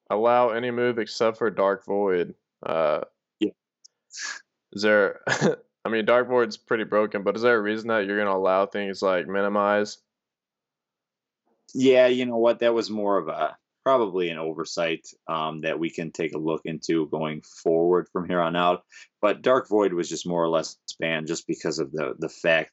allow 0.09 0.49
any 0.49 0.71
move 0.71 0.97
except 0.97 1.37
for 1.37 1.51
Dark 1.51 1.85
Void. 1.85 2.33
Uh, 2.65 3.01
Yeah. 3.39 3.51
Is 4.71 4.81
there? 4.81 5.21
I 5.85 5.89
mean, 5.89 6.05
Dark 6.05 6.27
Void's 6.27 6.57
pretty 6.57 6.85
broken, 6.85 7.21
but 7.23 7.35
is 7.35 7.43
there 7.43 7.57
a 7.57 7.61
reason 7.61 7.89
that 7.89 8.07
you're 8.07 8.17
gonna 8.17 8.35
allow 8.35 8.65
things 8.65 9.03
like 9.03 9.27
minimize? 9.27 9.99
Yeah, 11.73 12.07
you 12.07 12.25
know 12.25 12.37
what? 12.37 12.59
That 12.59 12.73
was 12.73 12.89
more 12.89 13.17
of 13.17 13.27
a 13.27 13.57
probably 13.83 14.29
an 14.29 14.37
oversight 14.37 15.05
um, 15.27 15.61
that 15.61 15.77
we 15.77 15.89
can 15.89 16.11
take 16.11 16.33
a 16.33 16.39
look 16.39 16.61
into 16.65 17.07
going 17.09 17.41
forward 17.63 18.07
from 18.13 18.27
here 18.27 18.41
on 18.41 18.55
out. 18.55 18.83
But 19.21 19.41
Dark 19.41 19.67
Void 19.67 19.93
was 19.93 20.09
just 20.09 20.27
more 20.27 20.43
or 20.43 20.49
less 20.49 20.77
banned 20.99 21.27
just 21.27 21.47
because 21.47 21.79
of 21.79 21.91
the 21.91 22.13
the 22.17 22.29
fact 22.29 22.71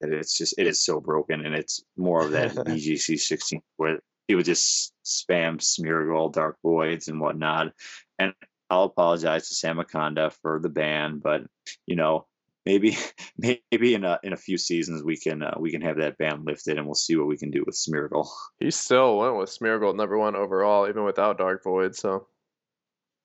that 0.00 0.12
it's 0.12 0.36
just 0.36 0.54
it 0.58 0.66
is 0.66 0.84
so 0.84 1.00
broken 1.00 1.44
and 1.44 1.54
it's 1.54 1.82
more 1.96 2.22
of 2.22 2.32
that 2.32 2.50
VGC 2.54 3.18
16 3.18 3.62
where 3.76 3.98
he 4.28 4.34
would 4.34 4.44
just 4.44 4.92
spam 5.04 5.62
smear 5.62 6.04
Smeargle, 6.04 6.32
Dark 6.32 6.56
Voids, 6.62 7.08
and 7.08 7.20
whatnot. 7.20 7.72
And 8.18 8.34
I'll 8.68 8.84
apologize 8.84 9.48
to 9.48 9.54
Samaconda 9.54 10.32
for 10.42 10.58
the 10.60 10.68
ban, 10.68 11.20
but 11.22 11.42
you 11.86 11.96
know 11.96 12.26
maybe 12.66 12.98
maybe 13.38 13.94
in 13.94 14.04
a 14.04 14.18
in 14.22 14.32
a 14.34 14.36
few 14.36 14.58
seasons 14.58 15.02
we 15.02 15.16
can 15.16 15.42
uh, 15.42 15.54
we 15.58 15.70
can 15.70 15.80
have 15.80 15.96
that 15.96 16.18
ban 16.18 16.44
lifted 16.44 16.76
and 16.76 16.86
we'll 16.86 16.94
see 16.94 17.16
what 17.16 17.28
we 17.28 17.38
can 17.38 17.50
do 17.50 17.62
with 17.64 17.76
Smeargle. 17.76 18.28
He 18.60 18.70
still 18.70 19.16
went 19.18 19.36
with 19.36 19.48
Smeargle 19.50 19.94
number 19.96 20.18
one 20.18 20.36
overall, 20.36 20.88
even 20.88 21.04
without 21.04 21.38
Dark 21.38 21.62
Void. 21.64 21.94
So 21.94 22.26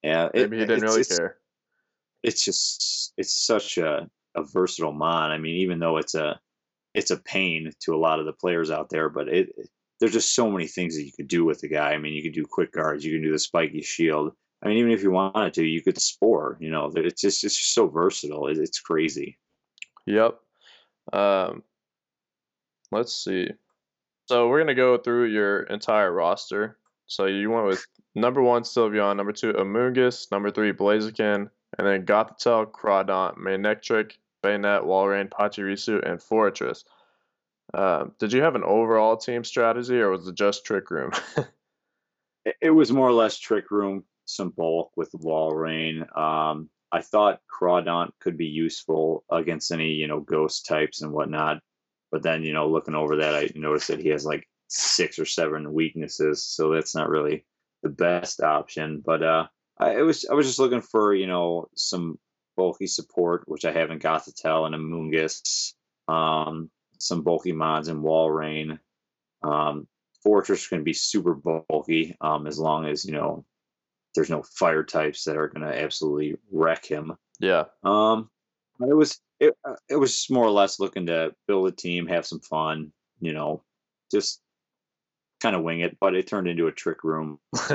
Yeah, 0.03 0.29
it- 0.33 0.49
maybe 0.49 0.59
he 0.59 0.65
didn't 0.65 0.83
really 0.83 1.01
it's, 1.01 1.17
care. 1.17 1.37
It's 2.23 2.45
just 2.45 3.13
it's 3.17 3.33
such 3.33 3.77
a 3.77 4.09
a 4.35 4.43
versatile 4.43 4.93
mon. 4.93 5.31
I 5.31 5.37
mean, 5.37 5.55
even 5.55 5.79
though 5.79 5.97
it's 5.97 6.15
a 6.15 6.39
it's 6.93 7.11
a 7.11 7.17
pain 7.17 7.71
to 7.81 7.95
a 7.95 7.97
lot 7.97 8.19
of 8.19 8.25
the 8.25 8.33
players 8.33 8.69
out 8.69 8.89
there, 8.89 9.09
but 9.09 9.27
it 9.27 9.49
there's 9.99 10.13
just 10.13 10.33
so 10.35 10.49
many 10.49 10.67
things 10.67 10.95
that 10.95 11.03
you 11.03 11.11
could 11.15 11.27
do 11.27 11.45
with 11.45 11.59
the 11.61 11.67
guy. 11.67 11.91
I 11.91 11.97
mean, 11.97 12.13
you 12.13 12.23
could 12.23 12.33
do 12.33 12.45
quick 12.45 12.71
guards, 12.71 13.03
you 13.05 13.13
can 13.13 13.23
do 13.23 13.31
the 13.31 13.39
spiky 13.39 13.81
shield. 13.81 14.33
I 14.63 14.67
mean, 14.67 14.77
even 14.77 14.91
if 14.91 15.01
you 15.01 15.11
wanted 15.11 15.53
to, 15.55 15.65
you 15.65 15.81
could 15.81 15.99
spore. 15.99 16.57
You 16.59 16.69
know, 16.69 16.91
it's 16.95 17.21
just 17.21 17.43
it's 17.43 17.57
just 17.57 17.73
so 17.73 17.87
versatile. 17.87 18.47
It's 18.47 18.79
crazy. 18.79 19.37
Yep. 20.05 20.39
Um, 21.13 21.63
let's 22.91 23.15
see. 23.15 23.49
So 24.27 24.47
we're 24.47 24.59
gonna 24.59 24.75
go 24.75 24.97
through 24.97 25.25
your 25.25 25.63
entire 25.63 26.11
roster. 26.11 26.77
So 27.07 27.25
you 27.25 27.49
went 27.49 27.65
with 27.65 27.85
number 28.15 28.41
one 28.41 28.63
Sylveon, 28.63 29.17
number 29.17 29.33
two 29.33 29.53
Amoonguss, 29.53 30.31
number 30.31 30.51
three 30.51 30.71
Blaziken, 30.71 31.49
and 31.77 31.87
then 31.87 32.05
Gothitelle, 32.05 32.71
Crawdaunt, 32.71 33.37
Manectric, 33.37 34.13
Banette, 34.43 34.85
Walrein, 34.85 35.29
Pachirisu, 35.29 36.07
and 36.07 36.19
Forretress. 36.19 36.83
Um, 37.73 38.13
did 38.19 38.31
you 38.31 38.41
have 38.41 38.55
an 38.55 38.63
overall 38.63 39.17
team 39.17 39.43
strategy, 39.43 39.99
or 39.99 40.09
was 40.09 40.27
it 40.27 40.35
just 40.35 40.65
Trick 40.65 40.91
Room? 40.91 41.11
it 42.61 42.71
was 42.71 42.91
more 42.91 43.07
or 43.07 43.13
less 43.13 43.37
trick 43.37 43.71
room, 43.71 44.03
some 44.25 44.49
bulk 44.49 44.91
with 44.95 45.11
Walrein. 45.13 46.01
Um, 46.17 46.69
I 46.91 47.01
thought 47.01 47.41
Crawdaunt 47.49 48.11
could 48.19 48.37
be 48.37 48.47
useful 48.47 49.23
against 49.31 49.71
any, 49.71 49.91
you 49.91 50.07
know, 50.07 50.19
ghost 50.19 50.65
types 50.65 51.01
and 51.01 51.13
whatnot. 51.13 51.59
But 52.11 52.23
then, 52.23 52.43
you 52.43 52.53
know, 52.53 52.67
looking 52.69 52.95
over 52.95 53.17
that, 53.17 53.35
I 53.35 53.49
noticed 53.55 53.87
that 53.87 54.01
he 54.01 54.09
has 54.09 54.25
like 54.25 54.47
six 54.67 55.17
or 55.17 55.25
seven 55.25 55.71
weaknesses, 55.73 56.45
so 56.45 56.73
that's 56.73 56.93
not 56.93 57.09
really 57.09 57.45
the 57.83 57.89
best 57.89 58.41
option. 58.41 59.01
But 59.05 59.23
uh, 59.23 59.47
I 59.77 60.01
was 60.01 60.25
I 60.29 60.33
was 60.33 60.45
just 60.45 60.59
looking 60.59 60.81
for, 60.81 61.15
you 61.15 61.27
know, 61.27 61.69
some 61.75 62.19
bulky 62.57 62.87
support, 62.87 63.43
which 63.47 63.63
I 63.63 63.71
haven't 63.71 64.03
got 64.03 64.25
to 64.25 64.33
tell, 64.33 64.65
and 64.65 64.75
Amoonguss, 64.75 65.73
um, 66.09 66.69
some 66.99 67.23
bulky 67.23 67.53
mods 67.53 67.87
and 67.87 68.03
Walrein. 68.03 68.79
Um, 69.43 69.87
Forretress 70.25 70.69
can 70.69 70.83
be 70.83 70.93
super 70.93 71.33
bulky 71.33 72.15
um, 72.21 72.45
as 72.45 72.59
long 72.59 72.85
as 72.85 73.05
you 73.05 73.13
know 73.13 73.45
there's 74.15 74.29
no 74.29 74.43
fire 74.43 74.83
types 74.83 75.23
that 75.23 75.37
are 75.37 75.47
going 75.47 75.65
to 75.65 75.81
absolutely 75.81 76.35
wreck 76.51 76.85
him. 76.85 77.13
yeah. 77.39 77.65
Um, 77.83 78.29
it 78.79 78.95
was 78.95 79.19
it, 79.39 79.55
it 79.89 79.95
was 79.95 80.29
more 80.29 80.45
or 80.45 80.51
less 80.51 80.79
looking 80.79 81.07
to 81.07 81.33
build 81.47 81.67
a 81.67 81.71
team, 81.71 82.07
have 82.07 82.25
some 82.25 82.39
fun, 82.39 82.91
you 83.19 83.33
know, 83.33 83.63
just 84.11 84.41
kind 85.41 85.55
of 85.55 85.63
wing 85.63 85.81
it. 85.81 85.97
But 85.99 86.15
it 86.15 86.27
turned 86.27 86.47
into 86.47 86.67
a 86.67 86.71
trick 86.71 87.03
room. 87.03 87.39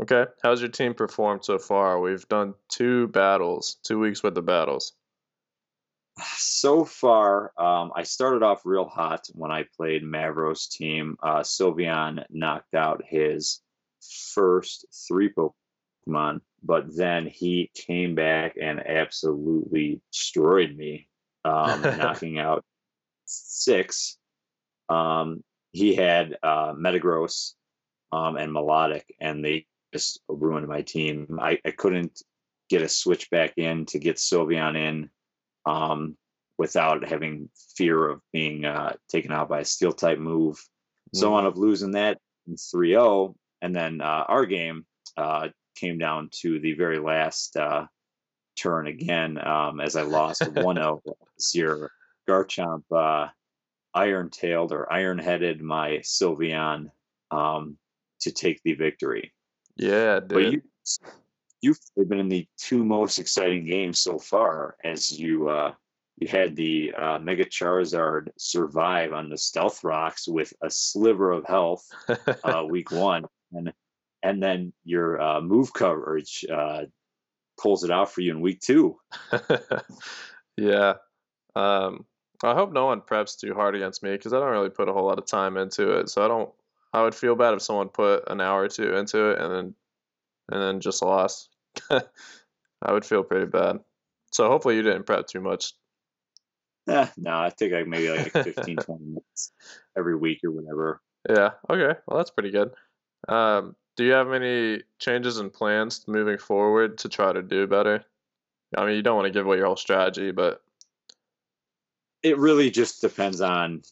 okay. 0.00 0.26
How's 0.42 0.60
your 0.60 0.70
team 0.70 0.94
performed 0.94 1.44
so 1.44 1.58
far? 1.58 2.00
We've 2.00 2.26
done 2.28 2.54
two 2.68 3.08
battles, 3.08 3.76
two 3.84 3.98
weeks 3.98 4.22
with 4.22 4.34
the 4.34 4.42
battles. 4.42 4.92
so 6.36 6.84
far, 6.84 7.52
um, 7.58 7.92
I 7.94 8.04
started 8.04 8.42
off 8.42 8.62
real 8.64 8.86
hot 8.86 9.26
when 9.32 9.50
I 9.50 9.66
played 9.76 10.02
Mavros 10.02 10.70
team. 10.70 11.16
Uh, 11.22 11.40
Sylveon 11.40 12.24
knocked 12.30 12.74
out 12.74 13.02
his 13.04 13.60
first 14.34 14.86
three 15.08 15.32
Pokemon, 15.32 16.40
but 16.62 16.94
then 16.96 17.26
he 17.26 17.70
came 17.74 18.14
back 18.14 18.56
and 18.60 18.80
absolutely 18.86 20.00
destroyed 20.12 20.76
me, 20.76 21.08
um, 21.44 21.82
knocking 21.98 22.38
out 22.38 22.64
six. 23.24 24.16
Um, 24.88 25.42
he 25.72 25.94
had 25.94 26.36
uh, 26.42 26.72
Metagross 26.72 27.52
um, 28.12 28.36
and 28.36 28.52
Melodic, 28.52 29.14
and 29.20 29.44
they 29.44 29.66
just 29.92 30.20
ruined 30.28 30.68
my 30.68 30.82
team. 30.82 31.38
I, 31.40 31.58
I 31.64 31.70
couldn't 31.70 32.22
get 32.68 32.82
a 32.82 32.88
switch 32.88 33.30
back 33.30 33.54
in 33.56 33.86
to 33.86 33.98
get 33.98 34.16
Sylveon 34.16 34.76
in 34.76 35.10
um, 35.66 36.16
without 36.58 37.06
having 37.06 37.48
fear 37.76 38.08
of 38.08 38.20
being 38.32 38.64
uh, 38.64 38.94
taken 39.08 39.32
out 39.32 39.48
by 39.48 39.60
a 39.60 39.64
steel 39.64 39.92
type 39.92 40.18
move. 40.18 40.58
So 41.14 41.28
I 41.28 41.30
wound 41.32 41.46
up 41.46 41.56
losing 41.56 41.92
that 41.92 42.18
in 42.46 42.56
3 42.56 42.90
0. 42.90 43.36
And 43.62 43.74
then 43.74 44.00
uh, 44.00 44.24
our 44.28 44.46
game 44.46 44.86
uh, 45.16 45.48
came 45.76 45.98
down 45.98 46.30
to 46.40 46.60
the 46.60 46.74
very 46.74 46.98
last 46.98 47.56
uh, 47.56 47.86
turn 48.56 48.86
again 48.86 49.38
um, 49.44 49.80
as 49.80 49.96
I 49.96 50.02
lost 50.02 50.46
1 50.52 50.76
0 50.76 51.02
your 51.52 51.90
Garchomp 52.28 52.82
uh, 52.90 53.28
iron 53.94 54.30
tailed 54.30 54.72
or 54.72 54.92
iron 54.92 55.18
headed 55.18 55.60
my 55.60 56.00
Sylveon 56.02 56.90
um, 57.30 57.76
to 58.20 58.32
take 58.32 58.62
the 58.62 58.74
victory. 58.74 59.32
Yeah, 59.76 60.20
But 60.20 60.52
you, 60.52 60.62
you've 61.60 62.08
been 62.08 62.20
in 62.20 62.28
the 62.28 62.46
two 62.56 62.84
most 62.84 63.18
exciting 63.18 63.66
games 63.66 64.00
so 64.00 64.18
far, 64.18 64.76
as 64.84 65.18
you 65.18 65.48
uh, 65.48 65.72
you 66.18 66.28
had 66.28 66.56
the 66.56 66.94
uh, 66.94 67.18
Mega 67.18 67.44
Charizard 67.44 68.28
survive 68.38 69.12
on 69.12 69.28
the 69.28 69.36
Stealth 69.36 69.84
Rocks 69.84 70.26
with 70.26 70.52
a 70.62 70.70
sliver 70.70 71.30
of 71.30 71.44
health 71.44 71.86
uh, 72.44 72.64
week 72.66 72.90
one, 72.90 73.26
and 73.56 73.72
and 74.22 74.42
then 74.42 74.72
your 74.84 75.20
uh, 75.20 75.40
move 75.40 75.72
coverage 75.72 76.44
uh, 76.52 76.82
pulls 77.60 77.84
it 77.84 77.90
out 77.90 78.12
for 78.12 78.20
you 78.20 78.32
in 78.32 78.40
week 78.40 78.60
two. 78.60 78.96
yeah. 80.56 80.94
Um, 81.54 82.06
I 82.42 82.54
hope 82.54 82.72
no 82.72 82.86
one 82.86 83.00
preps 83.00 83.38
too 83.38 83.54
hard 83.54 83.74
against 83.74 84.02
me 84.02 84.12
because 84.12 84.32
I 84.32 84.40
don't 84.40 84.50
really 84.50 84.70
put 84.70 84.88
a 84.88 84.92
whole 84.92 85.06
lot 85.06 85.18
of 85.18 85.26
time 85.26 85.56
into 85.56 85.92
it. 85.98 86.08
So 86.08 86.24
I 86.24 86.28
don't. 86.28 86.50
I 86.92 87.02
would 87.02 87.14
feel 87.14 87.34
bad 87.34 87.54
if 87.54 87.62
someone 87.62 87.88
put 87.88 88.24
an 88.30 88.40
hour 88.40 88.62
or 88.62 88.68
two 88.68 88.94
into 88.96 89.30
it 89.30 89.40
and 89.40 89.52
then 89.52 89.74
and 90.50 90.62
then 90.62 90.80
just 90.80 91.02
lost. 91.02 91.50
I 91.90 92.92
would 92.92 93.04
feel 93.04 93.22
pretty 93.22 93.46
bad. 93.46 93.80
So 94.32 94.48
hopefully 94.48 94.76
you 94.76 94.82
didn't 94.82 95.04
prep 95.04 95.26
too 95.26 95.40
much. 95.40 95.72
Eh, 96.88 97.06
no, 97.16 97.38
I 97.38 97.50
think 97.50 97.72
like 97.72 97.86
maybe 97.86 98.10
like 98.10 98.32
15, 98.44 98.76
20 98.76 99.04
minutes 99.04 99.52
every 99.96 100.16
week 100.16 100.40
or 100.44 100.50
whatever. 100.50 101.00
Yeah. 101.28 101.50
Okay. 101.68 101.98
Well, 102.06 102.18
that's 102.18 102.30
pretty 102.30 102.50
good. 102.50 102.70
Um, 103.28 103.76
do 103.96 104.04
you 104.04 104.12
have 104.12 104.32
any 104.32 104.82
changes 104.98 105.38
and 105.38 105.52
plans 105.52 106.06
moving 106.06 106.38
forward 106.38 106.98
to 106.98 107.08
try 107.08 107.32
to 107.32 107.42
do 107.42 107.66
better? 107.66 108.04
I 108.76 108.84
mean, 108.84 108.96
you 108.96 109.02
don't 109.02 109.16
want 109.16 109.26
to 109.26 109.32
give 109.32 109.46
away 109.46 109.56
your 109.56 109.66
whole 109.66 109.76
strategy, 109.76 110.32
but 110.32 110.62
It 112.22 112.38
really 112.38 112.70
just 112.70 113.00
depends 113.00 113.40
on 113.40 113.82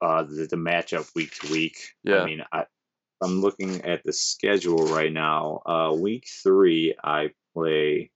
uh, 0.00 0.22
the, 0.24 0.46
the 0.46 0.56
matchup 0.56 1.14
week 1.14 1.34
to 1.40 1.50
week. 1.50 1.78
Yeah. 2.02 2.22
I 2.22 2.26
mean, 2.26 2.42
I, 2.52 2.66
I'm 3.22 3.40
looking 3.40 3.82
at 3.84 4.04
the 4.04 4.12
schedule 4.12 4.86
right 4.86 5.12
now. 5.12 5.62
Uh, 5.64 5.94
week 5.98 6.26
three, 6.42 6.94
I 7.02 7.30
play 7.54 8.10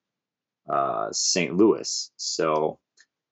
uh, 0.69 1.09
St. 1.13 1.57
Louis. 1.57 2.11
So 2.17 2.79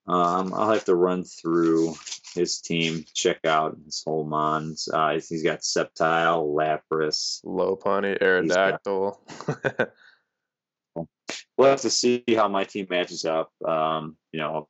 um, 0.09 0.53
I'll 0.55 0.71
have 0.73 0.85
to 0.87 0.95
run 0.95 1.25
through 1.25 1.95
his 2.35 2.61
team, 2.61 3.05
check 3.15 3.45
out 3.45 3.77
his 3.85 4.03
whole 4.05 4.25
mons. 4.25 4.89
Uh, 4.93 5.15
he's 5.15 5.43
got 5.43 5.61
Sceptile, 5.61 6.55
Lapras. 6.55 7.45
Lopunny, 7.45 8.11
He's 8.43 8.53
got- 8.55 8.83
Aerodactyl. 8.85 9.91
We'll 11.59 11.71
have 11.71 11.81
to 11.81 11.91
see 11.91 12.23
how 12.37 12.49
my 12.49 12.65
team 12.65 12.87
matches 12.91 13.25
up. 13.25 13.51
Um, 13.67 14.17
you 14.31 14.39
know, 14.41 14.69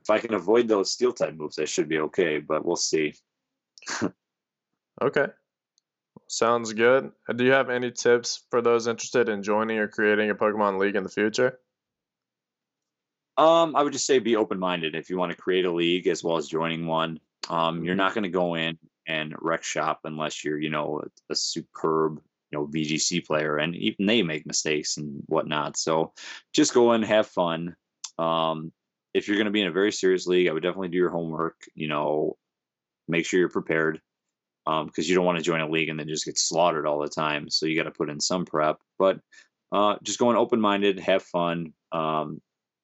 if 0.00 0.08
I 0.08 0.18
can 0.20 0.34
avoid 0.34 0.68
those 0.68 0.92
steel 0.92 1.12
type 1.12 1.34
moves, 1.34 1.58
I 1.58 1.64
should 1.64 1.88
be 1.88 1.98
okay, 1.98 2.38
but 2.38 2.64
we'll 2.64 2.76
see. 2.76 3.14
Okay. 5.02 5.26
Sounds 6.28 6.72
good. 6.72 7.10
Uh, 7.28 7.32
Do 7.32 7.44
you 7.44 7.50
have 7.50 7.70
any 7.70 7.90
tips 7.90 8.44
for 8.50 8.62
those 8.62 8.86
interested 8.86 9.28
in 9.28 9.42
joining 9.42 9.78
or 9.78 9.88
creating 9.88 10.30
a 10.30 10.34
Pokemon 10.34 10.78
League 10.78 10.94
in 10.96 11.02
the 11.02 11.08
future? 11.08 11.58
Um, 13.36 13.74
I 13.74 13.82
would 13.82 13.92
just 13.92 14.06
say 14.06 14.18
be 14.18 14.36
open 14.36 14.58
minded 14.58 14.94
if 14.94 15.10
you 15.10 15.16
want 15.18 15.32
to 15.32 15.36
create 15.36 15.64
a 15.64 15.72
league 15.72 16.06
as 16.06 16.22
well 16.22 16.36
as 16.36 16.48
joining 16.48 16.86
one. 16.86 17.18
Um, 17.48 17.84
you're 17.84 17.96
not 17.96 18.14
going 18.14 18.22
to 18.22 18.30
go 18.30 18.54
in 18.54 18.78
and 19.06 19.34
wreck 19.40 19.64
shop 19.64 20.00
unless 20.04 20.44
you're, 20.44 20.58
you 20.58 20.70
know, 20.70 21.02
a, 21.04 21.32
a 21.32 21.34
superb, 21.34 22.20
you 22.50 22.58
know, 22.58 22.66
VGC 22.66 23.26
player, 23.26 23.56
and 23.56 23.74
even 23.74 24.06
they 24.06 24.22
make 24.22 24.46
mistakes 24.46 24.96
and 24.96 25.22
whatnot. 25.26 25.76
So 25.76 26.12
just 26.52 26.74
go 26.74 26.92
and 26.92 27.04
have 27.04 27.26
fun. 27.26 27.74
Um, 28.18 28.72
if 29.12 29.28
you're 29.28 29.36
going 29.36 29.46
to 29.46 29.50
be 29.50 29.60
in 29.60 29.68
a 29.68 29.72
very 29.72 29.92
serious 29.92 30.26
league, 30.26 30.48
I 30.48 30.52
would 30.52 30.62
definitely 30.62 30.88
do 30.88 30.98
your 30.98 31.10
homework. 31.10 31.56
You 31.74 31.88
know, 31.88 32.36
make 33.08 33.26
sure 33.26 33.40
you're 33.40 33.48
prepared 33.48 34.00
because 34.64 35.08
you 35.08 35.14
don't 35.14 35.26
want 35.26 35.38
to 35.38 35.44
join 35.44 35.60
a 35.60 35.68
league 35.68 35.88
and 35.88 35.98
then 35.98 36.08
just 36.08 36.24
get 36.24 36.38
slaughtered 36.38 36.86
all 36.86 37.00
the 37.00 37.08
time. 37.08 37.50
So 37.50 37.66
you 37.66 37.76
got 37.76 37.84
to 37.84 37.90
put 37.90 38.10
in 38.10 38.20
some 38.20 38.44
prep. 38.46 38.78
But 38.98 39.20
uh, 39.72 39.96
just 40.02 40.18
going 40.18 40.36
open 40.36 40.60
minded, 40.60 41.00
have 41.00 41.22
fun. 41.22 41.72
Um, 41.92 42.40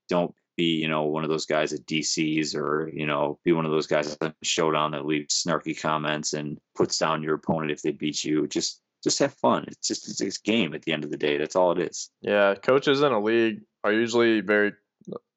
don't 0.09 0.35
be 0.61 0.77
you 0.77 0.89
know 0.89 1.05
one 1.05 1.25
of 1.25 1.31
those 1.31 1.47
guys 1.47 1.73
at 1.73 1.87
DCs 1.87 2.55
or 2.55 2.91
you 2.93 3.07
know 3.07 3.39
be 3.45 3.53
one 3.53 3.65
of 3.65 3.73
those 3.73 3.87
guys 3.87 4.17
at 4.21 4.35
showdown 4.43 4.91
that 4.91 5.07
leaves 5.07 5.43
snarky 5.43 5.81
comments 5.81 6.35
and 6.35 6.59
puts 6.77 6.99
down 6.99 7.23
your 7.23 7.35
opponent 7.35 7.71
if 7.71 7.81
they 7.81 7.93
beat 7.93 8.23
you. 8.23 8.47
Just 8.47 8.83
just 9.03 9.19
have 9.21 9.33
fun. 9.35 9.65
It's 9.69 9.89
just 9.89 10.21
it's 10.21 10.39
a 10.39 10.43
game 10.43 10.75
at 10.75 10.83
the 10.83 10.93
end 10.93 11.05
of 11.05 11.11
the 11.11 11.17
day. 11.17 11.39
That's 11.39 11.57
all 11.57 11.73
it 11.73 11.79
is. 11.79 12.11
Yeah, 12.21 12.55
coaches 12.55 13.01
in 13.01 13.13
a 13.13 13.21
league 13.21 13.63
are 13.83 13.93
usually 13.93 14.41
very, 14.41 14.73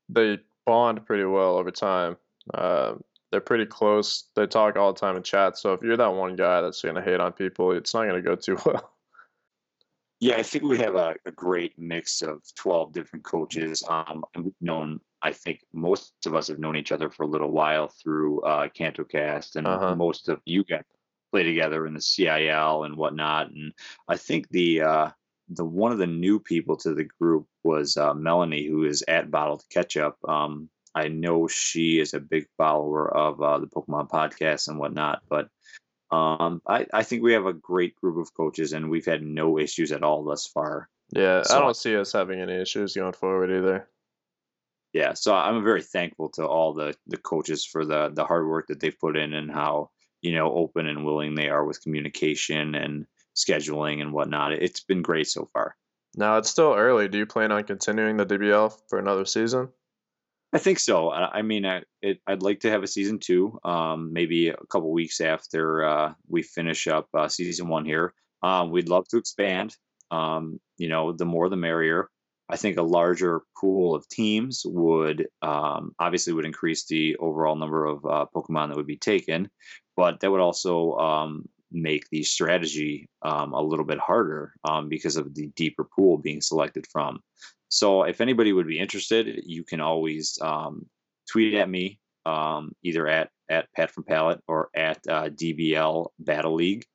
they 0.10 0.40
bond 0.66 1.06
pretty 1.06 1.24
well 1.24 1.56
over 1.56 1.72
time. 1.72 2.18
Uh, 2.54 2.96
they're 3.32 3.40
pretty 3.40 3.66
close. 3.66 4.26
They 4.36 4.46
talk 4.46 4.76
all 4.76 4.94
the 4.94 5.00
time 5.00 5.16
in 5.16 5.24
chat. 5.24 5.58
So 5.58 5.74
if 5.74 5.82
you're 5.82 5.98
that 5.98 6.14
one 6.14 6.36
guy 6.36 6.62
that's 6.62 6.82
going 6.82 6.96
to 6.96 7.02
hate 7.02 7.22
on 7.22 7.32
people, 7.32 7.72
it's 7.72 7.94
not 7.94 8.04
going 8.04 8.22
to 8.22 8.30
go 8.30 8.36
too 8.36 8.58
well. 8.66 8.94
Yeah, 10.20 10.36
I 10.38 10.44
think 10.44 10.64
we 10.64 10.78
have 10.78 10.96
a, 10.96 11.16
a 11.26 11.32
great 11.32 11.78
mix 11.78 12.22
of 12.22 12.42
12 12.56 12.94
different 12.94 13.26
coaches. 13.26 13.84
Um, 13.90 14.24
and 14.34 14.46
we've 14.46 14.54
known, 14.62 15.02
I 15.24 15.32
think 15.32 15.62
most 15.74 16.14
of 16.26 16.36
us 16.36 16.50
have 16.50 16.60
known 16.60 16.76
each 16.76 16.92
other 16.92 17.10
for 17.10 17.24
a 17.24 17.28
little 17.28 17.50
while 17.52 17.88
through 17.88 18.42
uh, 18.42 18.68
CantoCast, 18.68 19.56
and 19.56 19.66
Uh-huh. 19.66 19.96
most 19.96 20.28
of 20.30 20.42
you 20.46 20.64
guys 20.66 20.84
play 21.32 21.44
together 21.44 21.88
in 21.88 21.94
the 21.94 22.02
CIL 22.02 22.84
and 22.84 22.96
whatnot. 22.98 23.50
And 23.50 23.74
I 24.08 24.18
think 24.18 24.50
the 24.50 24.82
uh, 24.82 25.10
the 25.50 25.66
one 25.66 25.92
of 25.92 25.98
the 25.98 26.08
new 26.08 26.40
people 26.40 26.76
to 26.78 26.94
the 26.94 27.06
group 27.20 27.48
was 27.64 27.96
uh, 27.98 28.14
Melanie, 28.14 28.68
who 28.68 28.84
is 28.86 29.04
at 29.08 29.32
Bottled 29.32 29.64
Ketchup. 29.70 30.18
Um, 30.28 30.70
I 30.96 31.08
know 31.08 31.48
she 31.48 32.00
is 32.00 32.14
a 32.14 32.20
big 32.20 32.46
follower 32.58 33.12
of 33.16 33.42
uh, 33.42 33.60
the 33.60 33.68
Pokemon 33.68 34.10
podcast 34.10 34.68
and 34.68 34.78
whatnot, 34.78 35.24
but 35.30 35.48
um, 36.12 36.62
I, 36.68 36.86
I 36.94 37.02
think 37.04 37.24
we 37.24 37.34
have 37.34 37.48
a 37.48 37.54
great 37.54 37.96
group 37.96 38.18
of 38.18 38.34
coaches, 38.36 38.74
and 38.74 38.90
we've 38.92 39.06
had 39.06 39.24
no 39.24 39.58
issues 39.58 39.92
at 39.92 40.04
all 40.04 40.24
thus 40.24 40.46
far. 40.46 40.88
Yeah, 41.16 41.42
So- 41.44 41.58
I 41.58 41.60
don't 41.62 41.76
see 41.76 41.96
us 41.96 42.12
having 42.12 42.40
any 42.42 42.54
issues 42.62 42.94
going 42.96 43.14
forward 43.14 43.50
either. 43.52 43.88
Yeah, 44.94 45.14
so 45.14 45.34
I'm 45.34 45.64
very 45.64 45.82
thankful 45.82 46.30
to 46.36 46.46
all 46.46 46.74
the 46.74 46.96
the 47.08 47.18
coaches 47.18 47.66
for 47.66 47.84
the 47.84 48.10
the 48.14 48.26
hard 48.26 48.48
work 48.48 48.68
that 48.68 48.80
they've 48.80 49.00
put 49.00 49.18
in 49.18 49.34
and 49.34 49.52
how 49.52 49.90
you 50.22 50.34
know 50.34 50.54
open 50.54 50.88
and 50.88 51.04
willing 51.04 51.36
they 51.36 51.50
are 51.50 51.66
with 51.66 51.82
communication 51.82 52.76
and 52.76 53.06
scheduling 53.36 54.02
and 54.02 54.14
whatnot. 54.14 54.54
It's 54.54 54.84
been 54.84 55.02
great 55.02 55.28
so 55.28 55.50
far. 55.52 55.76
Now 56.16 56.38
it's 56.38 56.50
still 56.50 56.74
early. 56.74 57.08
Do 57.08 57.18
you 57.18 57.26
plan 57.26 57.52
on 57.52 57.64
continuing 57.64 58.18
the 58.18 58.26
DBL 58.26 58.72
for 58.88 59.00
another 59.00 59.26
season? 59.26 59.70
I 60.54 60.60
think 60.60 60.78
so. 60.78 61.10
I, 61.10 61.40
I 61.40 61.42
mean, 61.42 61.66
I, 61.66 61.82
it, 62.04 62.20
I'd 62.28 62.44
like 62.44 62.60
to 62.60 62.70
have 62.70 62.84
a 62.84 62.88
season 62.88 63.18
two, 63.18 63.60
um, 63.64 64.14
maybe 64.14 64.50
a 64.50 64.56
couple 64.70 64.92
weeks 64.92 65.20
after 65.20 65.84
uh, 65.84 66.14
we 66.28 66.44
finish 66.44 66.88
up 66.88 67.08
uh, 67.16 67.28
season 67.28 67.68
one 67.68 67.86
here. 67.86 68.14
Um, 68.44 68.70
we'd 68.70 68.90
love 68.90 69.08
to 69.08 69.18
expand. 69.18 69.76
Um, 70.12 70.60
you 70.78 70.90
know, 70.90 71.12
the 71.12 71.26
more 71.26 71.50
the 71.50 71.56
merrier. 71.56 72.10
I 72.54 72.56
think 72.56 72.78
a 72.78 72.84
larger 72.84 73.42
pool 73.60 73.96
of 73.96 74.08
teams 74.08 74.62
would 74.64 75.28
um, 75.42 75.96
obviously 75.98 76.34
would 76.34 76.46
increase 76.46 76.86
the 76.86 77.16
overall 77.16 77.56
number 77.56 77.84
of 77.84 78.06
uh, 78.06 78.28
Pokemon 78.34 78.68
that 78.68 78.78
would 78.78 78.86
be 78.86 78.96
taken, 78.96 79.50
but 79.98 80.20
that 80.20 80.30
would 80.30 80.40
also 80.40 80.94
um, 80.98 81.50
make 81.72 82.08
the 82.12 82.22
strategy 82.22 83.10
um, 83.24 83.54
a 83.54 83.62
little 83.62 83.86
bit 83.86 83.98
harder 83.98 84.54
um, 84.66 84.88
because 84.88 85.16
of 85.16 85.34
the 85.34 85.48
deeper 85.56 85.84
pool 85.84 86.20
being 86.20 86.42
selected 86.42 86.86
from. 86.92 87.22
So 87.70 88.04
if 88.04 88.22
anybody 88.22 88.54
would 88.54 88.68
be 88.68 88.78
interested, 88.78 89.42
you 89.48 89.64
can 89.64 89.82
always 89.82 90.38
um, 90.40 90.86
tweet 91.32 91.56
at 91.56 91.68
me, 91.68 92.00
um, 92.28 92.76
either 92.84 93.08
at 93.08 93.32
at 93.50 93.66
Pat 93.76 93.90
from 93.90 94.04
Palette 94.04 94.42
or 94.48 94.70
at 94.76 95.00
uh, 95.10 95.30
DBL 95.30 96.10
Battle 96.20 96.54
League. 96.54 96.86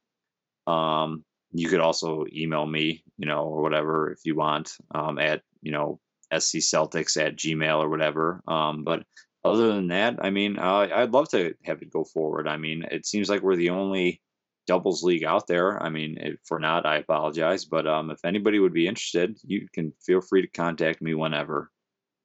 You 1.52 1.68
could 1.68 1.80
also 1.80 2.26
email 2.32 2.66
me, 2.66 3.02
you 3.16 3.26
know, 3.26 3.44
or 3.44 3.62
whatever 3.62 4.12
if 4.12 4.20
you 4.24 4.34
want, 4.34 4.72
um, 4.94 5.18
at 5.18 5.42
you 5.62 5.72
know 5.72 6.00
SC 6.32 6.58
Celtics 6.58 7.20
at 7.20 7.36
Gmail 7.36 7.78
or 7.78 7.88
whatever. 7.88 8.42
Um, 8.46 8.84
but 8.84 9.04
other 9.44 9.68
than 9.68 9.88
that, 9.88 10.18
I 10.20 10.30
mean, 10.30 10.58
uh, 10.58 10.88
I'd 10.94 11.12
love 11.12 11.28
to 11.30 11.54
have 11.64 11.80
it 11.82 11.92
go 11.92 12.04
forward. 12.04 12.48
I 12.48 12.56
mean, 12.56 12.84
it 12.90 13.06
seems 13.06 13.30
like 13.30 13.42
we're 13.42 13.56
the 13.56 13.70
only 13.70 14.20
doubles 14.66 15.02
league 15.02 15.24
out 15.24 15.46
there. 15.46 15.82
I 15.82 15.88
mean, 15.88 16.18
if 16.20 16.38
we're 16.50 16.58
not, 16.58 16.86
I 16.86 16.98
apologize. 16.98 17.64
But 17.64 17.86
um, 17.86 18.10
if 18.10 18.24
anybody 18.24 18.58
would 18.58 18.74
be 18.74 18.86
interested, 18.86 19.38
you 19.42 19.66
can 19.72 19.92
feel 20.04 20.20
free 20.20 20.42
to 20.42 20.48
contact 20.48 21.00
me 21.00 21.14
whenever. 21.14 21.70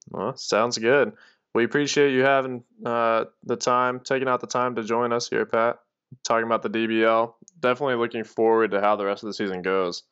Well, 0.09 0.35
sounds 0.35 0.77
good. 0.77 1.13
We 1.55 1.63
appreciate 1.63 2.13
you 2.13 2.21
having 2.21 2.63
uh, 2.85 3.25
the 3.43 3.55
time, 3.55 4.01
taking 4.01 4.27
out 4.27 4.41
the 4.41 4.47
time 4.47 4.75
to 4.75 4.83
join 4.83 5.13
us 5.13 5.29
here, 5.29 5.45
Pat. 5.45 5.77
Talking 6.27 6.45
about 6.45 6.63
the 6.63 6.69
DBL. 6.69 7.33
Definitely 7.59 7.95
looking 7.95 8.23
forward 8.23 8.71
to 8.71 8.81
how 8.81 8.95
the 8.95 9.05
rest 9.05 9.23
of 9.23 9.27
the 9.27 9.33
season 9.33 9.61
goes. 9.61 10.03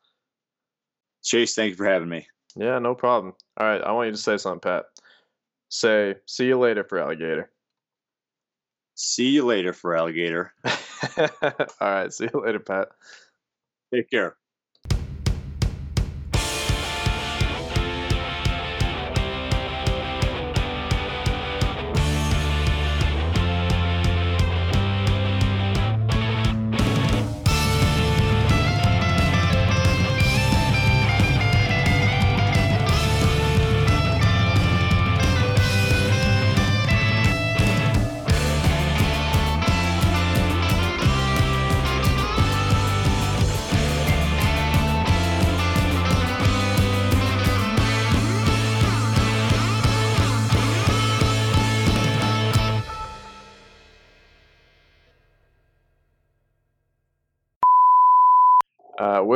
Chase, 1.23 1.53
thank 1.53 1.71
you 1.71 1.75
for 1.75 1.85
having 1.85 2.09
me. 2.09 2.27
Yeah, 2.55 2.79
no 2.79 2.95
problem. 2.95 3.33
All 3.57 3.67
right, 3.67 3.81
I 3.81 3.91
want 3.91 4.07
you 4.07 4.11
to 4.13 4.17
say 4.17 4.37
something, 4.37 4.59
Pat. 4.61 4.85
Say, 5.69 6.15
see 6.27 6.47
you 6.47 6.59
later 6.59 6.83
for 6.83 6.99
alligator. 6.99 7.51
See 8.95 9.29
you 9.29 9.45
later 9.45 9.73
for 9.73 9.95
alligator. 9.95 10.53
All 11.17 11.67
right, 11.81 12.13
see 12.13 12.27
you 12.33 12.41
later, 12.41 12.59
Pat. 12.59 12.89
Take 13.93 14.09
care. 14.09 14.35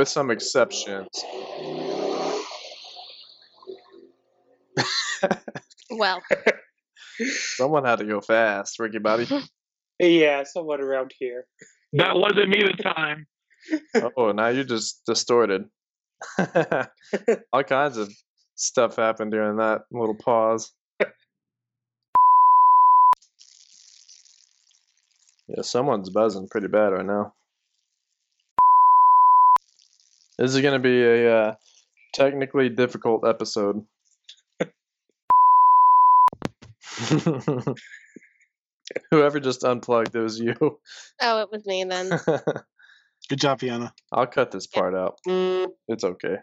With 0.05 0.11
some 0.11 0.29
exceptions. 0.29 1.07
Well, 5.89 6.21
Someone 7.55 7.85
had 7.85 7.99
to 7.99 8.05
go 8.05 8.21
fast, 8.21 8.77
Ricky 8.79 8.99
Bobby. 8.99 9.27
Yeah, 9.97 10.43
someone 10.43 10.81
around 10.81 11.13
here. 11.17 11.45
That 11.93 12.17
wasn't 12.17 12.49
me 12.49 12.61
this 12.63 12.75
time. 12.83 13.27
oh, 14.17 14.33
now 14.33 14.49
you're 14.49 14.65
just 14.65 15.03
distorted. 15.05 15.63
All 17.53 17.63
kinds 17.63 17.95
of 17.95 18.11
stuff 18.55 18.97
happened 18.97 19.31
during 19.31 19.55
that 19.55 19.83
little 19.93 20.17
pause. 20.17 20.73
Yeah, 25.47 25.61
someone's 25.61 26.09
buzzing 26.09 26.49
pretty 26.51 26.67
bad 26.67 26.89
right 26.89 27.05
now. 27.05 27.31
This 30.37 30.53
is 30.53 30.61
going 30.61 30.73
to 30.73 30.79
be 30.79 31.01
a 31.03 31.37
uh, 31.37 31.55
technically 32.13 32.69
difficult 32.69 33.25
episode. 33.27 33.85
Whoever 39.11 39.39
just 39.39 39.63
unplugged, 39.63 40.15
it 40.15 40.19
was 40.19 40.39
you. 40.39 40.53
oh, 40.59 41.41
it 41.41 41.51
was 41.51 41.65
me 41.65 41.83
then. 41.85 42.09
Good 43.29 43.39
job, 43.39 43.59
Fiona. 43.59 43.93
I'll 44.11 44.27
cut 44.27 44.51
this 44.51 44.67
part 44.67 44.93
out. 44.93 45.17
It's 45.87 46.03
okay. 46.03 46.35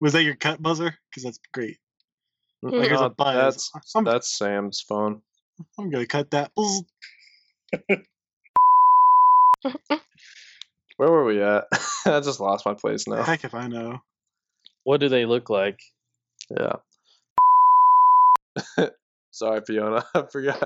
Was 0.00 0.14
that 0.14 0.24
your 0.24 0.34
cut 0.34 0.60
buzzer? 0.60 0.96
Because 1.10 1.22
that's 1.24 1.38
great. 1.52 1.76
Like 2.62 2.88
there's 2.88 3.00
No, 3.00 3.06
a 3.06 3.10
buzz. 3.10 3.70
that's 3.72 3.94
I'm, 3.94 4.04
that's 4.04 4.36
Sam's 4.36 4.80
phone. 4.86 5.22
I'm 5.78 5.90
gonna 5.90 6.06
cut 6.06 6.30
that. 6.32 6.50
Buzz. 10.98 11.08
Where 11.08 11.10
were 11.10 11.24
we 11.24 11.42
at? 11.42 11.64
I 12.06 12.20
just 12.20 12.40
lost 12.40 12.66
my 12.66 12.74
place 12.74 13.06
now. 13.06 13.22
Heck 13.22 13.44
if 13.44 13.54
I 13.54 13.66
know. 13.68 14.00
What 14.84 15.00
do 15.00 15.08
they 15.08 15.24
look 15.26 15.50
like? 15.50 15.80
Yeah. 16.50 16.76
Sorry, 19.32 19.60
Fiona. 19.66 20.04
I 20.14 20.22
forgot. 20.32 20.58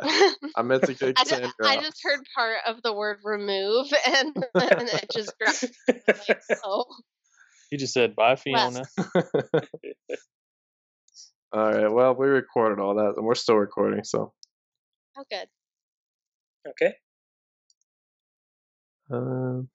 I 0.57 0.63
meant 0.63 0.85
to 0.85 0.95
kick 0.95 1.19
I, 1.19 1.25
ju- 1.25 1.31
Sandra 1.31 1.53
I 1.65 1.77
just 1.81 2.01
heard 2.03 2.21
part 2.35 2.59
of 2.67 2.83
the 2.83 2.93
word 2.93 3.19
remove 3.25 3.87
and 4.07 4.35
then 4.55 4.89
it 4.89 5.11
just 5.13 5.33
grabbed 5.39 5.65
me, 5.89 6.01
like, 6.07 6.41
oh. 6.65 6.85
You 7.73 7.79
just 7.79 7.95
said 7.95 8.15
bye, 8.15 8.37
Fiona. 8.37 8.83
all 11.53 11.73
right. 11.73 11.91
Well, 11.91 12.15
we 12.15 12.27
recorded 12.27 12.81
all 12.81 12.95
that, 12.97 13.15
and 13.17 13.25
we're 13.25 13.35
still 13.37 13.57
recording. 13.57 14.05
So, 14.05 14.33
Oh, 15.17 15.25
good. 15.31 15.47
Okay. 16.69 16.95
um, 19.13 19.69